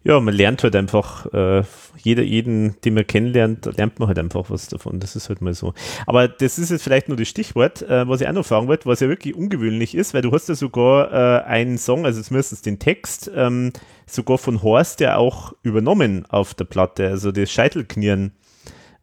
Ja, 0.07 0.19
man 0.19 0.35
lernt 0.35 0.61
halt 0.61 0.75
einfach, 0.75 1.25
äh, 1.33 1.63
jeder, 1.97 2.21
jeden, 2.21 2.79
den 2.81 2.93
man 2.93 3.07
kennenlernt, 3.07 3.65
lernt 3.75 3.97
man 3.97 4.07
halt 4.07 4.19
einfach 4.19 4.51
was 4.51 4.67
davon. 4.67 4.99
Das 4.99 5.15
ist 5.15 5.29
halt 5.29 5.41
mal 5.41 5.55
so. 5.55 5.73
Aber 6.05 6.27
das 6.27 6.59
ist 6.59 6.69
jetzt 6.69 6.83
vielleicht 6.83 7.07
nur 7.07 7.17
das 7.17 7.27
Stichwort, 7.27 7.81
äh, 7.81 8.07
was 8.07 8.21
ich 8.21 8.27
auch 8.27 8.33
noch 8.33 8.45
fragen 8.45 8.67
wollte, 8.67 8.85
was 8.85 8.99
ja 8.99 9.09
wirklich 9.09 9.33
ungewöhnlich 9.33 9.95
ist, 9.95 10.13
weil 10.13 10.21
du 10.21 10.31
hast 10.31 10.47
ja 10.47 10.53
sogar 10.53 11.11
äh, 11.11 11.43
einen 11.45 11.79
Song, 11.79 12.05
also 12.05 12.21
zumindest 12.21 12.67
den 12.67 12.77
Text, 12.77 13.31
ähm, 13.33 13.73
sogar 14.05 14.37
von 14.37 14.61
Horst 14.61 14.99
ja 14.99 15.17
auch 15.17 15.53
übernommen 15.63 16.27
auf 16.27 16.53
der 16.53 16.65
Platte, 16.65 17.07
also 17.07 17.31
das 17.31 17.51
Scheitelknirren. 17.51 18.31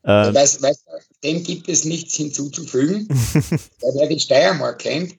Äh, 0.05 0.33
Weiß, 0.33 0.63
weiß, 0.63 0.85
dem 1.25 1.43
gibt 1.43 1.69
es 1.69 1.85
nichts 1.85 2.15
hinzuzufügen, 2.15 3.09
weil 3.33 3.93
wer 3.99 4.09
die 4.09 4.21
Steiermark 4.21 4.79
kennt, 4.79 5.17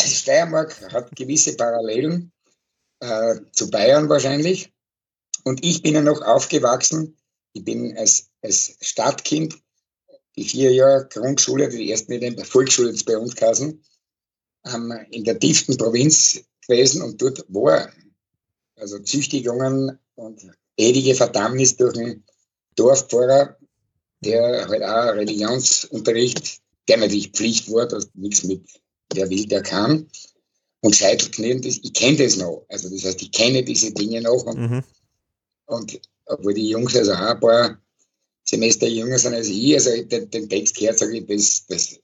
Steiermark 0.00 0.74
hat 0.90 1.14
gewisse 1.14 1.56
Parallelen 1.56 2.32
äh, 3.00 3.34
zu 3.52 3.70
Bayern 3.70 4.08
wahrscheinlich. 4.08 4.73
Und 5.44 5.64
ich 5.64 5.82
bin 5.82 5.94
ja 5.94 6.02
noch 6.02 6.22
aufgewachsen. 6.22 7.16
Ich 7.52 7.64
bin 7.64 7.96
als, 7.96 8.30
als 8.42 8.76
Stadtkind 8.80 9.56
die 10.36 10.44
vier 10.44 10.72
Jahre 10.72 11.06
Grundschule, 11.08 11.68
die 11.68 11.90
ersten 11.90 12.12
in 12.12 12.36
der 12.36 12.44
Volksschule 12.44 12.90
jetzt 12.90 13.06
bei 13.06 13.16
uns 13.16 13.36
geheißen, 13.36 13.80
ähm, 14.66 14.92
in 15.10 15.22
der 15.24 15.38
tiefsten 15.38 15.76
Provinz 15.76 16.40
gewesen 16.66 17.02
und 17.02 17.20
dort 17.22 17.44
war 17.48 17.88
also 18.76 18.98
Züchtigungen 18.98 19.98
und 20.16 20.42
ewige 20.76 21.14
Verdammnis 21.14 21.76
durch 21.76 21.96
einen 21.96 22.24
Dorfpfarrer, 22.74 23.56
der 24.24 24.66
halt 24.66 24.82
auch 24.82 25.14
Religionsunterricht, 25.14 26.60
der 26.88 26.96
natürlich 26.96 27.30
Pflicht 27.30 27.70
war, 27.70 27.86
dass 27.86 28.08
nichts 28.14 28.42
mit 28.44 28.62
wer 29.12 29.30
will, 29.30 29.46
der 29.46 29.62
kann. 29.62 30.08
Und 30.80 30.96
Scheitelknirren, 30.96 31.62
ich 31.62 31.92
kenne 31.92 32.18
das 32.18 32.36
noch. 32.36 32.66
Also 32.68 32.90
das 32.90 33.04
heißt, 33.04 33.22
ich 33.22 33.32
kenne 33.32 33.62
diese 33.62 33.92
Dinge 33.92 34.20
noch 34.20 34.44
und, 34.44 34.58
mhm. 34.58 34.84
Und 35.66 36.00
obwohl 36.26 36.54
die 36.54 36.68
Jungs 36.68 36.96
also 36.96 37.12
auch 37.12 37.18
ein 37.18 37.40
paar 37.40 37.78
Semester 38.44 38.86
jünger 38.86 39.18
sind 39.18 39.34
als 39.34 39.48
ich, 39.48 39.74
also 39.74 39.90
den, 40.04 40.30
den 40.30 40.48
Text 40.48 40.76
gehört, 40.76 40.98
sage 40.98 41.18
ich, 41.18 41.26
das, 41.26 41.66
das, 41.66 42.00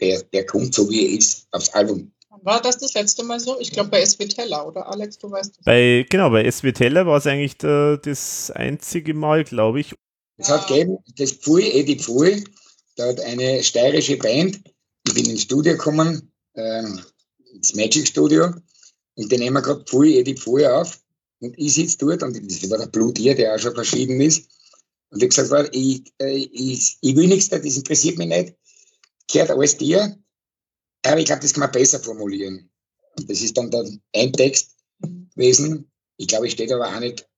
der, 0.00 0.22
der 0.22 0.46
kommt 0.46 0.74
so 0.74 0.88
wie 0.88 1.06
er 1.06 1.18
ist 1.18 1.46
aufs 1.50 1.70
Album. 1.70 2.12
War 2.42 2.60
das 2.60 2.78
das 2.78 2.94
letzte 2.94 3.22
Mal 3.22 3.40
so? 3.40 3.58
Ich 3.60 3.70
glaube 3.70 3.90
bei 3.90 4.04
SW 4.04 4.26
Teller, 4.26 4.66
oder 4.66 4.88
Alex, 4.88 5.18
du 5.18 5.30
weißt 5.30 5.56
das. 5.56 5.64
Bei, 5.64 6.04
genau, 6.10 6.30
bei 6.30 6.50
SW 6.50 6.72
Teller 6.72 7.06
war 7.06 7.18
es 7.18 7.26
eigentlich 7.26 7.56
der, 7.58 7.96
das 7.98 8.50
einzige 8.50 9.14
Mal, 9.14 9.44
glaube 9.44 9.80
ich. 9.80 9.94
Es 10.36 10.48
hat 10.48 10.66
gegeben, 10.66 10.98
das 11.16 11.32
Pfui, 11.32 11.62
Edi 11.70 11.98
Pfui, 11.98 12.44
da 12.96 13.08
hat 13.08 13.20
eine 13.20 13.62
steirische 13.62 14.16
Band, 14.16 14.60
ich 15.06 15.14
bin 15.14 15.26
ins 15.26 15.42
Studio 15.42 15.72
gekommen, 15.72 16.32
ähm, 16.56 17.00
ins 17.52 17.74
Magic 17.74 18.08
Studio, 18.08 18.52
und 19.14 19.30
die 19.30 19.38
nehmen 19.38 19.62
gerade 19.62 19.84
Pfui, 19.84 20.18
Edi 20.18 20.36
Pfui 20.36 20.66
auf, 20.66 21.00
und 21.44 21.58
ich 21.58 21.74
sitze 21.74 21.98
dort, 21.98 22.22
und 22.22 22.34
das 22.36 22.70
war 22.70 22.78
der 22.78 22.86
Blutier, 22.86 23.34
der 23.34 23.54
auch 23.54 23.58
schon 23.58 23.74
verschieden 23.74 24.20
ist, 24.20 24.48
und 25.10 25.22
ich 25.22 25.28
gesagt, 25.28 25.50
war, 25.50 25.72
ich, 25.72 26.02
äh, 26.20 26.36
ich, 26.36 26.96
ich 27.00 27.16
will 27.16 27.28
nichts, 27.28 27.48
das 27.48 27.62
interessiert 27.62 28.18
mich 28.18 28.28
nicht, 28.28 28.54
gehört 29.30 29.50
alles 29.50 29.76
dir, 29.76 30.18
aber 31.04 31.18
ich 31.20 31.26
glaube, 31.26 31.42
das 31.42 31.52
kann 31.52 31.60
man 31.60 31.72
besser 31.72 32.00
formulieren. 32.00 32.70
Und 33.16 33.30
das 33.30 33.42
ist 33.42 33.56
dann 33.56 33.70
der 33.70 33.84
ein 34.14 34.32
Text 34.32 34.74
gewesen, 35.00 35.90
ich 36.16 36.28
glaube, 36.28 36.46
ich 36.46 36.54
steht 36.54 36.72
aber 36.72 36.88
auch 36.88 37.00
nicht 37.00 37.28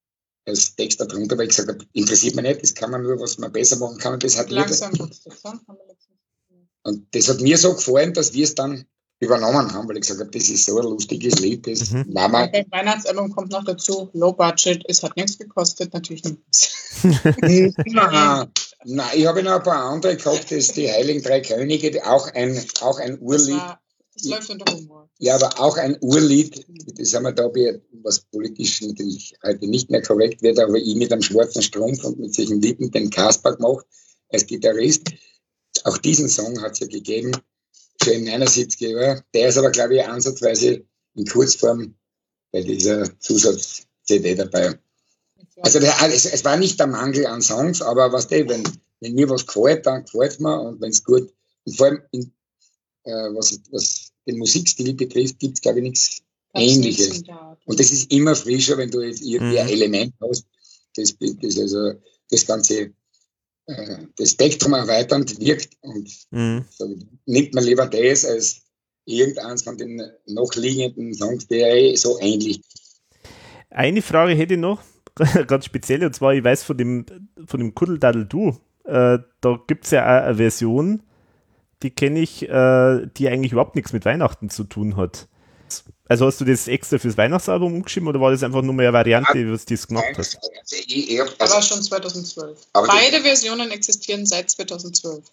als 0.45 0.75
Text 0.75 1.01
darunter, 1.01 1.37
weil 1.37 1.45
ich 1.45 1.55
gesagt 1.55 1.69
habe, 1.69 1.85
interessiert 1.93 2.35
mich 2.35 2.45
nicht, 2.45 2.63
das 2.63 2.73
kann 2.73 2.91
man 2.91 3.03
nur, 3.03 3.19
was 3.19 3.37
man 3.37 3.51
besser 3.51 3.77
machen 3.77 3.97
kann. 3.97 4.13
Und 4.13 4.23
das 4.23 4.37
hat, 4.37 4.47
mir, 4.47 4.55
Langsam 4.55 4.93
gesehen. 4.93 5.59
und 6.83 7.15
das 7.15 7.27
hat 7.27 7.41
mir 7.41 7.57
so 7.57 7.75
gefallen, 7.75 8.13
dass 8.13 8.33
wir 8.33 8.45
es 8.45 8.55
dann 8.55 8.85
übernommen 9.19 9.73
haben, 9.73 9.87
weil 9.89 9.95
ich 9.97 10.01
gesagt 10.01 10.19
habe, 10.19 10.29
das 10.31 10.47
ist 10.49 10.65
so 10.65 10.77
ein 10.77 10.83
lustiges 10.85 11.39
Lied, 11.39 11.65
das 11.65 11.89
Mhm. 11.91 12.13
Beim 12.13 12.33
Weihnachtsalbum 12.33 13.31
kommt 13.31 13.51
noch 13.51 13.63
dazu, 13.63 14.09
Low 14.13 14.31
Budget, 14.33 14.83
es 14.87 15.01
hat 15.01 15.15
nichts 15.17 15.37
gekostet, 15.37 15.93
natürlich 15.93 16.23
nichts. 16.23 16.73
Nein, 17.41 18.51
nein, 18.85 19.07
ich 19.15 19.25
habe 19.25 19.43
noch 19.43 19.53
ein 19.53 19.63
paar 19.63 19.85
andere 19.91 20.15
gehabt, 20.17 20.45
das 20.45 20.51
ist 20.51 20.77
die 20.77 20.89
Heiligen 20.89 21.21
Drei 21.23 21.41
Könige, 21.41 22.05
auch 22.09 22.31
ein, 22.33 22.59
auch 22.81 22.99
ein 22.99 23.13
Das, 23.13 23.21
Urlied. 23.21 23.57
war, 23.57 23.79
das 24.13 24.25
läuft 24.25 24.49
unter 24.51 24.73
Humor. 24.73 25.09
Ja, 25.19 25.35
aber 25.35 25.59
auch 25.59 25.77
ein 25.77 25.97
Urlied, 26.01 26.65
das 26.97 27.13
haben 27.15 27.23
wir 27.23 27.31
da, 27.31 27.47
bei- 27.47 27.81
was 28.03 28.19
politisch 28.19 28.81
natürlich 28.81 29.33
heute 29.43 29.67
nicht 29.67 29.89
mehr 29.89 30.01
korrekt 30.03 30.41
wird, 30.43 30.59
aber 30.59 30.75
ich 30.75 30.95
mit 30.95 31.11
einem 31.11 31.21
schwarzen 31.23 31.61
Strumpf 31.63 32.03
und 32.03 32.19
mit 32.19 32.33
solchen 32.35 32.61
Lippen 32.61 32.91
den 32.91 33.09
Kasper 33.09 33.55
gemacht 33.55 33.85
als 34.29 34.45
Gitarrist. 34.45 35.09
Auch 35.83 35.97
diesen 35.97 36.29
Song 36.29 36.59
hat 36.61 36.73
es 36.73 36.79
ja 36.79 36.87
gegeben, 36.87 37.31
schon 38.03 38.13
in 38.13 38.23
79 38.25 38.79
Jahren. 38.79 39.21
Der 39.33 39.49
ist 39.49 39.57
aber, 39.57 39.71
glaube 39.71 39.95
ich, 39.95 40.05
ansatzweise 40.05 40.83
in 41.15 41.25
Kurzform 41.25 41.95
bei 42.51 42.61
dieser 42.61 43.19
Zusatz-CD 43.19 44.35
dabei. 44.35 44.79
Also 45.61 45.79
der, 45.79 45.95
es, 46.03 46.25
es 46.25 46.45
war 46.45 46.57
nicht 46.57 46.79
der 46.79 46.87
Mangel 46.87 47.25
an 47.25 47.41
Songs, 47.41 47.81
aber 47.81 48.11
was 48.11 48.27
der, 48.27 48.47
wenn, 48.47 48.63
wenn 48.99 49.15
mir 49.15 49.29
was 49.29 49.45
gefällt, 49.45 49.85
dann 49.85 50.05
gefällt 50.05 50.39
mir 50.39 50.59
und 50.61 50.79
wenn 50.81 50.91
es 50.91 51.03
gut, 51.03 51.33
und 51.65 51.77
vor 51.77 51.87
allem 51.87 52.01
in, 52.11 52.31
äh, 53.03 53.11
was, 53.33 53.59
was 53.71 54.11
den 54.27 54.37
Musikstil 54.37 54.93
betrifft, 54.93 55.39
gibt 55.39 55.55
es 55.55 55.61
glaube 55.61 55.79
ich 55.79 55.83
nichts 55.83 56.21
Ähnliches. 56.53 57.23
Und 57.65 57.79
das 57.79 57.91
ist 57.91 58.11
immer 58.11 58.35
frischer, 58.35 58.77
wenn 58.77 58.89
du 58.89 59.01
jetzt 59.01 59.21
irgendwie 59.21 59.59
ein 59.59 59.67
Mhm. 59.67 59.73
Element 59.73 60.13
hast, 60.21 60.45
das, 60.95 61.15
das 61.19 61.59
also 61.59 61.93
das 62.29 62.45
ganze 62.45 62.91
äh, 63.67 63.97
das 64.17 64.31
Spektrum 64.31 64.73
erweiternd 64.73 65.39
wirkt 65.39 65.69
und 65.81 66.09
Mhm. 66.31 66.65
so, 66.69 66.95
nimmt 67.25 67.53
man 67.53 67.63
lieber 67.63 67.85
das 67.85 68.25
als 68.25 68.61
irgendeins 69.05 69.63
von 69.63 69.77
den 69.77 70.01
noch 70.25 70.53
liegenden 70.55 71.13
Songs, 71.13 71.47
der 71.47 71.75
eh 71.75 71.95
so 71.95 72.19
ähnlich 72.19 72.61
Eine 73.69 74.01
Frage 74.01 74.33
hätte 74.33 74.55
ich 74.55 74.59
noch, 74.59 74.81
ganz 75.47 75.65
speziell, 75.65 76.03
und 76.05 76.15
zwar, 76.15 76.33
ich 76.33 76.43
weiß 76.43 76.63
von 76.63 76.77
dem, 76.77 77.05
von 77.45 77.59
dem 77.59 77.73
Kuddeldaddel 77.75 78.25
Du, 78.25 78.49
äh, 78.85 79.19
da 79.41 79.59
gibt 79.67 79.85
es 79.85 79.91
ja 79.91 80.03
auch 80.03 80.25
eine 80.27 80.35
Version, 80.35 81.03
die 81.83 81.91
kenne 81.91 82.19
ich, 82.19 82.43
äh, 82.49 83.07
die 83.17 83.27
eigentlich 83.29 83.51
überhaupt 83.51 83.75
nichts 83.75 83.93
mit 83.93 84.05
Weihnachten 84.05 84.49
zu 84.49 84.63
tun 84.63 84.95
hat. 84.97 85.27
Also 86.09 86.25
hast 86.25 86.39
du 86.39 86.45
das 86.45 86.67
extra 86.67 86.97
fürs 86.97 87.17
Weihnachtsalbum 87.17 87.73
umgeschrieben 87.75 88.07
oder 88.07 88.19
war 88.21 88.31
das 88.31 88.43
einfach 88.43 88.61
nur 88.61 88.73
mehr 88.73 88.89
eine 88.89 88.97
Variante, 88.97 89.51
was 89.51 89.65
das 89.65 89.87
gemacht 89.87 90.05
ich, 90.71 91.11
ich 91.11 91.19
hab, 91.19 91.27
also, 91.39 91.53
Aber 91.55 91.61
schon 91.63 91.81
2012. 91.81 92.59
Aber 92.73 92.87
Beide 92.87 93.21
Versionen 93.21 93.71
existieren 93.71 94.25
seit 94.25 94.49
2012. 94.49 95.25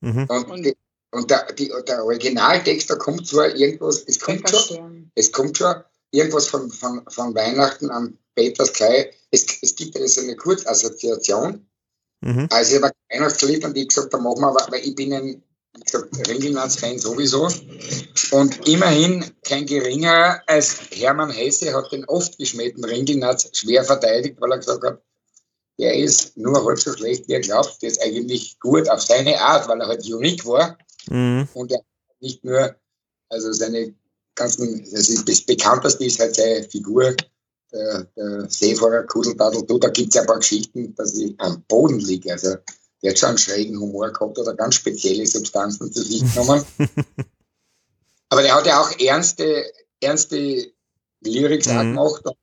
Mhm. 0.00 0.26
und, 0.28 0.50
und- 0.50 0.62
die, 0.64 0.76
und 1.10 1.30
der, 1.30 1.52
die, 1.52 1.70
der 1.86 2.04
Originaltext, 2.04 2.88
da 2.90 2.94
kommt 2.96 3.26
zwar 3.26 3.54
irgendwas, 3.54 4.02
es 4.06 4.18
kommt 4.18 4.48
schon, 4.48 5.10
es 5.14 5.30
kommt 5.30 5.58
schon 5.58 5.74
irgendwas 6.10 6.48
von, 6.48 6.70
von, 6.70 7.02
von 7.08 7.34
Weihnachten 7.34 7.90
an 7.90 8.16
Petersklei. 8.34 9.10
Es, 9.30 9.46
es 9.60 9.74
gibt 9.74 9.94
also 9.96 10.22
eine 10.22 10.36
Kurzassoziation. 10.36 11.66
Mhm. 12.22 12.46
Also 12.50 12.76
ich 12.76 12.82
habe 12.82 12.92
ein 13.10 13.18
Weihnachtslied 13.18 13.64
und 13.64 13.76
ich 13.76 13.88
gesagt, 13.88 14.14
da 14.14 14.18
machen 14.18 14.40
wir, 14.40 14.48
aber 14.48 14.66
weil 14.70 14.80
ich 14.80 14.94
bin 14.94 15.12
ein 15.12 15.42
wie 15.74 15.80
gesagt, 15.80 16.28
Ringelnatz-Fan 16.28 16.98
sowieso. 16.98 17.48
Und 18.30 18.68
immerhin 18.68 19.24
kein 19.42 19.66
geringer 19.66 20.42
als 20.46 20.76
Hermann 20.90 21.30
Hesse 21.30 21.74
hat 21.74 21.92
den 21.92 22.04
oft 22.06 22.38
geschmähten 22.38 22.84
Ringelnatz 22.84 23.48
schwer 23.52 23.84
verteidigt, 23.84 24.40
weil 24.40 24.52
er 24.52 24.58
gesagt 24.58 24.84
hat, 24.84 25.02
der 25.78 25.94
ist 25.94 26.36
nur 26.36 26.64
halb 26.64 26.78
so 26.78 26.92
schlecht, 26.92 27.26
wie 27.28 27.32
er 27.32 27.40
glaubt. 27.40 27.80
Der 27.82 27.90
ist 27.90 28.02
eigentlich 28.02 28.60
gut 28.60 28.88
auf 28.88 29.00
seine 29.00 29.40
Art, 29.40 29.68
weil 29.68 29.80
er 29.80 29.88
halt 29.88 30.04
unique 30.04 30.44
war 30.46 30.76
Mhm. 31.08 31.48
und 31.54 31.72
er 31.72 31.80
nicht 32.20 32.44
nur 32.44 32.76
Also 33.30 33.50
seine 33.52 33.94
ganzen, 34.34 34.86
also 34.94 35.22
das 35.24 35.40
bekannteste 35.40 36.04
ist 36.04 36.20
halt 36.20 36.34
seine 36.34 36.62
Figur, 36.64 37.16
der, 37.72 38.06
der 38.14 38.50
Seefahrer 38.50 39.04
Kudelbadel. 39.04 39.64
Da 39.80 39.88
gibt 39.88 40.14
es 40.14 40.20
ein 40.20 40.26
paar 40.26 40.38
Geschichten, 40.38 40.94
dass 40.94 41.14
ich 41.14 41.34
am 41.38 41.62
Boden 41.62 41.98
liege. 41.98 42.30
Also 42.32 42.56
der 43.02 43.10
hat 43.10 43.18
schon 43.18 43.28
einen 43.30 43.38
schrägen 43.38 43.78
Humor 43.78 44.12
gehabt 44.12 44.38
oder 44.38 44.54
ganz 44.54 44.76
spezielle 44.76 45.26
Substanzen 45.26 45.92
zu 45.92 46.02
sich 46.02 46.20
genommen. 46.20 46.64
Aber 48.28 48.42
der 48.42 48.54
hat 48.54 48.66
ja 48.66 48.80
auch 48.80 48.98
ernste, 48.98 49.70
ernste 50.00 50.72
Lyrics 51.20 51.66
mhm. 51.66 51.98
auch 51.98 52.22
gemacht. 52.22 52.36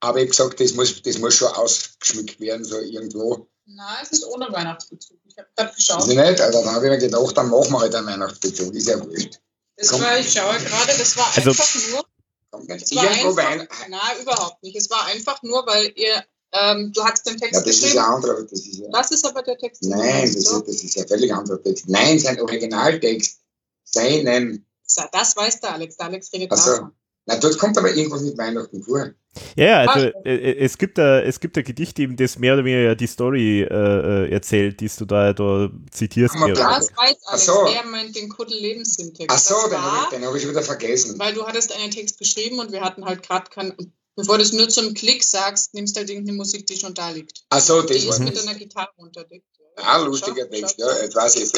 Aber 0.00 0.18
ich 0.18 0.24
habe 0.24 0.30
gesagt, 0.30 0.60
das 0.60 0.74
muss, 0.74 1.02
das 1.02 1.18
muss 1.18 1.34
schon 1.34 1.48
ausgeschmückt 1.48 2.38
werden, 2.38 2.64
so 2.64 2.78
irgendwo. 2.78 3.48
Nein, 3.66 3.96
es 4.02 4.12
ist 4.12 4.26
ohne 4.26 4.50
Weihnachtsbezug. 4.52 5.18
Ich 5.26 5.36
habe 5.36 5.48
gerade 5.56 5.74
geschaut. 5.74 6.00
Ist 6.00 6.06
nicht? 6.08 6.40
Also, 6.40 6.62
dann 6.62 6.74
habe 6.74 6.86
ich 6.86 6.90
mir 6.92 6.98
gedacht, 6.98 7.36
dann 7.36 7.50
machen 7.50 7.72
wir 7.72 7.80
halt 7.80 7.94
einen 7.94 8.06
Weihnachtsbezug. 8.06 8.74
Ist 8.74 8.88
ja 8.88 9.04
wurscht. 9.04 9.40
Das 9.76 9.92
war, 10.00 10.18
ich 10.18 10.32
schaue 10.32 10.58
gerade, 10.58 10.98
das 10.98 11.16
war 11.16 11.26
also, 11.34 11.50
einfach 11.50 11.74
nur. 11.90 12.04
Kommt 12.50 12.68
nicht 12.68 12.92
irgendwo 12.92 13.40
einfach, 13.40 13.88
Nein, 13.88 14.22
überhaupt 14.22 14.62
nicht. 14.62 14.76
Es 14.76 14.88
war 14.90 15.04
einfach 15.06 15.42
nur, 15.42 15.66
weil 15.66 15.92
ihr 15.96 16.24
ähm, 16.52 16.92
du 16.94 17.04
hast 17.04 17.26
den 17.26 17.36
Text 17.36 17.54
ja, 17.54 17.60
das 17.60 17.66
geschrieben. 17.66 17.88
Ist 17.88 17.98
ein 17.98 18.14
anderer, 18.14 18.42
das, 18.42 18.52
ist 18.52 18.78
ja, 18.78 18.88
das 18.90 19.10
ist 19.10 19.26
aber 19.26 19.42
der 19.42 19.58
Text. 19.58 19.82
Nein, 19.84 20.22
das, 20.22 20.34
ist, 20.34 20.50
das 20.50 20.82
ist 20.82 20.98
ein 20.98 21.08
völlig 21.08 21.32
anderer 21.32 21.62
Text. 21.62 21.88
Nein, 21.88 22.18
sein 22.18 22.40
Originaltext. 22.40 23.40
Seinen. 23.84 24.66
Das 25.12 25.36
weiß 25.36 25.60
der 25.60 25.74
Alex. 25.74 25.96
Der 25.96 26.06
Alex 26.06 26.32
redet 26.32 26.50
Ach 26.52 26.56
so. 26.56 26.88
Na, 27.26 27.36
dort 27.36 27.58
kommt 27.58 27.76
aber 27.76 27.94
irgendwas 27.94 28.22
mit 28.22 28.38
Weihnachten 28.38 28.82
vor. 28.82 29.10
Ja, 29.54 29.84
also 29.84 30.06
äh, 30.24 30.34
äh, 30.34 30.64
es 30.64 30.78
gibt 30.78 30.96
da 30.96 31.20
es 31.20 31.38
gibt 31.38 31.58
ein 31.58 31.64
Gedicht 31.64 31.98
eben, 31.98 32.16
das 32.16 32.38
mehr 32.38 32.54
oder 32.54 32.64
weniger 32.64 32.96
die 32.96 33.06
Story 33.06 33.62
äh, 33.62 33.66
äh 33.66 34.30
erzählt, 34.30 34.80
die 34.80 34.88
du 34.88 35.04
da, 35.04 35.34
da 35.34 35.70
zitierst. 35.90 36.34
Mir. 36.36 36.54
Das 36.54 36.90
weiß 36.96 37.18
Alex, 37.26 37.44
so. 37.44 37.66
er 37.66 37.84
meint 37.84 38.16
den 38.16 38.30
Kuddel-Lebenssyntax. 38.30 39.26
Ach 39.28 39.38
so, 39.38 39.68
den 39.68 39.78
habe 39.78 40.16
ich, 40.16 40.26
hab 40.26 40.34
ich 40.36 40.48
wieder 40.48 40.62
vergessen. 40.62 41.18
Weil 41.18 41.34
du 41.34 41.46
hattest 41.46 41.76
einen 41.76 41.90
Text 41.90 42.18
geschrieben 42.18 42.58
und 42.60 42.72
wir 42.72 42.80
hatten 42.80 43.04
halt 43.04 43.22
gerade 43.22 43.50
keinen 43.50 43.92
Bevor 44.18 44.36
du 44.36 44.42
es 44.42 44.52
nur 44.52 44.68
zum 44.68 44.94
Klick 44.94 45.22
sagst, 45.22 45.74
nimmst 45.74 45.94
du 45.94 46.00
halt 46.00 46.10
irgendeine 46.10 46.38
Musik, 46.38 46.66
die 46.66 46.76
schon 46.76 46.92
da 46.92 47.10
liegt. 47.10 47.44
Ach 47.50 47.60
so, 47.60 47.82
das 47.82 47.98
die 47.98 48.08
ist 48.08 48.18
mit 48.18 48.36
einer 48.36 48.56
Gitarre 48.56 48.90
unterdeckt. 48.96 49.46
Ah, 49.76 49.98
lustiger 49.98 50.50
Text, 50.50 50.76
ja, 50.76 51.02
jetzt 51.02 51.14
weiß 51.14 51.36
ich 51.36 51.42
es. 51.44 51.52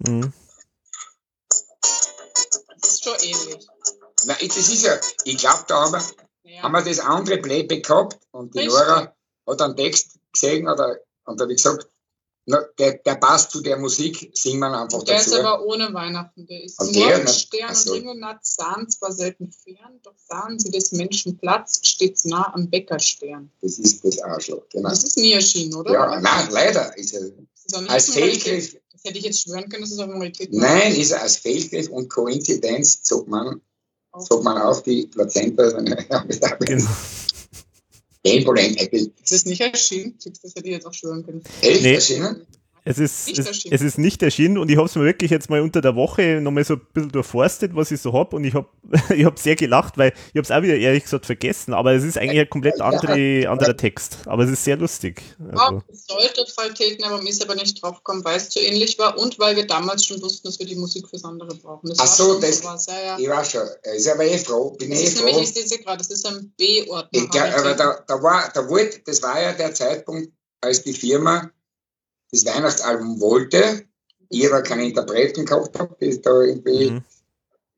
Mhm. 0.00 0.34
Das 2.82 2.90
ist 2.90 3.04
schon 3.04 3.14
ähnlich. 3.22 3.66
Nein, 4.24 4.48
das 4.48 4.56
ist 4.58 4.82
ja, 4.82 5.00
ich 5.24 5.38
glaube, 5.38 5.64
da 5.66 5.80
haben 5.80 5.92
wir, 5.92 6.04
ja. 6.42 6.62
haben 6.62 6.72
wir 6.72 6.82
das 6.82 6.98
andere 6.98 7.38
Playback 7.38 7.86
gehabt 7.86 8.18
und 8.32 8.54
die 8.54 8.66
Nora 8.66 9.16
hat 9.46 9.62
einen 9.62 9.76
Text 9.76 10.18
gesehen 10.30 10.68
oder, 10.68 10.98
und 11.24 11.40
da 11.40 11.44
habe 11.44 11.54
ich 11.54 11.62
gesagt, 11.62 11.88
na, 12.50 12.64
der, 12.78 12.94
der 12.94 13.16
passt 13.16 13.50
zu 13.50 13.60
der 13.60 13.76
Musik, 13.76 14.30
singen 14.32 14.60
wir 14.60 14.72
einfach 14.72 15.02
der 15.02 15.16
dazu. 15.16 15.30
Der 15.30 15.38
ist 15.40 15.44
aber 15.44 15.66
ohne 15.66 15.92
Weihnachten. 15.92 16.46
Der 16.46 16.64
ist 16.64 16.80
und 16.80 16.94
nur 16.94 17.18
mit 17.18 17.28
Stern 17.28 17.76
und 17.76 17.90
Ring 17.90 18.08
und 18.08 18.20
Natz 18.20 18.56
sahen 18.56 18.88
zwar 18.88 19.12
selten 19.12 19.52
fern, 19.52 20.00
doch 20.02 20.14
sahen 20.16 20.58
sie 20.58 20.70
des 20.70 20.92
Menschen 20.92 21.36
Platz 21.36 21.86
stets 21.86 22.24
nah 22.24 22.54
am 22.54 22.70
Bäckerstern. 22.70 23.50
Das 23.60 23.78
ist 23.78 24.02
das 24.02 24.18
Arschloch, 24.20 24.62
genau. 24.70 24.88
Das 24.88 25.04
ist 25.04 25.18
nie 25.18 25.32
erschienen, 25.32 25.74
oder? 25.74 25.92
Ja, 25.92 26.20
nein, 26.20 26.48
leider 26.50 26.96
ist 26.96 27.12
er. 27.12 27.26
Ist 27.26 27.90
als 27.90 28.10
Fehlgriff. 28.14 28.76
Das 28.92 29.04
hätte 29.04 29.18
ich 29.18 29.24
jetzt 29.24 29.42
schwören 29.42 29.68
können, 29.68 29.82
dass 29.82 29.92
es 29.92 29.98
auf 29.98 30.06
Normalität 30.06 30.50
Nein, 30.50 30.96
ist 30.96 31.10
er 31.10 31.20
als 31.20 31.36
Fehlgriff 31.36 31.90
und 31.90 32.08
Koinzidenz 32.08 33.02
zog 33.02 33.28
man, 33.28 33.60
zog 34.26 34.42
man 34.42 34.56
auf 34.56 34.82
die 34.82 35.06
Plazenta. 35.06 35.70
genau. 36.60 36.88
Es 38.22 39.32
ist 39.32 39.46
nicht 39.46 39.60
erschienen. 39.60 40.14
Das 40.42 40.54
hätte 40.54 40.66
ich 40.66 40.72
jetzt 40.72 40.86
auch 40.86 40.94
schwören 40.94 41.24
können. 41.24 41.42
Echt 41.62 41.82
nee. 41.82 41.94
erschienen? 41.94 42.46
Es 42.84 42.98
ist, 42.98 43.38
es, 43.38 43.64
es, 43.64 43.82
ist 43.82 43.98
nicht 43.98 44.22
erschienen 44.22 44.58
und 44.58 44.70
ich 44.70 44.76
habe 44.76 44.86
es 44.86 44.94
mir 44.94 45.04
wirklich 45.04 45.30
jetzt 45.30 45.50
mal 45.50 45.60
unter 45.60 45.80
der 45.80 45.94
Woche 45.94 46.40
nochmal 46.40 46.64
so 46.64 46.74
ein 46.74 46.80
bisschen 46.92 47.10
durchforstet, 47.12 47.74
was 47.74 47.90
ich 47.90 48.00
so 48.00 48.12
habe 48.12 48.36
und 48.36 48.44
ich 48.44 48.54
habe 48.54 48.68
ich 49.14 49.24
hab 49.24 49.38
sehr 49.38 49.56
gelacht, 49.56 49.98
weil 49.98 50.10
ich 50.10 50.36
habe 50.36 50.40
es 50.40 50.50
auch 50.50 50.62
wieder 50.62 50.76
ehrlich 50.76 51.04
gesagt 51.04 51.26
vergessen, 51.26 51.74
aber 51.74 51.92
es 51.92 52.04
ist 52.04 52.18
eigentlich 52.18 52.40
ein 52.40 52.50
komplett 52.50 52.80
andere, 52.80 53.48
anderer 53.48 53.76
Text, 53.76 54.18
aber 54.26 54.44
es 54.44 54.50
ist 54.50 54.64
sehr 54.64 54.76
lustig. 54.76 55.22
Also. 55.52 55.82
es 55.88 56.06
sollte 56.06 56.44
Qualitäten, 56.54 57.04
aber 57.04 57.22
mir 57.22 57.30
ist 57.30 57.42
aber 57.42 57.54
nicht 57.54 57.82
drauf 57.82 57.96
gekommen, 57.96 58.24
weil 58.24 58.36
es 58.36 58.50
zu 58.50 58.60
ähnlich 58.60 58.98
war 58.98 59.18
und 59.18 59.38
weil 59.38 59.56
wir 59.56 59.66
damals 59.66 60.04
schon 60.04 60.20
wussten, 60.22 60.48
dass 60.48 60.58
wir 60.58 60.66
die 60.66 60.76
Musik 60.76 61.08
fürs 61.08 61.24
andere 61.24 61.54
brauchen. 61.54 61.88
Das 61.88 61.98
Ach 62.00 62.06
so, 62.06 62.40
das, 62.40 62.58
sowas, 62.58 62.86
ja, 62.86 63.00
ja. 63.00 63.18
ich 63.18 63.28
war 63.28 63.44
schon, 63.44 63.62
ist 63.94 64.08
aber 64.08 64.24
eh 64.24 64.38
froh, 64.38 64.70
bin 64.70 64.90
das 64.90 65.00
eh 65.00 65.04
ist 65.04 65.18
froh. 65.18 65.26
Nämlich, 65.26 65.56
ich 65.56 65.68
sehe 65.68 65.78
gerade, 65.78 65.98
das 65.98 66.08
ist 66.08 66.26
ein 66.26 66.52
B-Ordner. 66.56 67.56
Aber 67.56 67.74
da, 67.74 68.04
da 68.06 68.22
war, 68.22 68.50
da 68.52 68.68
wollte, 68.68 69.00
das 69.04 69.22
war 69.22 69.40
ja 69.40 69.52
der 69.52 69.74
Zeitpunkt, 69.74 70.32
als 70.60 70.82
die 70.82 70.94
Firma 70.94 71.50
das 72.30 72.44
Weihnachtsalbum 72.44 73.20
wollte, 73.20 73.84
ich 74.28 74.46
aber 74.46 74.62
keine 74.62 74.86
Interpreten 74.86 75.46
gehabt 75.46 75.78
habe, 75.78 75.96
die 76.00 76.20
da 76.20 76.42
irgendwie 76.42 76.90
mhm. 76.90 77.04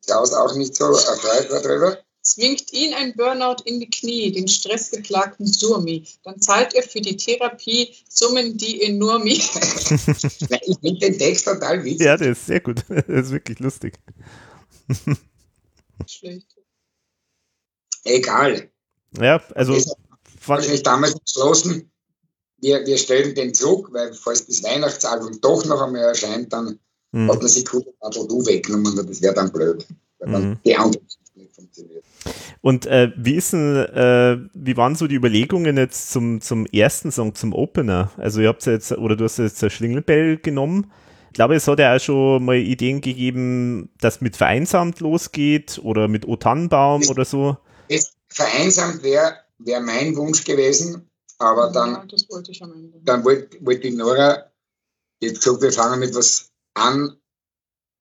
Klaus 0.05 0.33
auch 0.33 0.55
nicht 0.55 0.75
so 0.75 0.87
erfreut 0.87 1.51
war 1.51 1.61
drüber. 1.61 1.99
Zwingt 2.23 2.73
ihn 2.73 2.93
ein 2.93 3.15
Burnout 3.15 3.63
in 3.65 3.81
die 3.81 3.89
Knie, 3.89 4.31
den 4.31 4.47
stressgeklagten 4.47 5.47
Surmi. 5.47 6.07
Dann 6.23 6.41
zahlt 6.41 6.75
er 6.75 6.83
für 6.83 7.01
die 7.01 7.17
Therapie 7.17 7.95
Summen, 8.09 8.59
die 8.59 8.83
enormi. 8.83 9.33
ich 9.41 10.79
finde 10.81 10.99
den 11.01 11.19
Text 11.19 11.47
total 11.47 11.83
witzig. 11.83 12.07
Ja, 12.07 12.17
der 12.17 12.33
ist 12.33 12.47
sehr 12.47 12.61
gut. 12.61 12.85
Der 12.89 13.09
ist 13.09 13.31
wirklich 13.31 13.59
lustig. 13.61 13.99
Schlecht. 16.07 16.57
Egal. 18.05 18.71
Ja, 19.19 19.43
also. 19.55 19.75
Das 19.75 19.95
wahrscheinlich 20.47 20.83
damals 20.83 21.19
beschlossen, 21.19 21.89
wir, 22.61 22.87
wir 22.87 22.99
stellen 22.99 23.35
den 23.35 23.55
Zug, 23.55 23.93
weil 23.93 24.13
falls 24.13 24.47
das 24.47 24.63
Weihnachtsalbum 24.63 25.41
doch 25.41 25.65
noch 25.65 25.81
einmal 25.81 26.03
erscheint, 26.03 26.53
dann 26.53 26.79
mhm. 27.13 27.31
hat 27.31 27.39
man 27.39 27.49
sich 27.49 27.65
Kudelradl 27.65 28.27
du 28.29 28.45
weggenommen 28.47 28.99
und 28.99 29.09
das 29.09 29.23
wäre 29.23 29.35
dann 29.35 29.53
blöd, 29.53 29.87
weil 30.19 30.33
dann 30.33 30.49
mhm. 30.51 30.59
die 30.65 30.77
andere 30.77 31.03
nicht 31.35 31.55
funktioniert. 31.55 32.05
Und 32.61 32.87
äh, 32.87 33.11
wie 33.17 33.37
ist 33.37 33.53
denn, 33.55 33.77
äh, 33.77 34.39
wie 34.53 34.77
waren 34.77 34.95
so 34.95 35.07
die 35.07 35.15
Überlegungen 35.15 35.77
jetzt 35.79 36.11
zum, 36.11 36.41
zum 36.41 36.67
ersten 36.67 37.11
Song, 37.11 37.35
zum 37.35 37.55
Opener? 37.55 38.11
Also 38.19 38.41
ihr 38.41 38.49
habt 38.49 38.67
jetzt, 38.67 38.93
oder 38.93 39.17
du 39.17 39.25
hast 39.25 39.39
jetzt 39.39 39.63
ein 39.65 39.71
Schlingelbell 39.71 40.37
genommen. 40.37 40.93
Ich 41.29 41.35
glaube, 41.35 41.55
es 41.55 41.67
hat 41.69 41.79
ja 41.79 41.97
auch 41.97 42.01
schon 42.01 42.45
mal 42.45 42.57
Ideen 42.57 43.01
gegeben, 43.01 43.91
dass 44.01 44.21
mit 44.21 44.37
Vereinsamt 44.37 45.01
losgeht 45.01 45.81
oder 45.83 46.09
mit 46.09 46.27
O 46.27 46.37
Tannenbaum 46.37 47.03
oder 47.09 47.25
so. 47.25 47.57
vereinsamt 48.29 49.03
wäre 49.03 49.35
wär 49.59 49.81
mein 49.81 50.17
Wunsch 50.17 50.45
gewesen, 50.45 51.10
aber 51.41 51.66
ja, 51.66 51.72
dann, 51.72 52.09
dann 53.03 53.24
wollte, 53.24 53.64
wollte 53.64 53.80
die 53.80 53.97
Nora, 53.97 54.53
jetzt 55.20 55.43
gesagt, 55.43 55.62
wir 55.62 55.72
fangen 55.72 56.01
mit 56.01 56.14
was 56.14 56.51
an, 56.74 57.18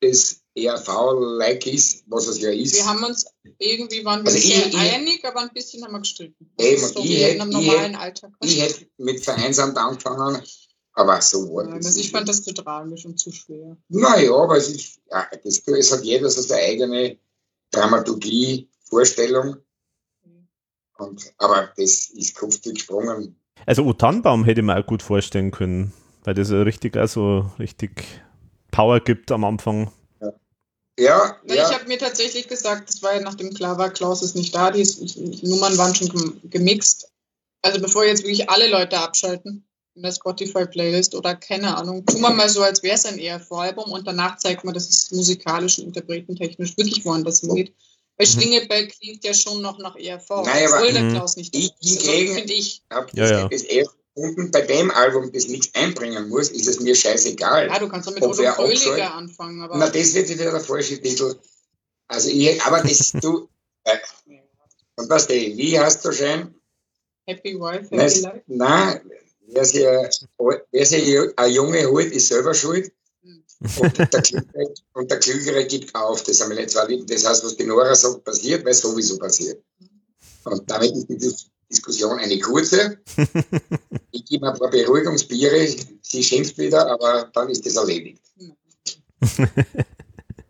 das 0.02 0.42
ERV-like 0.56 1.66
ist, 1.68 2.04
was 2.08 2.28
es 2.28 2.42
ja 2.42 2.52
ist. 2.52 2.76
Wir 2.76 2.86
haben 2.86 3.04
uns, 3.04 3.26
irgendwie 3.58 4.04
waren 4.04 4.24
wir 4.24 4.32
also 4.32 4.46
sehr 4.46 4.68
ich, 4.68 4.78
einig, 4.78 5.26
aber 5.26 5.42
ein 5.42 5.54
bisschen 5.54 5.84
haben 5.84 5.94
wir 5.94 6.00
gestritten. 6.00 6.52
Eben, 6.58 6.86
so 6.86 7.00
ich, 7.00 7.24
hätte, 7.24 7.48
ich, 7.50 7.72
hätte, 7.72 8.30
ich 8.42 8.62
hätte 8.62 8.88
mit 8.98 9.24
Vereinsamt 9.24 9.78
angefangen, 9.78 10.42
aber 10.94 11.22
so 11.22 11.54
war 11.54 11.66
das. 11.66 11.86
Also 11.86 12.00
ich 12.00 12.12
fand 12.12 12.28
das 12.28 12.44
zu 12.44 12.54
tragisch 12.54 13.06
und 13.06 13.18
zu 13.18 13.32
schwer. 13.32 13.78
Naja, 13.88 14.34
aber 14.34 14.58
es 14.58 14.70
ist, 14.70 15.00
ja, 15.10 15.30
das, 15.44 15.62
es 15.66 15.92
hat 15.94 16.04
jeder 16.04 16.30
so 16.30 16.42
seine 16.42 16.62
eigene 16.64 17.20
Dramaturgie, 17.72 18.70
Vorstellung. 18.84 19.58
Und, 21.00 21.34
aber 21.38 21.70
das 21.78 22.10
ist 22.10 22.36
Kopfstück 22.36 22.76
gesprungen. 22.76 23.36
Also 23.66 23.84
O 23.84 23.94
Tannenbaum 23.94 24.44
hätte 24.44 24.62
man 24.62 24.82
auch 24.82 24.86
gut 24.86 25.02
vorstellen 25.02 25.52
können, 25.52 25.94
weil 26.24 26.34
das 26.34 26.50
ja 26.50 26.62
richtig 26.62 26.98
also 26.98 27.52
richtig 27.60 28.06
Power 28.72 29.00
gibt 29.00 29.32
am 29.32 29.44
Anfang. 29.44 29.92
Ja, 30.22 30.34
ja. 30.98 31.36
ja. 31.46 31.56
Ich 31.56 31.74
habe 31.74 31.88
mir 31.88 31.98
tatsächlich 31.98 32.48
gesagt, 32.48 32.90
das 32.90 33.02
war 33.02 33.16
ja 33.16 33.22
nachdem 33.22 33.54
klar 33.54 33.78
war, 33.78 33.90
Klaus 33.90 34.22
ist 34.22 34.36
nicht 34.36 34.54
da, 34.54 34.72
die 34.72 34.86
Nummern 35.44 35.78
waren 35.78 35.96
schon 35.96 36.40
gemixt. 36.50 37.12
Also 37.62 37.82
bevor 37.82 38.06
jetzt 38.06 38.24
wirklich 38.24 38.50
alle 38.50 38.70
Leute 38.70 38.98
abschalten 38.98 39.66
in 39.96 40.04
der 40.04 40.12
Spotify-Playlist 40.12 41.16
oder 41.16 41.36
keine 41.36 41.76
Ahnung, 41.76 42.06
tun 42.06 42.22
wir 42.22 42.30
mal 42.30 42.48
so, 42.48 42.62
als 42.62 42.84
wäre 42.84 42.96
es 42.96 43.06
ein 43.06 43.20
ERV-Album 43.20 43.92
und 43.92 44.08
danach 44.08 44.38
zeigt 44.38 44.64
man, 44.64 44.74
dass 44.74 44.88
es 44.88 45.12
musikalisch 45.12 45.80
und 45.80 45.88
interpretentechnisch 45.88 46.78
wirklich 46.78 47.04
woanders 47.04 47.42
hingeht. 47.42 47.74
Weil 48.20 48.28
mhm. 48.28 48.32
Schlingebell 48.32 48.88
klingt 48.90 49.24
ja 49.24 49.34
schon 49.34 49.62
noch 49.62 49.80
nach 49.80 49.96
ERV, 49.96 50.30
Nein, 50.44 50.68
aber 50.68 50.76
obwohl 50.76 50.92
der 50.92 51.04
mhm. 51.04 51.14
Klaus 51.14 51.38
nicht 51.38 51.56
ich, 51.56 51.74
hingegen 51.80 52.36
finde 52.36 52.54
ich. 52.54 52.84
Hab 52.90 53.14
ja, 53.14 53.26
ja. 53.26 53.48
das 53.48 53.62
erst 53.62 53.96
gefunden, 54.14 54.52
bei 54.52 54.62
dem 54.62 54.92
Album, 54.92 55.32
das 55.32 55.48
nichts 55.48 55.74
einbringen 55.74 56.28
muss, 56.28 56.50
ist 56.50 56.68
es 56.68 56.82
mir 56.82 56.96
scheißegal. 56.96 57.68
Ja, 57.68 57.80
du 57.80 57.88
kannst 57.88 58.10
doch 58.10 58.14
mit 58.14 58.22
Odo 58.22 58.34
Fröhlicher 58.34 59.14
anfangen. 59.14 59.62
Aber 59.62 59.78
Na, 59.78 59.90
das 59.90 60.14
wird 60.14 60.28
wieder 60.28 60.52
der 60.52 60.60
falsche 60.60 61.02
Titel. 61.02 61.40
Also 62.10 62.30
ich, 62.30 62.62
aber 62.64 62.82
das, 62.82 63.12
du, 63.14 63.48
äh, 63.86 63.98
und 64.98 65.10
was 65.10 65.28
die, 65.28 65.56
wie 65.56 65.80
heißt 65.80 66.04
du 66.04 66.12
schön? 66.12 66.54
Happy 67.26 67.58
Wife, 67.58 67.88
Happy 67.90 68.20
Life? 68.20 68.44
Nein, 68.48 69.12
wer 69.48 69.64
sich, 69.64 69.86
wer 70.72 70.86
sich 70.86 71.20
eine 71.38 71.48
Junge 71.48 71.90
holt, 71.90 72.12
ist 72.12 72.28
selber 72.28 72.54
schuld. 72.54 72.92
Und 73.60 73.98
der, 73.98 74.08
Klügere, 74.22 74.74
und 74.94 75.12
der 75.12 75.20
Klügere 75.20 75.66
gibt 75.66 75.94
auf. 75.94 76.24
Das 76.24 76.40
haben 76.42 76.50
wir 76.50 76.56
nicht 76.56 76.72
zwei 76.72 76.86
Lieben. 76.86 77.06
Das 77.08 77.26
heißt, 77.26 77.44
was 77.44 77.58
die 77.58 77.66
Nora 77.66 77.94
sagt, 77.94 78.24
passiert, 78.24 78.66
weil 78.66 78.74
sowieso 78.74 79.18
passiert. 79.18 79.62
Und 80.46 80.70
damit 80.70 80.92
ist 80.92 81.10
die 81.10 81.18
Diskussion 81.70 82.20
eine 82.20 82.40
kurze. 82.40 83.00
Ich 84.12 84.26
gebe 84.26 84.52
ein 84.52 84.58
paar 84.58 84.70
Beruhigungsbiere, 84.70 85.68
sie 86.02 86.24
schimpft 86.24 86.58
wieder, 86.58 86.88
aber 86.88 87.30
dann 87.34 87.48
ist 87.50 87.66
das 87.66 87.76
erledigt. 87.76 88.22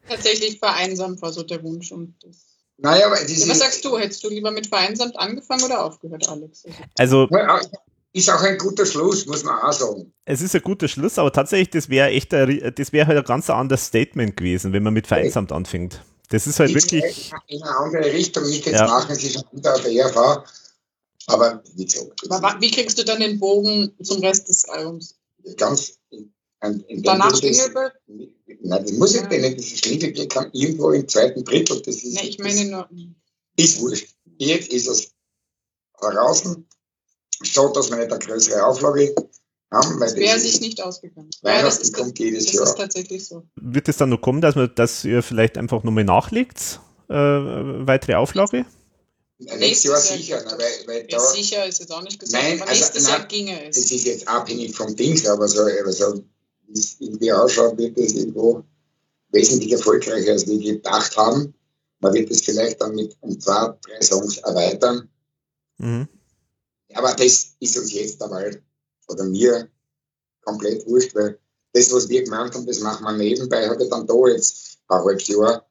Tatsächlich 0.07 0.57
vereinsamt 0.59 1.21
war 1.21 1.31
so 1.31 1.43
der 1.43 1.61
Wunsch. 1.61 1.91
Und 1.91 2.15
das 2.23 2.37
Naja, 2.77 3.07
aber 3.07 3.21
ja, 3.21 3.47
was 3.47 3.59
sagst 3.59 3.83
du? 3.83 3.97
Hättest 3.97 4.23
du 4.23 4.29
lieber 4.29 4.51
mit 4.51 4.67
vereinsamt 4.67 5.17
angefangen 5.19 5.63
oder 5.65 5.83
aufgehört, 5.83 6.27
Alex? 6.29 6.63
Also 6.97 7.27
Also, 7.27 7.67
ist 8.13 8.29
auch 8.29 8.41
ein 8.41 8.57
guter 8.57 8.85
Schluss, 8.85 9.25
muss 9.27 9.43
man 9.43 9.59
auch 9.61 9.71
sagen. 9.73 10.11
es 10.25 10.41
ist 10.41 10.55
ein 10.55 10.61
guter 10.61 10.87
Schluss, 10.87 11.17
aber 11.19 11.31
tatsächlich, 11.31 11.69
das 11.69 11.89
wäre 11.89 12.09
echt, 12.09 12.33
ein, 12.33 12.73
das 12.75 12.91
wäre 12.91 13.07
halt 13.07 13.17
ein 13.19 13.23
ganz 13.23 13.49
anderes 13.49 13.85
Statement 13.85 14.35
gewesen, 14.37 14.73
wenn 14.73 14.83
man 14.83 14.93
mit 14.93 15.07
vereinsamt 15.07 15.51
anfängt. 15.51 16.01
Das 16.29 16.45
ist 16.47 16.59
halt 16.59 16.71
Ist 16.75 16.91
wirklich, 16.91 17.31
in 17.47 17.61
eine 17.63 17.75
andere 17.77 18.05
Richtung, 18.13 18.43
nicht 18.47 18.65
jetzt 18.65 18.75
Ja. 18.79 18.87
machen 18.87 19.15
sie 19.15 19.29
schon 19.31 19.43
wieder 19.51 19.73
auf 19.75 19.81
der 19.81 19.91
ERV. 19.91 20.43
Aber 21.27 21.63
wie 21.75 21.87
aber 22.25 22.41
wa- 22.41 22.57
wie 22.59 22.71
kriegst 22.71 22.97
du 22.97 23.05
dann 23.05 23.19
den 23.19 23.39
Bogen 23.39 23.91
zum 24.03 24.19
Rest 24.21 24.47
des 24.49 24.65
Albums? 24.65 25.15
ganz 25.57 25.97
in, 26.09 26.31
in, 26.87 27.03
Danach 27.03 27.39
Engelbert? 27.41 27.93
Nein, 28.07 28.83
das 28.83 28.91
muss 28.93 29.15
ich 29.15 29.27
nicht. 29.29 29.57
Das 29.59 29.65
Schlingelbier 29.79 30.27
kam 30.27 30.49
irgendwo 30.51 30.91
im 30.91 31.07
zweiten 31.07 31.43
Drittel. 31.43 31.81
Das 31.81 31.95
ist, 31.97 32.13
Ne, 32.15 32.27
ich 32.27 32.37
meine 32.39 32.65
nur. 32.65 32.89
ist 33.55 33.79
wurscht. 33.79 34.09
Jetzt 34.37 34.71
ist 34.73 34.87
es 34.87 35.11
draußen. 35.99 36.65
So, 37.43 37.69
dass 37.69 37.89
wir 37.89 37.97
nicht 37.97 38.11
eine 38.11 38.19
größere 38.19 38.65
Auflage 38.65 39.13
haben, 39.71 39.99
weil 39.99 40.07
Das 40.09 40.15
wäre 40.15 40.33
das 40.33 40.43
sich 40.43 40.61
nicht 40.61 40.81
ausgegangen. 40.81 41.29
Ja, 41.43 41.61
das 41.61 41.77
ist, 41.79 41.93
kommt 41.93 42.17
jedes 42.19 42.45
das 42.45 42.53
Jahr. 42.55 42.63
ist 42.65 42.77
tatsächlich 42.77 43.25
so. 43.27 43.43
wird 43.55 43.87
es 43.87 43.97
dann 43.97 44.09
noch 44.09 44.21
kommen, 44.21 44.41
dass, 44.41 44.55
man, 44.55 44.71
dass 44.75 45.05
ihr 45.05 45.21
vielleicht 45.23 45.57
einfach 45.57 45.83
nochmal 45.83 46.03
nachlegt, 46.03 46.79
äh, 47.09 47.13
weitere 47.15 48.15
Auflage? 48.15 48.65
Nächstes 49.37 49.83
Jahr 49.89 49.99
sicher, 50.01 50.41
ne, 50.43 50.51
weil, 50.57 50.87
weil 50.87 51.01
Ja, 51.09 51.17
da, 51.17 51.23
sicher 51.23 51.65
ist 51.65 51.79
jetzt 51.79 51.91
auch 51.93 52.01
nicht 52.01 52.19
gesagt, 52.19 52.43
Nein, 52.43 52.59
aber 52.61 52.69
also, 52.69 52.81
nächstes 52.81 53.03
nein, 53.03 53.19
Jahr 53.19 53.27
ginge 53.27 53.61
das 53.67 53.77
es. 53.77 53.91
ist 53.91 54.05
jetzt 54.05 54.27
abhängig 54.27 54.75
vom 54.75 54.93
Dings, 54.95 55.25
aber 55.27 55.47
so, 55.47 55.61
aber 55.61 55.93
so 55.93 56.21
wie 56.67 56.73
es 56.77 56.97
irgendwie 56.99 57.31
ausschaut, 57.31 57.77
wird 57.77 57.97
es 57.97 58.13
irgendwo 58.15 58.63
wesentlich 59.31 59.71
erfolgreicher, 59.71 60.31
als 60.33 60.45
wir 60.45 60.57
gedacht 60.59 61.15
haben. 61.15 61.53
Man 62.01 62.13
wird 62.13 62.29
es 62.31 62.41
vielleicht 62.41 62.81
dann 62.81 62.95
mit 62.95 63.15
um 63.21 63.39
zwei, 63.39 63.73
drei 63.87 64.01
Songs 64.01 64.37
erweitern. 64.39 65.07
Mhm. 65.77 66.07
Aber 66.93 67.13
das 67.13 67.55
ist 67.59 67.77
uns 67.77 67.93
jetzt 67.93 68.21
einmal, 68.21 68.61
oder 69.07 69.23
mir, 69.25 69.69
komplett 70.41 70.85
wurscht, 70.87 71.13
weil 71.15 71.39
das, 71.73 71.91
was 71.93 72.09
wir 72.09 72.23
gemeint 72.23 72.53
haben, 72.55 72.65
das 72.65 72.79
machen 72.79 73.03
wir 73.03 73.13
nebenbei, 73.13 73.67
hat 73.67 73.79
ja 73.79 73.87
dann 73.87 74.07
da 74.07 74.27
jetzt 74.27 74.79
ein 74.87 74.97
halbes 74.97 75.27
Jahr 75.27 75.65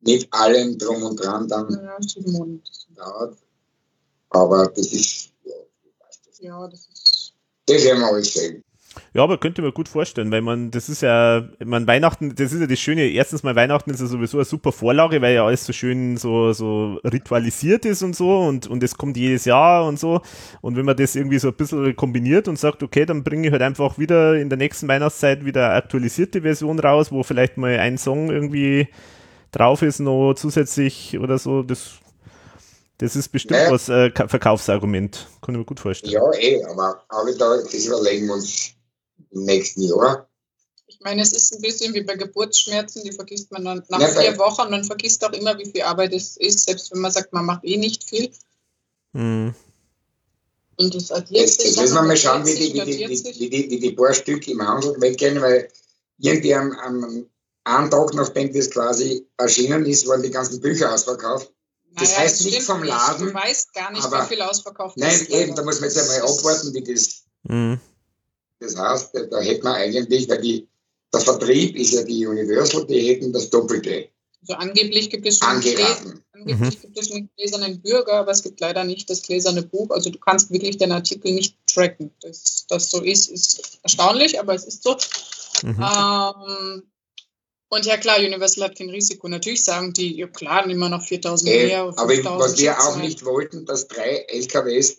mit 0.00 0.32
allem 0.32 0.78
drum 0.78 1.02
und 1.02 1.16
dran 1.16 1.48
dann 1.48 1.68
dauert. 2.94 3.38
Aber 4.30 4.66
das 4.68 4.86
ist, 4.92 5.32
ja, 5.44 5.54
Ja, 6.40 6.68
das 6.68 6.86
ist. 6.92 7.34
das 7.66 7.84
werden 7.84 8.00
wir 8.00 8.06
alles 8.06 8.32
sehen. 8.32 8.64
Ja, 9.14 9.22
aber 9.22 9.38
könnte 9.38 9.62
mir 9.62 9.72
gut 9.72 9.88
vorstellen, 9.88 10.30
weil 10.30 10.42
man, 10.42 10.70
das 10.70 10.88
ist 10.88 11.02
ja, 11.02 11.46
man 11.64 11.86
Weihnachten, 11.86 12.34
das 12.34 12.52
ist 12.52 12.60
ja 12.60 12.66
das 12.66 12.78
Schöne, 12.78 13.08
erstens 13.08 13.42
mal 13.42 13.56
Weihnachten 13.56 13.90
ist 13.90 14.00
ja 14.00 14.06
sowieso 14.06 14.38
eine 14.38 14.44
super 14.44 14.72
Vorlage, 14.72 15.22
weil 15.22 15.34
ja 15.34 15.46
alles 15.46 15.64
so 15.64 15.72
schön 15.72 16.16
so, 16.18 16.52
so 16.52 16.98
ritualisiert 17.04 17.84
ist 17.86 18.02
und 18.02 18.14
so 18.16 18.40
und, 18.40 18.66
und 18.66 18.82
es 18.82 18.96
kommt 18.96 19.16
jedes 19.16 19.44
Jahr 19.46 19.86
und 19.86 19.98
so. 19.98 20.20
Und 20.60 20.76
wenn 20.76 20.84
man 20.84 20.96
das 20.96 21.14
irgendwie 21.16 21.38
so 21.38 21.48
ein 21.48 21.54
bisschen 21.54 21.96
kombiniert 21.96 22.48
und 22.48 22.58
sagt, 22.58 22.82
okay, 22.82 23.06
dann 23.06 23.22
bringe 23.24 23.46
ich 23.46 23.52
halt 23.52 23.62
einfach 23.62 23.98
wieder 23.98 24.34
in 24.36 24.48
der 24.50 24.58
nächsten 24.58 24.88
Weihnachtszeit 24.88 25.44
wieder 25.44 25.66
eine 25.66 25.74
aktualisierte 25.74 26.42
Version 26.42 26.78
raus, 26.78 27.10
wo 27.12 27.22
vielleicht 27.22 27.56
mal 27.56 27.78
ein 27.78 27.96
Song 27.98 28.30
irgendwie 28.30 28.88
drauf 29.52 29.82
ist, 29.82 30.00
noch 30.00 30.34
zusätzlich 30.34 31.18
oder 31.18 31.38
so, 31.38 31.62
das, 31.62 31.92
das 32.98 33.16
ist 33.16 33.28
bestimmt 33.28 33.60
Naja. 33.60 33.70
was, 33.70 33.88
äh, 33.88 34.10
Ka- 34.10 34.28
Verkaufsargument. 34.28 35.28
Kann 35.42 35.54
ich 35.54 35.58
mir 35.58 35.64
gut 35.64 35.80
vorstellen. 35.80 36.12
Ja, 36.12 36.20
eh, 36.38 36.62
aber 36.64 37.02
alle 37.08 37.36
da, 37.36 37.56
das 37.56 37.86
überlegen 37.86 38.26
wir 38.26 38.34
uns 38.34 38.74
im 39.32 39.44
nächsten 39.44 39.82
Jahr. 39.82 40.28
Ich 40.86 41.00
meine, 41.00 41.22
es 41.22 41.32
ist 41.32 41.54
ein 41.54 41.62
bisschen 41.62 41.94
wie 41.94 42.02
bei 42.02 42.16
Geburtsschmerzen, 42.16 43.02
die 43.04 43.12
vergisst 43.12 43.50
man 43.50 43.64
dann 43.64 43.82
nach 43.88 44.00
Ja, 44.00 44.08
vier 44.08 44.38
Wochen. 44.38 44.70
Man 44.70 44.84
vergisst 44.84 45.24
auch 45.24 45.32
immer, 45.32 45.58
wie 45.58 45.70
viel 45.70 45.82
Arbeit 45.82 46.12
es 46.12 46.36
ist, 46.36 46.64
selbst 46.66 46.92
wenn 46.92 47.00
man 47.00 47.10
sagt, 47.10 47.32
man 47.32 47.46
macht 47.46 47.64
eh 47.64 47.76
nicht 47.76 48.04
viel. 48.04 48.30
Mhm. 49.12 49.54
Und 50.78 50.94
das 50.94 51.10
addiert 51.10 51.40
Jetzt, 51.40 51.60
sich 51.60 51.70
jetzt 51.70 51.80
müssen 51.80 51.94
wir 51.94 52.02
mal 52.02 52.16
schauen, 52.16 52.44
wie 52.46 52.54
die, 52.54 52.74
wie, 52.74 52.84
die, 52.84 53.08
wie, 53.40 53.48
die, 53.50 53.70
wie 53.70 53.78
die 53.80 53.92
paar 53.92 54.12
Stücke 54.14 54.50
im 54.52 54.66
Handel 54.66 54.98
weggehen, 55.00 55.40
weil 55.40 55.68
irgendwie 56.18 56.54
am, 56.54 56.72
am 56.72 57.26
einen 57.64 57.90
Tag, 57.90 58.14
nachdem 58.14 58.52
das 58.52 58.70
quasi 58.70 59.26
erschienen 59.36 59.86
ist, 59.86 60.06
waren 60.08 60.22
die 60.22 60.30
ganzen 60.30 60.60
Bücher 60.60 60.92
ausverkauft. 60.92 61.52
Das 61.94 62.10
Naja, 62.10 62.22
heißt 62.22 62.40
nicht 62.44 62.54
stimmt 62.54 62.66
vom 62.66 62.82
Laden, 62.82 63.26
Du 63.28 63.34
weißt 63.34 63.72
gar 63.74 63.92
nicht, 63.92 64.02
aber- 64.04 64.24
wie 64.24 64.28
viel 64.28 64.42
ausverkauft 64.42 64.96
Nein, 64.96 65.12
ist. 65.14 65.28
eben, 65.30 65.54
da 65.54 65.62
muss 65.62 65.80
man 65.80 65.90
jetzt 65.90 65.98
einmal 65.98 66.20
Das 66.20 66.38
abwarten, 66.38 66.74
wie 66.74 66.82
das, 66.94 67.22
Mhm. 67.44 67.80
Das 68.62 68.76
heißt. 68.76 69.10
Da 69.30 69.40
hätte 69.40 69.64
man 69.64 69.74
eigentlich, 69.74 70.28
weil 70.28 70.40
die, 70.40 70.68
der 71.12 71.20
Vertrieb 71.20 71.76
ist 71.76 71.92
ja 71.92 72.02
die 72.02 72.26
Universal, 72.26 72.86
die 72.86 73.00
hätten 73.00 73.32
das 73.32 73.50
Doppelte 73.50 74.08
Also 74.40 74.54
angeblich 74.54 75.10
gibt 75.10 75.26
es 75.26 75.38
schon 75.38 75.48
angeraten. 75.48 76.22
angeblich 76.32 76.80
gibt 76.80 76.98
es 76.98 77.12
einen 77.12 77.28
gläsernen 77.36 77.80
Bürger, 77.82 78.14
aber 78.14 78.32
es 78.32 78.42
gibt 78.42 78.60
leider 78.60 78.84
nicht 78.84 79.08
das 79.10 79.22
gläserne 79.22 79.62
Buch. 79.62 79.90
Also 79.90 80.10
du 80.10 80.18
kannst 80.18 80.50
wirklich 80.50 80.78
den 80.78 80.92
Artikel 80.92 81.32
nicht 81.32 81.56
tracken. 81.66 82.10
Dass 82.22 82.66
das 82.68 82.90
so 82.90 83.02
ist, 83.02 83.28
ist 83.30 83.78
erstaunlich, 83.82 84.40
aber 84.40 84.54
es 84.54 84.64
ist 84.64 84.82
so. 84.82 84.96
Mhm. 85.62 85.76
Ähm, 85.82 86.82
und 87.68 87.86
ja 87.86 87.96
klar, 87.96 88.18
Universal 88.18 88.64
hat 88.64 88.76
kein 88.76 88.90
Risiko. 88.90 89.28
Natürlich 89.28 89.64
sagen 89.64 89.92
die, 89.94 90.16
ja 90.16 90.26
klar, 90.26 90.68
immer 90.68 90.88
noch 90.90 91.02
4000 91.02 91.50
Äh, 91.50 91.66
mehr. 91.68 91.86
oder 91.88 91.98
aber 91.98 92.12
5000 92.14 92.40
was 92.52 92.58
wir 92.58 92.78
auch 92.80 92.96
nicht 92.96 93.24
wollten, 93.24 93.64
dass 93.64 93.88
drei 93.88 94.26
LKWs 94.28 94.98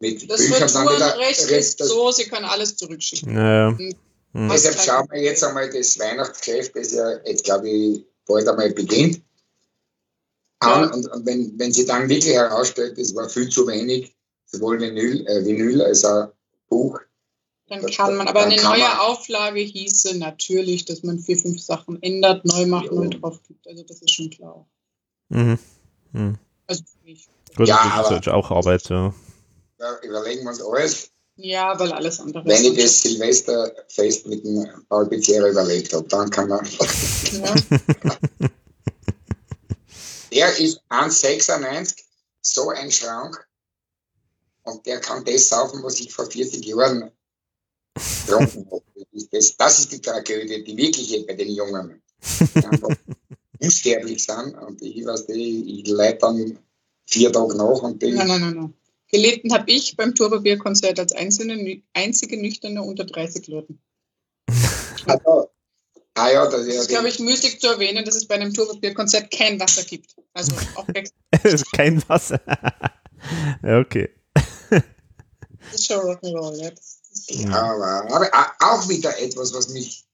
mit 0.00 0.30
Das. 0.30 0.40
Retourenrecht 0.40 1.40
ist 1.50 1.78
so, 1.82 2.10
sie 2.10 2.24
können 2.24 2.44
alles 2.44 2.76
zurückschicken. 2.76 3.34
Naja. 3.34 3.70
Mhm. 3.70 3.94
Was- 4.32 4.62
Deshalb 4.62 4.80
schauen 4.84 5.08
wir 5.10 5.22
jetzt 5.22 5.42
einmal 5.42 5.70
das 5.70 5.98
Weihnachtsgeschäft, 5.98 6.76
das 6.76 6.92
ja 6.92 7.18
jetzt, 7.24 7.44
glaube 7.44 7.68
ich, 7.68 8.04
bald 8.26 8.46
einmal 8.48 8.70
beginnt, 8.72 9.22
an. 10.60 10.82
Ja. 10.82 10.92
Und, 10.94 11.06
und 11.08 11.26
wenn, 11.26 11.58
wenn 11.58 11.72
sie 11.72 11.86
dann 11.86 12.08
wirklich 12.08 12.34
herausstellt, 12.34 12.98
es 12.98 13.14
war 13.14 13.28
viel 13.28 13.48
zu 13.48 13.66
wenig, 13.66 14.14
sowohl 14.46 14.80
Vinyl, 14.80 15.26
äh, 15.26 15.44
Vinyl 15.44 15.82
als 15.82 16.04
auch 16.04 16.28
Buch, 16.68 17.00
Dann 17.68 17.84
kann 17.86 18.16
man, 18.16 18.28
aber 18.28 18.42
eine 18.42 18.56
neue 18.62 18.78
man- 18.80 18.98
Auflage 18.98 19.60
hieße 19.60 20.18
natürlich, 20.18 20.84
dass 20.84 21.02
man 21.02 21.18
vier, 21.18 21.38
fünf 21.38 21.60
Sachen 21.60 22.02
ändert, 22.02 22.44
neu 22.44 22.66
macht, 22.66 22.86
Ja. 22.86 22.92
neu 22.92 23.08
drauf 23.08 23.40
gibt. 23.46 23.66
Also 23.66 23.82
das 23.84 24.00
ist 24.02 24.10
schon 24.10 24.30
klar. 24.30 24.66
Mhm. 25.30 25.58
Mhm. 26.12 26.38
Also 26.66 26.82
für 26.84 27.04
mich. 27.04 27.28
Gut, 27.56 27.66
Ja, 27.68 27.76
das 28.02 28.10
ist 28.20 28.28
aber- 28.28 28.36
auch 28.36 28.50
Arbeit, 28.50 28.88
ja. 28.90 29.14
Da 29.78 29.98
überlegen 30.00 30.42
wir 30.44 30.50
uns 30.50 30.62
alles. 30.62 31.10
Ja, 31.36 31.78
weil 31.78 31.92
alles 31.92 32.18
andere 32.18 32.44
Wenn 32.44 32.64
ich 32.64 32.76
das 32.76 33.00
Silvesterfest 33.00 34.26
mit 34.26 34.44
dem 34.44 34.66
Paul 34.88 35.08
Pizzerra 35.08 35.48
überlegt 35.48 35.92
habe, 35.94 36.06
dann 36.08 36.28
kann 36.30 36.48
man. 36.48 36.66
ja. 36.66 37.54
Der 40.32 40.58
ist 40.58 40.80
1,96, 40.90 41.94
so 42.42 42.70
ein 42.70 42.90
Schrank. 42.90 43.46
Und 44.64 44.84
der 44.84 45.00
kann 45.00 45.24
das 45.24 45.48
saufen, 45.48 45.82
was 45.82 46.00
ich 46.00 46.12
vor 46.12 46.26
40 46.26 46.64
Jahren 46.66 47.10
getrunken 47.94 48.66
habe. 48.70 48.82
Das 49.12 49.22
ist, 49.30 49.60
das, 49.60 49.78
ist 49.78 49.92
die 49.92 50.00
Tragödie, 50.00 50.64
die 50.64 50.76
wirkliche 50.76 51.22
bei 51.24 51.34
den 51.34 51.50
Jungen. 51.50 52.02
Die 52.54 52.64
einfach 52.64 52.90
unsterblich 53.60 54.24
sind. 54.24 54.54
Und 54.58 54.82
ich 54.82 55.06
weiß 55.06 55.28
nicht, 55.28 55.68
ich 55.68 55.86
leite 55.88 56.18
dann 56.18 56.58
vier 57.06 57.32
Tage 57.32 57.56
nach 57.56 57.82
und 57.82 57.98
bin. 57.98 58.16
Nein, 58.16 58.26
nein, 58.26 58.40
nein, 58.40 58.54
nein. 58.54 58.74
Gelitten 59.08 59.52
habe 59.52 59.70
ich 59.70 59.96
beim 59.96 60.14
Turbobierkonzert 60.14 60.98
als 60.98 61.12
einzelne, 61.12 61.82
einzige 61.94 62.36
Nüchterne 62.36 62.82
unter 62.82 63.04
30 63.04 63.46
Leuten. 63.48 63.80
Ah, 65.06 65.18
ja. 65.26 65.46
ah 66.14 66.30
ja, 66.30 66.44
das 66.44 66.66
Das 66.66 66.74
ist, 66.74 66.88
glaube 66.88 67.08
ich, 67.08 67.18
müßig 67.18 67.60
zu 67.60 67.68
erwähnen, 67.68 68.04
dass 68.04 68.16
es 68.16 68.26
bei 68.26 68.34
einem 68.34 68.52
Turbobierkonzert 68.52 69.30
kein 69.30 69.58
Wasser 69.58 69.82
gibt. 69.84 70.14
Also 70.34 70.52
auch 70.74 70.88
extra. 70.94 71.16
Es 71.42 71.54
ist 71.54 71.72
kein 71.72 72.06
Wasser. 72.08 72.40
ja, 73.62 73.80
okay. 73.80 74.10
Das 74.70 75.74
ist 75.74 75.86
schon 75.86 76.00
Rock'n'Roll. 76.00 76.62
Ja. 76.62 76.70
Mhm. 77.30 77.52
aber, 77.52 78.14
aber 78.14 78.52
auch 78.60 78.88
wieder 78.88 79.18
etwas, 79.18 79.52
was 79.52 79.68
mich 79.70 80.06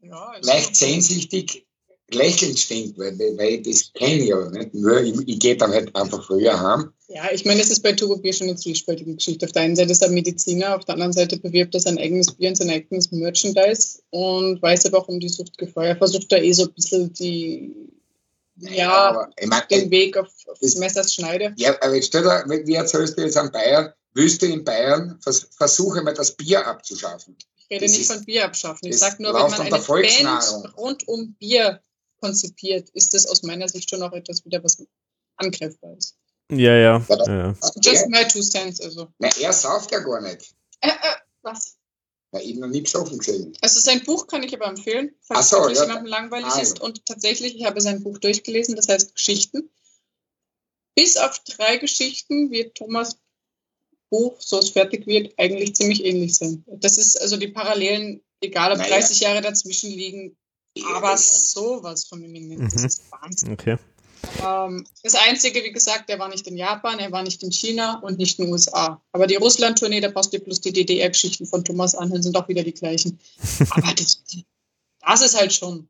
ja, 0.00 0.34
ist 0.34 0.46
leicht 0.46 0.76
sehnsüchtig 0.76 1.67
lächelnd 2.12 2.58
stimmt, 2.58 2.98
weil, 2.98 3.18
weil 3.36 3.54
ich 3.54 3.62
das 3.62 3.92
kenne 3.92 4.24
ja 4.24 4.48
nicht. 4.50 4.74
Nur 4.74 5.00
ich, 5.02 5.14
ich 5.26 5.38
gehe 5.38 5.56
dann 5.56 5.72
halt 5.72 5.94
einfach 5.94 6.24
früher 6.26 6.58
heim. 6.60 6.92
Ja, 7.08 7.30
ich 7.32 7.44
meine, 7.44 7.60
es 7.62 7.70
ist 7.70 7.82
bei 7.82 7.92
Turbobier 7.92 8.32
schon 8.32 8.48
eine 8.48 8.56
zwiespältige 8.56 9.14
Geschichte. 9.14 9.46
Auf 9.46 9.52
der 9.52 9.62
einen 9.62 9.76
Seite 9.76 9.92
ist 9.92 10.02
er 10.02 10.10
Mediziner, 10.10 10.76
auf 10.76 10.84
der 10.84 10.94
anderen 10.94 11.12
Seite 11.12 11.38
bewirbt 11.38 11.74
er 11.74 11.80
sein 11.80 11.98
eigenes 11.98 12.32
Bier 12.32 12.50
und 12.50 12.56
sein 12.56 12.70
eigenes 12.70 13.10
Merchandise 13.12 14.00
und 14.10 14.60
weiß 14.60 14.86
aber 14.86 14.98
auch 14.98 15.08
um 15.08 15.18
die 15.20 15.28
Suchtgefahr. 15.28 15.86
Er 15.86 15.96
versucht 15.96 16.30
da 16.32 16.36
eh 16.36 16.52
so 16.52 16.64
ein 16.64 16.72
bisschen 16.74 17.12
die, 17.14 17.74
ja, 18.56 18.92
aber 18.92 19.30
ich 19.40 19.46
mein, 19.46 19.62
den 19.70 19.90
Weg 19.90 20.16
auf, 20.16 20.28
auf 20.50 20.58
Das- 20.60 20.76
Messers 20.76 21.14
Schneide. 21.14 21.54
ja, 21.56 21.76
aber 21.80 21.94
jetzt 21.94 22.08
stell 22.08 22.22
dir, 22.22 22.44
wie 22.66 22.74
erzählst 22.74 23.16
du 23.16 23.22
jetzt 23.22 23.36
an 23.36 23.52
Bayern? 23.52 23.92
Willst 24.14 24.42
du 24.42 24.46
in 24.46 24.64
Bayern 24.64 25.18
vers 25.22 25.46
versuche 25.56 26.02
mal 26.02 26.12
das 26.14 26.32
Bier 26.32 26.66
abzuschaffen? 26.66 27.36
Ich 27.56 27.70
rede 27.70 27.84
Das 27.84 27.92
nicht 27.92 28.00
ist- 28.02 28.12
von 28.12 28.24
Bier 28.24 28.44
abschaffen. 28.46 28.88
Ich 28.88 28.98
sage 28.98 29.22
nur, 29.22 29.32
wenn 29.32 29.42
man 29.42 29.60
eine. 29.60 29.70
Band 29.70 30.76
rund 30.76 31.06
um 31.08 31.34
Bier 31.38 31.80
konzipiert, 32.20 32.90
ist 32.90 33.14
das 33.14 33.26
aus 33.26 33.42
meiner 33.42 33.68
Sicht 33.68 33.90
schon 33.90 34.02
auch 34.02 34.12
etwas 34.12 34.44
wieder, 34.44 34.62
was 34.62 34.82
angreifbar 35.36 35.96
ist. 35.96 36.16
Ja, 36.50 36.74
ja. 36.74 37.04
Ja, 37.08 37.26
ja. 37.26 37.54
Just 37.82 38.08
my 38.08 38.26
two 38.26 38.42
cents, 38.42 38.80
also. 38.80 39.08
Na, 39.18 39.28
er 39.38 39.52
sauft 39.52 39.90
ja 39.92 39.98
gar 40.00 40.20
nicht. 40.20 40.54
Äh, 40.80 40.88
äh, 40.88 41.16
was? 41.42 41.76
Ja, 42.32 42.40
ich 42.40 42.56
noch 42.56 42.68
nie 42.68 42.82
besoffen 42.82 43.18
gesehen. 43.18 43.52
Also 43.60 43.80
sein 43.80 44.02
Buch 44.04 44.26
kann 44.26 44.42
ich 44.42 44.54
aber 44.54 44.66
empfehlen, 44.66 45.14
falls 45.20 45.50
so, 45.50 45.56
wirklich 45.56 45.78
ja. 45.78 45.84
jemandem 45.84 46.06
langweilig 46.06 46.46
Ah, 46.46 46.56
ja. 46.56 46.62
ist. 46.62 46.80
Und 46.80 47.04
tatsächlich, 47.06 47.56
ich 47.56 47.64
habe 47.64 47.80
sein 47.80 48.02
Buch 48.02 48.18
durchgelesen, 48.18 48.76
das 48.76 48.88
heißt 48.88 49.14
Geschichten. 49.14 49.70
Bis 50.94 51.16
auf 51.16 51.38
drei 51.40 51.76
Geschichten 51.76 52.50
wird 52.50 52.76
Thomas 52.76 53.18
Buch, 54.10 54.40
so 54.40 54.58
es 54.58 54.70
fertig 54.70 55.06
wird, 55.06 55.34
eigentlich 55.38 55.74
ziemlich 55.76 56.04
ähnlich 56.04 56.36
sein. 56.36 56.64
Das 56.66 56.98
ist 56.98 57.20
also 57.20 57.36
die 57.36 57.48
Parallelen, 57.48 58.22
egal 58.40 58.72
ob 58.72 58.78
Naja. 58.78 58.90
30 58.90 59.20
Jahre 59.20 59.40
dazwischen 59.40 59.90
liegen, 59.90 60.36
aber 60.94 61.16
sowas 61.16 62.04
von. 62.04 62.22
Das 62.22 62.74
Mhm. 62.74 62.86
ist 62.86 63.02
Wahnsinn. 63.10 63.52
Okay. 63.52 63.76
Ähm, 64.44 64.84
das 65.02 65.14
Einzige, 65.14 65.62
wie 65.62 65.72
gesagt, 65.72 66.10
er 66.10 66.18
war 66.18 66.28
nicht 66.28 66.46
in 66.46 66.56
Japan, 66.56 66.98
er 66.98 67.12
war 67.12 67.22
nicht 67.22 67.42
in 67.42 67.52
China 67.52 68.00
und 68.00 68.18
nicht 68.18 68.38
in 68.38 68.46
den 68.46 68.52
USA. 68.52 69.00
Aber 69.12 69.26
die 69.26 69.36
Russland-Tournee, 69.36 70.00
da 70.00 70.10
passt 70.10 70.32
dir 70.32 70.40
plus 70.40 70.60
die 70.60 70.72
DDR-Geschichten 70.72 71.46
von 71.46 71.64
Thomas 71.64 71.94
Anhören 71.94 72.22
sind 72.22 72.36
auch 72.36 72.48
wieder 72.48 72.62
die 72.64 72.74
gleichen. 72.74 73.18
Aber 73.70 73.92
das, 73.94 74.22
das 75.00 75.22
ist 75.22 75.38
halt 75.38 75.52
schon, 75.52 75.88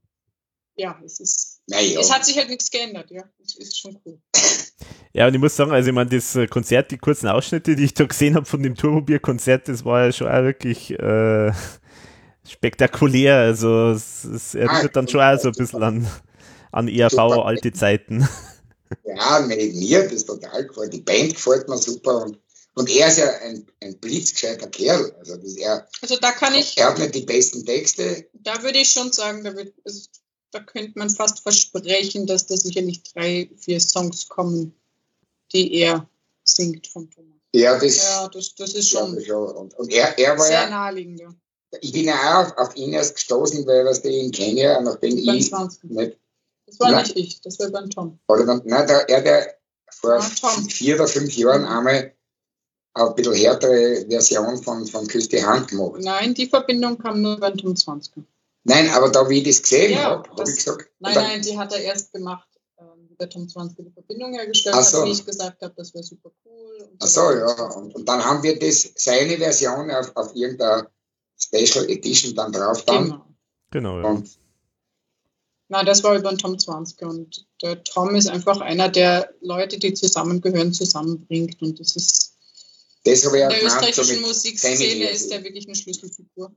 ja, 0.76 1.00
es 1.04 1.20
ist, 1.20 1.60
Naja, 1.66 2.00
es 2.00 2.12
hat 2.12 2.24
sich 2.24 2.36
halt 2.36 2.50
nichts 2.50 2.70
geändert, 2.70 3.10
ja. 3.10 3.24
Das 3.38 3.54
ist 3.56 3.78
schon 3.78 3.98
cool. 4.04 4.18
Ja, 5.14 5.26
und 5.26 5.34
ich 5.34 5.40
muss 5.40 5.56
sagen, 5.56 5.72
also 5.72 5.88
ich 5.88 5.94
meine, 5.94 6.10
das 6.10 6.36
äh, 6.36 6.46
Konzert, 6.46 6.90
die 6.90 6.98
kurzen 6.98 7.28
Ausschnitte, 7.28 7.74
die 7.76 7.84
ich 7.84 7.94
da 7.94 8.04
gesehen 8.04 8.34
habe 8.36 8.46
von 8.46 8.62
dem 8.62 8.74
Turbobier-Konzert, 8.74 9.68
das 9.68 9.84
war 9.84 10.04
ja 10.04 10.12
schon 10.12 10.28
auch 10.28 10.42
wirklich 10.42 10.90
äh, 10.90 11.50
spektakulär. 12.48 13.36
Also 13.36 13.90
es, 13.90 14.24
es 14.24 14.54
erinnert 14.54 14.94
dann 14.96 15.08
schon 15.08 15.20
auch 15.20 15.38
so 15.38 15.48
ein 15.48 15.54
bisschen 15.54 15.82
an, 15.82 16.06
an 16.72 16.88
ERV 16.88 17.12
Super. 17.12 17.44
alte 17.44 17.72
Zeiten. 17.72 18.28
ja, 19.04 19.40
nee, 19.46 19.72
mir 19.74 20.04
hat 20.04 20.12
das 20.12 20.24
total 20.24 20.66
gefällt. 20.66 20.92
Die 20.92 21.00
Band 21.00 21.34
gefällt 21.34 21.68
mir 21.68 21.78
super 21.78 22.22
und, 22.22 22.38
und 22.74 22.88
er 22.90 23.08
ist 23.08 23.18
ja 23.18 23.28
ein, 23.42 23.66
ein 23.82 23.98
blitzgescheiter 23.98 24.68
Kerl. 24.68 25.12
Also 25.18 25.36
das, 25.36 25.56
er, 25.56 25.86
Also 26.00 26.16
da 26.16 26.32
kann 26.32 26.54
ich, 26.54 26.76
er 26.78 26.90
hat 26.90 26.98
nicht 26.98 27.14
die 27.14 27.22
besten 27.22 27.64
Texte. 27.64 28.26
da 28.32 28.62
würde 28.62 28.78
ich 28.78 28.90
schon 28.90 29.12
sagen, 29.12 29.44
da, 29.44 29.54
wird, 29.54 29.74
es, 29.84 30.10
da 30.50 30.60
könnte 30.60 30.98
man 30.98 31.10
fast 31.10 31.40
versprechen, 31.40 32.26
dass 32.26 32.46
da 32.46 32.56
sicherlich 32.56 33.02
drei, 33.02 33.50
vier 33.58 33.80
Songs 33.80 34.28
kommen, 34.28 34.74
die 35.52 35.74
er 35.74 36.08
singt 36.44 36.86
von 36.86 37.10
Thomas. 37.10 37.28
Ja, 37.54 37.78
das, 37.78 37.96
Ja, 37.96 38.28
das, 38.28 38.54
das 38.54 38.74
ist 38.74 38.92
ja, 38.92 39.00
schon 39.00 39.20
schon. 39.24 39.56
Und, 39.56 39.74
und 39.74 39.92
er, 39.92 40.18
er 40.18 40.38
war 40.38 40.44
sehr 40.44 40.62
ja, 40.62 40.70
naheliegend, 40.70 41.20
ja. 41.20 41.34
Ich 41.80 41.92
bin 41.92 42.04
ja 42.04 42.42
auch 42.42 42.56
auf 42.56 42.74
ihn 42.76 42.92
erst 42.92 43.14
gestoßen, 43.16 43.66
weil 43.66 43.84
was 43.84 44.04
ich 44.04 44.14
ihn 44.14 44.30
kenne, 44.32 44.60
ja, 44.60 44.80
nachdem 44.80 45.16
ich 45.18 45.48
20. 45.48 45.84
nicht, 45.90 46.18
Das 46.66 46.80
war 46.80 46.90
Ja. 46.90 46.98
nicht 47.02 47.16
ich, 47.16 47.40
das 47.40 47.58
war 47.58 47.70
beim 47.70 47.90
Tom. 47.90 48.18
oder 48.28 48.44
dann, 48.46 48.62
nein, 48.64 48.86
der, 48.86 49.08
er 49.08 49.22
der 49.22 49.54
vor 49.90 50.20
vier 50.68 50.94
oder 50.96 51.06
fünf 51.08 51.34
Jahren 51.36 51.64
einmal 51.64 52.12
eine 52.94 53.14
bisschen 53.14 53.34
härtere 53.34 54.06
Version 54.08 54.62
von, 54.62 54.86
von 54.86 55.06
Küss 55.06 55.28
die 55.28 55.44
Hand 55.44 55.68
gemacht. 55.68 56.00
Nein, 56.00 56.34
die 56.34 56.46
Verbindung 56.46 56.98
kam 56.98 57.22
nur 57.22 57.38
beim 57.38 57.56
Tom 57.56 57.74
20. 57.76 58.12
Nein, 58.64 58.88
aber 58.90 59.08
da, 59.10 59.28
wie 59.28 59.38
ich 59.38 59.44
das 59.44 59.62
gesehen 59.62 59.92
Ja, 59.92 60.04
habe, 60.10 60.28
habe 60.30 60.50
ich 60.50 60.56
gesagt, 60.56 60.90
Nein, 60.98 61.14
dann, 61.14 61.24
nein, 61.24 61.42
die 61.42 61.56
hat 61.56 61.72
er 61.72 61.80
erst 61.80 62.12
gemacht, 62.12 62.48
ähm, 62.78 63.06
wie 63.08 63.14
der 63.16 63.30
Tom 63.30 63.48
20 63.48 63.84
die 63.86 63.92
Verbindung 63.92 64.32
hergestellt 64.34 64.74
Ach 64.78 64.82
so. 64.82 64.98
hat, 65.00 65.06
wie 65.06 65.12
ich 65.12 65.24
gesagt 65.24 65.62
habe, 65.62 65.72
das 65.76 65.94
wäre 65.94 66.04
super 66.04 66.30
cool. 66.44 66.88
Und 66.90 66.96
Ach 67.02 67.06
so, 67.06 67.30
ja. 67.32 67.46
Und, 67.76 67.94
und 67.94 68.08
dann 68.08 68.22
haben 68.24 68.42
wir 68.42 68.58
das, 68.58 68.90
seine 68.96 69.36
Version 69.38 69.90
auf, 69.90 70.14
auf 70.16 70.34
irgendeiner 70.34 70.90
Special 71.38 71.88
Edition 71.88 72.34
dann 72.34 72.52
drauf 72.52 72.84
dann. 72.84 73.04
Genau. 73.04 73.24
Genau. 73.70 74.00
Ja. 74.00 74.08
Und 74.10 74.38
Nein, 75.70 75.84
das 75.84 76.02
war 76.02 76.16
über 76.16 76.30
den 76.30 76.38
Tom 76.38 76.58
20 76.58 77.02
und 77.02 77.46
der 77.62 77.84
Tom 77.84 78.14
ist 78.14 78.28
einfach 78.28 78.60
einer 78.60 78.88
der 78.88 79.34
Leute, 79.42 79.78
die 79.78 79.92
zusammengehören, 79.92 80.72
zusammenbringt 80.72 81.60
und 81.60 81.78
das 81.78 81.94
ist 81.94 82.38
das 83.04 83.24
habe 83.24 83.38
ich 83.38 83.42
in 83.42 83.48
der 83.50 83.64
österreichischen 83.64 84.20
Musikszene 84.22 85.10
ist 85.10 85.30
er 85.30 85.42
wirklich 85.44 85.66
eine 85.66 85.76
Schlüsselfigur. 85.76 86.54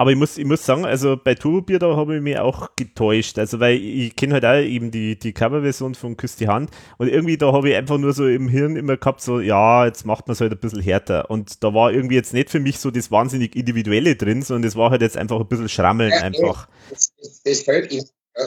Aber 0.00 0.12
ich 0.12 0.16
muss, 0.16 0.38
ich 0.38 0.46
muss 0.46 0.64
sagen, 0.64 0.86
also 0.86 1.18
bei 1.22 1.34
Turbobier, 1.34 1.78
da 1.78 1.94
habe 1.94 2.16
ich 2.16 2.22
mich 2.22 2.38
auch 2.38 2.74
getäuscht. 2.74 3.38
Also, 3.38 3.60
weil 3.60 3.76
ich 3.76 4.16
kenne 4.16 4.32
halt 4.32 4.46
auch 4.46 4.56
eben 4.56 4.90
die, 4.90 5.18
die 5.18 5.34
Coverversion 5.34 5.94
von 5.94 6.16
Küss 6.16 6.36
die 6.36 6.48
Hand 6.48 6.70
und 6.96 7.08
irgendwie 7.08 7.36
da 7.36 7.52
habe 7.52 7.68
ich 7.68 7.76
einfach 7.76 7.98
nur 7.98 8.14
so 8.14 8.26
im 8.26 8.48
Hirn 8.48 8.76
immer 8.76 8.96
gehabt, 8.96 9.20
so, 9.20 9.40
ja, 9.40 9.84
jetzt 9.84 10.06
macht 10.06 10.26
man 10.26 10.32
es 10.32 10.40
halt 10.40 10.52
ein 10.52 10.58
bisschen 10.58 10.80
härter. 10.80 11.28
Und 11.28 11.62
da 11.62 11.74
war 11.74 11.92
irgendwie 11.92 12.14
jetzt 12.14 12.32
nicht 12.32 12.48
für 12.48 12.60
mich 12.60 12.78
so 12.78 12.90
das 12.90 13.10
wahnsinnig 13.10 13.54
Individuelle 13.54 14.16
drin, 14.16 14.40
sondern 14.40 14.62
das 14.62 14.74
war 14.74 14.90
halt 14.90 15.02
jetzt 15.02 15.18
einfach 15.18 15.38
ein 15.38 15.48
bisschen 15.48 15.68
Schrammeln 15.68 16.12
Ja, 16.12 16.22
einfach. 16.22 16.66
Das, 16.88 17.12
das, 17.20 17.42
das 17.42 17.60
fällt 17.60 17.92
ihm 17.92 18.02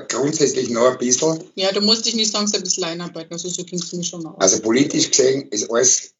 grundsätzlich 0.10 0.72
noch 0.72 0.94
ein 0.94 0.98
bisschen. 0.98 1.40
Ja, 1.54 1.72
du 1.72 1.82
musst 1.82 2.08
dich 2.08 2.16
nicht 2.16 2.32
sagen, 2.32 2.50
ein 2.52 2.64
bisschen 2.64 2.86
einarbeiten, 2.86 3.32
also 3.32 3.48
so 3.48 3.64
klingt 3.64 3.84
es 3.84 3.94
mir 3.94 4.04
schon 4.04 4.26
aus. 4.26 4.42
Also 4.42 4.60
politisch 4.60 5.12
gesehen 5.12 5.50
ist 5.52 5.70
alles 5.70 6.16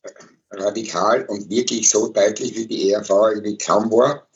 radikal 0.52 1.26
und 1.26 1.50
wirklich 1.50 1.90
so 1.90 2.10
deutlich, 2.10 2.56
wie 2.56 2.68
die 2.68 2.92
ERV 2.92 3.10
irgendwie 3.10 3.58
kaum 3.58 3.92
war. 3.92 4.28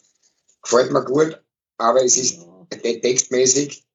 Gefällt 0.70 0.92
mir 0.92 1.04
gut, 1.06 1.42
aber 1.78 2.04
es 2.04 2.18
ist 2.18 2.40
textmäßig, 2.70 3.86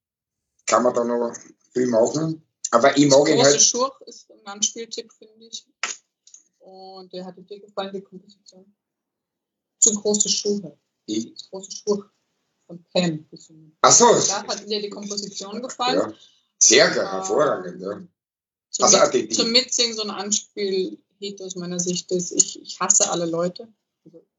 kann 0.66 0.82
man 0.82 0.94
da 0.94 1.05
noch 1.05 1.36
viel 1.74 1.86
machen. 1.89 2.43
Aber 2.70 2.97
ich 2.97 3.07
mag 3.09 3.28
ihn 3.28 3.36
Große 3.36 3.43
halt, 3.51 3.62
Schurch 3.62 4.01
ist 4.07 4.31
ein 4.31 4.47
Anspieltipp, 4.47 5.12
finde 5.12 5.44
ich. 5.44 5.66
Und 6.61 7.12
der 7.12 7.27
hatte 7.27 7.43
dir 7.43 7.61
gefallen, 7.61 7.93
die 7.93 8.01
Komposition. 8.01 8.74
Zu 9.81 9.94
große 10.01 10.28
Schuhe. 10.31 10.78
ich, 11.05 11.35
Große 11.51 11.73
Schurch 11.73 12.07
von 12.66 12.82
Pam 12.94 13.28
gesungen. 13.28 13.77
ach 13.82 13.93
so, 13.93 14.07
Da 14.07 14.43
hat 14.47 14.66
dir 14.66 14.81
die 14.81 14.89
Komposition 14.89 15.61
gefallen. 15.61 15.99
ja, 15.99 16.15
sehr 16.59 16.89
gut, 16.89 16.97
hervorragend, 17.03 17.82
ja. 17.82 17.93
Ähm, 17.93 18.09
Zum, 18.70 18.85
Also, 18.86 18.99
Mit, 18.99 19.12
die- 19.15 19.28
die- 19.28 19.35
zum 19.35 19.51
Mitsingen 19.53 19.94
so 19.94 20.03
ein 20.05 20.11
Anspiel-Hit 20.11 21.43
aus 21.43 21.57
meiner 21.57 21.78
Sicht 21.81 22.11
ist, 22.12 22.32
ich, 22.32 22.62
ich 22.62 22.81
hasse 22.81 23.11
alle 23.11 23.27
Leute. 23.27 23.69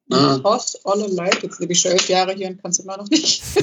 Also, 0.10 0.28
Mhm. 0.30 0.38
Ich 0.40 0.44
hasse 0.44 0.80
alle 0.84 1.08
Leute. 1.08 1.40
Jetzt 1.48 1.60
lebe 1.60 1.74
ich 1.74 1.80
schon 1.82 1.92
elf 1.92 2.08
Jahre 2.10 2.34
hier 2.34 2.48
und 2.50 2.62
kann 2.62 2.72
es 2.72 2.80
immer 2.80 2.98
noch 2.98 3.10
nicht. 3.10 3.42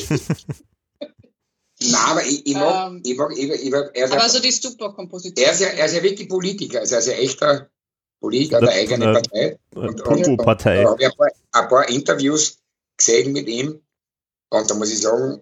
Nein, 1.82 1.94
aber 2.08 2.24
ich, 2.26 2.44
ich 2.46 2.54
mag, 2.54 2.90
Ähm, 2.92 3.02
ich 3.04 3.16
mag, 3.16 3.32
ich, 3.36 3.50
ich 3.50 3.70
mag 3.70 3.90
er, 3.94 4.04
ist 4.04 4.12
Aber 4.12 4.22
ja, 4.22 4.28
so 4.28 4.38
die 4.40 4.50
super 4.52 4.92
Komposition. 4.92 5.46
er, 5.46 5.52
ist 5.52 5.60
ja, 5.60 5.68
er 5.68 5.86
ist 5.86 5.94
ja 5.94 6.02
wirklich 6.02 6.28
Politiker, 6.28 6.80
also 6.80 6.94
er 6.96 7.00
ist 7.00 7.06
ja 7.06 7.14
echter 7.14 7.70
Politiker, 8.20 8.60
der 8.60 8.70
eigene 8.72 9.04
Von 9.04 9.12
der- 9.14 9.20
Partei. 9.22 9.58
Und, 9.74 9.88
und, 9.88 9.96
Turbo-Partei. 10.24 10.82
Da 10.82 10.90
habe 10.90 11.02
ich 11.02 11.06
ein 11.08 11.16
paar, 11.16 11.28
ein 11.52 11.68
paar 11.68 11.88
Interviews 11.88 12.58
gesehen 12.98 13.32
mit 13.32 13.48
ihm 13.48 13.80
und 14.50 14.70
da 14.70 14.74
muss 14.74 14.90
ich 14.92 15.00
sagen, 15.00 15.40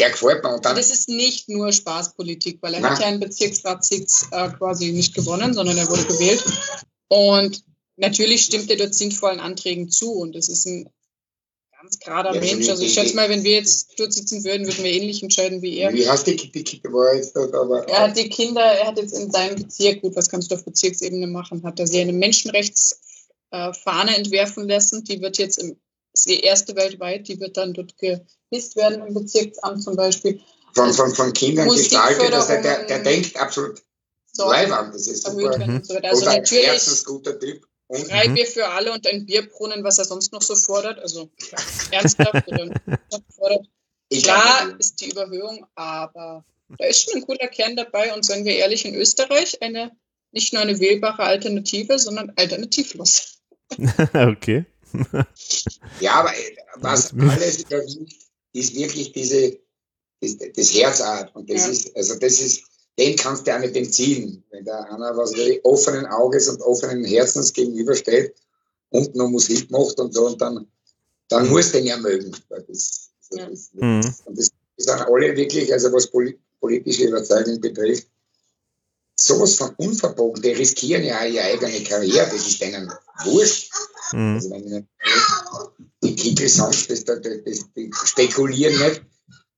der 0.00 0.10
gefällt 0.10 0.42
mir. 0.42 0.54
Und 0.56 0.64
dann, 0.64 0.74
das 0.74 0.90
ist 0.90 1.08
nicht 1.08 1.48
nur 1.48 1.70
Spaßpolitik, 1.72 2.58
weil 2.60 2.74
er 2.74 2.80
Nein. 2.80 2.90
hat 2.92 3.00
ja 3.00 3.06
einen 3.06 3.20
Bezirksratssitz 3.20 4.26
äh, 4.32 4.48
quasi 4.50 4.90
nicht 4.90 5.14
gewonnen, 5.14 5.54
sondern 5.54 5.76
er 5.78 5.88
wurde 5.88 6.04
gewählt. 6.06 6.44
Und 7.08 7.62
natürlich 7.96 8.44
stimmt 8.44 8.70
er 8.70 8.76
dort 8.76 8.94
sinnvollen 8.94 9.40
Anträgen 9.40 9.90
zu 9.90 10.12
und 10.12 10.34
das 10.34 10.48
ist 10.48 10.66
ein 10.66 10.88
ganz 11.80 11.98
gerader 11.98 12.34
Ja, 12.34 12.40
Mensch. 12.40 12.68
Also 12.68 12.82
ich 12.82 12.94
schätze 12.94 13.14
mal, 13.14 13.28
wenn 13.28 13.44
wir 13.44 13.52
jetzt 13.52 13.98
dort 13.98 14.12
sitzen 14.12 14.44
würden, 14.44 14.66
würden 14.66 14.84
wir 14.84 14.92
ähnlich 14.92 15.22
entscheiden 15.22 15.62
wie 15.62 15.78
er. 15.78 15.92
wie 15.92 16.08
heißt 16.08 16.26
die, 16.26 16.36
die 16.36 16.64
Kippe 16.64 16.92
war 16.92 17.14
jetzt 17.14 17.36
dort, 17.36 17.54
aber 17.54 17.86
Er 17.88 18.08
hat 18.08 18.16
die 18.16 18.28
Kinder, 18.28 18.62
er 18.62 18.88
hat 18.88 18.98
jetzt 18.98 19.16
in 19.18 19.30
seinem 19.30 19.56
Bezirk, 19.56 20.02
gut, 20.02 20.16
was 20.16 20.28
kannst 20.28 20.50
du 20.50 20.54
auf 20.54 20.64
Bezirksebene 20.64 21.26
machen, 21.26 21.62
hat 21.62 21.78
er 21.78 21.86
sich 21.86 22.00
eine 22.00 22.12
Menschenrechtsfahne 22.12 24.16
entwerfen 24.16 24.68
lassen. 24.68 25.04
Die 25.04 25.20
wird 25.20 25.38
jetzt 25.38 25.58
im, 25.58 25.76
ist 26.12 26.28
die 26.28 26.40
erste 26.40 26.74
weltweit, 26.76 27.28
die 27.28 27.38
wird 27.40 27.56
dann 27.56 27.74
dort 27.74 27.96
gehisst 27.98 28.76
werden 28.76 29.06
im 29.06 29.14
Bezirksamt 29.14 29.82
zum 29.82 29.96
Beispiel. 29.96 30.40
von, 30.74 30.92
von, 30.92 31.14
von 31.14 31.32
Kindern 31.32 31.68
gestaltet, 31.68 32.32
dass 32.32 32.46
der, 32.48 32.62
der, 32.62 32.86
der 32.86 33.02
denkt 33.02 33.36
absolut 33.38 33.82
So, 34.32 34.48
leibend, 34.48 34.94
das 34.94 35.06
ist 35.06 35.26
super. 35.26 35.58
weiter. 35.58 36.04
Also 36.04 36.22
und 36.22 36.28
ein 36.28 36.42
natürlich 36.42 36.66
herzensguter 36.66 37.38
Typ. 37.38 37.66
Freibier 37.90 38.46
für 38.46 38.66
alle 38.68 38.92
und 38.92 39.06
ein 39.06 39.26
Bierbrunnen, 39.26 39.84
was 39.84 39.98
er 39.98 40.04
sonst 40.04 40.32
noch 40.32 40.42
so 40.42 40.56
fordert. 40.56 40.98
Also 40.98 41.30
ernsthaft 41.90 42.48
oder 42.48 42.74
fordert. 43.34 43.66
Klar 44.12 44.74
ist 44.78 45.00
die 45.00 45.10
Überhöhung, 45.10 45.66
aber 45.74 46.44
da 46.78 46.84
ist 46.86 47.02
schon 47.04 47.20
ein 47.20 47.26
cooler 47.26 47.48
Kern 47.48 47.76
dabei. 47.76 48.12
Und 48.14 48.24
seien 48.24 48.44
wir 48.44 48.56
ehrlich, 48.56 48.84
in 48.84 48.94
Österreich 48.94 49.60
eine 49.62 49.92
nicht 50.32 50.52
nur 50.52 50.62
eine 50.62 50.78
wählbare 50.80 51.22
Alternative, 51.22 51.98
sondern 51.98 52.32
alternativlos. 52.36 53.38
okay. 54.14 54.64
ja, 56.00 56.12
aber 56.14 56.30
äh, 56.36 56.56
was 56.76 57.10
Das 57.10 57.12
ist- 57.12 57.30
alles 57.42 57.58
überwiegt, 57.62 58.14
ist 58.52 58.74
wirklich 58.74 59.12
diese, 59.12 59.58
das, 60.20 60.36
das 60.54 60.74
Herzart. 60.74 61.34
Und 61.34 61.50
das 61.50 61.64
Ja. 61.66 61.70
ist, 61.72 61.96
also 61.96 62.18
das 62.18 62.40
ist, 62.40 62.62
den 62.98 63.16
kannst 63.16 63.46
du 63.46 63.54
auch 63.54 63.60
nicht 63.60 63.76
entziehen. 63.76 64.42
Wenn 64.50 64.64
da 64.64 64.80
einer 64.82 65.16
was 65.16 65.32
weiß 65.32 65.38
ich, 65.38 65.64
offenen 65.64 66.06
Auges 66.06 66.48
und 66.48 66.60
offenen 66.62 67.04
Herzens 67.04 67.52
gegenübersteht 67.52 68.34
und 68.90 69.14
noch 69.14 69.28
Musik 69.28 69.70
macht 69.70 69.98
und 70.00 70.14
so, 70.14 70.26
und 70.26 70.40
dann, 70.40 70.66
dann 71.28 71.44
Mhm. 71.46 71.50
musst 71.50 71.74
du 71.74 71.78
den 71.78 71.86
ja 71.86 71.96
mögen. 71.98 72.34
Das, 72.48 72.64
das, 72.66 73.10
Ja. 73.32 73.48
das, 73.48 73.70
Mhm. 73.72 74.14
Und 74.24 74.38
das 74.38 74.50
sind 74.76 75.00
alle 75.00 75.36
wirklich, 75.36 75.72
also 75.72 75.92
was 75.92 76.06
poli 76.06 76.38
politische 76.60 77.04
Überzeugung 77.04 77.60
betrifft, 77.60 78.08
sowas 79.14 79.54
von 79.54 79.74
unverbogen. 79.76 80.42
Die 80.42 80.50
riskieren 80.50 81.04
ja 81.04 81.20
auch 81.20 81.26
ihre 81.26 81.44
eigene 81.44 81.82
Karriere, 81.84 82.28
das 82.32 82.46
ist 82.46 82.60
denen 82.60 82.90
wurscht. 83.24 83.70
Mhm. 84.12 84.34
Also 84.34 84.50
wenn 84.50 84.88
die 86.02 86.16
Kickel 86.16 86.48
sonst, 86.48 86.90
das, 86.90 87.04
das, 87.04 87.20
das, 87.20 87.60
die 87.76 87.90
spekulieren 88.04 88.78
nicht. 88.78 89.02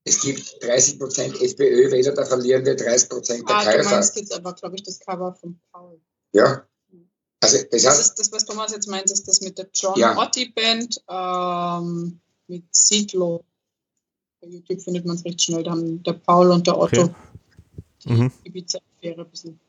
Es 0.09 0.21
gibt 0.23 0.41
30% 0.65 1.43
FPÖ, 1.43 1.91
weder 1.91 2.13
der 2.13 2.27
Verlierende 2.27 2.73
30% 2.75 3.47
der 3.47 3.57
Ah, 3.57 3.65
du 3.65 3.71
Käufer. 3.77 3.91
meinst 3.91 4.17
jetzt 4.17 4.33
aber, 4.33 4.53
glaube 4.55 4.77
ich, 4.77 4.83
das 4.83 4.99
Cover 5.01 5.35
von 5.35 5.59
Paul. 5.73 6.01
Ja, 6.33 6.67
Also 7.41 7.59
das, 7.59 7.69
Das 7.71 7.87
heißt, 7.87 8.01
ist 8.01 8.19
das, 8.19 8.33
was 8.33 8.45
Thomas 8.47 8.73
jetzt 8.73 8.89
meint, 8.89 9.11
ist 9.11 9.27
das 9.29 9.41
mit 9.41 9.59
der 9.59 9.69
John 9.73 9.99
Ja. 9.99 10.17
Otti 10.19 10.51
Band 10.51 11.01
ähm, 11.09 12.19
mit 12.47 12.65
Siglo. 12.73 13.45
Bei 14.41 14.49
YouTube 14.49 14.81
findet 14.81 15.05
man 15.05 15.17
es 15.17 15.25
recht 15.25 15.43
schnell. 15.43 15.63
Da 15.63 15.73
haben 15.73 16.03
der 16.03 16.13
Paul 16.15 16.51
und 16.51 16.67
der 16.67 16.79
Otto 16.79 17.03
Okay. 17.03 17.15
Mhm. 18.05 18.33
Ibiza-Affäre 18.45 19.23
ein 19.23 19.31
bisschen. 19.31 19.61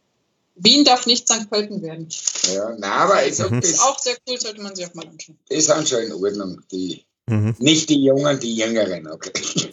Wien 0.56 0.84
darf 0.86 1.06
nicht 1.08 1.28
St. 1.28 1.50
Pölten 1.50 1.82
werden. 1.82 2.08
ja, 2.54 2.70
nein, 2.78 2.84
aber. 2.84 3.24
Ist 3.24 3.40
das, 3.40 3.80
auch 3.80 3.98
sehr 3.98 4.18
cool, 4.28 4.40
sollte 4.40 4.62
man 4.62 4.76
sich 4.76 4.86
auch 4.86 4.94
mal 4.94 5.08
anschauen. 5.08 5.38
das 5.50 5.66
sind 5.66 5.90
schon 5.90 6.04
in 6.04 6.14
Ordnung. 6.14 6.62
Die, 6.72 7.04
Mhm. 7.30 7.56
nicht 7.60 7.90
die 7.90 8.04
Jungen, 8.04 8.40
die 8.40 8.56
Jüngeren, 8.56 9.08
okay. 9.08 9.32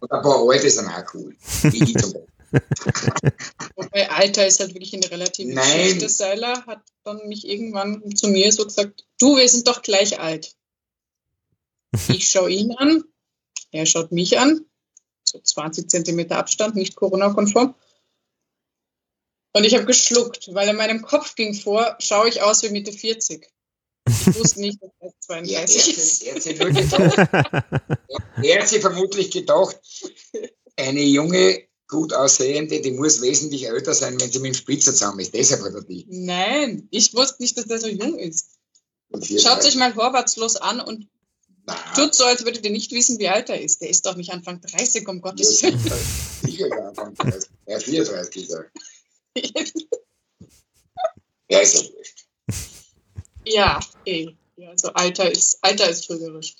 Und 0.00 0.12
ein 0.12 0.22
paar 0.22 0.48
Alte 0.48 0.70
sind 0.70 0.88
auch 0.88 1.14
cool. 1.14 1.36
Wobei 3.76 4.10
Alter 4.10 4.46
ist 4.46 4.60
halt 4.60 4.72
wirklich 4.74 4.94
eine 4.94 5.10
relative 5.10 5.52
Nein. 5.52 5.78
Geschichte. 5.78 6.08
Seiler 6.08 6.64
hat 6.66 6.82
dann 7.04 7.26
mich 7.28 7.46
irgendwann 7.46 8.14
zu 8.14 8.28
mir 8.28 8.52
so 8.52 8.64
gesagt, 8.64 9.04
du, 9.18 9.36
wir 9.36 9.48
sind 9.48 9.66
doch 9.66 9.82
gleich 9.82 10.20
alt. 10.20 10.54
Ich 12.08 12.28
schaue 12.28 12.50
ihn 12.50 12.72
an, 12.72 13.02
er 13.70 13.86
schaut 13.86 14.12
mich 14.12 14.38
an, 14.38 14.64
so 15.24 15.40
20 15.40 15.90
Zentimeter 15.90 16.38
Abstand, 16.38 16.76
nicht 16.76 16.94
Corona-konform. 16.96 17.74
Und 19.52 19.64
ich 19.64 19.74
habe 19.74 19.86
geschluckt, 19.86 20.54
weil 20.54 20.68
in 20.68 20.76
meinem 20.76 21.02
Kopf 21.02 21.34
ging 21.34 21.54
vor, 21.54 21.96
schaue 21.98 22.28
ich 22.28 22.42
aus 22.42 22.62
wie 22.62 22.68
Mitte 22.68 22.92
40. 22.92 23.50
Ich 24.08 24.34
wusste 24.38 24.60
nicht, 24.60 24.78
dass 24.82 24.90
er 25.28 25.44
Ja, 25.44 25.60
er, 25.60 25.66
32 25.66 25.82
hat 25.92 25.96
ist. 25.98 26.22
er 26.22 26.34
hat 26.34 26.42
sich 26.42 26.58
nur 26.58 26.70
gedacht, 26.70 27.28
er 28.42 28.60
hat 28.60 28.68
sich 28.68 28.80
vermutlich 28.80 29.30
gedacht, 29.30 29.76
eine 30.76 31.02
junge, 31.02 31.62
gut 31.88 32.12
aussehende, 32.12 32.80
die 32.80 32.90
muss 32.92 33.20
wesentlich 33.20 33.66
älter 33.66 33.94
sein, 33.94 34.20
wenn 34.20 34.30
sie 34.30 34.38
mit 34.40 34.52
dem 34.52 34.54
Spitzer 34.54 34.92
zusammen 34.92 35.20
ist. 35.20 35.34
Deshalb 35.34 35.62
hat 35.62 35.74
er 35.74 35.82
die. 35.82 36.06
Nein, 36.08 36.86
ich 36.90 37.14
wusste 37.14 37.42
nicht, 37.42 37.56
dass 37.56 37.66
der 37.66 37.78
so 37.78 37.88
jung 37.88 38.18
ist. 38.18 38.58
Schaut 39.38 39.62
sich 39.62 39.74
mal 39.76 39.92
vorwärtslos 39.94 40.56
an 40.56 40.80
und 40.80 41.08
Nein, 41.66 41.76
tut 41.94 42.14
so, 42.14 42.24
als 42.24 42.44
würdet 42.44 42.64
ihr 42.64 42.70
nicht 42.70 42.92
wissen, 42.92 43.18
wie 43.18 43.28
alt 43.28 43.48
er 43.50 43.60
ist. 43.60 43.80
Der 43.82 43.90
ist 43.90 44.04
doch 44.06 44.16
nicht 44.16 44.30
Anfang 44.30 44.60
30, 44.60 45.06
um 45.08 45.20
Gottes 45.20 45.62
Willen. 45.62 45.78
sicher 46.42 46.68
ja, 46.68 46.88
Anfang 46.88 47.14
30. 47.14 47.50
Ja, 47.66 47.78
34 47.78 48.42
ist 48.42 48.50
er. 48.52 48.64
Ja, 51.50 51.60
ist 51.60 51.74
ja 51.74 51.80
wurscht. 51.96 52.14
ja, 53.52 53.80
eh. 54.04 54.28
Ja, 54.56 54.70
also 54.70 54.88
Alter 54.92 55.30
ist, 55.30 55.58
Alter 55.62 55.88
ist 55.88 56.06
trügerisch. 56.06 56.56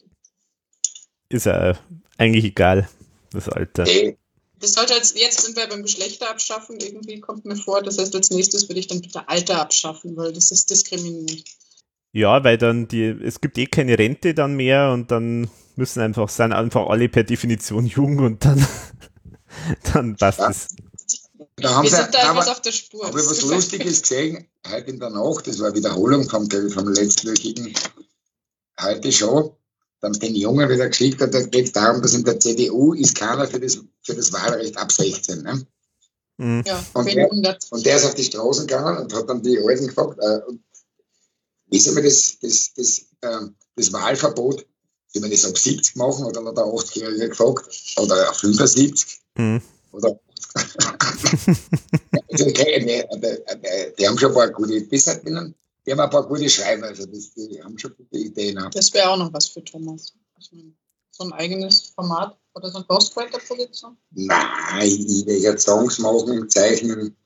Ist 1.31 1.47
ja 1.47 1.77
eigentlich 2.16 2.44
egal, 2.44 2.89
das 3.32 3.48
Alter. 3.48 3.86
Ey, 3.86 4.16
Das 4.60 4.73
sollte 4.74 4.94
als, 4.94 5.15
jetzt 5.19 5.40
sind 5.43 5.56
wir 5.56 5.69
beim 5.69 5.82
Geschlechter 5.82 6.31
abschaffen, 6.31 6.78
irgendwie 6.81 7.20
kommt 7.20 7.44
mir 7.44 7.56
vor. 7.56 7.82
Das 7.82 7.98
heißt, 7.98 8.15
als 8.15 8.31
nächstes 8.31 8.69
würde 8.69 8.81
ich 8.81 8.86
dann 8.86 9.01
bitte 9.01 9.28
Alter 9.28 9.60
abschaffen, 9.60 10.16
weil 10.16 10.32
das 10.32 10.51
ist 10.51 10.70
diskriminierend. 10.70 11.44
Ja, 12.12 12.43
weil 12.43 12.56
dann 12.56 12.89
die, 12.89 13.05
es 13.05 13.40
gibt 13.40 13.59
eh 13.59 13.66
keine 13.66 13.98
Rente 13.98 14.32
dann 14.35 14.55
mehr 14.55 14.90
und 14.93 15.10
dann 15.10 15.51
müssen 15.77 16.01
einfach, 16.01 16.28
sind 16.28 16.52
einfach 16.52 16.89
alle 16.89 17.09
per 17.09 17.24
Definition 17.24 17.86
jung 17.86 18.19
und 18.19 18.44
dann, 18.44 18.66
dann 19.93 20.16
passt 20.16 20.39
Ja. 20.39 20.51
es. 20.51 20.69
Da 21.60 21.74
haben 21.74 21.85
Wir 21.85 21.90
sie, 21.90 21.97
sind 21.97 22.14
da 22.14 22.30
etwas 22.30 22.47
aber, 22.47 22.52
auf 22.52 22.62
der 22.62 22.72
Spur. 22.72 23.06
habe 23.06 23.20
ich 23.20 23.26
was 23.26 23.43
Lustiges 23.43 24.02
gesehen, 24.02 24.47
heute 24.68 24.90
in 24.90 24.98
der 25.01 25.10
Nacht, 25.10 25.47
das 25.47 25.59
war 25.60 25.74
Wiederholung 25.74 26.28
vom, 26.28 26.48
vom 26.51 26.89
letztwöchigen 26.93 27.74
heute 28.80 29.10
schon, 29.12 29.51
da 30.01 30.06
haben 30.06 30.14
sie 30.14 30.20
den 30.20 30.36
Jungen 30.36 30.68
wieder 30.68 30.89
geschickt, 30.89 31.20
und 31.20 31.35
da 31.35 31.43
geht 31.43 31.66
es 31.66 31.72
darum, 31.72 32.01
dass 32.02 32.14
in 32.14 32.24
der 32.24 32.39
CDU 32.39 32.93
ist 32.94 33.16
keiner 33.16 33.47
für 33.48 33.59
das, 33.60 33.78
für 34.02 34.14
das 34.14 34.32
Wahlrecht 34.32 34.76
ab 34.76 34.93
16. 34.93 35.43
Ne? 35.43 35.66
Mhm. 36.36 36.62
Ja, 36.66 36.85
Und 36.94 37.12
der-. 37.12 37.59
Und 37.70 37.85
der 37.86 37.97
ist 37.97 38.05
auf 38.05 38.14
die 38.14 38.24
Straßen 38.24 38.66
gegangen 38.66 38.98
und 38.98 39.12
hat 39.14 39.28
dann 39.28 39.43
die 39.43 39.59
Alten 39.59 39.89
gefragt, 39.89 40.18
äh, 40.20 40.40
und 40.48 40.62
wie 41.66 41.80
soll 41.80 41.94
man 41.94 42.05
das, 42.05 42.39
das, 42.40 42.72
das, 42.74 43.02
ähm, 43.22 43.56
das 43.74 43.93
Wahlverbot, 43.93 44.64
soll 45.09 45.22
man 45.22 45.30
das 45.30 45.44
ab 45.44 45.59
70 45.59 45.97
machen 45.97 46.24
oder 46.24 46.44
hat 46.44 46.56
der 46.56 46.64
80-Jährige 46.64 47.28
gefragt, 47.30 47.68
oder 47.97 48.28
ab 48.28 48.36
75 48.36 49.20
Mhm. 49.36 49.62
oder 49.93 50.18
also, 52.28 52.47
okay, 52.47 52.82
nee, 52.85 53.05
die, 53.12 53.94
die, 53.98 54.09
haben 54.09 54.19
schon 54.19 54.31
ein 54.31 54.35
paar 54.35 54.51
gute 54.51 54.81
Bisser 54.82 55.16
drinnen, 55.16 55.55
die 55.86 55.93
haben 55.93 56.01
ein 56.01 56.10
paar 56.10 56.27
gute 56.27 56.48
Schreiber, 56.48 56.86
also 56.89 57.06
das, 57.06 57.32
die 57.35 57.62
haben 57.62 57.78
schon 57.78 57.94
gute 57.97 58.16
Ideen. 58.16 58.59
auch. 58.59 58.70
Das 58.70 58.93
wäre 58.93 59.10
auch 59.10 59.16
noch 59.16 59.32
was 59.32 59.47
für 59.48 59.65
Thomas. 59.65 60.12
Ich 60.39 60.52
meine, 60.52 60.73
so 61.10 61.24
ein 61.24 61.32
eigenes 61.32 61.93
Format 61.94 62.39
oder 62.55 62.70
so 62.70 62.78
eine 62.78 62.86
Ghostwriter-Position. 62.86 63.97
Nein, 64.12 64.82
ich 64.82 65.24
jetzt 65.27 65.65
Songs 65.65 65.98
machen, 65.98 66.48
zeichnen 66.48 67.16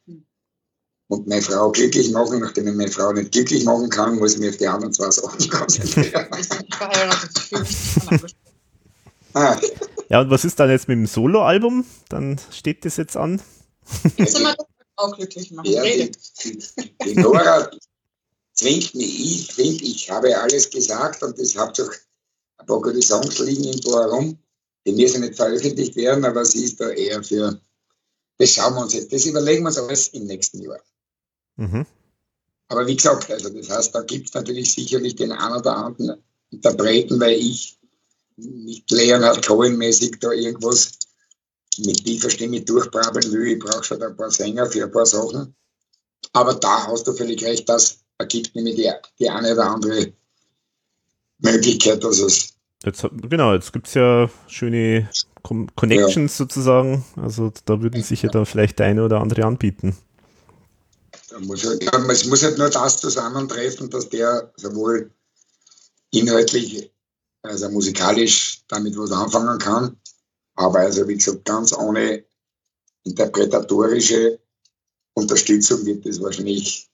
und 1.12 1.26
meine 1.26 1.42
Frau 1.42 1.70
glücklich 1.70 2.10
machen. 2.10 2.40
Nachdem 2.40 2.68
ich 2.68 2.74
meine 2.74 2.90
Frau 2.90 3.12
nicht 3.12 3.32
glücklich 3.32 3.64
machen 3.64 3.90
kann, 3.90 4.18
muss 4.18 4.34
ich 4.34 4.40
mich 4.40 4.50
auf 4.50 4.56
die 4.56 4.66
anderen 4.66 4.92
zwei 4.92 5.10
Sachen 5.10 5.50
konzentrieren. 5.50 6.26
Wir 6.34 6.44
sind 6.44 6.62
nicht 6.62 6.74
verheiratet. 6.74 7.30
Ich 7.36 7.42
fühle 7.42 7.62
mich 7.62 8.20
nicht 8.20 8.36
ah, 9.34 9.58
Ja, 10.12 10.20
und 10.20 10.28
was 10.28 10.44
ist 10.44 10.60
dann 10.60 10.68
jetzt 10.68 10.88
mit 10.88 10.98
dem 10.98 11.06
Soloalbum? 11.06 11.86
Dann 12.10 12.38
steht 12.50 12.84
das 12.84 12.98
jetzt 12.98 13.16
an. 13.16 13.40
Jetzt 14.18 14.36
sind 14.36 14.42
wir 14.42 14.54
auch 14.96 15.16
glücklich 15.16 15.50
machen. 15.52 15.70
ja, 15.70 15.82
die, 15.82 16.12
die, 16.44 16.58
die 17.02 17.14
Nora 17.14 17.70
zwingt 18.52 18.94
mich. 18.94 19.20
Ich 19.24 19.54
finde, 19.54 19.82
ich 19.82 20.10
habe 20.10 20.38
alles 20.38 20.68
gesagt 20.68 21.22
und 21.22 21.38
es 21.38 21.56
hat 21.56 21.78
doch 21.78 21.90
ein 22.58 22.66
paar 22.66 22.82
gute 22.82 23.00
Songs 23.00 23.38
liegen 23.38 23.64
irgendwo 23.64 23.98
herum. 23.98 24.38
Die 24.86 24.92
müssen 24.92 25.22
nicht 25.22 25.36
veröffentlicht 25.36 25.96
werden, 25.96 26.26
aber 26.26 26.44
sie 26.44 26.64
ist 26.64 26.78
da 26.78 26.90
eher 26.90 27.24
für, 27.24 27.58
das 28.36 28.50
schauen 28.50 28.74
wir 28.74 28.82
uns 28.82 28.92
jetzt, 28.92 29.14
das 29.14 29.24
überlegen 29.24 29.62
wir 29.62 29.68
uns 29.68 29.78
alles 29.78 30.08
im 30.08 30.26
nächsten 30.26 30.60
Jahr. 30.60 30.80
Mhm. 31.56 31.86
Aber 32.68 32.86
wie 32.86 32.96
gesagt, 32.96 33.30
also 33.30 33.48
das 33.48 33.70
heißt, 33.70 33.94
da 33.94 34.02
gibt 34.02 34.28
es 34.28 34.34
natürlich 34.34 34.74
sicherlich 34.74 35.16
den 35.16 35.32
einen 35.32 35.56
oder 35.56 35.74
anderen 35.74 36.22
Interpreten, 36.50 37.18
weil 37.18 37.32
ich 37.32 37.78
nicht 38.36 38.90
Leonard 38.90 39.46
Cohen-mäßig 39.46 40.18
da 40.20 40.32
irgendwas 40.32 40.92
mit 41.78 42.04
tiefer 42.04 42.30
Stimme 42.30 42.60
durchbrabbeln 42.60 43.32
will. 43.32 43.52
Ich 43.52 43.58
brauche 43.58 43.84
schon 43.84 44.02
ein 44.02 44.16
paar 44.16 44.30
Sänger 44.30 44.66
für 44.66 44.84
ein 44.84 44.92
paar 44.92 45.06
Sachen. 45.06 45.54
Aber 46.32 46.54
da 46.54 46.86
hast 46.86 47.06
du 47.06 47.12
völlig 47.12 47.42
recht, 47.44 47.68
das 47.68 47.98
ergibt 48.18 48.54
nämlich 48.54 48.76
die, 48.76 48.90
die 49.18 49.28
eine 49.28 49.52
oder 49.52 49.66
andere 49.66 50.12
Möglichkeit, 51.38 52.04
dass 52.04 52.18
es 52.20 52.52
Jetzt, 52.84 53.06
genau, 53.12 53.54
jetzt 53.54 53.72
gibt 53.72 53.86
es 53.86 53.94
ja 53.94 54.28
schöne 54.48 55.08
Connections 55.42 56.36
sozusagen. 56.36 57.04
Also 57.16 57.52
da 57.64 57.80
würden 57.80 58.02
sich 58.02 58.22
ja 58.22 58.28
dann 58.28 58.46
vielleicht 58.46 58.78
der 58.80 58.86
eine 58.86 59.04
oder 59.04 59.20
andere 59.20 59.44
anbieten. 59.44 59.96
Muss 61.40 61.64
halt, 61.64 61.82
ja, 61.82 61.92
es 62.10 62.26
muss 62.26 62.42
halt 62.42 62.58
nur 62.58 62.70
das 62.70 62.96
zusammentreffen, 62.98 63.88
dass 63.88 64.08
der 64.08 64.52
sowohl 64.56 65.10
inhaltlich, 66.10 66.91
also 67.42 67.68
musikalisch 67.70 68.62
damit 68.68 68.96
was 68.96 69.12
anfangen 69.12 69.58
kann, 69.58 69.96
aber 70.54 70.80
also 70.80 71.06
wie 71.08 71.16
gesagt, 71.16 71.44
ganz 71.44 71.72
ohne 71.72 72.24
interpretatorische 73.04 74.38
Unterstützung 75.14 75.84
wird 75.84 76.06
das 76.06 76.20
wahrscheinlich 76.20 76.88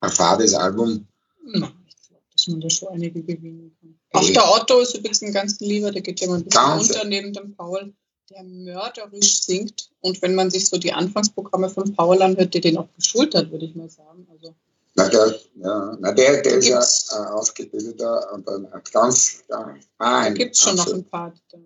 ein 0.00 0.10
fades 0.10 0.54
Album. 0.54 1.06
Nein, 1.44 1.72
ich 1.86 1.96
glaube, 2.08 2.22
dass 2.32 2.46
man 2.48 2.60
da 2.60 2.70
schon 2.70 2.88
einige 2.88 3.22
gewinnen 3.22 3.76
kann. 3.80 3.98
Auch 4.12 4.30
der 4.30 4.50
Otto 4.52 4.80
ist 4.80 4.94
übrigens 4.94 5.22
ein 5.22 5.32
ganz 5.32 5.60
lieber, 5.60 5.90
der 5.90 6.02
geht 6.02 6.20
ja 6.20 6.28
mal 6.28 6.36
ein 6.36 6.44
bisschen 6.44 6.60
Ganz- 6.60 6.90
unter 6.90 7.04
neben 7.04 7.32
dem 7.32 7.54
Paul, 7.54 7.94
der 8.30 8.42
mörderisch 8.42 9.42
singt. 9.42 9.90
Und 10.00 10.20
wenn 10.22 10.34
man 10.34 10.50
sich 10.50 10.68
so 10.68 10.76
die 10.76 10.92
Anfangsprogramme 10.92 11.70
von 11.70 11.94
Paul 11.94 12.20
anhört, 12.22 12.54
der 12.54 12.60
den 12.60 12.78
auch 12.78 12.88
geschult 12.96 13.34
hat, 13.34 13.50
würde 13.50 13.66
ich 13.66 13.74
mal 13.74 13.88
sagen. 13.88 14.26
Also 14.30 14.54
Na, 14.96 15.08
der, 15.08 15.34
ja, 15.56 15.96
na, 16.00 16.12
der, 16.12 16.42
der 16.42 16.54
ist 16.58 16.68
ja 16.68 16.78
ein 17.18 17.26
ausgebildeter 17.32 18.32
und 18.32 18.48
ein 18.48 18.66
ein 18.72 18.80
ganz, 18.92 19.42
ja, 19.50 19.74
da 19.98 20.18
ein, 20.20 20.34
gibt 20.34 20.54
es 20.54 20.62
schon 20.62 20.76
noch 20.76 20.82
absolut- 20.84 21.04
ein 21.06 21.10
paar. 21.10 21.30
die 21.32 21.40
da- 21.50 21.58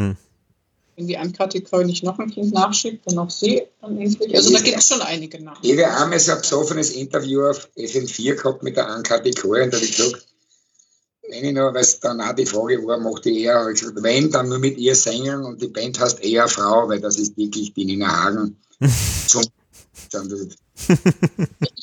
Mhm. 0.00 0.16
Wenn 0.96 1.06
die 1.06 1.16
Ankategorie 1.16 1.84
nicht 1.84 2.02
noch 2.04 2.18
ein 2.18 2.30
Kind 2.30 2.52
nachschiebt, 2.52 3.06
dann 3.10 3.18
auch 3.18 3.30
sie 3.30 3.62
dann 3.80 3.98
endlich. 4.00 4.34
Also 4.36 4.52
da 4.52 4.60
gibt 4.60 4.78
es 4.78 4.88
schon 4.88 5.00
einige 5.00 5.42
nach. 5.42 5.58
Ich 5.62 5.72
habe 5.72 5.86
einmal 5.96 6.18
so 6.20 6.32
ein 6.32 6.40
besoffenes 6.40 6.90
Interview 6.90 7.46
auf 7.46 7.68
FM4 7.76 8.34
gehabt 8.34 8.62
mit 8.64 8.76
der 8.76 8.88
Ankati 8.88 9.30
Kohl 9.30 9.62
und 9.62 9.72
da 9.72 9.76
habe 9.78 9.86
ich 9.86 9.96
gesagt, 9.96 10.26
wenn 11.30 11.44
ich 11.44 11.52
noch, 11.54 11.72
weil 11.72 11.82
es 11.82 12.00
dann 12.00 12.20
auch 12.20 12.32
die 12.34 12.46
Frage 12.46 12.84
war, 12.86 12.98
macht 12.98 13.24
die 13.24 13.42
eher, 13.42 13.60
habe 13.60 13.72
ich 13.72 13.80
gesagt, 13.80 14.02
wenn, 14.02 14.30
dann 14.30 14.48
nur 14.48 14.58
mit 14.58 14.76
ihr 14.76 14.94
singen 14.96 15.44
und 15.44 15.62
die 15.62 15.68
Band 15.68 15.98
heißt 16.00 16.20
eher 16.20 16.48
Frau, 16.48 16.88
weil 16.88 17.00
das 17.00 17.16
ist 17.16 17.36
wirklich 17.36 17.72
die 17.74 17.84
Nina 17.84 18.08
Hagen 18.24 18.56
zum 19.28 19.44
dann 20.10 20.28
tut. 20.28 20.56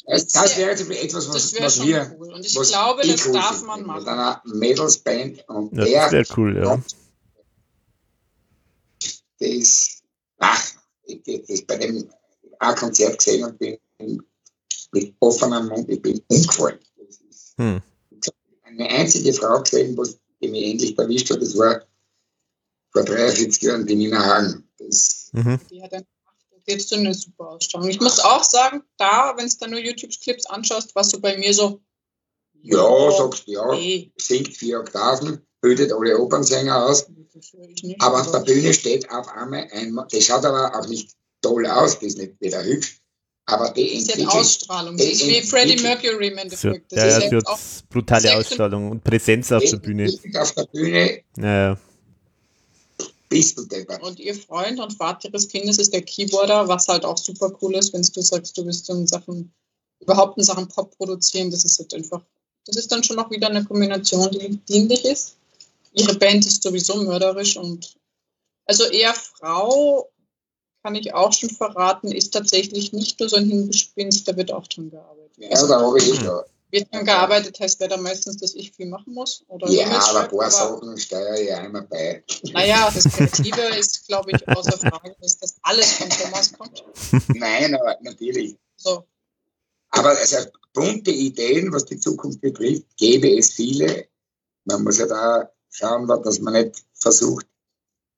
Das, 0.07 0.27
das 0.27 0.55
wäre 0.57 0.69
jetzt 0.71 0.87
etwas, 0.89 1.27
was, 1.29 1.59
was 1.59 1.83
wir. 1.83 2.15
cool. 2.19 2.33
Und 2.33 2.45
ich 2.45 2.55
was 2.55 2.69
glaube, 2.69 3.01
ich 3.03 3.11
das 3.15 3.25
cool 3.25 3.33
darf 3.33 3.63
man 3.63 3.79
Mit 3.79 3.87
machen. 3.87 4.07
einer 4.07 4.41
Mädelsband 4.45 5.43
und 5.49 5.73
Ja, 5.73 5.83
der, 5.83 6.01
das 6.03 6.11
wäre 6.11 6.25
cool, 6.37 6.57
ja. 6.63 6.81
das, 9.39 10.01
ach, 10.39 10.63
ich 11.05 11.21
habe 11.27 11.43
das 11.47 11.61
bei 11.63 11.77
dem 11.77 12.09
ein 12.59 12.75
Konzert 12.75 13.17
gesehen 13.17 13.43
und 13.45 13.57
bin 13.59 13.77
mit 14.91 15.13
offenem 15.19 15.67
Mund, 15.67 15.89
ich 15.89 16.01
bin 16.01 16.21
umgefallen. 16.27 16.79
Das 16.97 17.17
ist 17.29 17.53
Hm. 17.57 17.81
eine 18.63 18.87
einzige 18.89 19.33
Frau 19.33 19.61
gesehen, 19.61 19.97
die 20.41 20.47
mich 20.47 20.65
endlich 20.71 20.97
erwischt 20.97 21.29
hat, 21.31 21.41
das 21.41 21.57
war 21.57 21.81
vor 22.91 23.03
43 23.03 23.61
Jahren 23.63 23.85
die 23.85 23.95
Nina 23.95 24.23
Hagen. 24.23 24.67
Das, 24.77 25.29
Mhm. 25.33 25.59
Die 25.69 25.81
hat 25.83 25.91
ein 25.93 26.05
jetzt 26.67 26.89
so 26.89 26.95
eine 26.95 27.13
super 27.13 27.49
Ausstrahlung. 27.49 27.89
Ich 27.89 27.99
muss 27.99 28.19
auch 28.19 28.43
sagen, 28.43 28.83
da, 28.97 29.33
wenn 29.37 29.47
du 29.47 29.55
da 29.59 29.67
nur 29.67 29.79
YouTube-Clips 29.79 30.45
anschaust, 30.47 30.95
was 30.95 31.09
du 31.09 31.19
bei 31.19 31.37
mir 31.37 31.53
so. 31.53 31.81
Ja, 32.61 33.11
sagst 33.11 33.47
du, 33.47 33.51
ja, 33.51 33.75
nee. 33.75 34.11
singt 34.17 34.55
vier 34.55 34.79
Oktaven, 34.79 35.45
bildet 35.61 35.91
alle 35.91 36.17
Opernsänger 36.17 36.85
aus. 36.85 37.07
Nicht, 37.07 38.01
aber 38.01 38.21
auf 38.21 38.31
der 38.31 38.39
Bühne 38.39 38.73
steht 38.73 39.09
auf 39.11 39.27
einmal 39.27 39.67
ein, 39.71 39.99
das 40.09 40.23
schaut 40.23 40.45
aber 40.45 40.73
auch 40.79 40.87
nicht 40.87 41.11
toll 41.41 41.65
aus, 41.67 41.95
das 41.95 42.03
ist 42.03 42.17
nicht 42.17 42.39
wieder 42.39 42.63
hübsch, 42.63 43.01
aber 43.45 43.69
die 43.71 43.93
das 43.93 44.15
ist 44.15 44.27
Ausstrahlung. 44.27 44.97
Das 44.97 45.05
ist 45.05 45.27
wie 45.27 45.41
Freddie 45.41 45.81
Mercury 45.81 46.29
im 46.29 46.37
Endeffekt. 46.37 46.91
Das 46.91 46.99
ja, 46.99 47.17
ist 47.17 47.31
ja, 47.31 47.57
brutale 47.89 48.35
Ausstrahlung 48.37 48.89
und 48.89 49.03
Präsenz 49.03 49.51
auf 49.51 49.63
der 49.63 49.77
Bühne. 49.77 50.11
Auf 50.39 50.53
der 50.53 50.63
Bühne. 50.63 51.21
Ja, 51.37 51.77
deppert. 53.29 54.01
Und 54.03 54.19
ihr 54.19 54.35
Freund 54.35 54.79
und 54.79 54.93
Vater 54.93 55.29
ihres 55.29 55.47
Kindes 55.47 55.77
ist 55.77 55.93
der 55.93 56.01
Keyboarder, 56.01 56.67
was 56.67 56.87
halt 56.87 57.05
auch 57.05 57.17
super 57.17 57.51
cool 57.61 57.75
ist, 57.75 57.93
wenn 57.93 58.01
du 58.01 58.21
sagst, 58.21 58.57
du 58.57 58.65
bist 58.65 58.89
in 58.89 59.07
Sachen, 59.07 59.53
überhaupt 59.99 60.37
in 60.37 60.43
Sachen 60.43 60.67
Pop 60.67 60.95
produzieren. 60.97 61.51
Das 61.51 61.65
ist 61.65 61.79
halt 61.79 61.93
einfach, 61.93 62.21
das 62.65 62.75
ist 62.77 62.91
dann 62.91 63.03
schon 63.03 63.19
auch 63.19 63.29
wieder 63.31 63.49
eine 63.49 63.65
Kombination, 63.65 64.29
die 64.31 64.57
dienlich 64.69 65.05
ist. 65.05 65.35
Ihre 65.93 66.15
Band 66.15 66.45
ist 66.45 66.61
sowieso 66.61 67.01
mörderisch 67.03 67.55
und 67.57 67.95
also 68.65 68.83
eher 68.85 69.13
Frau 69.13 70.09
kann 70.83 70.95
ich 70.95 71.13
auch 71.13 71.33
schon 71.33 71.49
verraten, 71.49 72.11
ist 72.11 72.31
tatsächlich 72.31 72.93
nicht 72.93 73.19
nur 73.19 73.29
so 73.29 73.37
ein 73.37 73.49
Hingespinst, 73.49 74.27
da 74.27 74.35
wird 74.37 74.51
auch 74.51 74.67
dran 74.67 74.91
gearbeitet. 74.91 75.31
Ja, 75.37 75.67
da 75.67 75.81
habe 75.81 75.97
ich 75.97 76.19
Wird 76.75 76.93
dran 76.93 77.05
gearbeitet, 77.05 77.57
heißt 77.57 77.79
leider 77.79 77.95
meistens, 77.95 78.35
dass 78.35 78.53
ich 78.53 78.73
viel 78.73 78.87
machen 78.87 79.13
muss? 79.13 79.45
Oder 79.47 79.69
ja, 79.69 79.87
aber 79.87 80.23
ein 80.23 80.29
paar 80.29 80.51
Sachen 80.51 80.97
steuere 80.97 81.39
ich 81.39 81.53
einmal 81.53 81.83
bei. 81.83 82.21
Naja, 82.51 82.91
das 82.93 83.05
Kreative 83.05 83.61
ist, 83.79 84.05
glaube 84.07 84.31
ich, 84.31 84.45
außer 84.49 84.77
Frage, 84.77 85.15
dass 85.21 85.37
das 85.37 85.55
alles 85.61 85.93
von 85.93 86.09
Thomas 86.09 86.51
kommt. 86.51 86.83
Nein, 87.29 87.75
aber 87.75 87.95
natürlich. 88.01 88.57
So. 88.75 89.05
Aber 89.91 90.09
also 90.09 90.35
bunte 90.73 91.11
Ideen, 91.11 91.71
was 91.71 91.85
die 91.85 91.97
Zukunft 91.97 92.41
betrifft, 92.41 92.83
gäbe 92.97 93.29
es 93.37 93.53
viele. 93.53 94.09
Man 94.65 94.83
muss 94.83 94.97
ja 94.97 95.05
da 95.05 95.49
schauen, 95.69 96.09
dass 96.23 96.39
man 96.39 96.55
nicht 96.55 96.83
versucht, 96.93 97.47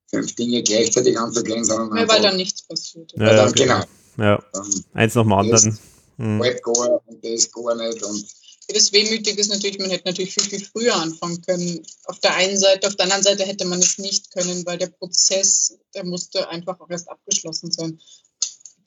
fünf 0.09 0.33
Dinge 0.33 0.63
gleichzeitig 0.63 1.19
anzugehen, 1.19 1.63
sondern. 1.63 1.95
Ja, 1.95 2.09
weil 2.09 2.23
dann 2.23 2.37
nichts 2.37 2.63
passiert. 2.63 3.13
Ja, 3.17 3.35
dann, 3.35 3.49
okay. 3.49 3.65
Genau. 3.65 3.83
Ja. 4.17 4.43
Dann 4.51 4.85
Eins 4.95 5.13
nach 5.13 5.21
dem 5.21 5.33
anderen. 5.33 5.79
Hm. 6.17 6.41
und 6.41 7.23
das 7.23 7.51
gar 7.51 7.75
nicht. 7.75 8.03
Und 8.03 8.25
das 8.67 8.91
Wehmütige 8.91 9.39
ist 9.39 9.49
natürlich, 9.49 9.79
man 9.79 9.89
hätte 9.89 10.07
natürlich 10.07 10.33
viel, 10.33 10.43
viel 10.43 10.65
früher 10.65 10.95
anfangen 10.95 11.41
können. 11.41 11.85
Auf 12.05 12.19
der 12.19 12.35
einen 12.35 12.57
Seite, 12.57 12.87
auf 12.87 12.95
der 12.95 13.05
anderen 13.05 13.23
Seite 13.23 13.45
hätte 13.45 13.65
man 13.65 13.79
es 13.79 13.97
nicht 13.97 14.31
können, 14.31 14.65
weil 14.65 14.77
der 14.77 14.87
Prozess, 14.87 15.77
der 15.93 16.03
musste 16.03 16.49
einfach 16.49 16.79
auch 16.79 16.89
erst 16.89 17.09
abgeschlossen 17.09 17.71
sein. 17.71 17.99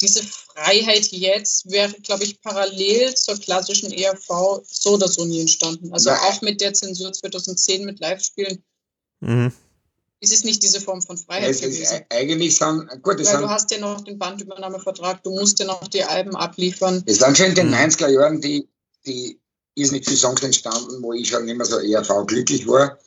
Diese 0.01 0.23
Freiheit 0.23 1.07
jetzt 1.13 1.71
wäre, 1.71 1.93
glaube 2.03 2.25
ich, 2.25 2.41
parallel 2.41 3.15
zur 3.15 3.39
klassischen 3.39 3.93
ERV 3.93 4.63
so 4.65 4.91
oder 4.93 5.09
so 5.09 5.25
nie 5.25 5.41
entstanden. 5.41 5.93
Also 5.93 6.11
Nein. 6.11 6.21
auch 6.23 6.43
mit 6.43 6.61
der 6.61 6.73
Zensur 6.73 7.13
2010 7.13 7.85
mit 7.85 8.01
Live-Spielen. 8.01 8.63
Mhm 9.21 9.53
ist 10.21 10.33
es 10.35 10.45
nicht 10.45 10.63
diese 10.63 10.81
Form 10.81 11.01
von 11.01 11.17
Freiheit 11.17 11.51
es 11.51 11.61
gewesen. 11.63 12.03
eigentlich 12.11 12.57
sind, 12.57 12.89
gut, 13.03 13.19
Weil 13.19 13.25
sind, 13.25 13.41
du 13.41 13.49
hast 13.49 13.71
ja 13.71 13.79
noch 13.79 14.03
den 14.03 14.19
Bandübernahmevertrag, 14.19 15.23
du 15.23 15.31
musst 15.31 15.59
ja 15.59 15.67
noch 15.67 15.89
die 15.89 16.05
Alben 16.05 16.37
abliefern. 16.37 17.03
Es 17.07 17.19
sind 17.19 17.37
schon 17.37 17.47
in 17.47 17.55
den 17.55 17.75
90er 17.75 18.07
mhm. 18.09 18.15
Jahren 18.15 18.41
die, 18.41 18.69
die 19.07 19.40
ist 19.81 19.93
nicht 19.93 20.05
viele 20.05 20.17
Songs 20.17 20.43
entstanden, 20.43 21.03
wo 21.03 21.13
ich 21.13 21.29
schon 21.29 21.49
immer 21.49 21.65
so 21.65 21.79
ERV 21.79 22.27
glücklich 22.27 22.67
war, 22.67 22.99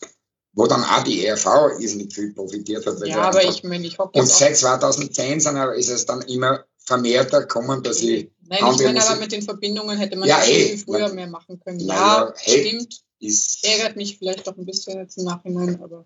wo 0.54 0.68
dann 0.68 0.84
auch 0.84 1.04
die 1.04 1.26
ERV 1.26 1.78
nicht 1.80 2.14
viel 2.14 2.34
profitiert 2.34 2.86
hat. 2.86 3.06
Ja, 3.06 3.22
aber 3.22 3.44
ich 3.44 3.64
meine, 3.64 3.86
ich 3.86 3.98
hoffe 3.98 4.12
Und 4.20 4.28
seit 4.28 4.58
2010 4.58 5.40
sind, 5.40 5.58
ist 5.76 5.90
es 5.90 6.06
dann 6.06 6.22
immer 6.24 6.64
vermehrter 6.78 7.42
gekommen, 7.42 7.82
dass 7.84 8.02
ich. 8.02 8.30
Nein, 8.48 8.60
ich 8.72 8.84
meine, 8.84 9.04
aber 9.04 9.20
mit 9.20 9.32
den 9.32 9.42
Verbindungen 9.42 9.98
hätte 9.98 10.18
man 10.18 10.28
ja, 10.28 10.44
eh, 10.44 10.70
viel 10.70 10.78
früher 10.78 11.08
man, 11.08 11.16
mehr 11.16 11.28
machen 11.28 11.60
können. 11.64 11.80
Ja, 11.80 12.28
ja 12.28 12.34
stimmt. 12.36 13.04
Ist, 13.20 13.64
Ärgert 13.64 13.96
mich 13.96 14.18
vielleicht 14.18 14.48
auch 14.50 14.58
ein 14.58 14.66
bisschen 14.66 15.00
jetzt 15.00 15.18
im 15.18 15.24
Nachhinein, 15.26 15.82
aber. 15.82 16.04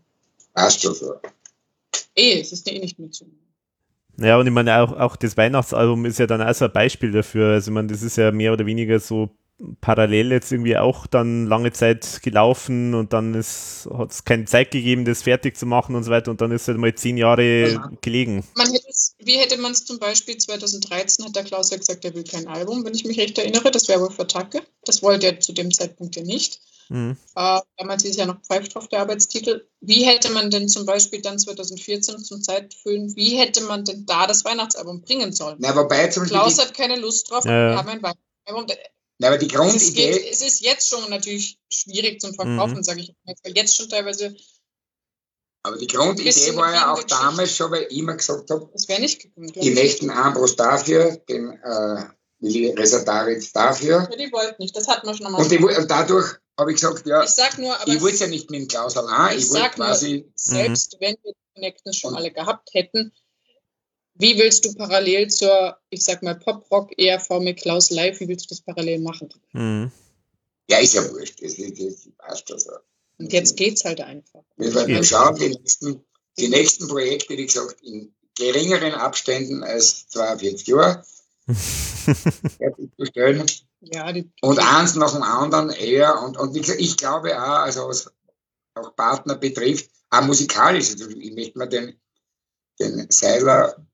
Passt 0.53 0.81
schon 0.81 0.93
so. 0.93 1.15
Eh, 2.15 2.39
es 2.39 2.51
ist 2.51 2.67
eh 2.71 2.79
nicht 2.79 2.99
mehr 2.99 3.11
zu. 3.11 3.25
Ja, 4.19 4.37
und 4.39 4.47
ich 4.47 4.53
meine, 4.53 4.81
auch, 4.81 4.91
auch 4.93 5.15
das 5.15 5.37
Weihnachtsalbum 5.37 6.05
ist 6.05 6.19
ja 6.19 6.27
dann 6.27 6.41
auch 6.41 6.53
so 6.53 6.65
ein 6.65 6.71
Beispiel 6.71 7.11
dafür. 7.11 7.53
Also, 7.53 7.71
ich 7.71 7.73
meine, 7.73 7.87
das 7.87 8.01
ist 8.01 8.17
ja 8.17 8.31
mehr 8.31 8.53
oder 8.53 8.65
weniger 8.65 8.99
so 8.99 9.29
parallel 9.81 10.31
jetzt 10.31 10.51
irgendwie 10.51 10.77
auch 10.77 11.07
dann 11.07 11.47
lange 11.47 11.71
Zeit 11.71 12.21
gelaufen 12.21 12.93
und 12.93 13.13
dann 13.13 13.35
hat 13.35 14.11
es 14.11 14.23
keine 14.23 14.45
Zeit 14.45 14.71
gegeben, 14.71 15.05
das 15.05 15.23
fertig 15.23 15.57
zu 15.57 15.65
machen 15.65 15.95
und 15.95 16.03
so 16.03 16.11
weiter 16.11 16.31
und 16.31 16.41
dann 16.41 16.51
ist 16.51 16.63
es 16.63 16.67
halt 16.67 16.77
mal 16.77 16.93
zehn 16.93 17.17
Jahre 17.17 17.71
ja. 17.71 17.91
gelegen. 18.01 18.43
Man 18.55 18.71
hätte 18.71 18.87
wie 19.19 19.37
hätte 19.37 19.57
man 19.57 19.71
es 19.71 19.85
zum 19.85 19.99
Beispiel 19.99 20.37
2013 20.37 21.25
hat 21.25 21.35
der 21.35 21.43
Klaus 21.43 21.69
ja 21.69 21.77
gesagt, 21.77 22.05
er 22.05 22.13
will 22.13 22.23
kein 22.23 22.47
Album, 22.47 22.85
wenn 22.85 22.93
ich 22.93 23.05
mich 23.05 23.19
recht 23.19 23.37
erinnere, 23.37 23.71
das 23.71 23.87
wäre 23.87 24.01
wohl 24.01 24.11
für 24.11 24.27
Tacke. 24.27 24.61
Das 24.85 25.03
wollte 25.03 25.27
er 25.27 25.39
zu 25.39 25.53
dem 25.53 25.71
Zeitpunkt 25.71 26.15
ja 26.15 26.23
nicht. 26.23 26.61
Mhm. 26.89 27.17
Äh, 27.35 27.59
damals 27.77 28.05
ist 28.05 28.17
ja 28.17 28.25
noch 28.25 28.39
Pfeiftrauf 28.41 28.87
der 28.87 29.01
Arbeitstitel. 29.01 29.67
Wie 29.81 30.05
hätte 30.05 30.31
man 30.31 30.49
denn 30.49 30.69
zum 30.69 30.85
Beispiel 30.85 31.21
dann 31.21 31.37
2014 31.37 32.19
zum 32.19 32.41
Zeitfüllen, 32.41 33.15
wie 33.15 33.37
hätte 33.37 33.61
man 33.61 33.83
denn 33.83 34.05
da 34.05 34.27
das 34.27 34.45
Weihnachtsalbum 34.45 35.01
bringen 35.01 35.33
sollen? 35.33 35.57
Na, 35.59 35.75
wobei 35.75 36.07
zum 36.07 36.23
Klaus 36.25 36.59
hat 36.59 36.73
keine 36.73 36.95
Lust 36.95 37.29
drauf, 37.29 37.43
ja. 37.45 37.71
wir 37.71 37.77
haben 37.77 37.89
ein 37.89 38.01
Weihnachtsalbum. 38.01 38.67
Na, 39.19 39.27
aber 39.27 39.37
die 39.37 39.47
Grundidee. 39.47 40.11
Es 40.11 40.17
ist, 40.17 40.31
es 40.31 40.41
ist 40.41 40.61
jetzt 40.61 40.89
schon 40.89 41.09
natürlich 41.09 41.57
schwierig 41.69 42.21
zum 42.21 42.33
Verkaufen, 42.33 42.77
mhm. 42.77 42.83
sage 42.83 43.01
ich 43.01 43.13
mal, 43.25 43.35
weil 43.43 43.55
jetzt 43.55 43.75
schon 43.75 43.89
teilweise 43.89 44.35
aber 45.67 45.77
die 45.77 45.87
Grundidee 45.87 46.55
war 46.55 46.73
ja 46.73 46.93
auch 46.93 47.03
damals 47.03 47.53
schon, 47.53 47.71
weil 47.71 47.87
ich 47.89 47.97
immer 47.97 48.15
gesagt 48.15 48.49
habe, 48.49 48.69
das 48.71 48.87
wäre 48.87 49.01
nicht 49.01 49.21
gekommen, 49.21 49.51
die 49.51 49.71
möchten 49.71 50.09
Ambros 50.09 50.55
dafür, 50.55 51.17
den 51.27 51.59
äh, 51.61 52.05
Resataritz 52.41 53.51
dafür. 53.51 54.07
Ja, 54.09 54.15
die 54.15 54.31
wollten 54.31 54.61
nicht, 54.61 54.75
das 54.77 54.87
hatten 54.87 55.05
wir 55.05 55.13
schon 55.13 55.25
einmal. 55.25 55.41
Und, 55.41 55.51
die, 55.51 55.57
und 55.57 55.91
dadurch 55.91 56.35
habe 56.57 56.71
ich 56.71 56.79
gesagt, 56.79 57.05
ja, 57.05 57.21
ich, 57.21 57.31
sag 57.31 57.57
nur, 57.57 57.75
ich 57.85 58.01
wollte 58.01 58.15
es 58.15 58.19
ja 58.21 58.27
nicht 58.27 58.49
mit 58.49 58.61
dem 58.61 58.67
Klaus 58.69 58.95
allein, 58.95 59.37
ich, 59.37 59.45
ich 59.45 59.49
wollte 59.51 59.69
quasi... 59.71 60.19
Nur, 60.19 60.31
selbst 60.35 60.93
mhm. 60.93 60.97
wenn 61.01 61.15
wir 61.23 61.33
die 61.33 61.53
Connections 61.55 61.97
schon 61.97 62.15
alle 62.15 62.31
gehabt 62.31 62.69
hätten, 62.73 63.11
wie 64.19 64.37
willst 64.37 64.65
du 64.65 64.73
parallel 64.73 65.27
zur, 65.29 65.77
ich 65.89 66.03
sag 66.03 66.23
mal, 66.23 66.35
Pop-Rock, 66.35 66.97
ERV 66.97 67.39
mit 67.39 67.61
Klaus 67.61 67.89
Live, 67.89 68.19
wie 68.19 68.27
willst 68.27 68.45
du 68.45 68.49
das 68.49 68.61
parallel 68.61 68.99
machen? 68.99 69.29
Mhm. 69.53 69.91
Ja, 70.69 70.79
ist 70.79 70.93
ja 70.93 71.09
wurscht, 71.11 71.41
das, 71.41 71.55
das, 71.55 71.73
das 71.73 72.09
passt 72.17 72.49
schon 72.49 72.59
so. 72.59 72.71
Und 73.19 73.33
jetzt 73.33 73.55
geht 73.57 73.77
es 73.77 73.85
halt 73.85 74.01
einfach. 74.01 74.43
Wir 74.57 74.73
werden 74.75 75.03
schauen, 75.03 75.35
die 75.35 75.49
nächsten, 75.49 76.03
die 76.37 76.49
nächsten 76.49 76.87
Projekte, 76.87 77.37
wie 77.37 77.45
gesagt, 77.45 77.81
in 77.81 78.13
geringeren 78.37 78.93
Abständen 78.93 79.63
als 79.63 80.07
42 80.09 80.67
Jahre 80.67 81.03
fertigzustellen. 82.57 83.45
Ja, 83.81 84.11
die, 84.11 84.29
und 84.41 84.59
eins 84.59 84.95
nach 84.95 85.13
dem 85.13 85.23
anderen 85.23 85.69
eher. 85.69 86.21
Und, 86.21 86.37
und 86.37 86.53
wie 86.53 86.61
gesagt, 86.61 86.81
ich 86.81 86.97
glaube 86.97 87.39
auch, 87.41 87.59
also 87.59 87.87
was 87.87 88.11
auch 88.75 88.95
Partner 88.95 89.35
betrifft, 89.35 89.89
auch 90.09 90.23
musikalisch. 90.23 90.91
Also 90.91 91.09
ich 91.09 91.33
möchte 91.33 91.57
mir 91.57 91.67
den, 91.67 91.99
den 92.79 93.09
Seiler, 93.09 93.86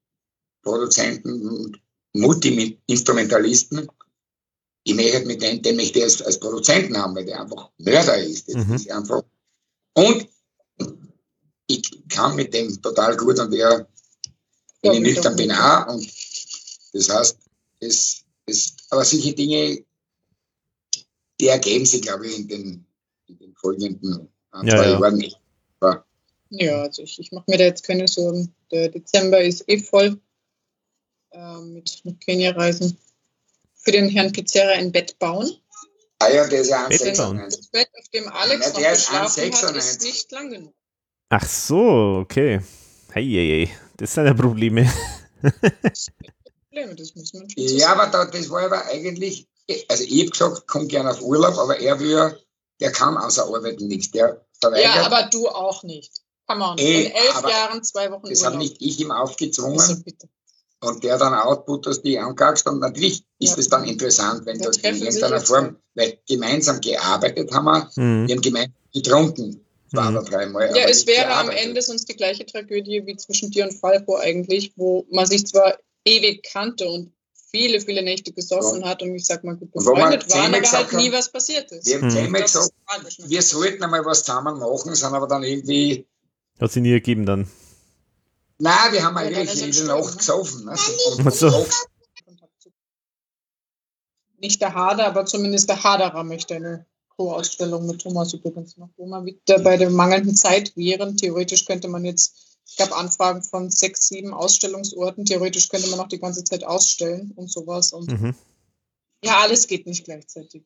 Produzenten 0.63 1.47
und 1.47 1.79
Multi-Instrumentalisten, 2.13 3.87
ich 4.85 4.95
möchte 4.95 5.25
mit 5.25 5.41
dem, 5.41 5.61
den 5.61 5.75
möchte 5.75 5.99
ich 5.99 6.05
als, 6.05 6.21
als 6.21 6.39
Produzenten 6.39 6.97
haben, 6.97 7.15
weil 7.15 7.25
der 7.25 7.41
einfach 7.41 7.69
Mörder 7.77 8.17
ist. 8.17 8.49
Das 8.49 8.65
mhm. 8.65 8.73
ist 8.73 8.91
einfach. 8.91 9.23
Und 9.93 10.27
ich 11.67 12.07
kann 12.09 12.35
mit 12.35 12.53
dem 12.53 12.81
total 12.81 13.15
gut 13.15 13.39
und 13.39 13.51
der, 13.51 13.87
wenn 14.81 14.93
ich 14.93 14.99
nüchtern 14.99 15.35
bin, 15.35 15.51
auch. 15.51 15.87
Und 15.87 16.05
das 16.93 17.09
heißt, 17.09 17.37
es, 17.79 18.23
es, 18.45 18.75
aber 18.89 19.05
solche 19.05 19.33
Dinge, 19.33 19.83
die 21.39 21.47
ergeben 21.47 21.85
sich, 21.85 22.01
glaube 22.01 22.27
ich, 22.27 22.37
in 22.37 22.47
den, 22.47 22.85
in 23.27 23.37
den 23.37 23.55
folgenden 23.55 24.27
ein, 24.51 24.67
ja, 24.67 24.75
zwei 24.75 24.85
ja. 24.85 24.99
Jahren 24.99 25.15
nicht. 25.15 25.39
Aber 25.79 26.05
ja, 26.49 26.81
also 26.83 27.01
ich, 27.01 27.19
ich 27.19 27.31
mache 27.31 27.45
mir 27.47 27.57
da 27.57 27.63
jetzt 27.63 27.83
keine 27.83 28.07
Sorgen. 28.07 28.53
Der 28.69 28.89
Dezember 28.89 29.41
ist 29.41 29.63
eh 29.67 29.79
voll 29.79 30.19
äh, 31.33 31.61
mit, 31.61 32.01
mit 32.03 32.21
Kenia-Reisen 32.21 32.97
für 33.75 33.91
den 33.91 34.09
Herrn 34.09 34.31
Pizzerra 34.31 34.71
ein 34.73 34.91
Bett 34.91 35.17
bauen. 35.19 35.51
Ah 36.19 36.29
ja, 36.29 36.47
der 36.47 36.61
ist 36.61 36.69
ja 36.69 36.85
ein 36.85 36.91
Das 36.91 37.67
Bett, 37.67 37.89
auf 37.99 38.07
dem 38.13 38.27
Alex 38.29 38.67
ja, 38.77 38.81
noch 38.81 38.89
geschlafen 38.91 39.53
hat, 39.53 39.75
ist 39.75 40.01
nicht 40.03 40.31
lang 40.31 40.49
genug. 40.49 40.73
Ach 41.29 41.45
so, 41.45 42.19
okay. 42.21 42.61
Hey, 43.11 43.25
hey, 43.25 43.67
hey. 43.67 43.77
Das 43.97 44.13
sind 44.13 44.25
ja 44.25 44.33
Probleme. 44.33 44.91
Probleme, 46.69 46.95
das 46.95 47.13
muss 47.15 47.33
man 47.33 47.49
schon 47.49 47.67
Ja, 47.77 47.91
aber 47.91 48.07
da, 48.07 48.25
das 48.25 48.49
war 48.49 48.63
aber 48.63 48.85
eigentlich, 48.85 49.47
also 49.89 50.03
ich 50.03 50.21
habe 50.21 50.29
gesagt, 50.29 50.67
komm 50.67 50.87
gerne 50.87 51.11
auf 51.11 51.21
Urlaub, 51.21 51.57
aber 51.57 51.79
er 51.79 51.99
will, 51.99 52.39
der 52.79 52.91
kann 52.91 53.17
außer 53.17 53.45
Arbeiten 53.45 53.87
nichts. 53.87 54.11
Der 54.11 54.45
verweigert. 54.59 54.95
Ja, 54.95 55.05
aber 55.05 55.23
du 55.23 55.47
auch 55.49 55.83
nicht. 55.83 56.13
Come 56.47 56.63
on. 56.63 56.77
Ey, 56.77 57.05
In 57.05 57.11
elf 57.11 57.41
Jahren, 57.49 57.83
zwei 57.83 58.11
Wochen 58.11 58.29
Das 58.29 58.39
Urlaub. 58.39 58.53
habe 58.53 58.63
nicht 58.63 58.81
ich 58.81 58.99
ihm 58.99 59.11
aufgezwungen. 59.11 59.79
Also 59.79 60.01
bitte 60.01 60.29
und 60.83 61.03
der 61.03 61.17
dann 61.17 61.33
Output, 61.33 61.85
dass 61.87 62.01
die 62.01 62.19
ankackst. 62.19 62.67
Und 62.67 62.79
natürlich 62.79 63.23
ist 63.39 63.57
es 63.57 63.69
dann 63.69 63.85
interessant, 63.85 64.45
wenn 64.45 64.59
das 64.59 64.77
in 64.77 64.95
irgendeiner 64.95 65.41
Form, 65.41 65.77
weil 65.95 66.19
gemeinsam 66.27 66.79
gearbeitet 66.81 67.51
haben 67.53 67.65
wir, 67.65 67.91
mhm. 67.95 68.27
wir 68.27 68.35
haben 68.35 68.41
gemeinsam 68.41 68.73
getrunken. 68.93 69.59
Zwei 69.89 70.09
mhm. 70.09 70.17
oder 70.17 70.25
dreimal. 70.25 70.75
Ja, 70.75 70.87
es 70.87 71.05
wäre 71.05 71.33
am 71.33 71.49
Ende 71.49 71.81
sonst 71.81 72.09
die 72.09 72.15
gleiche 72.15 72.45
Tragödie 72.45 73.05
wie 73.05 73.15
zwischen 73.15 73.51
dir 73.51 73.65
und 73.65 73.73
Falco 73.73 74.17
eigentlich, 74.17 74.73
wo 74.75 75.05
man 75.11 75.25
sich 75.25 75.45
zwar 75.45 75.77
ewig 76.05 76.43
kannte 76.51 76.87
und 76.87 77.11
viele, 77.51 77.79
viele 77.79 78.01
Nächte 78.01 78.33
gesoffen 78.33 78.81
ja. 78.81 78.89
hat 78.89 79.03
und 79.03 79.13
ich 79.15 79.25
sag 79.25 79.43
mal 79.43 79.55
gut 79.55 79.71
befreundet 79.71 80.29
waren, 80.31 80.55
aber 80.55 80.71
halt 80.71 80.93
nie 80.93 81.11
was 81.11 81.31
passiert 81.31 81.71
ist. 81.71 81.85
Wir 81.85 82.01
haben 82.01 82.11
hm. 82.11 82.33
gesagt, 82.33 82.71
wir 83.27 83.41
sollten 83.41 83.83
einmal 83.83 84.03
was 84.05 84.23
zusammen 84.23 84.57
machen, 84.57 84.95
sind 84.95 85.13
aber 85.13 85.27
dann 85.27 85.43
irgendwie. 85.43 86.07
Hat 86.59 86.71
sie 86.71 86.81
nie 86.81 86.93
ergeben 86.93 87.25
dann. 87.25 87.47
Nein, 88.59 88.91
wir 88.91 89.03
haben 89.03 89.17
eigentlich 89.17 89.53
ja, 89.55 89.65
jede 89.65 89.85
Nacht 89.85 90.11
ne? 90.11 90.17
gesoffen. 90.17 90.65
Ne? 90.65 90.75
Und, 91.17 91.33
so. 91.33 91.65
Nicht 94.37 94.61
der 94.61 94.73
Hader, 94.73 95.07
aber 95.07 95.25
zumindest 95.25 95.69
der 95.69 95.83
Haderer 95.83 96.23
möchte 96.23 96.55
eine 96.55 96.85
Co-Ausstellung 97.15 97.85
mit 97.85 98.01
Thomas 98.01 98.33
übrigens 98.33 98.77
noch, 98.77 98.89
wo 98.97 99.05
man 99.05 99.25
wieder 99.25 99.59
bei 99.59 99.77
der 99.77 99.89
mangelnden 99.89 100.35
Zeit 100.35 100.75
wären. 100.75 101.15
Theoretisch 101.17 101.65
könnte 101.65 101.87
man 101.87 102.03
jetzt 102.05 102.53
es 102.65 102.77
gab 102.77 102.97
Anfragen 102.97 103.43
von 103.43 103.69
sechs, 103.69 104.07
sieben 104.07 104.33
Ausstellungsorten. 104.33 105.25
Theoretisch 105.25 105.69
könnte 105.69 105.89
man 105.89 105.99
noch 105.99 106.07
die 106.07 106.19
ganze 106.19 106.43
Zeit 106.43 106.63
ausstellen 106.63 107.31
und 107.35 107.51
sowas. 107.51 107.93
Und 107.93 108.09
mhm. 108.09 108.35
ja, 109.23 109.41
alles 109.41 109.67
geht 109.67 109.85
nicht 109.85 110.05
gleichzeitig. 110.05 110.63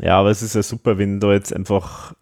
Ja, 0.00 0.18
aber 0.18 0.30
es 0.30 0.42
ist 0.42 0.54
ja 0.54 0.62
super, 0.62 0.98
wenn 0.98 1.20
da 1.20 1.32
jetzt 1.32 1.52
einfach 1.52 2.14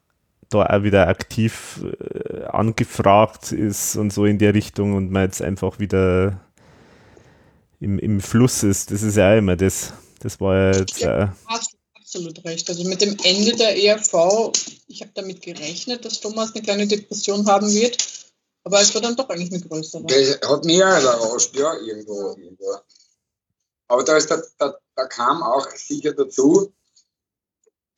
da 0.51 0.67
auch 0.67 0.83
wieder 0.83 1.09
aktiv 1.09 1.81
äh, 1.83 2.45
angefragt 2.45 3.53
ist 3.53 3.97
und 3.97 4.13
so 4.13 4.27
in 4.27 4.39
der 4.39 4.55
Richtung 4.55 4.95
und 4.95 5.11
man 5.11 5.23
jetzt 5.23 5.41
einfach 5.43 5.79
wieder 5.79 6.41
im, 7.81 7.99
im 7.99 8.21
Fluss 8.21 8.63
ist. 8.63 8.91
Das 8.91 9.03
ist 9.03 9.17
ja 9.17 9.33
auch 9.33 9.39
immer 9.39 9.57
das. 9.57 9.93
Das 10.21 10.41
war 10.41 10.55
ja 10.55 10.79
jetzt. 10.79 11.01
Ja, 11.01 11.25
äh, 11.25 11.29
hast 11.47 11.77
absolut 12.11 12.45
recht. 12.45 12.69
Also 12.69 12.85
mit 12.85 13.01
dem 13.01 13.17
Ende 13.23 13.55
der 13.55 13.77
ERV, 13.81 14.53
ich 14.89 15.01
habe 15.01 15.13
damit 15.15 15.43
gerechnet, 15.43 16.05
dass 16.05 16.21
Thomas 16.21 16.53
eine 16.53 16.63
kleine 16.63 16.87
Depression 16.87 17.47
haben 17.47 17.73
wird. 17.73 17.97
Aber 18.65 18.81
es 18.81 18.93
war 18.95 19.01
dann 19.01 19.17
doch 19.17 19.29
eigentlich 19.29 19.53
eine 19.53 19.61
größere. 19.61 20.05
Das 20.05 20.51
hat 20.51 20.65
mich 20.65 20.83
auch 20.83 21.01
überrascht, 21.01 21.57
ja, 21.57 21.73
irgendwo. 21.75 22.35
irgendwo. 22.37 22.77
Aber 23.89 24.05
da, 24.05 24.17
ist 24.17 24.29
der, 24.29 24.45
da, 24.59 24.77
da 24.95 25.07
kam 25.07 25.43
auch 25.43 25.69
sicher 25.71 26.13
dazu, 26.13 26.73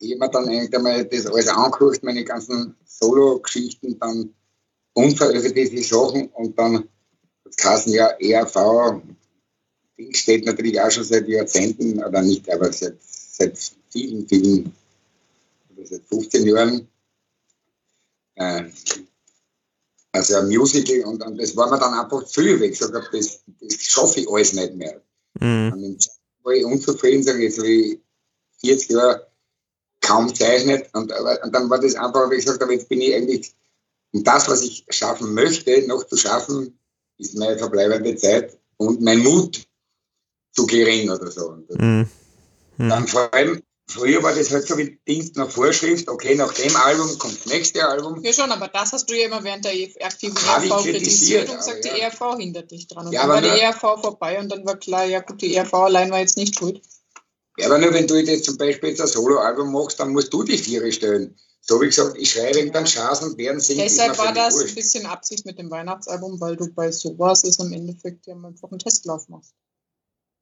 ich 0.03 0.13
habe 0.13 0.19
mir 0.19 0.31
dann 0.31 0.75
einmal 0.75 1.05
das 1.05 1.27
alles 1.27 1.49
angeguckt, 1.49 2.03
meine 2.03 2.25
ganzen 2.25 2.75
Solo-Geschichten, 2.85 3.99
dann 3.99 4.35
unveröffentlichte 4.95 5.83
Sachen 5.83 6.29
und 6.31 6.59
dann 6.59 6.89
das 7.45 7.57
Kassen 7.57 7.93
ja 7.93 8.09
ERV, 8.19 9.01
Ding 9.99 10.15
steht 10.15 10.45
natürlich 10.45 10.81
auch 10.81 10.91
schon 10.91 11.05
seit 11.05 11.29
Jahrzehnten, 11.29 12.03
oder 12.03 12.23
nicht, 12.23 12.51
aber 12.51 12.73
seit, 12.73 12.97
seit 13.01 13.59
vielen, 13.91 14.27
vielen, 14.27 14.75
seit 15.85 16.03
15 16.05 16.47
Jahren. 16.47 16.89
Äh, 18.35 18.65
also 20.15 20.37
ein 20.37 20.49
Musical 20.49 21.05
und, 21.05 21.23
und 21.25 21.39
das 21.39 21.57
war 21.57 21.71
mir 21.71 21.79
dann 21.79 21.95
einfach 21.95 22.25
zu 22.25 22.43
viel, 22.43 22.61
weil 22.61 22.71
ich 22.71 22.79
gesagt 22.79 22.95
habe, 22.95 23.17
das, 23.17 23.41
das 23.61 23.83
schaffe 23.83 24.21
ich 24.21 24.29
alles 24.29 24.53
nicht 24.53 24.75
mehr. 24.75 25.01
Mhm. 25.41 25.73
Und 25.73 26.09
war 26.43 26.53
ich 26.53 26.65
unzufrieden, 26.65 27.23
sage 27.23 27.47
ich, 27.47 27.55
so 27.55 27.63
wie 27.63 28.01
40 28.61 28.91
Jahre 28.91 29.32
kaum 30.13 30.35
zeichnet 30.35 30.89
und, 30.93 31.13
und 31.13 31.53
dann 31.55 31.71
war 31.71 31.79
das 31.79 31.95
einfach, 31.95 32.31
wie 32.31 32.37
ich 32.37 32.45
gesagt 32.45 32.63
habe, 32.63 32.75
jetzt 32.75 32.89
bin 32.89 33.01
ich 33.01 33.15
eigentlich, 33.15 33.55
um 34.13 34.23
das, 34.25 34.49
was 34.49 34.63
ich 34.63 34.85
schaffen 34.91 35.35
möchte, 35.35 35.87
noch 35.87 36.05
zu 36.07 36.17
schaffen, 36.17 36.79
ist 37.19 37.37
meine 37.37 37.59
verbleibende 37.59 38.17
Zeit 38.17 38.59
und 38.77 39.01
mein 39.01 39.19
Mut 39.21 39.67
zu 40.53 40.67
gering 40.67 41.11
oder 41.11 41.31
so. 41.31 41.57
Mhm. 41.79 42.09
Mhm. 42.77 42.89
Dann 42.89 43.07
vor 43.07 43.33
allem 43.33 43.63
Früher 43.89 44.23
war 44.23 44.35
das 44.35 44.51
halt 44.51 44.67
so 44.67 44.79
wie 44.79 44.99
Dienst 45.07 45.37
nach 45.37 45.51
Vorschrift, 45.51 46.09
okay, 46.09 46.35
nach 46.35 46.53
dem 46.55 46.75
Album 46.77 47.19
kommt 47.19 47.45
das 47.45 47.53
nächste 47.53 47.87
Album. 47.87 48.25
Ja 48.25 48.33
schon, 48.33 48.51
aber 48.51 48.69
das 48.69 48.93
hast 48.93 49.11
du 49.11 49.15
ja 49.15 49.27
immer 49.27 49.45
während 49.45 49.65
der 49.65 49.75
e 49.75 49.93
aktiven 50.01 50.37
ERV 50.37 50.83
kritisiert 50.83 51.51
und 51.51 51.59
gesagt, 51.59 51.85
ja. 51.85 51.93
die 51.93 52.01
ERV 52.01 52.37
hindert 52.39 52.71
dich 52.71 52.87
dran. 52.87 53.07
Und 53.07 53.13
ja, 53.13 53.27
dann 53.27 53.31
war 53.31 53.43
die 53.43 53.49
ERV 53.49 53.81
vorbei 54.01 54.39
und 54.39 54.51
dann 54.51 54.65
war 54.65 54.77
klar, 54.77 55.05
ja 55.05 55.21
gut, 55.21 55.43
die 55.43 55.55
ERV 55.55 55.75
allein 55.75 56.11
war 56.11 56.21
jetzt 56.21 56.39
nicht 56.39 56.59
schuld. 56.59 56.81
Ja, 57.59 57.67
aber 57.67 57.79
nur 57.79 57.93
wenn 57.93 58.07
du 58.07 58.17
jetzt 58.17 58.45
zum 58.45 58.57
Beispiel 58.57 58.91
jetzt 58.91 59.01
ein 59.01 59.07
Soloalbum 59.07 59.73
machst, 59.73 60.01
dann 60.01 60.13
musst 60.13 60.33
du 60.33 60.43
die 60.43 60.57
Viere 60.57 60.91
stellen. 60.91 61.37
So 61.61 61.81
wie 61.81 61.87
gesagt, 61.87 62.17
ich 62.19 62.31
schreibe 62.31 62.59
in 62.59 62.73
den 62.73 62.85
Chancen, 62.85 63.37
werden 63.39 63.61
singen. 63.61 63.83
Deshalb 63.83 64.19
war 64.19 64.33
das 64.33 64.59
ein 64.59 64.75
bisschen 64.75 65.07
Absicht 65.07 65.47
mit 65.47 65.59
dem 65.59 65.71
Weihnachtsalbum, 65.71 66.41
weil 66.41 66.57
du 66.57 66.73
bei 66.73 66.91
sowas 66.91 67.45
ist 67.45 67.61
im 67.61 67.73
Endeffekt 67.73 68.27
ja 68.27 68.35
einfach 68.35 68.71
einen 68.71 68.79
Testlauf 68.79 69.29
machst. 69.29 69.55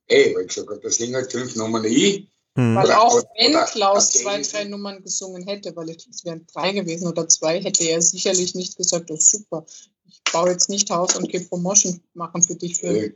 Ey, 0.07 0.35
weil 0.35 0.43
ich 0.43 0.49
gesagt 0.49 0.71
habe, 0.71 0.81
da 0.81 0.91
singen 0.91 1.15
halt 1.15 1.31
fünf 1.31 1.57
Nummern 1.57 1.85
ich 1.85 2.31
Mhm. 2.57 2.75
Weil 2.75 2.93
auch 2.93 3.23
wenn 3.39 3.53
Klaus 3.67 4.11
zwei, 4.11 4.43
drei 4.43 4.65
Nummern 4.65 5.03
gesungen 5.03 5.47
hätte, 5.47 5.75
weil 5.77 5.91
es 5.91 6.25
wären 6.25 6.47
drei 6.53 6.73
gewesen 6.73 7.07
oder 7.07 7.29
zwei, 7.29 7.63
hätte 7.63 7.85
er 7.85 8.03
sicherlich 8.03 8.55
nicht 8.55 8.77
gesagt, 8.77 9.11
oh 9.11 9.17
super, 9.17 9.65
ich 10.07 10.21
baue 10.33 10.51
jetzt 10.51 10.69
nicht 10.69 10.91
Haus 10.91 11.15
und 11.17 11.29
gehe 11.29 11.41
Promotion 11.41 12.03
machen 12.15 12.43
für 12.43 12.57
dich 12.57 12.81
für, 12.81 13.13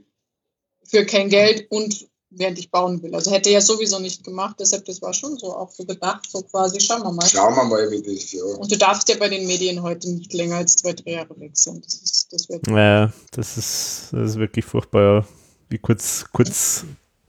für 0.84 1.04
kein 1.04 1.30
Geld 1.30 1.66
und 1.70 2.08
während 2.36 2.58
ich 2.58 2.70
bauen 2.70 3.02
will. 3.02 3.14
Also 3.14 3.30
hätte 3.30 3.50
er 3.50 3.60
sowieso 3.60 3.98
nicht 3.98 4.24
gemacht, 4.24 4.56
deshalb 4.58 4.84
das 4.84 5.00
war 5.02 5.12
schon 5.12 5.36
so 5.36 5.54
auch 5.54 5.70
so 5.70 5.84
gedacht, 5.84 6.28
so 6.30 6.42
quasi, 6.42 6.80
schauen 6.80 7.02
wir 7.02 7.12
mal. 7.12 7.26
Schauen 7.26 7.54
wir 7.54 7.64
mal, 7.64 7.90
wie 7.90 8.02
das 8.02 8.32
ja. 8.32 8.42
Und 8.44 8.70
du 8.70 8.76
darfst 8.76 9.08
ja 9.08 9.16
bei 9.16 9.28
den 9.28 9.46
Medien 9.46 9.82
heute 9.82 10.10
nicht 10.10 10.32
länger 10.32 10.56
als 10.56 10.74
zwei, 10.74 10.92
drei 10.92 11.12
Jahre 11.12 11.38
weg 11.40 11.52
sein. 11.54 11.80
Das 11.82 11.94
ist, 11.94 12.32
das 12.32 12.48
wird 12.48 12.66
ja, 12.66 13.12
das 13.32 13.56
ist, 13.56 14.08
das 14.12 14.30
ist 14.30 14.38
wirklich 14.38 14.64
furchtbar, 14.64 15.26
wie 15.68 15.78
kurz, 15.78 16.24
kurz 16.32 16.84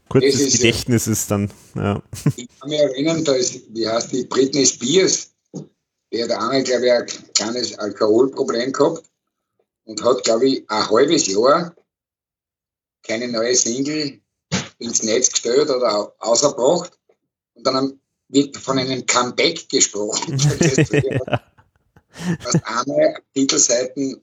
Kurzes 0.08 0.40
ist 0.40 0.58
Gedächtnis 0.58 1.08
ja, 1.08 1.12
ist 1.12 1.32
dann, 1.32 1.52
ja. 1.76 2.02
Ich 2.36 2.48
kann 2.60 2.70
mich 2.70 2.80
erinnern, 2.80 3.24
da 3.24 3.34
ist, 3.34 3.62
wie 3.74 3.88
heißt 3.88 4.12
die, 4.12 4.26
Britney 4.26 4.66
Spears, 4.66 5.32
die 6.12 6.24
hat 6.24 6.32
einmal, 6.32 6.64
glaube 6.64 6.86
ich, 6.86 6.92
ein 6.92 7.34
kleines 7.34 7.78
Alkoholproblem 7.80 8.72
gehabt 8.72 9.04
und 9.86 10.04
hat, 10.04 10.24
glaube 10.24 10.48
ich, 10.48 10.70
ein 10.70 10.90
halbes 10.90 11.28
Jahr 11.28 11.76
keine 13.06 13.28
neue 13.28 13.56
Single 13.56 14.20
ins 14.80 15.04
Netz 15.04 15.30
gestellt 15.32 15.70
oder 15.70 16.14
ausgebracht. 16.20 16.98
Und 17.54 17.66
dann 17.66 18.00
wird 18.30 18.58
von 18.58 18.80
einem 18.80 19.06
Comeback 19.06 19.70
gesprochen. 19.70 20.38
ja. 20.92 21.42
hast 22.44 22.66
einmal 22.66 23.18
Titelseiten 23.34 24.22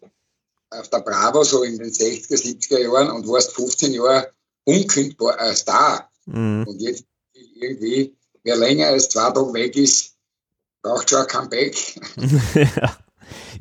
auf 0.70 0.88
der 0.88 1.00
Bravo 1.00 1.44
so 1.44 1.62
in 1.62 1.78
den 1.78 1.90
60er, 1.90 2.34
70er 2.34 2.78
Jahren 2.78 3.10
und 3.10 3.26
warst 3.28 3.52
15 3.52 3.94
Jahre 3.94 4.32
unkündbar 4.64 5.38
ein 5.38 5.54
Star. 5.56 6.10
Mhm. 6.26 6.64
Und 6.66 6.80
jetzt 6.80 7.04
irgendwie, 7.32 8.16
wer 8.42 8.56
länger 8.56 8.88
als 8.88 9.08
zwei 9.08 9.30
Tage 9.30 9.52
weg 9.52 9.76
ist, 9.76 10.16
braucht 10.82 11.10
schon 11.10 11.20
ein 11.20 11.26
Comeback. 11.26 12.00
ja. 12.54 12.96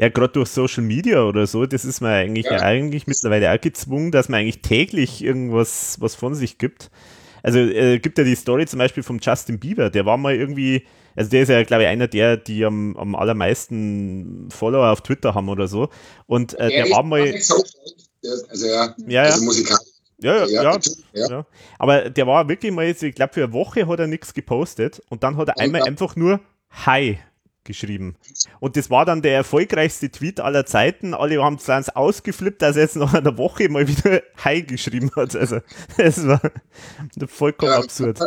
Ja, 0.02 0.10
gerade 0.10 0.34
durch 0.34 0.50
Social 0.50 0.82
Media 0.82 1.24
oder 1.24 1.46
so, 1.46 1.68
das 1.68 1.86
ist 1.86 2.02
man 2.02 2.12
eigentlich, 2.12 2.46
ja. 2.46 2.60
eigentlich 2.60 3.06
mittlerweile 3.06 3.54
auch 3.54 3.62
gezwungen, 3.62 4.12
dass 4.12 4.30
man 4.30 4.40
eigentlich 4.40 4.64
täglich 4.64 5.24
irgendwas 5.24 5.98
was 6.02 6.16
von 6.16 6.34
sich 6.34 6.58
gibt. 6.58 6.90
Also 7.44 7.60
äh, 7.60 8.00
gibt 8.00 8.18
ja 8.18 8.24
die 8.24 8.34
Story 8.34 8.66
zum 8.66 8.80
Beispiel 8.80 9.04
vom 9.04 9.20
Justin 9.22 9.60
Bieber, 9.60 9.92
der 9.92 10.08
war 10.08 10.18
mal 10.18 10.36
irgendwie, 10.36 10.88
also 11.16 11.30
der 11.30 11.44
ist 11.44 11.50
ja, 11.50 11.62
glaube 11.64 11.84
ich, 11.84 11.90
einer 11.90 12.08
der, 12.08 12.38
die 12.38 12.66
am, 12.66 12.98
am 12.98 13.14
allermeisten 13.14 14.50
Follower 14.50 14.92
auf 14.92 15.02
Twitter 15.02 15.36
haben 15.36 15.50
oder 15.50 15.68
so. 15.68 15.90
Und 16.26 16.56
äh, 16.56 16.70
der, 16.70 16.90
war 16.90 17.04
mal. 17.04 17.40
So, 17.40 17.64
also 18.50 18.68
ja, 18.68 18.96
ja, 19.08 19.22
also 19.22 19.44
musikalisch 19.44 19.86
ja, 20.24 20.46
ja, 20.46 20.64
ja, 20.64 20.80
ja, 21.14 21.30
ja. 21.30 21.46
Aber 21.80 22.10
der 22.10 22.28
war 22.28 22.48
wirklich 22.48 22.72
mal 22.72 22.86
jetzt, 22.86 23.02
ich 23.04 23.14
glaube, 23.14 23.34
für 23.34 23.44
eine 23.44 23.54
Woche 23.54 23.88
hat 23.88 24.00
er 24.00 24.08
nichts 24.08 24.34
gepostet 24.34 25.02
und 25.10 25.24
dann 25.24 25.38
hat 25.38 25.48
er 25.48 25.60
einmal 25.60 25.84
einfach 25.84 26.16
nur 26.16 26.40
Hi 26.86 27.20
geschrieben. 27.64 28.16
Und 28.60 28.78
das 28.78 28.90
war 28.90 29.06
dann 29.06 29.22
der 29.22 29.34
erfolgreichste 29.34 30.10
Tweet 30.10 30.40
aller 30.40 30.66
Zeiten. 30.66 31.14
Alle 31.14 31.44
haben 31.44 31.56
es 31.56 31.90
ausgeflippt, 31.90 32.62
dass 32.62 32.76
er 32.76 32.84
jetzt 32.84 32.96
nach 32.96 33.14
einer 33.14 33.38
Woche 33.38 33.70
mal 33.70 33.88
wieder 33.88 34.22
Hi 34.44 34.64
geschrieben 34.64 35.12
hat. 35.16 35.36
Also, 35.36 35.60
es 35.98 36.26
war 36.26 36.42
vollkommen 37.28 37.72
ja, 37.72 37.80
absurd. 37.80 38.20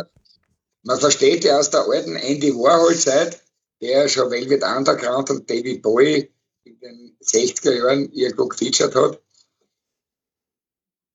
Man, 0.83 0.99
versteht 0.99 1.43
ja 1.43 1.59
aus 1.59 1.69
der 1.69 1.81
alten 1.81 2.15
Andy 2.15 2.53
Warhol-Zeit, 2.53 3.41
der 3.81 4.07
schon 4.07 4.31
Velvet 4.31 4.63
Underground 4.63 5.29
und 5.29 5.49
David 5.49 5.81
Bowie 5.81 6.31
in 6.63 6.79
den 6.79 7.17
60er 7.23 7.73
Jahren 7.73 8.11
irgendwo 8.11 8.47
gefeatured 8.47 8.95
hat, 8.95 9.21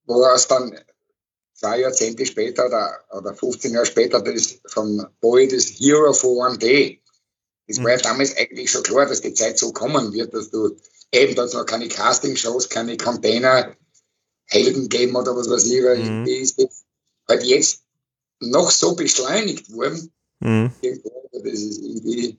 wo 0.05 0.25
es 0.25 0.47
dann 0.47 0.77
zwei 1.61 1.79
Jahrzehnte 1.79 2.25
später 2.25 2.65
oder, 2.65 2.99
oder 3.11 3.33
15 3.33 3.73
Jahre 3.73 3.85
später 3.85 4.21
das 4.21 4.59
von 4.65 5.05
Boy 5.21 5.47
das 5.47 5.65
Hero 5.65 6.11
for 6.11 6.47
One 6.47 6.57
Day. 6.57 7.00
Mhm. 7.79 7.83
war 7.83 7.91
ja 7.91 7.97
mhm. 7.97 8.01
damals 8.03 8.37
eigentlich 8.37 8.71
schon 8.71 8.83
klar, 8.83 9.05
dass 9.05 9.21
die 9.21 9.33
Zeit 9.33 9.57
so 9.57 9.71
kommen 9.71 10.13
wird, 10.13 10.33
dass 10.33 10.49
du 10.49 10.75
eben 11.11 11.35
da 11.35 11.45
noch 11.45 11.65
keine 11.65 11.87
Casting-Shows, 11.87 12.69
keine 12.69 12.97
Container, 12.97 13.75
Helden 14.45 14.89
geben 14.89 15.15
oder 15.15 15.35
was 15.35 15.49
weiß 15.49 15.65
ich, 15.65 15.83
weil 15.83 15.97
mhm. 15.97 16.25
die 16.25 16.35
ist 16.37 16.59
jetzt 16.59 16.85
halt 17.27 17.43
jetzt 17.43 17.83
noch 18.39 18.69
so 18.69 18.95
beschleunigt 18.95 19.71
worden. 19.71 20.11
Mhm. 20.39 20.71
Das 20.81 21.43
ist 21.43 21.81
irgendwie. 21.81 22.37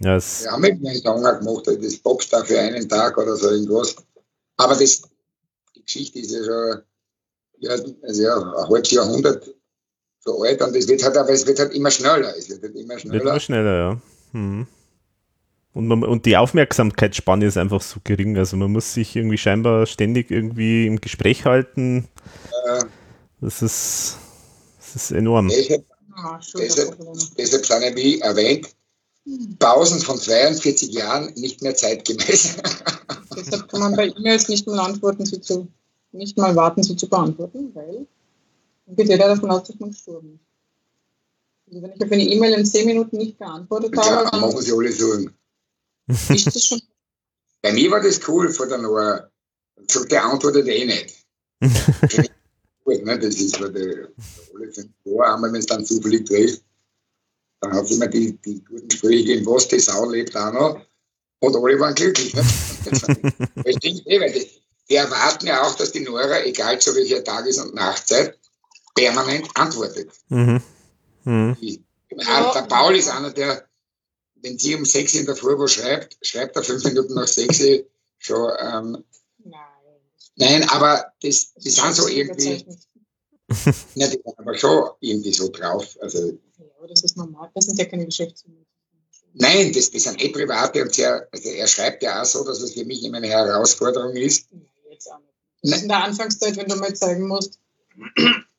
Yes. 0.00 0.44
Wir 0.44 0.52
haben 0.52 0.60
mit 0.60 0.72
einem 0.74 0.94
Song 1.02 1.22
gemacht, 1.22 1.66
das 1.66 1.96
boxt 1.96 2.32
da 2.32 2.44
für 2.44 2.60
einen 2.60 2.88
Tag 2.88 3.18
oder 3.18 3.34
so 3.34 3.50
irgendwas. 3.50 3.96
Aber 4.56 4.76
das, 4.76 5.02
Geschichte 5.74 6.20
ist 6.20 6.30
ja 6.30 6.44
schon 6.44 6.82
ja, 7.60 7.70
also 7.70 8.22
ja, 8.22 8.36
ein 8.36 8.68
halbes 8.70 8.90
Jahrhundert 8.90 9.54
so 10.20 10.42
alt 10.42 10.60
und 10.62 10.76
es 10.76 10.86
wird 10.88 11.02
halt, 11.02 11.16
aber 11.16 11.30
es 11.30 11.46
wird 11.46 11.58
halt 11.58 11.72
immer 11.72 11.90
schneller. 11.90 12.36
Es 12.36 12.48
wird 12.48 12.62
halt 12.62 12.76
immer 12.76 12.98
schneller. 12.98 13.14
Wird 13.14 13.24
immer 13.24 13.40
schneller, 13.40 13.76
ja. 13.76 14.00
Hm. 14.32 14.66
Und, 15.74 15.86
man, 15.86 16.02
und 16.02 16.26
die 16.26 16.36
Aufmerksamkeitsspanne 16.36 17.46
ist 17.46 17.56
einfach 17.56 17.82
so 17.82 18.00
gering. 18.02 18.36
Also 18.36 18.56
man 18.56 18.72
muss 18.72 18.94
sich 18.94 19.14
irgendwie 19.14 19.38
scheinbar 19.38 19.86
ständig 19.86 20.30
irgendwie 20.30 20.86
im 20.86 21.00
Gespräch 21.00 21.44
halten. 21.44 22.08
Das 23.40 23.62
ist, 23.62 24.16
das 24.78 24.96
ist 24.96 25.10
enorm. 25.12 25.48
Deshalb, 25.48 25.84
Ah, 26.20 26.40
deshalb, 26.58 26.96
deshalb 27.38 27.64
sind 27.64 27.82
ja, 27.82 27.94
wie 27.94 28.20
erwähnt, 28.20 28.68
Pausen 29.58 30.00
von 30.00 30.18
42 30.18 30.92
Jahren 30.92 31.32
nicht 31.34 31.62
mehr 31.62 31.76
zeitgemäß. 31.76 32.56
Deshalb 33.36 33.68
kann 33.68 33.80
man 33.80 33.94
bei 33.94 34.08
E-Mails 34.08 34.48
nicht 34.48 34.66
mal 34.66 34.80
antworten, 34.80 35.24
sie 35.26 35.40
zu, 35.40 35.68
nicht 36.12 36.36
mal 36.36 36.56
warten, 36.56 36.82
sie 36.82 36.96
zu 36.96 37.08
beantworten, 37.08 37.70
weil 37.74 38.06
dann 38.86 38.96
geht 38.96 39.08
jeder 39.08 39.28
davon 39.28 39.50
aus, 39.50 39.64
dass 39.64 39.78
man 39.78 39.90
gestorben 39.90 40.34
ist. 40.34 40.47
Also 41.70 41.82
wenn 41.82 41.92
ich 41.92 42.02
auf 42.02 42.12
eine 42.12 42.22
E-Mail 42.22 42.52
in 42.54 42.66
10 42.66 42.86
Minuten 42.86 43.16
nicht 43.18 43.38
geantwortet 43.38 43.96
habe, 43.96 44.30
dann 44.30 44.40
machen 44.40 44.60
sie 44.60 44.72
alle 44.72 44.92
so. 44.92 45.28
ist 46.34 46.46
das 46.46 46.64
schon. 46.64 46.80
Bei 47.60 47.72
mir 47.72 47.90
war 47.90 48.00
das 48.00 48.26
cool 48.28 48.48
von 48.50 48.68
der 48.68 48.78
Nora. 48.78 49.30
Gesagt, 49.86 50.12
der 50.12 50.24
antwortet 50.24 50.66
eh 50.68 50.84
nicht. 50.86 51.14
Gut, 52.84 53.04
ne? 53.04 53.18
Das 53.18 53.34
ist, 53.34 53.60
weil 53.60 53.72
der, 53.72 54.08
alle 54.54 54.72
fünf 54.72 54.90
Jahre 55.04 55.34
einmal, 55.34 55.52
wenn 55.52 55.60
es 55.60 55.66
dann 55.66 55.84
zufällig 55.84 56.26
trifft, 56.26 56.62
dann 57.60 57.72
hat 57.72 57.84
es 57.84 57.90
immer 57.90 58.06
die, 58.06 58.36
die 58.38 58.64
guten 58.64 58.90
Sprüche 58.90 59.24
gegeben, 59.24 59.46
was 59.46 59.68
die 59.68 59.80
Sau 59.80 60.08
lebt 60.08 60.36
auch 60.36 60.52
noch. 60.52 60.80
Und 61.40 61.56
alle 61.56 61.78
waren 61.78 61.94
glücklich. 61.94 62.34
Ne? 62.34 62.42
Das 62.84 62.98
stimmt 63.76 64.06
eh, 64.06 64.20
weil 64.20 64.32
die, 64.32 64.48
die 64.88 64.94
erwarten 64.94 65.46
ja 65.46 65.62
auch, 65.62 65.74
dass 65.74 65.92
die 65.92 66.00
Nora, 66.00 66.42
egal 66.44 66.80
zu 66.80 66.94
welcher 66.94 67.22
Tages- 67.22 67.58
und 67.58 67.74
Nachtzeit, 67.74 68.38
permanent 68.94 69.48
antwortet. 69.54 70.10
Mhm. 70.28 70.62
Mhm. 71.28 71.56
Die, 71.60 71.84
Ja. 72.10 72.52
Der 72.54 72.62
Paul 72.62 72.96
ist 72.96 73.10
einer, 73.10 73.30
der, 73.30 73.68
wenn 74.36 74.58
sie 74.58 74.74
um 74.74 74.84
sechs 74.86 75.14
in 75.14 75.26
der 75.26 75.36
Früh 75.36 75.58
was 75.58 75.72
schreibt, 75.72 76.16
schreibt 76.22 76.56
er 76.56 76.62
fünf 76.62 76.82
Minuten 76.84 77.14
nach 77.14 77.28
sechs 77.28 77.60
schon. 78.18 78.50
Ähm, 78.58 79.04
Nein. 79.44 79.60
nein, 80.36 80.68
aber 80.70 81.12
das, 81.22 81.52
die 81.54 81.70
sind 81.70 81.94
so 81.94 82.08
irgendwie, 82.08 82.64
ja, 83.94 84.06
die 84.08 84.20
sind 84.22 84.38
aber 84.38 84.56
schon 84.56 84.90
irgendwie 85.00 85.32
so 85.34 85.48
drauf. 85.48 85.98
Also, 86.00 86.28
Ja, 86.28 86.66
aber 86.78 86.88
das 86.88 87.02
ist 87.02 87.16
normal. 87.16 87.50
Das 87.54 87.66
sind 87.66 87.78
ja 87.78 87.84
keine 87.84 88.06
Geschäftsmänner. 88.06 88.64
nein, 89.34 89.72
das, 89.74 89.90
das 89.90 90.04
sind 90.04 90.22
eh 90.22 90.30
private 90.30 90.82
und 90.82 90.94
sehr, 90.94 91.28
also 91.30 91.48
er 91.50 91.66
schreibt 91.66 92.02
ja 92.02 92.22
auch 92.22 92.24
so, 92.24 92.42
dass 92.42 92.62
es 92.62 92.72
für 92.72 92.86
mich 92.86 93.04
immer 93.04 93.18
eine 93.18 93.28
Herausforderung 93.28 94.16
ist. 94.16 94.50
Nein, 94.50 94.66
jetzt 94.90 95.12
auch 95.12 95.18
nicht. 95.18 95.34
Das 95.62 95.72
ist 95.72 95.82
in 95.82 95.88
der 95.88 96.04
Anfangszeit, 96.04 96.56
wenn 96.56 96.68
du 96.68 96.76
mal 96.76 96.94
zeigen 96.94 97.26
musst. 97.26 97.60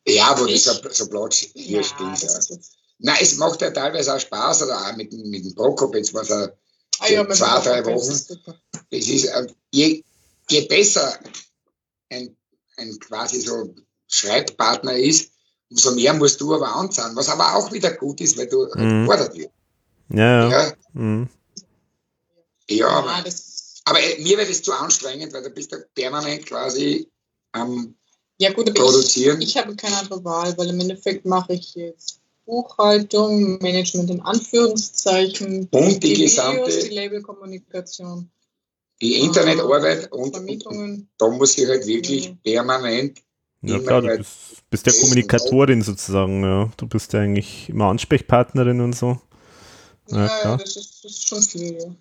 Ja, 0.06 0.34
wo 0.38 0.44
das 0.46 0.54
Ich- 0.54 0.64
so, 0.64 0.72
so 0.90 1.08
Platz 1.08 1.46
hier 1.54 1.78
Ja, 1.78 1.82
steht. 1.84 2.22
das 2.22 2.48
Ja. 2.48 2.56
Nein, 3.02 3.16
es 3.20 3.36
macht 3.36 3.60
ja 3.62 3.70
teilweise 3.70 4.14
auch 4.14 4.20
Spaß, 4.20 4.62
oder 4.62 4.78
auch 4.86 4.96
mit, 4.96 5.12
dem- 5.12 5.30
mit 5.30 5.44
dem 5.44 5.54
Prokop, 5.54 5.94
jetzt 5.94 6.12
was 6.14 6.30
er 6.30 6.56
Ah, 6.98 7.08
ja, 7.08 7.26
zwei, 7.30 7.60
drei 7.60 7.84
Wochen. 7.86 8.10
ist. 8.12 8.30
Das 8.90 9.08
ist, 9.08 9.24
äh, 9.24 9.46
je, 9.72 10.02
je 10.50 10.60
besser 10.66 11.18
ein, 12.10 12.36
ein 12.76 12.98
quasi 12.98 13.40
so 13.40 13.74
Schreibpartner 14.06 14.96
ist, 14.98 15.32
umso 15.70 15.92
mehr 15.94 16.12
musst 16.12 16.38
du 16.42 16.54
aber 16.54 16.74
anzahlen, 16.74 17.16
was 17.16 17.28
aber 17.30 17.54
auch 17.54 17.72
wieder 17.72 17.92
gut 17.92 18.20
ist, 18.20 18.36
weil 18.36 18.48
du 18.48 18.66
Mhm. 18.74 19.02
gefordert 19.06 19.34
wirst. 19.34 19.50
Ja, 20.10 20.50
ja. 20.50 20.50
Ja, 20.66 20.74
Mhm. 20.92 21.28
ja 22.68 22.88
aber, 22.88 23.22
das, 23.24 23.80
aber 23.84 24.00
äh, 24.02 24.20
mir 24.20 24.36
wird 24.36 24.50
es 24.50 24.62
zu 24.62 24.72
anstrengend, 24.74 25.32
weil 25.32 25.42
du 25.44 25.50
bist 25.50 25.72
ja 25.72 25.78
permanent 25.94 26.44
quasi 26.46 27.10
am 27.52 27.94
ja 28.40 28.52
gut, 28.52 28.68
aber 28.70 28.80
Produzieren. 28.80 29.40
ich, 29.40 29.50
ich 29.50 29.56
habe 29.56 29.76
keine 29.76 29.98
andere 29.98 30.24
Wahl, 30.24 30.56
weil 30.58 30.70
im 30.70 30.80
Endeffekt 30.80 31.26
mache 31.26 31.52
ich 31.52 31.74
jetzt 31.74 32.20
Buchhaltung, 32.46 33.58
Management 33.58 34.10
in 34.10 34.20
Anführungszeichen, 34.22 35.68
Und 35.70 36.02
die 36.02 36.10
Videos, 36.16 36.34
gesamte- 36.34 36.88
die 36.88 36.94
Labelkommunikation, 36.94 38.30
die 39.00 39.16
Internetarbeit 39.20 40.04
äh, 40.04 40.08
und, 40.08 40.20
und, 40.22 40.34
Vermietungen. 40.34 41.08
da 41.18 41.28
muss 41.28 41.56
ich 41.56 41.68
halt 41.68 41.86
wirklich 41.86 42.34
permanent 42.42 43.18
Ja 43.62 43.76
immer 43.76 43.86
klar, 43.86 44.00
du 44.02 44.16
bist, 44.16 44.70
bist 44.70 44.86
ja 44.86 44.92
Kommunikatorin 44.92 45.82
sozusagen, 45.82 46.42
ja. 46.42 46.70
Du 46.76 46.86
bist 46.88 47.12
ja 47.12 47.20
eigentlich 47.20 47.68
immer 47.68 47.86
Ansprechpartnerin 47.86 48.80
und 48.80 48.94
so. 48.94 49.20
Ja, 50.08 50.16
Ja, 50.26 50.40
klar. 50.40 50.58
das 50.58 50.76
ist, 50.76 51.04
das 51.04 51.12
ist 51.12 51.28
schon 51.28 51.42
viel, 51.42 51.74
ja. 51.78 51.94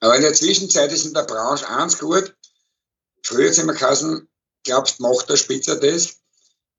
Aber 0.00 0.16
in 0.16 0.22
der 0.22 0.34
Zwischenzeit 0.34 0.92
ist 0.92 1.06
in 1.06 1.14
der 1.14 1.22
Branche 1.22 1.68
eins 1.68 1.98
gut. 1.98 2.34
Früher 3.24 3.46
hat 3.46 3.52
es 3.52 3.58
immer 3.58 3.74
geheißen, 3.74 4.28
glaubst, 4.64 5.00
macht 5.00 5.28
der 5.28 5.36
Spitzer 5.36 5.76
das? 5.76 6.16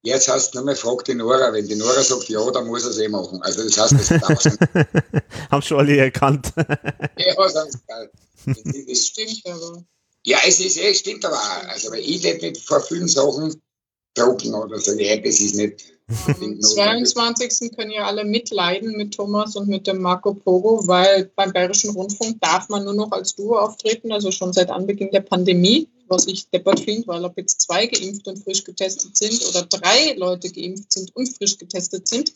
Jetzt 0.06 0.28
heißt 0.28 0.50
es 0.50 0.54
nur 0.54 0.66
mehr, 0.66 0.76
frag 0.76 1.06
die 1.06 1.16
Nora. 1.16 1.54
Wenn 1.54 1.66
die 1.66 1.76
Nora 1.76 2.04
sagt 2.04 2.28
ja, 2.28 2.52
dann 2.52 2.68
muss 2.68 2.84
er 2.84 2.90
es 2.90 2.98
eh 2.98 3.08
machen. 3.08 3.42
Also 3.42 3.64
das 3.64 3.78
heißt, 3.78 3.94
das 3.94 4.12
ist 4.12 4.22
tausend. 4.22 4.60
Haben 5.52 5.62
schon 5.62 5.80
alle 5.80 5.96
erkannt. 5.96 6.52
ja, 6.58 7.50
sonst 7.50 7.88
geil. 7.88 8.12
Das 8.46 9.08
stimmt 9.08 9.42
aber. 9.46 9.86
ja, 10.26 10.40
es 10.46 10.60
ist 10.60 10.78
eh, 10.78 10.94
stimmt 10.94 11.24
aber 11.24 11.38
auch. 11.38 11.70
Also, 11.70 11.90
weil 11.90 12.02
ich 12.02 12.22
nicht 12.22 12.42
mit 12.42 12.58
vor 12.58 12.82
vielen 12.82 13.08
Sachen 13.08 13.62
drucken 14.14 14.54
oder 14.54 14.78
so. 14.78 14.92
Ja, 14.94 15.16
das 15.16 15.40
ist 15.40 15.56
nicht. 15.56 15.86
Am 16.28 16.62
22. 16.62 17.72
können 17.78 17.92
ja 17.92 18.06
alle 18.06 18.26
mitleiden 18.26 18.98
mit 18.98 19.14
Thomas 19.14 19.56
und 19.56 19.70
mit 19.70 19.88
dem 19.88 20.02
Marco 20.02 20.34
Pogo, 20.34 20.86
weil 20.86 21.32
beim 21.38 21.54
Bayerischen 21.54 21.92
Rundfunk 21.92 22.42
darf 22.42 22.68
man 22.68 22.84
nur 22.84 22.94
noch 22.94 23.12
als 23.14 23.36
Duo 23.36 23.58
auftreten, 23.58 24.12
also 24.12 24.32
schon 24.32 24.52
seit 24.52 24.70
Anbeginn 24.70 25.12
der 25.12 25.22
Pandemie, 25.22 25.88
was 26.08 26.28
ich 26.28 26.50
deppert 26.50 26.80
finde, 26.80 27.08
weil 27.08 27.26
ob 27.26 27.38
jetzt 27.38 27.62
zwei 27.62 27.88
geimpft 27.88 28.28
und 28.28 28.44
frisch 28.44 28.64
getestet 28.64 29.16
sind 29.16 29.44
oder 29.48 29.64
drei 29.64 30.14
Leute 30.14 30.52
geimpft 30.52 30.92
sind 30.92 31.16
und 31.16 31.36
frisch 31.36 31.58
getestet 31.58 32.08
sind, 32.08 32.34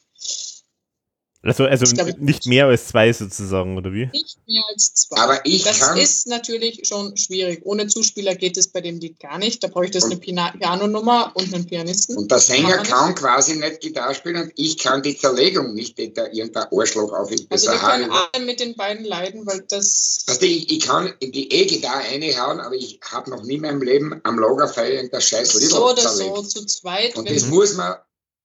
Also, 1.44 1.66
also 1.66 1.86
glaub, 1.96 2.18
nicht 2.18 2.46
mehr 2.48 2.66
als 2.66 2.88
zwei 2.88 3.14
sozusagen, 3.14 3.78
oder 3.78 3.94
wie? 3.94 4.08
nicht 4.12 4.38
mehr 4.48 4.64
als 4.74 4.94
zwei. 4.96 5.18
Aber 5.18 5.46
ich 5.46 5.64
das 5.64 5.80
kann, 5.80 5.98
ist 5.98 6.28
natürlich 6.28 6.82
schon 6.88 7.16
schwierig. 7.16 7.62
Ohne 7.64 7.88
Zuspieler 7.88 8.36
geht 8.36 8.58
es 8.58 8.68
bei 8.70 8.82
dem 8.82 9.00
Lied 9.00 9.20
gar 9.20 9.38
nicht. 9.38 9.64
Da 9.64 9.68
bräuchte 9.68 10.00
es 10.00 10.06
eine 10.06 10.18
Pianonummer 10.18 11.32
und 11.36 11.54
einen 11.54 11.66
Pianisten. 11.66 12.18
und 12.18 12.32
der 12.32 12.40
Sänger 12.40 12.78
Kann 12.78 12.86
kann 12.86 13.16
quasi 13.16 13.56
nicht 13.56 13.80
Gitarre 13.82 14.16
spielen 14.16 14.42
und 14.44 14.52
ich 14.56 14.78
kann 14.78 15.04
die 15.04 15.16
Zerlegung 15.18 15.74
nicht, 15.74 15.98
die 15.98 16.12
da 16.14 16.26
irgendein 16.26 16.68
Arschloch 16.72 17.14
auf 17.14 17.32
ihn 17.32 17.46
Also 17.50 17.68
wir 17.68 17.74
besser 17.74 17.88
können 17.88 18.12
haben. 18.12 18.28
alle 18.34 18.46
mit 18.46 18.60
den 18.60 18.76
beiden 18.76 19.06
leiden, 19.06 19.46
weil 19.46 19.64
das 19.70 20.26
Also 20.28 20.42
ich, 20.42 20.72
ich 20.72 20.80
kann 20.80 21.14
in 21.20 21.32
die 21.32 21.52
E-Gitarre 21.54 22.04
reinhauen, 22.12 22.60
aber 22.60 22.76
ich 22.76 23.00
habe 23.12 23.30
noch 23.30 23.44
nie 23.44 23.56
in 23.56 23.62
meinem 23.62 23.82
Leben 23.84 24.20
am 24.24 24.40
Lagerfeuer 24.40 24.90
irgendein 24.90 25.22
scheiß 25.22 25.54
Lidl 25.54 25.68
so 25.68 25.86
oder 25.92 25.96
zerlegt. 26.02 26.36
so 26.36 26.42
zu 26.42 26.66
zweit, 26.66 27.16
Und 27.16 27.30
das 27.30 27.46
muss 27.46 27.76
man 27.76 27.96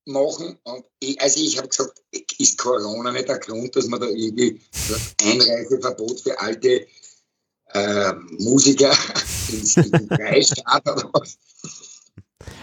machen. 0.04 0.58
Und 0.64 0.84
ich, 1.00 1.20
also 1.20 1.40
ich 1.40 1.58
habe 1.58 1.68
gesagt, 1.68 2.02
ist 2.38 2.58
Corona 2.58 3.12
nicht 3.12 3.28
der 3.28 3.38
Grund, 3.38 3.74
dass 3.76 3.86
man 3.86 4.00
da 4.00 4.06
irgendwie 4.06 4.60
ein 5.22 5.32
Einreiseverbot 5.32 6.20
für 6.20 6.38
alte 6.40 6.86
äh, 7.68 8.12
Musiker 8.38 8.92
ins, 9.52 9.76
in 9.76 9.90
den 9.90 10.08
Freistaat 10.08 10.82
oder 10.88 11.10
was? 11.12 11.38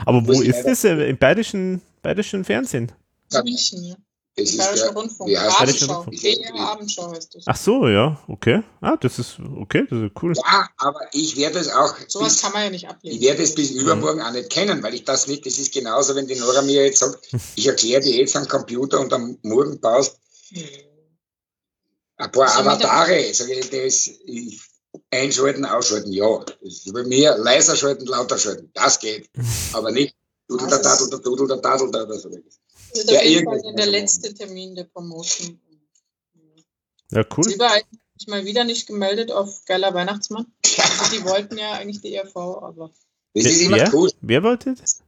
Aber 0.05 0.25
wo 0.27 0.41
ist 0.41 0.63
das? 0.63 0.83
Im 0.83 1.17
bayerischen, 1.17 1.81
bayerischen 2.01 2.43
Fernsehen? 2.43 2.91
München, 3.43 3.85
ja. 3.85 3.95
Das 4.35 4.51
Im 4.51 4.59
ist 4.59 4.65
Bayerischen 4.65 4.85
der, 4.85 4.93
Rundfunk. 4.93 5.29
der? 5.29 5.41
Abendschau. 5.59 6.03
BR 6.03 6.55
Abendschau 6.55 7.11
heißt 7.11 7.35
das. 7.35 7.43
Ach 7.45 7.55
so, 7.57 7.87
ja, 7.87 8.21
okay. 8.27 8.63
Ah, 8.79 8.95
das 8.95 9.19
ist 9.19 9.37
okay, 9.39 9.85
das 9.89 9.99
ist 9.99 10.11
cool. 10.21 10.33
ja, 10.35 10.69
aber 10.77 11.01
ich 11.11 11.35
werde 11.35 11.59
es 11.59 11.69
auch 11.69 11.93
Sowas 12.07 12.33
bis, 12.33 12.41
kann 12.41 12.53
man 12.53 12.63
ja 12.63 12.69
nicht 12.69 12.87
ablehnen. 12.87 13.17
ich 13.17 13.21
werde 13.23 13.43
es 13.43 13.55
bis 13.55 13.71
übermorgen 13.71 14.21
auch 14.21 14.31
nicht 14.31 14.49
kennen, 14.49 14.81
weil 14.81 14.93
ich 14.93 15.03
das 15.03 15.27
nicht, 15.27 15.45
das 15.45 15.57
ist 15.57 15.73
genauso, 15.73 16.15
wenn 16.15 16.27
die 16.27 16.35
Nora 16.35 16.61
mir 16.61 16.85
jetzt 16.85 16.99
sagt, 16.99 17.27
ich 17.55 17.67
erkläre 17.67 18.01
dir 18.01 18.15
jetzt 18.15 18.35
am 18.35 18.47
Computer 18.47 18.99
und 18.99 19.11
am 19.11 19.37
Morgen 19.41 19.79
baust 19.79 20.19
ein 22.17 22.31
paar 22.31 22.47
Also 22.47 22.61
Avatare, 22.61 23.33
sage 23.33 23.53
ich, 23.53 23.69
das 23.69 24.07
ich, 24.25 24.61
einschalten, 25.11 25.65
ausschalten, 25.65 26.11
ja. 26.11 26.43
Bei 26.93 27.03
mir 27.03 27.37
leiser 27.37 27.75
schalten, 27.75 28.05
lauter 28.05 28.37
schalten, 28.37 28.71
das 28.73 28.99
geht. 28.99 29.29
Aber 29.73 29.91
nicht 29.91 30.15
dudel 30.49 30.67
der 30.67 30.79
Das 30.79 30.97
Tadel, 30.97 31.09
der 31.11 31.19
Dudel 31.19 31.47
der 31.47 31.61
Tadel 31.61 31.87
oder 31.89 32.19
so. 32.19 32.29
Das 32.29 32.39
ist 33.03 33.09
Ja, 33.11 33.19
auf 33.19 33.25
jeden 33.25 33.45
Fall 33.45 33.57
irgendwie. 33.57 33.75
der 33.75 33.85
letzte 33.85 34.33
Termin 34.33 34.75
der 34.75 34.83
Promotion. 34.85 35.59
Ja, 37.11 37.25
cool. 37.37 37.43
Silber 37.43 37.69
hat 37.69 37.83
sich 38.17 38.27
mal 38.27 38.45
wieder 38.45 38.63
nicht 38.63 38.87
gemeldet 38.87 39.31
auf 39.31 39.63
Geiler 39.65 39.93
Weihnachtsmann. 39.93 40.45
Also 40.63 41.15
die 41.15 41.23
wollten 41.23 41.57
ja 41.57 41.73
eigentlich 41.73 42.01
die 42.01 42.13
ERV, 42.15 42.35
aber 42.35 42.91
Das 43.33 43.45
ist 43.45 43.61
immer 43.61 43.77
Wer? 43.77 43.93
cool. 43.93 44.11
Wer 44.21 44.43
wollte 44.43 44.75
das? 44.75 44.99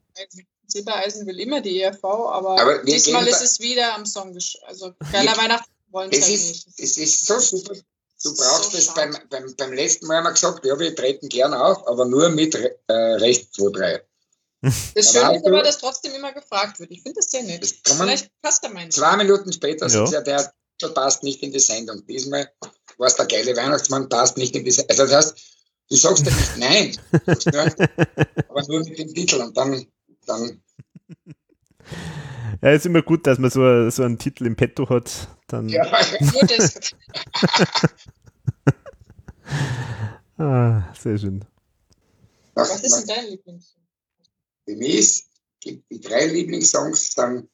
Silbereisen 0.68 1.28
will 1.28 1.40
immer 1.40 1.60
die 1.62 1.82
ERV, 1.82 2.04
aber, 2.04 2.60
Aber 2.62 2.84
diesmal 2.84 3.28
ist 3.28 3.40
da- 3.40 3.46
es 3.46 3.60
wieder 3.60 3.96
am 3.96 4.06
Song. 4.06 4.38
Also 4.68 4.94
Geiler 5.12 5.36
Weihnachten 5.38 5.70
wollen 5.90 6.12
sie 6.12 6.22
halt 6.22 6.34
ist, 6.34 6.48
nicht. 6.50 6.68
das 6.80 6.98
ist 6.98 7.26
so 7.26 7.40
super. 7.40 7.74
Du 7.74 8.30
So 8.30 8.36
brauchst 8.36 8.74
das 8.74 8.86
schade. 8.86 9.12
beim, 9.12 9.30
beim, 9.30 9.56
beim 9.56 9.74
letzten 9.74 10.06
Mal 10.08 10.18
haben 10.18 10.26
wir 10.26 10.32
gesagt, 10.34 10.64
ja, 10.66 10.80
wir 10.80 10.96
treten 10.96 11.28
gern 11.28 11.54
auf, 11.54 11.86
aber 11.88 12.06
nur 12.06 12.30
mit 12.30 12.56
äh, 12.56 12.94
Recht 12.94 13.54
2, 13.56 13.72
3. 13.72 14.02
Das 14.62 14.94
Da 14.94 15.02
Schöne 15.04 15.38
ist 15.38 15.46
aber, 15.46 15.64
dass 15.64 15.78
trotzdem 15.80 16.14
immer 16.14 16.32
gefragt 16.34 16.80
wird. 16.80 16.92
Ich 16.92 17.02
finde 17.02 17.16
das 17.18 17.32
sehr 17.32 17.44
nett. 17.44 17.62
Das 17.64 17.72
Vielleicht 17.98 18.30
passt 18.42 18.64
er 18.64 18.70
meins. 18.70 18.96
Zwei 18.96 19.18
Minuten 19.18 19.52
später 19.52 19.88
Ja. 19.88 20.06
sagt 20.06 20.28
ja, 20.28 20.52
der 20.82 20.88
passt 20.90 21.24
nicht 21.24 21.42
in 21.42 21.52
die 21.52 21.60
Sendung. 21.60 22.06
Diesmal 22.06 22.52
war 22.98 23.08
es 23.08 23.16
der 23.16 23.26
geile 23.26 23.56
Weihnachtsmann, 23.56 24.08
passt 24.10 24.38
nicht 24.38 24.56
in 24.56 24.64
die 24.64 24.72
Sendung. 24.72 24.92
Also 24.92 25.04
das 25.12 25.26
heißt, 25.26 25.38
du 25.90 25.96
sagst 25.96 26.26
ja 26.26 26.32
nicht 26.32 26.58
nein, 26.58 26.98
nur, 27.52 27.90
aber 28.50 28.68
nur 28.68 28.80
mit 28.82 28.98
dem 29.00 29.14
Titel 29.14 29.38
und 29.42 29.58
dann, 29.58 29.86
dann 30.28 30.62
Ja, 32.62 32.72
ist 32.72 32.86
immer 32.86 33.02
gut, 33.02 33.26
dass 33.26 33.40
man 33.40 33.50
so, 33.50 33.90
so 33.90 34.04
einen 34.04 34.20
Titel 34.20 34.46
im 34.46 34.56
Petto 34.56 34.88
hat. 34.90 35.28
Dann, 35.48 35.68
ja, 35.70 35.84
Nur 36.20 36.44
das. 36.44 36.76
ah, 40.38 40.84
sehr 41.00 41.18
schön. 41.18 41.44
Was 42.54 42.84
ist 42.84 42.96
denn 42.96 43.08
dein 43.08 43.26
Lieblingssong? 43.28 43.81
Für 44.72 44.78
mich 44.78 45.26
die, 45.64 45.84
die 45.92 46.00
drei 46.00 46.28
Lieblingssongs 46.28 47.14
dann, 47.16 47.48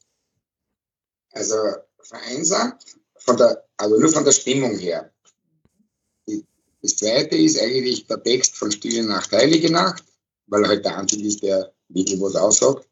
also 1.32 1.56
vereinsamt, 2.00 2.84
von 3.18 3.38
der, 3.38 3.66
aber 3.78 4.00
nur 4.00 4.12
von 4.12 4.24
der 4.24 4.32
Stimmung 4.32 4.78
her. 4.78 5.12
Die, 6.28 6.46
das 6.82 6.96
zweite 6.96 7.36
ist 7.36 7.60
eigentlich 7.60 8.06
der 8.08 8.22
Text 8.24 8.56
von 8.56 8.72
Stille 8.72 9.04
Nacht, 9.04 9.32
Heilige 9.32 9.72
Nacht, 9.72 10.04
weil 10.48 10.68
halt 10.68 10.86
der 10.86 10.98
Einzige 10.98 11.28
ist, 11.28 11.42
der 11.42 11.74
wirklich 11.90 12.22
was 12.22 12.36
aussagt. 12.36 12.88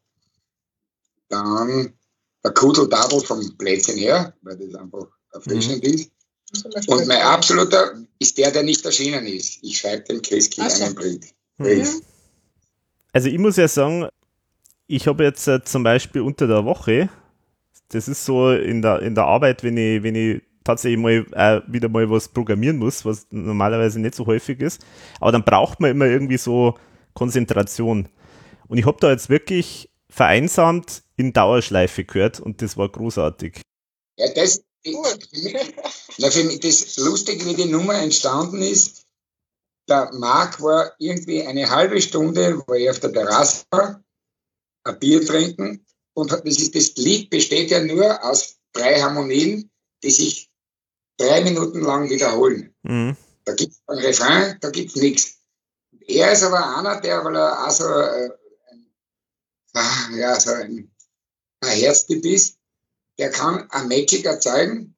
Dann 1.28 1.96
der 2.44 2.52
Kudeldadel 2.52 3.20
vom 3.20 3.56
Plätzchen 3.56 3.96
her, 3.96 4.34
weil 4.42 4.56
das 4.56 4.74
einfach 4.74 5.06
erfrischend 5.32 5.84
mhm. 5.84 5.94
ist. 5.94 6.10
Und 6.88 7.06
mein 7.06 7.22
absoluter 7.22 8.00
ist 8.18 8.38
der, 8.38 8.50
der 8.50 8.62
nicht 8.62 8.84
erschienen 8.84 9.26
ist. 9.26 9.58
Ich 9.62 9.78
schreibe 9.78 10.04
dem 10.04 10.22
Christkind 10.22 10.66
also. 10.66 10.84
einen 10.84 10.94
Brief. 10.94 11.32
Mhm. 11.58 12.02
Also 13.12 13.28
ich 13.28 13.38
muss 13.38 13.56
ja 13.56 13.66
sagen, 13.66 14.08
ich 14.86 15.06
habe 15.06 15.24
jetzt 15.24 15.46
äh, 15.48 15.62
zum 15.62 15.82
Beispiel 15.82 16.22
unter 16.22 16.46
der 16.46 16.64
Woche, 16.64 17.08
das 17.88 18.08
ist 18.08 18.24
so 18.24 18.50
in 18.50 18.82
der, 18.82 19.02
in 19.02 19.14
der 19.14 19.24
Arbeit, 19.24 19.62
wenn 19.62 19.76
ich, 19.76 20.02
wenn 20.02 20.14
ich 20.14 20.42
tatsächlich 20.64 21.00
mal 21.00 21.26
äh, 21.32 21.60
wieder 21.72 21.88
mal 21.88 22.10
was 22.10 22.28
programmieren 22.28 22.78
muss, 22.78 23.04
was 23.04 23.26
normalerweise 23.30 24.00
nicht 24.00 24.14
so 24.14 24.26
häufig 24.26 24.60
ist. 24.60 24.84
Aber 25.20 25.32
dann 25.32 25.44
braucht 25.44 25.80
man 25.80 25.92
immer 25.92 26.06
irgendwie 26.06 26.38
so 26.38 26.74
Konzentration. 27.14 28.08
Und 28.68 28.78
ich 28.78 28.86
habe 28.86 28.98
da 29.00 29.10
jetzt 29.10 29.30
wirklich 29.30 29.90
vereinsamt 30.08 31.02
in 31.16 31.32
Dauerschleife 31.32 32.04
gehört 32.04 32.40
und 32.40 32.62
das 32.62 32.76
war 32.76 32.88
großartig. 32.88 33.60
Ja, 34.18 34.32
das, 34.34 34.64
na, 36.18 36.30
für 36.30 36.44
mich 36.44 36.60
das 36.60 36.96
Lustige, 36.96 37.44
wie 37.46 37.54
die 37.54 37.70
Nummer 37.70 37.94
entstanden 37.94 38.62
ist, 38.62 39.04
der 39.88 40.10
Marc 40.14 40.60
war 40.60 40.92
irgendwie 40.98 41.46
eine 41.46 41.70
halbe 41.70 42.00
Stunde, 42.00 42.60
wo 42.66 42.74
ich 42.74 42.90
auf 42.90 42.98
der 42.98 43.12
Terrasse 43.12 43.64
war, 43.70 44.02
ein 44.86 44.98
Bier 44.98 45.24
trinken 45.24 45.84
und 46.14 46.32
das, 46.32 46.40
ist, 46.44 46.74
das 46.74 46.94
Lied 46.96 47.30
besteht 47.30 47.70
ja 47.70 47.82
nur 47.82 48.22
aus 48.24 48.56
drei 48.72 49.00
Harmonien, 49.00 49.70
die 50.02 50.10
sich 50.10 50.50
drei 51.18 51.42
Minuten 51.42 51.80
lang 51.80 52.08
wiederholen. 52.08 52.74
Mhm. 52.82 53.16
Da 53.44 53.54
gibt 53.54 53.72
es 53.72 53.82
ein 53.86 53.98
Refrain, 53.98 54.56
da 54.60 54.70
gibt 54.70 54.90
es 54.90 54.96
nichts. 54.96 55.38
Er 56.06 56.32
ist 56.32 56.42
aber 56.42 56.78
einer, 56.78 57.00
der, 57.00 57.24
weil 57.24 57.36
er 57.36 57.66
auch 57.66 57.70
so, 57.70 57.84
äh, 57.84 58.30
ein, 59.74 60.18
ja, 60.18 60.38
so 60.38 60.52
ein, 60.52 60.90
ein 61.60 61.78
Herztyp 61.78 62.24
ist, 62.24 62.58
der 63.18 63.30
kann 63.30 63.68
ein 63.70 63.88
Magic 63.88 64.24
erzeugen, 64.24 64.96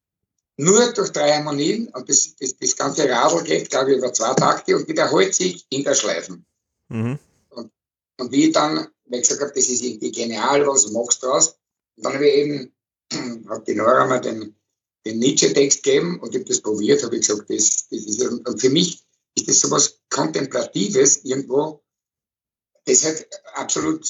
nur 0.57 0.93
durch 0.93 1.11
drei 1.11 1.33
Harmonien 1.33 1.89
und 1.89 2.09
das, 2.09 2.35
das, 2.37 2.57
das 2.57 2.77
ganze 2.77 3.09
Radl 3.09 3.45
geht, 3.45 3.71
glaube 3.71 3.93
ich, 3.93 3.99
über 3.99 4.13
zwei 4.13 4.35
Takte 4.35 4.77
und 4.77 4.89
wiederholt 4.89 5.35
sich 5.35 5.67
in 5.71 5.85
der 5.85 5.95
Schleifen. 5.95 6.45
Mhm. 6.89 7.19
Und, 7.51 7.71
und 8.19 8.33
wie 8.33 8.47
ich 8.47 8.53
dann, 8.53 8.89
ich 9.11 9.23
gesagt 9.23 9.41
habe, 9.41 9.53
das 9.55 9.69
ist 9.69 9.83
irgendwie 9.83 10.13
genial, 10.13 10.67
was 10.67 10.91
machst 10.91 11.23
du 11.23 11.27
draus? 11.27 11.59
Und 11.97 12.05
dann 12.05 12.15
habe 12.15 12.29
ich 12.29 12.35
eben, 12.37 12.73
hat 13.49 13.67
die 13.67 13.75
Nora 13.75 14.07
mal 14.07 14.21
den, 14.21 14.55
den 15.05 15.19
Nietzsche-Text 15.19 15.83
gegeben 15.83 16.21
und 16.21 16.35
ich 16.35 16.41
habe 16.41 16.49
das 16.49 16.61
probiert, 16.61 17.03
habe 17.03 17.17
ich 17.17 17.27
gesagt, 17.27 17.49
das, 17.51 17.89
das 17.89 18.05
ist, 18.05 18.23
und 18.23 18.61
für 18.61 18.71
mich 18.71 19.05
ist 19.37 19.49
das 19.49 19.61
sowas 19.61 20.01
Kontemplatives 20.11 21.25
irgendwo, 21.25 21.83
das 22.85 23.05
halt 23.05 23.29
absolut 23.55 24.07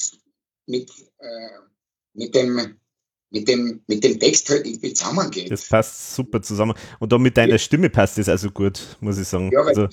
mit, 0.67 0.89
äh, 1.19 1.59
mit 2.13 2.35
dem, 2.35 2.79
mit 3.31 3.47
dem, 3.47 3.83
mit 3.87 4.03
dem 4.03 4.19
Text 4.19 4.49
halt 4.49 4.65
irgendwie 4.65 4.93
zusammengeht. 4.93 5.51
Das 5.51 5.67
passt 5.67 6.15
super 6.15 6.41
zusammen. 6.41 6.73
Und 6.99 7.13
auch 7.13 7.19
mit 7.19 7.37
deiner 7.37 7.53
ja. 7.53 7.57
Stimme 7.57 7.89
passt 7.89 8.17
das 8.17 8.29
also 8.29 8.49
gut, 8.49 8.97
muss 8.99 9.17
ich 9.17 9.27
sagen. 9.27 9.51
Ja, 9.51 9.61
also. 9.61 9.87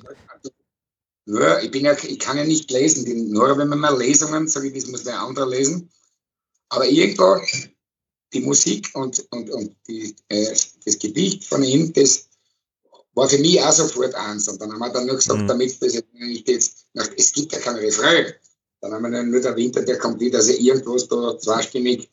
Ja, 1.26 1.60
ich 1.60 1.70
bin 1.70 1.84
ja, 1.84 1.96
ich 2.02 2.18
kann 2.18 2.36
ja 2.36 2.44
nicht 2.44 2.70
lesen. 2.70 3.30
Nur 3.30 3.58
wenn 3.58 3.68
man 3.68 3.80
mal 3.80 3.98
Lesungen, 3.98 4.48
sage 4.48 4.68
ich, 4.68 4.74
das 4.74 4.86
muss 4.86 5.04
der 5.04 5.20
andere 5.20 5.48
lesen. 5.48 5.90
Aber 6.68 6.86
irgendwo 6.86 7.40
die 8.32 8.40
Musik 8.40 8.90
und, 8.94 9.24
und, 9.30 9.50
und 9.50 9.76
die, 9.88 10.14
äh, 10.28 10.56
das 10.84 10.98
Gedicht 10.98 11.44
von 11.44 11.62
ihm, 11.62 11.92
das 11.92 12.28
war 13.14 13.28
für 13.28 13.38
mich 13.38 13.60
auch 13.60 13.72
sofort 13.72 14.14
eins. 14.14 14.46
Und 14.48 14.60
dann 14.60 14.72
haben 14.72 14.78
wir 14.78 14.90
dann 14.90 15.06
nur 15.06 15.16
gesagt, 15.16 15.40
mhm. 15.40 15.48
damit 15.48 15.82
das 15.82 16.02
nicht 16.12 16.48
jetzt, 16.48 16.86
nach, 16.94 17.08
es 17.16 17.32
gibt 17.32 17.52
ja 17.52 17.58
kein 17.58 17.76
Refrain. 17.76 18.32
Dann 18.80 18.92
haben 18.92 19.02
wir 19.02 19.10
dann 19.10 19.30
nur 19.30 19.40
der 19.40 19.56
Winter, 19.56 19.82
der 19.82 19.98
kommt 19.98 20.20
wieder, 20.20 20.38
also 20.38 20.52
irgendwas 20.52 21.08
da 21.08 21.38
zweistimmig 21.38 22.08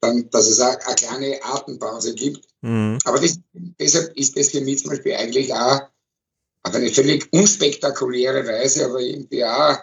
dann, 0.00 0.28
dass 0.30 0.48
es 0.48 0.60
auch 0.60 0.78
eine 0.78 0.94
kleine 0.94 1.44
Atempause 1.44 2.14
gibt. 2.14 2.46
Mhm. 2.62 2.98
Aber 3.04 3.20
das, 3.20 3.38
deshalb 3.52 4.16
ist 4.16 4.36
das 4.36 4.50
für 4.50 4.60
mich 4.60 4.80
zum 4.80 4.90
Beispiel 4.90 5.14
eigentlich 5.14 5.52
auch 5.52 5.80
auf 6.64 6.74
eine 6.74 6.90
völlig 6.90 7.30
unspektakuläre 7.32 8.46
Weise, 8.46 8.86
aber 8.86 9.00
irgendwie 9.00 9.44
auch 9.44 9.78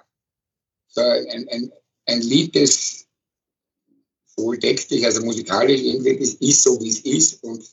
so 0.88 1.02
ein, 1.02 1.48
ein, 1.50 1.72
ein 2.06 2.22
Lied, 2.22 2.56
das 2.56 3.08
sowohl 4.26 4.60
textlich, 4.60 5.06
also 5.06 5.24
musikalisch 5.24 5.82
irgendwie, 5.82 6.18
das 6.18 6.34
ist 6.34 6.64
so, 6.64 6.80
wie 6.82 6.90
es 6.90 7.00
ist 7.02 7.44
und 7.44 7.64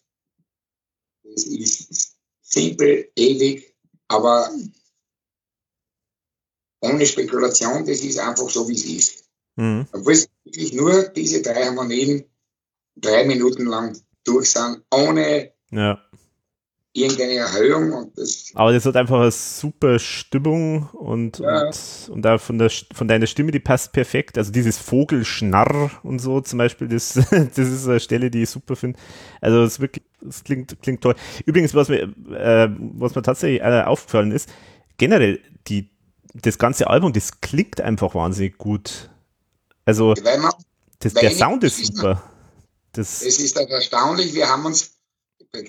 es 1.35 1.47
ist 1.47 2.16
simpel, 2.43 3.10
ewig, 3.16 3.74
aber 4.09 4.51
ohne 6.80 7.06
Spekulation, 7.06 7.86
das 7.86 8.01
ist 8.01 8.18
einfach 8.18 8.48
so, 8.51 8.68
wie 8.68 8.74
es 8.74 8.85
ist. 8.85 9.24
Mhm. 9.56 9.86
Obwohl 9.93 10.12
es 10.12 10.28
wirklich 10.44 10.72
nur 10.72 11.09
diese 11.09 11.43
drei 11.43 11.64
Harmonien 11.64 12.24
drei 12.97 13.24
Minuten 13.24 13.66
lang 13.66 13.98
durch 14.24 14.51
sind, 14.51 14.85
ohne 14.90 15.52
ja. 15.70 16.07
Irgendeine 16.93 17.35
Erhöhung. 17.35 17.93
Und 17.93 18.19
das 18.19 18.51
Aber 18.55 18.73
das 18.73 18.85
hat 18.85 18.97
einfach 18.97 19.20
eine 19.20 19.31
super 19.31 19.98
Stimmung 19.98 20.89
und, 20.90 21.39
ja. 21.39 21.66
und, 21.66 22.09
und 22.10 22.27
auch 22.27 22.40
von, 22.40 22.59
der, 22.59 22.70
von 22.93 23.09
deiner 23.09 23.27
Stimme, 23.27 23.51
die 23.51 23.60
passt 23.60 23.93
perfekt. 23.93 24.39
Also 24.39 24.52
dieses 24.52 24.78
Vogelschnarr 24.78 25.90
und 26.02 26.19
so 26.19 26.40
zum 26.40 26.59
Beispiel, 26.59 26.89
das, 26.89 27.15
das 27.31 27.59
ist 27.59 27.86
eine 27.89 28.01
Stelle, 28.01 28.31
die 28.31 28.43
ich 28.43 28.51
super 28.51 28.77
finde. 28.77 28.98
Also 29.40 29.62
es 29.62 29.81
wirklich, 29.81 30.05
klingt, 30.44 30.81
klingt 30.82 31.02
toll. 31.02 31.15
Übrigens, 31.44 31.74
was 31.74 31.89
mir, 31.89 32.02
äh, 32.32 32.69
was 32.78 33.15
mir 33.15 33.23
tatsächlich 33.23 33.62
aufgefallen 33.62 34.32
ist, 34.32 34.48
generell 34.97 35.40
die, 35.69 35.90
das 36.35 36.59
ganze 36.59 36.89
Album, 36.89 37.12
das 37.12 37.40
klingt 37.40 37.81
einfach 37.81 38.15
wahnsinnig 38.15 38.59
gut. 38.59 39.10
Also, 39.85 40.15
das, 41.01 41.15
der 41.15 41.31
Sound 41.31 41.65
ist 41.65 41.85
super. 41.86 42.23
Das 42.93 43.23
es 43.23 43.39
ist 43.39 43.56
erstaunlich, 43.56 44.35
wir 44.35 44.48
haben 44.48 44.66
uns 44.66 44.97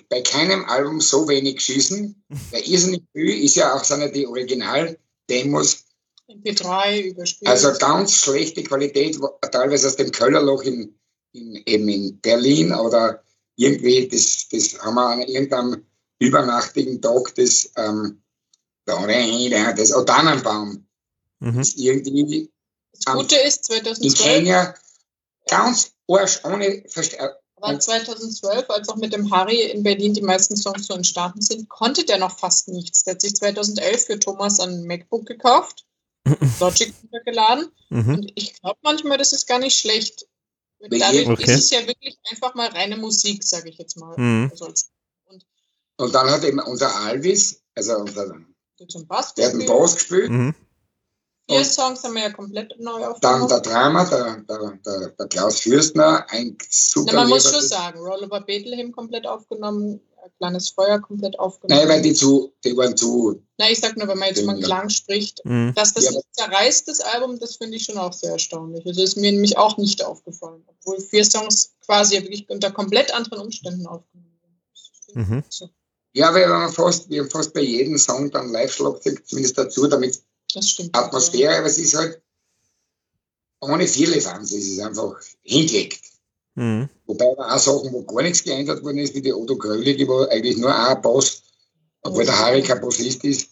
bei 0.10 0.22
keinem 0.22 0.66
Album 0.66 1.02
so 1.02 1.28
wenig 1.28 1.56
geschissen. 1.56 2.24
Bei 2.52 2.62
Irrsinnig 2.62 3.04
viel 3.14 3.44
ist 3.44 3.56
ja 3.56 3.74
auch 3.74 3.84
seine 3.84 4.12
die 4.12 4.28
Original-Demos. 4.28 5.86
MP3 6.30 7.02
überspielt. 7.12 7.50
Also 7.50 7.74
ganz 7.80 8.14
schlechte 8.14 8.64
Qualität, 8.64 9.18
teilweise 9.52 9.88
aus 9.88 9.96
dem 9.96 10.12
Köllerloch 10.12 10.62
in, 10.64 10.96
in, 11.32 11.64
eben 11.66 11.90
in 11.90 12.20
Berlin 12.20 12.74
oder 12.74 13.24
irgendwie, 13.56 14.08
das, 14.08 14.48
das 14.50 14.80
haben 14.80 14.96
wir 14.96 15.08
an 15.08 15.22
irgendeinem 15.22 15.86
übernachtigen 16.20 17.02
Tag 17.02 17.34
das, 17.36 17.72
ähm, 17.78 18.22
das 18.86 19.94
Otanenbaum. 19.94 20.86
Mhm. 21.40 21.58
Das 21.58 21.74
irgendwie. 21.76 22.52
Das 22.92 23.16
Gute 23.16 23.36
ist 23.38 23.66
2012. 23.66 24.02
In 24.02 24.14
Kenia 24.14 24.76
ganz 25.48 25.94
Arsch 26.08 26.44
ohne 26.44 26.84
Verstärkung. 26.88 27.39
Aber 27.62 27.80
2012, 27.80 28.70
als 28.70 28.90
auch 28.90 28.96
mit 28.96 29.14
dem 29.14 29.32
Harry 29.32 29.62
in 29.64 29.84
Berlin 29.84 30.14
die 30.14 30.22
meisten 30.22 30.56
Songs 30.56 30.88
so 30.88 30.94
entstanden 30.94 31.42
sind, 31.42 31.70
konnte 31.70 32.06
der 32.06 32.18
noch 32.18 32.38
fast 32.38 32.68
nichts. 32.68 33.04
Der 33.04 33.14
hat 33.14 33.22
sich 33.22 33.36
2011 33.36 34.06
für 34.06 34.20
Thomas 34.20 34.60
ein 34.60 34.86
MacBook 34.86 35.26
gekauft, 35.26 35.86
Logic 36.60 36.94
runtergeladen. 37.04 37.72
Mhm. 37.90 38.14
Und 38.16 38.32
ich 38.36 38.60
glaube 38.60 38.80
manchmal, 38.82 39.18
das 39.18 39.34
ist 39.34 39.48
gar 39.48 39.60
nicht 39.60 39.78
schlecht. 39.78 40.28
Dadurch 40.80 41.28
okay. 41.28 41.44
ist 41.44 41.60
es 41.60 41.70
ja 41.72 41.86
wirklich 41.86 42.18
einfach 42.32 42.56
mal 42.56 42.70
reine 42.70 42.96
Musik, 42.96 43.44
sage 43.44 43.70
ich 43.70 43.78
jetzt 43.78 43.98
mal. 43.98 44.16
Mhm. 44.18 44.50
Also 44.52 44.66
und, 44.66 45.46
und, 45.98 46.16
dann 46.16 46.30
hat 46.30 46.44
eben 46.46 46.60
unser 46.60 46.96
Alvis, 46.96 47.62
also 47.76 47.98
unser, 47.98 48.28
der 49.34 49.48
hat 49.48 49.54
den 49.54 49.66
Bass 49.66 49.96
gespielt. 49.96 50.32
Mhm. 50.32 50.56
Vier 51.50 51.66
Songs 51.66 52.04
haben 52.04 52.14
wir 52.14 52.22
ja 52.22 52.30
komplett 52.32 52.80
neu 52.80 53.08
aufgenommen. 53.08 53.48
Dann 53.48 53.48
der 53.48 53.60
Drama, 53.62 54.06
der, 54.06 54.38
der, 54.48 54.80
der, 54.86 55.10
der 55.10 55.28
Klaus 55.28 55.62
Fürstner, 55.62 56.26
ein 56.30 56.56
super. 56.70 57.12
Na, 57.14 57.22
man 57.22 57.30
muss 57.30 57.52
schon 57.52 57.62
sagen, 57.62 58.00
Roll 58.00 58.24
Over 58.24 58.42
Bethlehem 58.42 58.92
komplett 58.92 59.26
aufgenommen, 59.26 60.00
Kleines 60.38 60.70
Feuer 60.70 61.00
komplett 61.00 61.40
aufgenommen. 61.40 61.82
Nein, 61.82 61.90
weil 61.90 62.02
die 62.02 62.14
zu, 62.14 62.54
die 62.64 62.76
waren 62.78 62.96
zu. 62.96 63.42
Nein, 63.58 63.72
ich 63.72 63.80
sag 63.80 63.98
nur, 63.98 64.08
wenn 64.08 64.18
man 64.18 64.30
jetzt 64.30 64.46
mal 64.46 64.60
Klang 64.60 64.90
spricht, 64.90 65.44
mhm. 65.44 65.74
dass 65.76 65.94
das 65.94 66.06
ja, 66.06 66.20
zerreißt, 66.32 66.88
das 66.88 67.00
Album, 67.02 67.40
das 67.40 67.56
finde 67.56 67.78
ich 67.78 67.86
schon 67.86 67.98
auch 67.98 68.14
sehr 68.14 68.32
erstaunlich. 68.32 68.86
Also 68.86 69.02
ist 69.04 69.18
mir 69.18 69.32
nämlich 69.32 69.58
auch 69.58 69.78
nicht 69.78 70.04
aufgefallen, 70.04 70.64
obwohl 70.68 71.00
vier 71.02 71.26
Songs 71.26 71.74
quasi 71.86 72.16
wirklich 72.22 72.50
unter 72.50 72.72
komplett 72.72 73.14
anderen 73.14 73.40
Umständen 73.40 73.88
aufgenommen 73.88 74.40
wurden. 74.42 75.30
Mhm. 75.30 75.44
So. 75.50 75.70
Ja, 76.14 76.34
wir 76.34 76.48
haben 76.48 76.74
fast, 76.74 77.10
wir 77.10 77.22
haben 77.22 77.30
fast 77.30 77.54
bei 77.54 77.62
jedem 77.62 77.98
Song 77.98 78.32
dann 78.32 78.52
Live-Schlagzeug 78.52 79.28
zumindest 79.28 79.58
dazu, 79.58 79.88
damit 79.88 80.22
das 80.54 80.70
stimmt. 80.70 80.96
Atmosphäre, 80.96 81.58
aber 81.58 81.68
es 81.68 81.78
ist 81.78 81.96
halt 81.96 82.22
ohne 83.62 83.88
Firlefanz, 83.88 84.52
es 84.52 84.66
ist 84.68 84.80
einfach 84.80 85.20
hingelegt. 85.42 86.02
Mhm. 86.56 86.90
Wobei 87.06 87.26
auch 87.26 87.60
Sachen, 87.60 87.92
wo 87.92 88.04
gar 88.04 88.24
nichts 88.24 88.44
geändert 88.44 88.84
worden 88.84 88.98
ist, 89.00 89.14
wie 89.14 89.22
die 89.22 89.34
Otto 89.34 89.58
Krölle, 89.58 89.96
die 89.96 90.08
war 90.08 90.30
eigentlich 90.30 90.58
nur 90.58 90.74
ein 90.74 91.02
Boss, 91.02 91.44
obwohl 92.02 92.26
der 92.26 92.38
Harry 92.38 92.62
kein 92.64 92.80
Bassist 92.82 93.24
ist. 93.24 93.50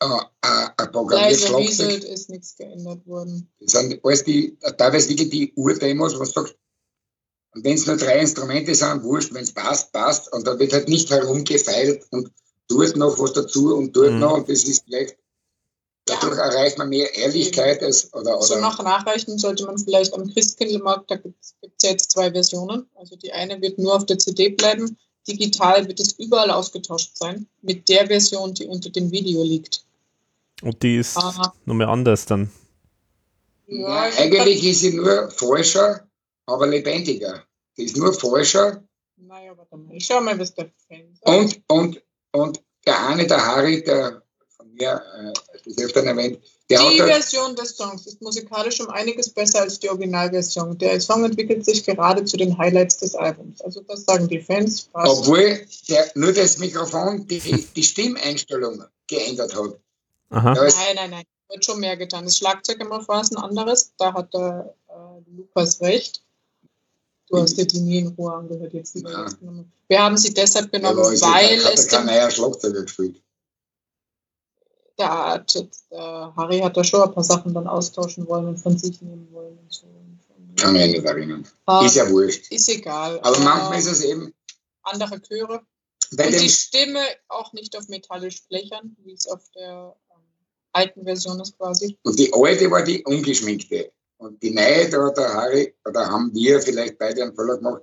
äh, 0.00 0.06
ein 0.06 0.68
Leise 0.78 0.90
Programmierschlagzeug. 0.92 1.58
Rieselt 1.58 2.04
ist 2.04 2.30
nichts 2.30 2.56
geändert 2.56 3.06
worden. 3.06 3.50
Das 3.60 3.72
sind 3.72 4.04
alles 4.04 4.24
die, 4.24 4.56
teilweise 4.76 5.08
wirklich 5.08 5.30
die 5.30 5.52
Urdemos, 5.56 6.18
was. 6.18 6.32
Und 6.36 6.54
wenn 7.64 7.74
es 7.74 7.86
nur 7.86 7.96
drei 7.96 8.20
Instrumente 8.20 8.74
sind, 8.74 9.02
wurscht, 9.02 9.34
wenn 9.34 9.42
es 9.42 9.52
passt, 9.52 9.92
passt. 9.92 10.32
Und 10.32 10.46
da 10.46 10.58
wird 10.58 10.72
halt 10.72 10.88
nicht 10.88 11.10
herumgefeilt 11.10 12.06
und 12.10 12.30
dort 12.68 12.96
noch 12.96 13.18
was 13.18 13.32
dazu 13.32 13.74
und 13.74 13.96
dort 13.96 14.12
Mhm. 14.12 14.18
noch. 14.20 14.34
Und 14.34 14.48
das 14.48 14.64
ist 14.64 14.84
vielleicht, 14.84 15.16
dadurch 16.08 16.38
erreicht 16.38 16.78
man 16.78 16.88
mehr 16.88 17.14
Ehrlichkeit 17.16 17.82
als, 17.82 18.12
oder, 18.14 18.40
So 18.40 18.54
oder, 18.54 18.62
nach 18.62 18.82
Nachreichen 18.82 19.38
sollte 19.38 19.66
man 19.66 19.78
vielleicht 19.78 20.14
am 20.14 20.32
Christkindlmarkt, 20.32 21.10
da 21.10 21.16
gibt 21.16 21.36
es 21.42 21.54
ja 21.82 21.90
jetzt 21.90 22.10
zwei 22.10 22.30
Versionen. 22.30 22.88
Also 22.94 23.16
die 23.16 23.32
eine 23.32 23.60
wird 23.60 23.78
nur 23.78 23.94
auf 23.94 24.06
der 24.06 24.18
CD 24.18 24.50
bleiben. 24.50 24.96
Digital 25.26 25.86
wird 25.86 26.00
es 26.00 26.12
überall 26.12 26.50
ausgetauscht 26.50 27.16
sein 27.16 27.46
mit 27.62 27.88
der 27.88 28.06
Version, 28.06 28.54
die 28.54 28.66
unter 28.66 28.90
dem 28.90 29.10
Video 29.10 29.42
liegt. 29.42 29.84
Und 30.62 30.82
die 30.82 30.96
ist 30.96 31.16
Aha. 31.16 31.52
nochmal 31.66 31.88
anders 31.88 32.24
dann. 32.26 32.50
Ja, 33.66 34.08
ich 34.08 34.18
eigentlich 34.18 34.64
ist 34.64 34.80
sie 34.80 34.94
nur 34.94 35.30
falscher, 35.30 36.08
aber 36.46 36.66
lebendiger. 36.66 37.44
Die 37.76 37.84
ist 37.84 37.96
nur 37.96 38.12
falscher 38.14 38.82
Naja, 39.16 39.56
warte 39.56 39.76
mal. 39.76 39.94
Ich 39.94 40.06
schau 40.06 40.20
mal, 40.20 40.38
was 40.38 40.54
der 40.54 40.70
Fan 40.88 41.14
sagt. 41.14 41.28
und, 41.28 41.62
und, 41.68 42.02
und 42.32 42.62
der 42.86 43.06
eine, 43.06 43.26
der 43.26 43.44
Harry, 43.44 43.84
der 43.84 44.22
mir, 44.78 45.02
äh, 45.18 45.32
das 45.64 45.84
öfter 45.84 46.04
erwähnt, 46.04 46.38
der 46.70 46.80
Die 46.80 46.86
hat 46.86 47.00
da, 47.00 47.06
Version 47.06 47.56
des 47.56 47.76
Songs 47.76 48.06
ist 48.06 48.20
musikalisch 48.20 48.80
um 48.80 48.88
einiges 48.90 49.30
besser 49.30 49.60
als 49.60 49.78
die 49.78 49.88
Originalversion. 49.88 50.76
Der 50.78 51.00
Song 51.00 51.24
entwickelt 51.24 51.64
sich 51.64 51.84
gerade 51.84 52.24
zu 52.24 52.36
den 52.36 52.56
Highlights 52.58 52.98
des 52.98 53.14
Albums. 53.14 53.60
Also 53.62 53.80
das 53.82 54.04
sagen 54.04 54.28
die 54.28 54.40
Fans. 54.40 54.82
Passt. 54.92 55.20
obwohl 55.20 55.60
der, 55.88 56.10
nur 56.14 56.32
das 56.32 56.58
Mikrofon 56.58 57.26
die, 57.26 57.40
die 57.40 57.82
Stimmeinstellung 57.82 58.84
geändert 59.06 59.54
hat. 59.54 59.78
Aha. 60.30 60.52
Ist, 60.64 60.76
Nein, 60.76 60.96
nein, 60.96 61.10
nein. 61.10 61.24
Wird 61.48 61.64
schon 61.64 61.80
mehr 61.80 61.96
getan. 61.96 62.26
Das 62.26 62.36
Schlagzeug 62.36 62.78
immer 62.80 63.06
war 63.08 63.22
es 63.22 63.30
ein 63.30 63.38
anderes. 63.38 63.92
Da 63.96 64.12
hat 64.12 64.34
der 64.34 64.74
äh, 64.88 65.36
Lukas 65.36 65.80
recht. 65.80 66.22
Du 67.30 67.38
hast 67.38 67.56
dir 67.56 67.66
die 67.66 67.80
nie 67.80 67.98
in 68.00 68.08
Ruhe 68.08 68.32
angehört. 68.34 68.74
Jetzt 68.74 68.94
Ja. 68.96 69.22
jetzt 69.24 69.40
genommen. 69.40 69.72
Wir 69.88 70.02
haben 70.02 70.18
sie 70.18 70.34
deshalb 70.34 70.70
genommen, 70.70 71.12
ist 71.12 71.22
weil 71.22 71.64
hat 71.64 71.74
es 71.74 71.86
er 71.86 71.90
kein 71.98 72.06
dem, 72.06 72.14
neuer 72.14 72.30
Schlagzeuger 72.30 72.82
gespielt. 72.82 73.22
Der, 74.98 75.08
hat 75.28 75.54
jetzt, 75.54 75.86
äh, 75.90 75.96
Harry 75.96 76.58
hat 76.60 76.76
da 76.76 76.84
schon 76.84 77.02
ein 77.02 77.12
paar 77.12 77.24
Sachen 77.24 77.54
dann 77.54 77.66
austauschen 77.66 78.26
wollen 78.28 78.48
und 78.48 78.56
von 78.58 78.76
sich 78.78 79.00
nehmen 79.02 79.28
wollen. 79.32 79.58
Und 79.58 79.72
so. 79.72 79.86
Kann 80.56 80.72
mich 80.72 80.90
nicht 80.90 81.04
erinnern. 81.04 81.46
Ah, 81.66 81.84
Ist 81.84 81.94
ja 81.96 82.10
wurscht. 82.10 82.50
ist 82.50 82.68
egal. 82.68 83.20
Aber 83.20 83.38
manchmal 83.38 83.78
ist 83.78 83.86
es 83.86 84.02
eben 84.02 84.34
andere 84.82 85.20
Chöre. 85.22 85.62
bei 86.16 86.26
und 86.26 86.40
die 86.40 86.48
Stimme 86.48 87.00
auch 87.28 87.52
nicht 87.52 87.76
auf 87.76 87.86
metallisch 87.88 88.42
blechern, 88.48 88.96
wie 89.04 89.12
es 89.12 89.28
auf 89.28 89.42
der 89.54 89.94
ähm, 90.10 90.22
alten 90.72 91.04
Version 91.04 91.38
ist 91.40 91.56
quasi. 91.56 91.96
und 92.02 92.18
die 92.18 92.32
alte 92.32 92.70
war 92.70 92.82
die 92.82 93.04
ungeschminkte. 93.04 93.92
Und 94.16 94.42
die 94.42 94.50
neue, 94.50 94.88
da 94.90 95.04
hat 95.06 95.16
der 95.16 95.32
Harry, 95.32 95.74
oder 95.84 96.06
haben 96.10 96.34
wir 96.34 96.60
vielleicht 96.60 96.98
beide 96.98 97.22
einen 97.22 97.36
Fehler 97.36 97.56
gemacht, 97.58 97.82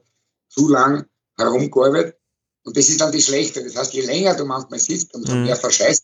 zu 0.49 0.67
lang 0.67 1.05
herumgearbeitet. 1.37 2.17
Und 2.65 2.75
das 2.75 2.89
ist 2.89 2.99
dann 2.99 3.11
die 3.13 3.21
schlechte. 3.21 3.63
Das 3.63 3.77
heißt, 3.77 3.93
je 3.93 4.01
länger 4.01 4.35
du 4.35 4.43
manchmal 4.43 4.79
sitzt, 4.79 5.13
umso 5.15 5.33
Mhm. 5.33 5.43
mehr 5.43 5.55
verscheißt. 5.55 6.03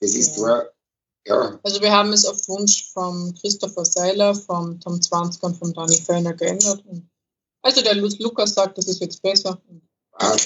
Das 0.00 0.10
ist 0.14 0.28
Ja. 0.28 0.34
zwar, 0.36 0.64
ja, 1.26 1.58
Also 1.62 1.80
wir 1.80 1.90
haben 1.92 2.12
es 2.12 2.24
auf 2.26 2.46
Wunsch 2.48 2.90
vom 2.92 3.34
Christopher 3.40 3.84
Seiler, 3.84 4.34
vom 4.34 4.78
Tom 4.80 5.00
Zwanzger 5.00 5.46
und 5.46 5.56
vom 5.56 5.72
Danny 5.72 5.96
Fellner 5.96 6.34
geändert. 6.34 6.84
Und 6.86 7.08
also 7.62 7.80
der 7.82 7.94
Lu- 7.94 8.10
Lukas 8.18 8.54
sagt, 8.54 8.76
das 8.78 8.86
ist 8.86 9.00
jetzt 9.00 9.22
besser. 9.22 9.60
Ah, 10.16 10.36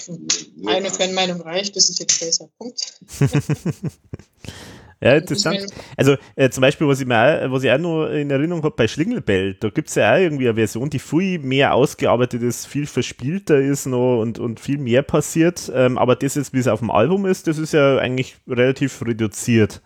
Eine 0.66 0.90
Fanmeinung 0.90 1.40
reicht, 1.42 1.76
das 1.76 1.90
ist 1.90 1.98
jetzt 1.98 2.18
besser. 2.20 2.48
Punkt. 2.58 3.00
Ja, 5.00 5.14
interessant. 5.14 5.64
Also 5.96 6.16
äh, 6.34 6.50
zum 6.50 6.62
Beispiel, 6.62 6.88
was 6.88 7.00
ich, 7.00 7.06
mir 7.06 7.16
auch, 7.16 7.52
was 7.52 7.62
ich 7.62 7.70
auch 7.70 7.78
noch 7.78 8.06
in 8.06 8.30
Erinnerung 8.30 8.64
habe 8.64 8.74
bei 8.74 8.88
Schlingelbell, 8.88 9.54
da 9.54 9.70
gibt 9.70 9.88
es 9.88 9.94
ja 9.94 10.12
auch 10.12 10.18
irgendwie 10.18 10.48
eine 10.48 10.56
Version, 10.56 10.90
die 10.90 10.98
viel 10.98 11.38
mehr 11.38 11.74
ausgearbeitet 11.74 12.42
ist, 12.42 12.66
viel 12.66 12.86
verspielter 12.86 13.60
ist 13.60 13.86
noch 13.86 14.20
und, 14.20 14.40
und 14.40 14.58
viel 14.58 14.78
mehr 14.78 15.02
passiert. 15.02 15.70
Ähm, 15.72 15.98
aber 15.98 16.16
das 16.16 16.34
jetzt, 16.34 16.52
wie 16.52 16.58
es 16.58 16.66
auf 16.66 16.80
dem 16.80 16.90
Album 16.90 17.26
ist, 17.26 17.46
das 17.46 17.58
ist 17.58 17.72
ja 17.72 17.98
eigentlich 17.98 18.36
relativ 18.48 19.00
reduziert. 19.02 19.82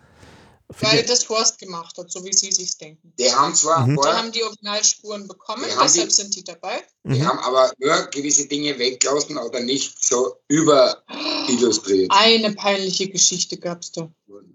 Weil 0.79 1.03
das 1.05 1.29
Horst 1.29 1.59
gemacht 1.59 1.97
hat, 1.97 2.11
so 2.11 2.23
wie 2.25 2.33
sie 2.33 2.51
sich 2.51 2.77
denken. 2.77 3.13
Die 3.19 3.31
haben 3.31 3.53
zwar 3.53 3.85
Mhm. 3.85 3.99
ein 3.99 4.01
Die 4.01 4.07
haben 4.09 4.31
die 4.31 4.43
Originalspuren 4.43 5.27
bekommen, 5.27 5.65
deshalb 5.67 6.09
die- 6.09 6.13
sind 6.13 6.35
die 6.35 6.43
dabei. 6.43 6.81
die 7.03 7.19
Mhm. 7.19 7.27
haben 7.27 7.39
aber 7.39 7.71
nur 7.77 8.07
gewisse 8.07 8.47
Dinge 8.47 8.77
weggelassen 8.79 9.37
oder 9.37 9.59
nicht 9.59 10.03
so 10.03 10.37
überillustriert. 10.47 12.11
Eine 12.11 12.53
peinliche 12.53 13.07
Geschichte 13.09 13.57
gab 13.57 13.81
es 13.81 13.91
da. 13.91 14.11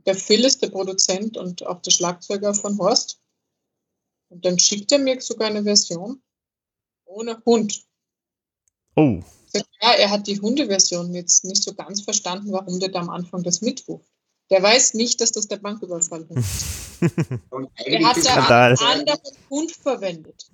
Der 0.07 0.15
Phil 0.17 0.45
ist 0.45 0.61
der 0.63 0.71
Produzent 0.71 1.37
und 1.37 1.65
auch 1.67 1.81
der 1.83 1.91
Schlagzeuger 1.93 2.53
von 2.55 2.79
Horst. 2.79 3.21
Und 4.31 4.45
dann 4.45 4.59
schickt 4.59 4.91
er 4.93 4.99
mir 4.99 5.21
sogar 5.21 5.49
eine 5.49 5.63
Version 5.63 6.23
ohne 7.05 7.41
Hund. 7.47 7.85
Oh, 8.97 9.21
Ja, 9.81 9.93
er 9.93 10.11
hat 10.11 10.27
die 10.27 10.41
Hundeversion 10.41 11.15
jetzt 11.15 11.45
nicht 11.45 11.63
so 11.63 11.73
ganz 11.73 12.03
verstanden, 12.03 12.53
warum 12.53 12.81
der 12.81 12.91
da 12.91 12.99
am 13.01 13.09
Anfang 13.11 13.43
das 13.45 13.61
mitruft. 13.63 14.11
Der 14.51 14.63
weiß 14.63 14.95
nicht, 14.95 15.21
dass 15.21 15.31
das 15.33 15.47
der 15.47 15.57
Banküberfall 15.59 16.27
ist. 16.31 16.65
Und 17.51 17.71
Er 17.77 17.87
eigentlich 17.87 18.07
hat 18.07 18.17
Skandal. 18.17 18.77
einen 18.79 19.01
anderen 19.01 19.21
Hund 19.51 19.73
verwendet. 19.73 20.47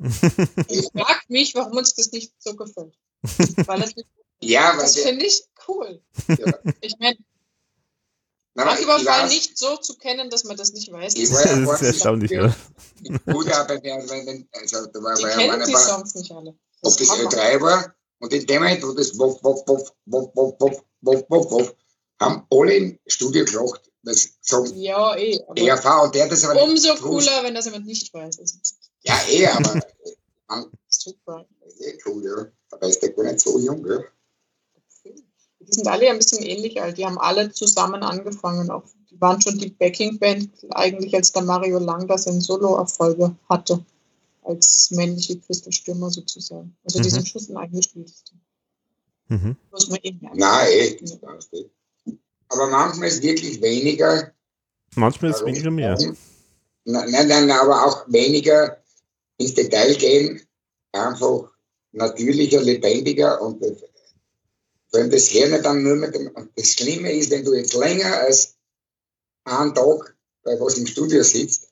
Ich 0.68 0.88
frage 0.92 1.20
mich, 1.28 1.54
warum 1.54 1.76
uns 1.78 1.94
das 1.94 2.10
nicht 2.12 2.32
so 2.38 2.54
gefällt. 2.56 2.94
Weil 3.66 3.80
das, 3.80 3.94
nicht, 3.96 4.08
ja, 4.40 4.76
das 4.76 4.96
finde 4.96 5.24
ich 5.24 5.42
cool. 5.68 6.02
ja. 6.28 6.52
Ich 6.80 6.94
meine, 6.98 7.16
Banküberfall 8.54 9.28
nicht 9.28 9.56
so 9.58 9.76
zu 9.76 9.96
kennen, 9.96 10.30
dass 10.30 10.44
man 10.44 10.56
das 10.56 10.72
nicht 10.72 10.90
weiß. 10.92 11.14
Ich 11.14 11.28
Das 11.28 11.32
war 11.44 11.46
ja 11.46 11.66
das 11.66 11.82
ist 11.82 11.86
erstaunlich, 11.86 12.32
oder? 12.32 12.54
Gut, 13.32 13.50
aber 13.52 13.82
wenn, 13.82 14.48
also, 14.52 14.86
da 14.86 15.02
war, 15.02 15.14
die 15.16 15.22
war 15.22 15.30
ja 15.30 15.36
kennen 15.36 15.66
die 15.66 15.76
Songs 15.76 16.14
nicht 16.14 16.30
alle. 16.30 16.54
ob 16.82 16.96
das 16.96 17.08
Hammer. 17.10 17.30
Ö3 17.30 17.60
war, 17.60 17.94
und 18.20 18.32
in 18.32 18.46
dem 18.46 18.62
Moment, 18.62 18.82
wo 18.84 18.92
das 18.92 19.18
Wuff, 19.18 19.42
Wuff, 19.42 19.62
Wuff, 19.66 19.92
Wuff, 20.06 20.30
Wuff, 20.34 20.54
Wuff, 20.60 20.84
Wuff, 21.00 21.24
Wuff, 21.28 21.50
Wuff, 21.50 21.74
haben 22.24 22.46
alle 22.50 22.74
im 22.74 22.98
Studio 23.06 23.44
gelacht, 23.44 23.90
das 24.02 24.30
so 24.40 24.64
Ja, 24.74 25.16
eh. 25.16 25.38
ERV, 25.56 26.04
und 26.04 26.14
der 26.14 26.28
das 26.28 26.44
aber 26.44 26.62
umso 26.62 26.90
nicht 26.92 27.02
gewusst. 27.02 27.28
cooler, 27.28 27.42
wenn 27.44 27.54
das 27.54 27.64
jemand 27.66 27.86
nicht 27.86 28.12
weiß. 28.12 28.38
Ist 28.38 28.74
Ja, 29.02 29.18
eh, 29.30 29.46
aber 29.46 29.80
man, 30.48 30.66
super. 30.88 31.46
eh 31.80 31.98
cool, 32.06 32.24
ja. 32.24 32.46
Aber 32.70 32.86
ist 32.88 33.00
der 33.00 33.10
gar 33.12 33.24
nicht 33.24 33.40
so 33.40 33.58
jung, 33.58 33.86
ja. 33.86 33.98
Die 35.60 35.72
sind 35.72 35.86
alle 35.88 36.10
ein 36.10 36.18
bisschen 36.18 36.42
ähnlich 36.42 36.80
alt. 36.82 36.98
Die 36.98 37.06
haben 37.06 37.18
alle 37.18 37.50
zusammen 37.50 38.02
angefangen. 38.02 38.70
Auch, 38.70 38.82
die 39.10 39.18
waren 39.20 39.40
schon 39.40 39.58
die 39.58 39.70
Backing-Band, 39.70 40.50
eigentlich 40.70 41.14
als 41.14 41.32
der 41.32 41.42
Mario 41.42 41.78
Lang 41.78 42.06
das 42.06 42.26
in 42.26 42.40
Solo-Erfolge 42.42 43.34
hatte. 43.48 43.82
Als 44.42 44.90
männliche 44.90 45.38
Crystal-Stürmer 45.38 46.10
sozusagen. 46.10 46.76
Also 46.84 46.98
die 47.00 47.08
Mhm. 47.08 47.12
sind 47.14 47.28
schon 47.28 47.42
ein 47.48 47.56
eingespieltes 47.56 48.24
Team. 48.24 48.40
Mhm. 49.28 49.56
Muss 49.70 49.88
man 49.88 49.98
eben 50.02 50.18
merken. 50.20 50.38
Nein, 50.38 50.68
eh, 50.70 50.96
das 51.00 51.16
passt 51.16 51.54
eh. 51.54 51.64
Aber 52.54 52.68
manchmal 52.68 53.08
ist 53.08 53.22
wirklich 53.22 53.60
weniger. 53.60 54.32
Manchmal 54.94 55.30
ist 55.32 55.40
Warum? 55.40 55.48
weniger 55.54 55.70
mehr. 55.70 55.98
Nein, 56.84 57.10
nein, 57.10 57.28
nein, 57.28 57.50
aber 57.50 57.84
auch 57.86 58.04
weniger 58.08 58.78
ins 59.38 59.54
Detail 59.54 59.94
gehen, 59.96 60.40
einfach 60.92 61.50
natürlicher, 61.92 62.60
lebendiger 62.62 63.40
und 63.42 63.60
das- 63.62 63.82
wenn 64.92 65.10
das 65.10 65.26
Hirn 65.28 65.60
dann 65.62 65.82
nur 65.82 65.96
mit 65.96 66.14
dem, 66.14 66.28
und 66.28 66.50
das 66.56 66.68
Schlimme 66.74 67.10
ist, 67.12 67.30
wenn 67.30 67.44
du 67.44 67.54
jetzt 67.54 67.74
länger 67.74 68.18
als 68.18 68.54
einen 69.44 69.74
Tag 69.74 70.14
bei 70.44 70.52
was 70.60 70.78
im 70.78 70.86
Studio 70.86 71.22
sitzt, 71.24 71.68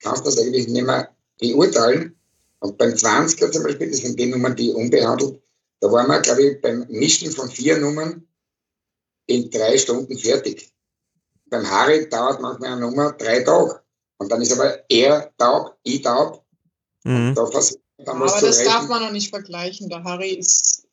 kannst 0.00 0.20
du 0.24 0.30
das 0.30 0.38
eigentlich 0.38 0.68
nicht 0.68 0.86
mehr 0.86 1.08
beurteilen. 1.40 2.14
Und 2.60 2.78
beim 2.78 2.94
20er 2.94 3.50
zum 3.50 3.64
Beispiel, 3.64 3.90
das 3.90 3.98
sind 4.00 4.16
die 4.18 4.26
Nummern, 4.26 4.54
die 4.54 4.70
unbehandelt, 4.70 5.40
da 5.80 5.90
waren 5.90 6.06
wir, 6.06 6.20
glaube 6.20 6.42
ich, 6.44 6.60
beim 6.60 6.86
Mischen 6.88 7.32
von 7.32 7.50
vier 7.50 7.78
Nummern 7.78 8.24
in 9.26 9.50
drei 9.50 9.78
Stunden 9.78 10.16
fertig. 10.18 10.72
Beim 11.46 11.68
Harry 11.70 12.08
dauert 12.08 12.40
manchmal 12.40 12.72
eine 12.72 12.80
Nummer 12.80 13.12
drei 13.12 13.42
Tage. 13.42 13.80
Und 14.18 14.30
dann 14.30 14.40
ist 14.40 14.52
aber 14.52 14.78
er 14.88 15.32
taub, 15.36 15.76
ich 15.82 16.02
taub. 16.02 16.44
Mhm. 17.04 17.34
Da 17.34 17.42
Aber 17.42 17.50
das 17.50 17.78
darf 18.64 18.76
retten. 18.76 18.88
man 18.88 19.02
noch 19.02 19.12
nicht 19.12 19.30
vergleichen. 19.30 19.88
Der 19.88 20.02
Harry 20.04 20.30
ist 20.34 20.86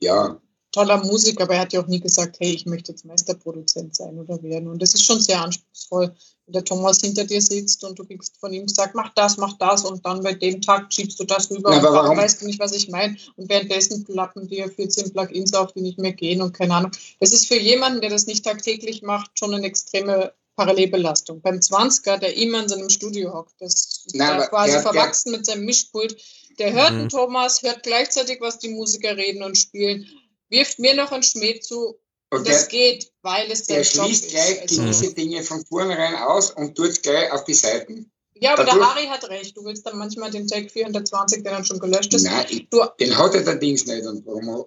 Ja, 0.00 0.40
toller 0.72 1.02
Musiker, 1.04 1.44
aber 1.44 1.54
er 1.54 1.60
hat 1.60 1.72
ja 1.72 1.80
auch 1.82 1.86
nie 1.86 2.00
gesagt, 2.00 2.36
hey, 2.40 2.50
ich 2.52 2.66
möchte 2.66 2.92
jetzt 2.92 3.04
Meisterproduzent 3.04 3.96
sein 3.96 4.18
oder 4.18 4.42
werden. 4.42 4.68
Und 4.68 4.82
das 4.82 4.94
ist 4.94 5.04
schon 5.04 5.20
sehr 5.20 5.40
anspruchsvoll, 5.42 6.14
wenn 6.46 6.52
der 6.52 6.64
Thomas 6.64 7.00
hinter 7.00 7.24
dir 7.24 7.40
sitzt 7.40 7.82
und 7.84 7.98
du 7.98 8.04
kriegst 8.04 8.36
von 8.38 8.52
ihm 8.52 8.66
gesagt, 8.66 8.94
mach 8.94 9.12
das, 9.14 9.38
mach 9.38 9.54
das 9.58 9.84
und 9.84 10.04
dann 10.04 10.22
bei 10.22 10.34
dem 10.34 10.60
Tag 10.60 10.92
schiebst 10.92 11.18
du 11.18 11.24
das 11.24 11.50
rüber 11.50 11.70
Na, 11.70 11.78
und 11.78 11.84
aber 11.86 11.96
dann 11.96 12.04
warum- 12.04 12.18
weißt 12.18 12.42
du 12.42 12.46
nicht, 12.46 12.58
was 12.60 12.72
ich 12.72 12.88
meine. 12.88 13.16
Und 13.36 13.48
währenddessen 13.48 14.04
plappen 14.04 14.46
dir 14.48 14.68
14 14.70 15.12
Plugins 15.12 15.54
auf, 15.54 15.72
die 15.72 15.80
nicht 15.80 15.98
mehr 15.98 16.12
gehen 16.12 16.42
und 16.42 16.52
keine 16.52 16.74
Ahnung. 16.74 16.90
Das 17.20 17.32
ist 17.32 17.46
für 17.48 17.58
jemanden, 17.58 18.00
der 18.00 18.10
das 18.10 18.26
nicht 18.26 18.44
tagtäglich 18.44 19.02
macht, 19.02 19.38
schon 19.38 19.54
eine 19.54 19.66
extreme 19.66 20.32
Parallelbelastung. 20.56 21.40
Beim 21.40 21.60
20er, 21.60 22.18
der 22.18 22.36
immer 22.36 22.62
in 22.62 22.68
seinem 22.68 22.90
Studio 22.90 23.32
hockt, 23.32 23.54
das 23.60 23.74
ist 24.04 24.10
Na, 24.14 24.46
quasi 24.48 24.72
der- 24.72 24.82
verwachsen 24.82 25.30
mit 25.32 25.46
seinem 25.46 25.64
Mischpult, 25.64 26.16
der 26.58 26.72
hört 26.72 26.92
Mhm. 26.92 26.98
den 26.98 27.08
Thomas, 27.08 27.62
hört 27.62 27.84
gleichzeitig, 27.84 28.38
was 28.40 28.58
die 28.58 28.68
Musiker 28.68 29.16
reden 29.16 29.42
und 29.44 29.56
spielen, 29.56 30.06
wirft 30.50 30.78
mir 30.78 30.94
noch 30.94 31.12
einen 31.12 31.22
Schmäh 31.22 31.60
zu 31.60 31.98
Und 32.30 32.46
das 32.48 32.68
der, 32.68 32.78
geht, 32.78 33.12
weil 33.22 33.50
es 33.50 33.64
der 33.64 33.84
sein 33.84 33.94
Job 33.96 34.06
schließt 34.06 34.30
gleich 34.30 34.60
Also, 34.62 34.82
gewisse 34.82 35.14
Dinge 35.14 35.42
von 35.42 35.64
vornherein 35.66 36.16
aus 36.16 36.50
und 36.52 36.74
tut 36.76 36.88
es 36.90 37.02
gleich 37.02 37.30
auf 37.32 37.44
die 37.44 37.54
Seiten. 37.54 38.10
ja, 38.34 38.52
aber 38.54 38.64
dadurch- 38.64 38.78
der 38.86 38.94
Harry 38.94 39.06
hat 39.06 39.28
recht. 39.28 39.56
Du 39.56 39.64
willst 39.64 39.86
dann 39.86 39.98
manchmal 39.98 40.30
den 40.30 40.46
Tag 40.46 40.70
420, 40.70 41.42
der 41.42 41.52
dann 41.52 41.64
schon 41.64 41.78
gelöscht 41.78 42.12
ist. 42.14 42.22
Nein, 42.24 42.46
ich, 42.50 42.68
Du, 42.70 42.82
den 43.00 43.16
hat 43.16 43.34
er 43.34 43.42
der 43.42 43.56
Dings 43.56 43.86
nicht. 43.86 44.06
Und 44.06 44.24
warum 44.26 44.64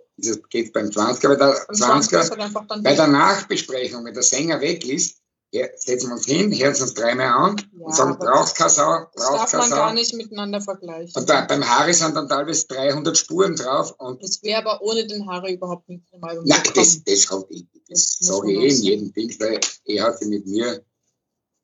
geht 0.49 0.65
es 0.67 0.71
beim 0.71 0.89
20er? 0.89 1.29
Weil 1.29 1.37
der 1.37 1.69
am 1.69 1.75
20 1.75 2.11
ist 2.19 2.25
20er, 2.25 2.29
halt 2.31 2.39
einfach 2.41 2.67
dann 2.67 2.83
bei 2.83 2.95
der 2.95 3.07
Nachbesprechung, 3.07 4.05
wenn 4.05 4.13
der 4.13 4.23
Sänger 4.23 4.59
weg 4.61 4.85
ist, 4.87 5.17
setzen 5.51 6.07
wir 6.09 6.13
uns 6.13 6.25
hin, 6.25 6.51
hören 6.57 6.69
uns 6.81 6.93
dreimal 6.93 7.27
an 7.27 7.55
Ja, 7.73 7.85
und 7.85 7.95
sagen, 7.95 8.11
aber 8.13 8.25
brauchst 8.25 8.55
keine 8.55 8.69
Sau, 8.69 9.05
das 9.13 9.25
darf 9.27 9.51
keine 9.51 9.63
man 9.63 9.69
gar 9.71 9.87
Sau. 9.89 9.93
nicht 9.93 10.13
miteinander 10.13 10.61
vergleichen. 10.61 11.13
Und 11.21 11.29
da, 11.29 11.41
beim 11.45 11.63
Harry 11.67 11.93
sind 11.93 12.15
dann 12.15 12.29
teilweise 12.29 12.67
300 12.67 13.17
Spuren 13.17 13.55
drauf 13.55 13.93
und 13.99 14.23
Das 14.23 14.41
wäre 14.43 14.61
aber 14.65 14.81
ohne 14.81 15.05
den 15.05 15.29
Harry 15.29 15.53
überhaupt 15.55 15.89
nicht 15.89 16.05
Album 16.21 16.45
Nein, 16.45 16.63
gekommen. 16.63 16.75
das, 16.75 17.03
das, 17.03 17.45
ich, 17.49 17.65
das 17.89 18.17
Das 18.19 18.27
sage 18.27 18.51
ich 18.51 18.59
eh 18.59 18.67
in 18.69 18.81
jedem 18.81 19.13
Ding, 19.13 19.39
weil 19.39 19.59
er 19.85 20.03
hat 20.05 20.19
sich 20.19 20.27
mit 20.29 20.45
mir, 20.45 20.85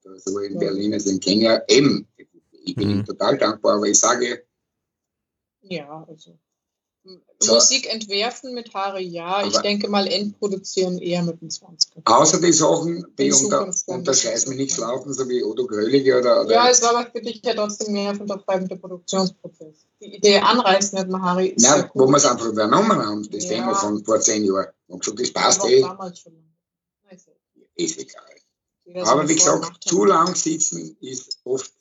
so 0.02 0.40
in 0.40 0.54
Ja. 0.54 0.60
Berlin, 0.60 0.94
also 0.94 1.10
in 1.10 1.20
Kenia, 1.20 1.64
eben, 1.68 2.08
ich 2.66 2.76
bin 2.76 2.90
Mhm. 2.90 2.94
ihm 3.00 3.06
total 3.06 3.38
dankbar, 3.38 3.76
aber 3.78 3.86
ich 3.88 3.98
sage, 4.00 4.44
Ja, 5.62 6.06
also. 6.08 6.38
So. 7.40 7.54
Musik 7.54 7.88
entwerfen 7.94 8.54
mit 8.56 8.74
Harry, 8.74 9.04
ja. 9.06 9.46
ich 9.46 9.54
Aber- 9.54 9.62
denke 9.62 9.88
mal, 9.90 10.08
entproduzieren 10.08 10.98
eher 10.98 11.22
mit 11.22 11.40
dem 11.40 11.50
20er. 11.50 12.02
außer 12.04 12.42
die 12.42 12.52
Sachen, 12.52 13.06
die 13.20 13.32
unter, 13.32 13.72
unter 13.86 14.04
das 14.12 14.22
Scheiß 14.22 14.48
mir 14.48 14.56
nichts 14.56 14.78
laufen, 14.78 15.14
so 15.14 15.30
wie 15.30 15.44
Odo 15.44 15.68
Grölige 15.68 16.18
oder, 16.18 16.42
oder 16.42 16.52
Ja, 16.52 16.70
es 16.70 16.82
war 16.82 16.96
aber 16.98 17.12
für 17.12 17.22
dich 17.22 17.42
ja 17.46 17.54
trotzdem 17.54 17.94
mehr 17.94 18.16
von 18.16 18.26
der 18.26 18.38
Produktionsprozess. 18.78 19.86
Die 20.02 20.16
Idee 20.16 20.40
anreißen 20.40 20.98
mit 20.98 21.08
dem 21.10 21.22
Harry 21.22 21.50
ist 21.50 21.62
Nein, 21.62 21.82
sehr 21.82 21.92
wo 21.94 22.08
wir 22.08 22.18
es 22.18 22.26
einfach 22.26 22.48
übernommen 22.48 22.98
haben, 22.98 23.30
das 23.30 23.44
Ja. 23.44 23.50
Thema 23.52 23.76
von 23.76 24.04
vor 24.04 24.20
zehn 24.20 24.44
Jahren. 24.44 24.68
Und 24.88 25.00
gesagt, 25.02 25.20
das 25.20 25.32
passt 25.32 25.64
eh, 25.70 25.84
auch 25.84 25.90
damals 25.90 26.20
schon. 26.20 26.34
Also, 27.08 27.32
ist 27.76 28.00
egal. 28.00 28.24
so 28.86 29.12
Aber 29.12 29.30
wie 29.30 29.36
gesagt, 29.36 29.84
zu 29.84 30.06
lang 30.06 30.34
sitzen 30.36 30.98
ist 31.02 31.38
oft 31.44 31.72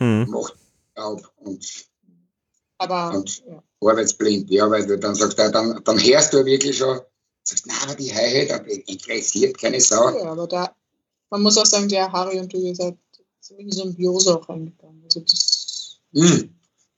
Mhm. 0.00 0.30
macht 0.30 0.56
Staub 0.92 1.30
und 1.36 1.62
Aber 2.82 3.16
und- 3.18 3.42
ja. 3.46 3.62
arbeitsblind. 3.88 4.50
Ja, 4.50 4.70
weil 4.70 4.86
du 4.86 4.98
dann 4.98 5.14
sagst, 5.14 5.38
dann, 5.38 5.80
dann 5.84 5.98
hörst 6.04 6.32
du 6.32 6.44
wirklich 6.44 6.76
schon, 6.78 7.00
sagst, 7.42 7.64
na, 7.66 7.74
aber 7.84 7.94
die 7.94 8.12
Hi-Hat 8.12 8.66
das 8.66 8.76
interessiert 8.86 9.58
keine 9.58 9.80
Sau. 9.80 10.16
ja, 10.18 10.30
aber 10.32 10.46
da, 10.46 10.74
man 11.30 11.42
muss 11.42 11.58
auch 11.58 11.66
sagen, 11.66 11.88
der 11.88 12.10
Harry 12.12 12.38
und 12.38 12.52
du, 12.52 12.58
ihr 12.58 12.74
seid 12.74 12.96
ziemlich 13.40 13.66
in 13.66 13.72
Symbiose 13.72 14.36
auch 14.36 14.48
reingegangen. 14.48 15.02
Also 15.04 15.20
das, 15.20 15.98
Hm. 16.14 16.54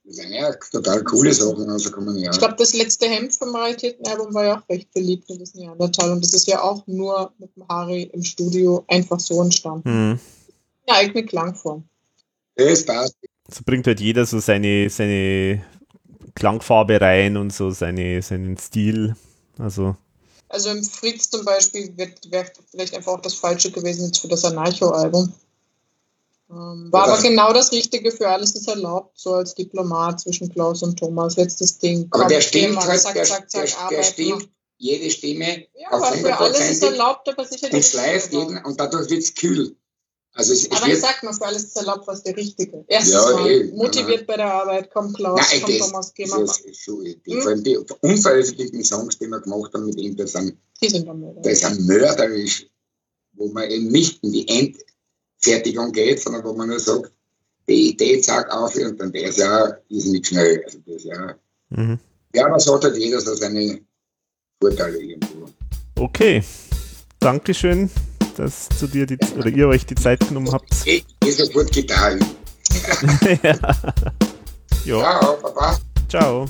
Das 0.07 0.17
sind 0.17 0.33
ja 0.33 0.53
total 0.71 1.03
coole 1.05 1.33
Sachen 1.33 1.71
rausgekommen, 1.71 2.19
ja. 2.19 2.31
Ich 2.31 2.39
glaube, 2.39 2.57
das 2.59 2.75
letzte 2.75 3.07
Hemd 3.07 3.35
vom 3.35 3.55
Raritätenalbum 3.57 4.35
war 4.35 4.45
ja 4.45 4.59
auch 4.59 4.69
recht 4.69 4.93
beliebt 4.93 5.31
und 5.31 5.41
das 5.41 5.55
Neandertal. 5.55 6.13
Und 6.13 6.23
das 6.23 6.35
ist 6.35 6.47
ja 6.47 6.61
auch 6.61 6.87
nur 6.87 7.33
mit 7.39 7.57
dem 7.57 7.67
Harry 7.69 8.11
im 8.13 8.23
Studio 8.23 8.85
einfach 8.89 9.19
so 9.19 9.41
entstanden. 9.41 9.89
Mhm. 10.11 10.19
Eine 10.87 10.99
eigene 10.99 11.25
Klangform. 11.25 11.85
Das 12.57 12.85
passt. 12.85 13.17
So 13.51 13.63
bringt 13.65 13.87
halt 13.87 14.01
jeder 14.01 14.27
so 14.27 14.41
seine, 14.41 14.91
seine 14.91 15.65
Klangfarbe 16.35 17.01
rein 17.01 17.37
und 17.37 17.53
so 17.53 17.71
seine, 17.71 18.21
seinen 18.23 18.57
Stil. 18.59 19.15
Also, 19.59 19.97
Also 20.49 20.71
im 20.71 20.83
Fritz 20.85 21.31
zum 21.31 21.45
Beispiel 21.45 21.93
wäre 21.97 22.47
vielleicht 22.71 22.95
einfach 22.95 23.13
auch 23.13 23.21
das 23.21 23.35
Falsche 23.35 23.71
gewesen 23.71 24.07
jetzt 24.07 24.19
für 24.19 24.29
das 24.29 24.45
Anarcho-Album. 24.45 25.33
Ähm, 26.51 26.89
war 26.93 27.01
Ja, 27.01 27.05
aber 27.05 27.13
das- 27.13 27.23
genau 27.23 27.53
das 27.53 27.73
Richtige 27.73 28.11
für 28.13 28.29
alles 28.29 28.55
ist 28.55 28.69
erlaubt, 28.69 29.19
so 29.19 29.35
als 29.35 29.55
Diplomat 29.55 30.21
zwischen 30.21 30.49
Klaus 30.51 30.83
und 30.83 30.99
Thomas. 30.99 31.37
Letztes 31.37 31.79
Ding. 31.79 32.09
Aber 32.11 32.23
komm, 32.25 32.29
der 32.29 32.41
stimmt 32.41 32.77
halt, 32.85 33.01
zack, 33.01 33.15
der, 33.15 33.25
zack, 33.25 33.49
der, 33.51 33.67
zack, 33.67 33.89
der 33.89 33.99
arbeiten 33.99 34.13
stimmt 34.13 34.49
jede 34.77 35.11
Stimme 35.11 35.67
Ja, 35.75 35.89
auf 35.91 36.03
aber 36.03 36.17
für 36.17 36.37
alles 36.37 36.71
ist 36.71 36.83
100% 36.83 36.91
erlaubt, 36.91 37.29
aber 37.29 37.45
sicher 37.47 37.71
die 37.71 37.77
und 37.77 38.33
jeden 38.33 38.65
und 38.65 38.79
dadurch 38.79 39.09
wird 39.09 39.23
es 39.23 39.35
kühl. 39.35 39.77
Also 40.37 40.53
es, 40.53 40.67
es 40.67 40.73
Aber 40.73 40.89
ich 40.89 41.01
sag 41.01 41.23
mal, 41.23 41.33
alles 41.43 41.65
ist 41.65 41.77
erlaubt, 41.77 42.07
was 42.09 42.23
der 42.25 42.37
Richtige. 42.37 42.85
Erstens 42.89 43.15
Ja, 43.15 43.33
mal, 43.33 43.51
eh, 43.51 43.73
motiviert 43.73 44.27
bei 44.27 44.37
der 44.37 44.53
Arbeit, 44.53 44.91
komm 44.93 45.13
Klaus, 45.13 45.41
Nein, 45.53 45.63
komm 45.63 45.79
das, 45.79 45.87
Thomas, 45.87 46.15
geh 46.15 46.25
das 46.25 46.33
mal. 46.33 46.71
ist 46.71 46.85
so, 46.85 47.01
die, 47.03 47.21
Hm? 47.25 47.41
vor 47.41 47.51
allem 47.53 47.63
die 47.65 47.79
unveröffentlichten 48.01 48.83
Songs, 48.85 49.17
die 49.19 49.29
wir 49.29 49.41
gemacht 49.41 49.73
haben 49.75 49.87
mit 49.87 49.97
ihm, 49.97 50.17
das 50.17 50.33
sind, 50.33 50.57
Die 50.83 50.89
sind 50.89 51.09
das 51.43 51.61
sind 51.61 51.87
mörderisch, 51.87 52.67
wo 53.35 53.47
man 53.49 53.71
eben 53.71 53.89
nicht 53.89 54.25
in 54.25 54.33
die 54.33 54.49
Endfertigung 55.41 55.93
geht, 55.93 56.21
sondern 56.21 56.45
wo 56.45 56.53
man 56.53 56.69
nur 56.69 56.81
sagt, 56.81 57.13
die 57.69 57.91
Idee 57.91 58.21
zack 58.21 58.51
auf 58.53 58.75
und 58.77 59.01
dann 59.01 59.13
der 59.13 59.29
ist 59.29 59.39
ja, 59.39 59.67
ist 59.89 60.07
nicht 60.07 60.27
schnell. 60.27 60.63
Also 60.65 60.79
das 60.87 61.05
ja, 61.05 61.35
mhm. 61.71 61.99
ja, 62.35 62.47
aber 62.47 62.59
so 62.59 62.75
hat 62.75 62.85
halt 62.85 62.97
jeder 62.97 63.21
so 63.21 63.35
seine 63.37 63.81
Vorteile 64.61 64.99
irgendwo. 64.99 65.49
okay. 65.95 66.43
Dankeschön, 67.21 67.89
dass 68.39 68.69
zu 68.69 68.87
dir 68.87 69.07
die, 69.07 69.19
oder 69.37 69.49
ihr 69.49 69.69
euch 69.69 69.87
die 69.87 69.95
Zeit 69.95 70.21
genommen 70.27 70.53
habt. 70.53 70.69
Jeder 70.85 71.47
gut 71.53 71.73
getan. 71.73 72.25
ja. 74.85 75.01
Ciao, 75.01 75.39
Baba. 75.43 75.79
Ciao. 76.09 76.47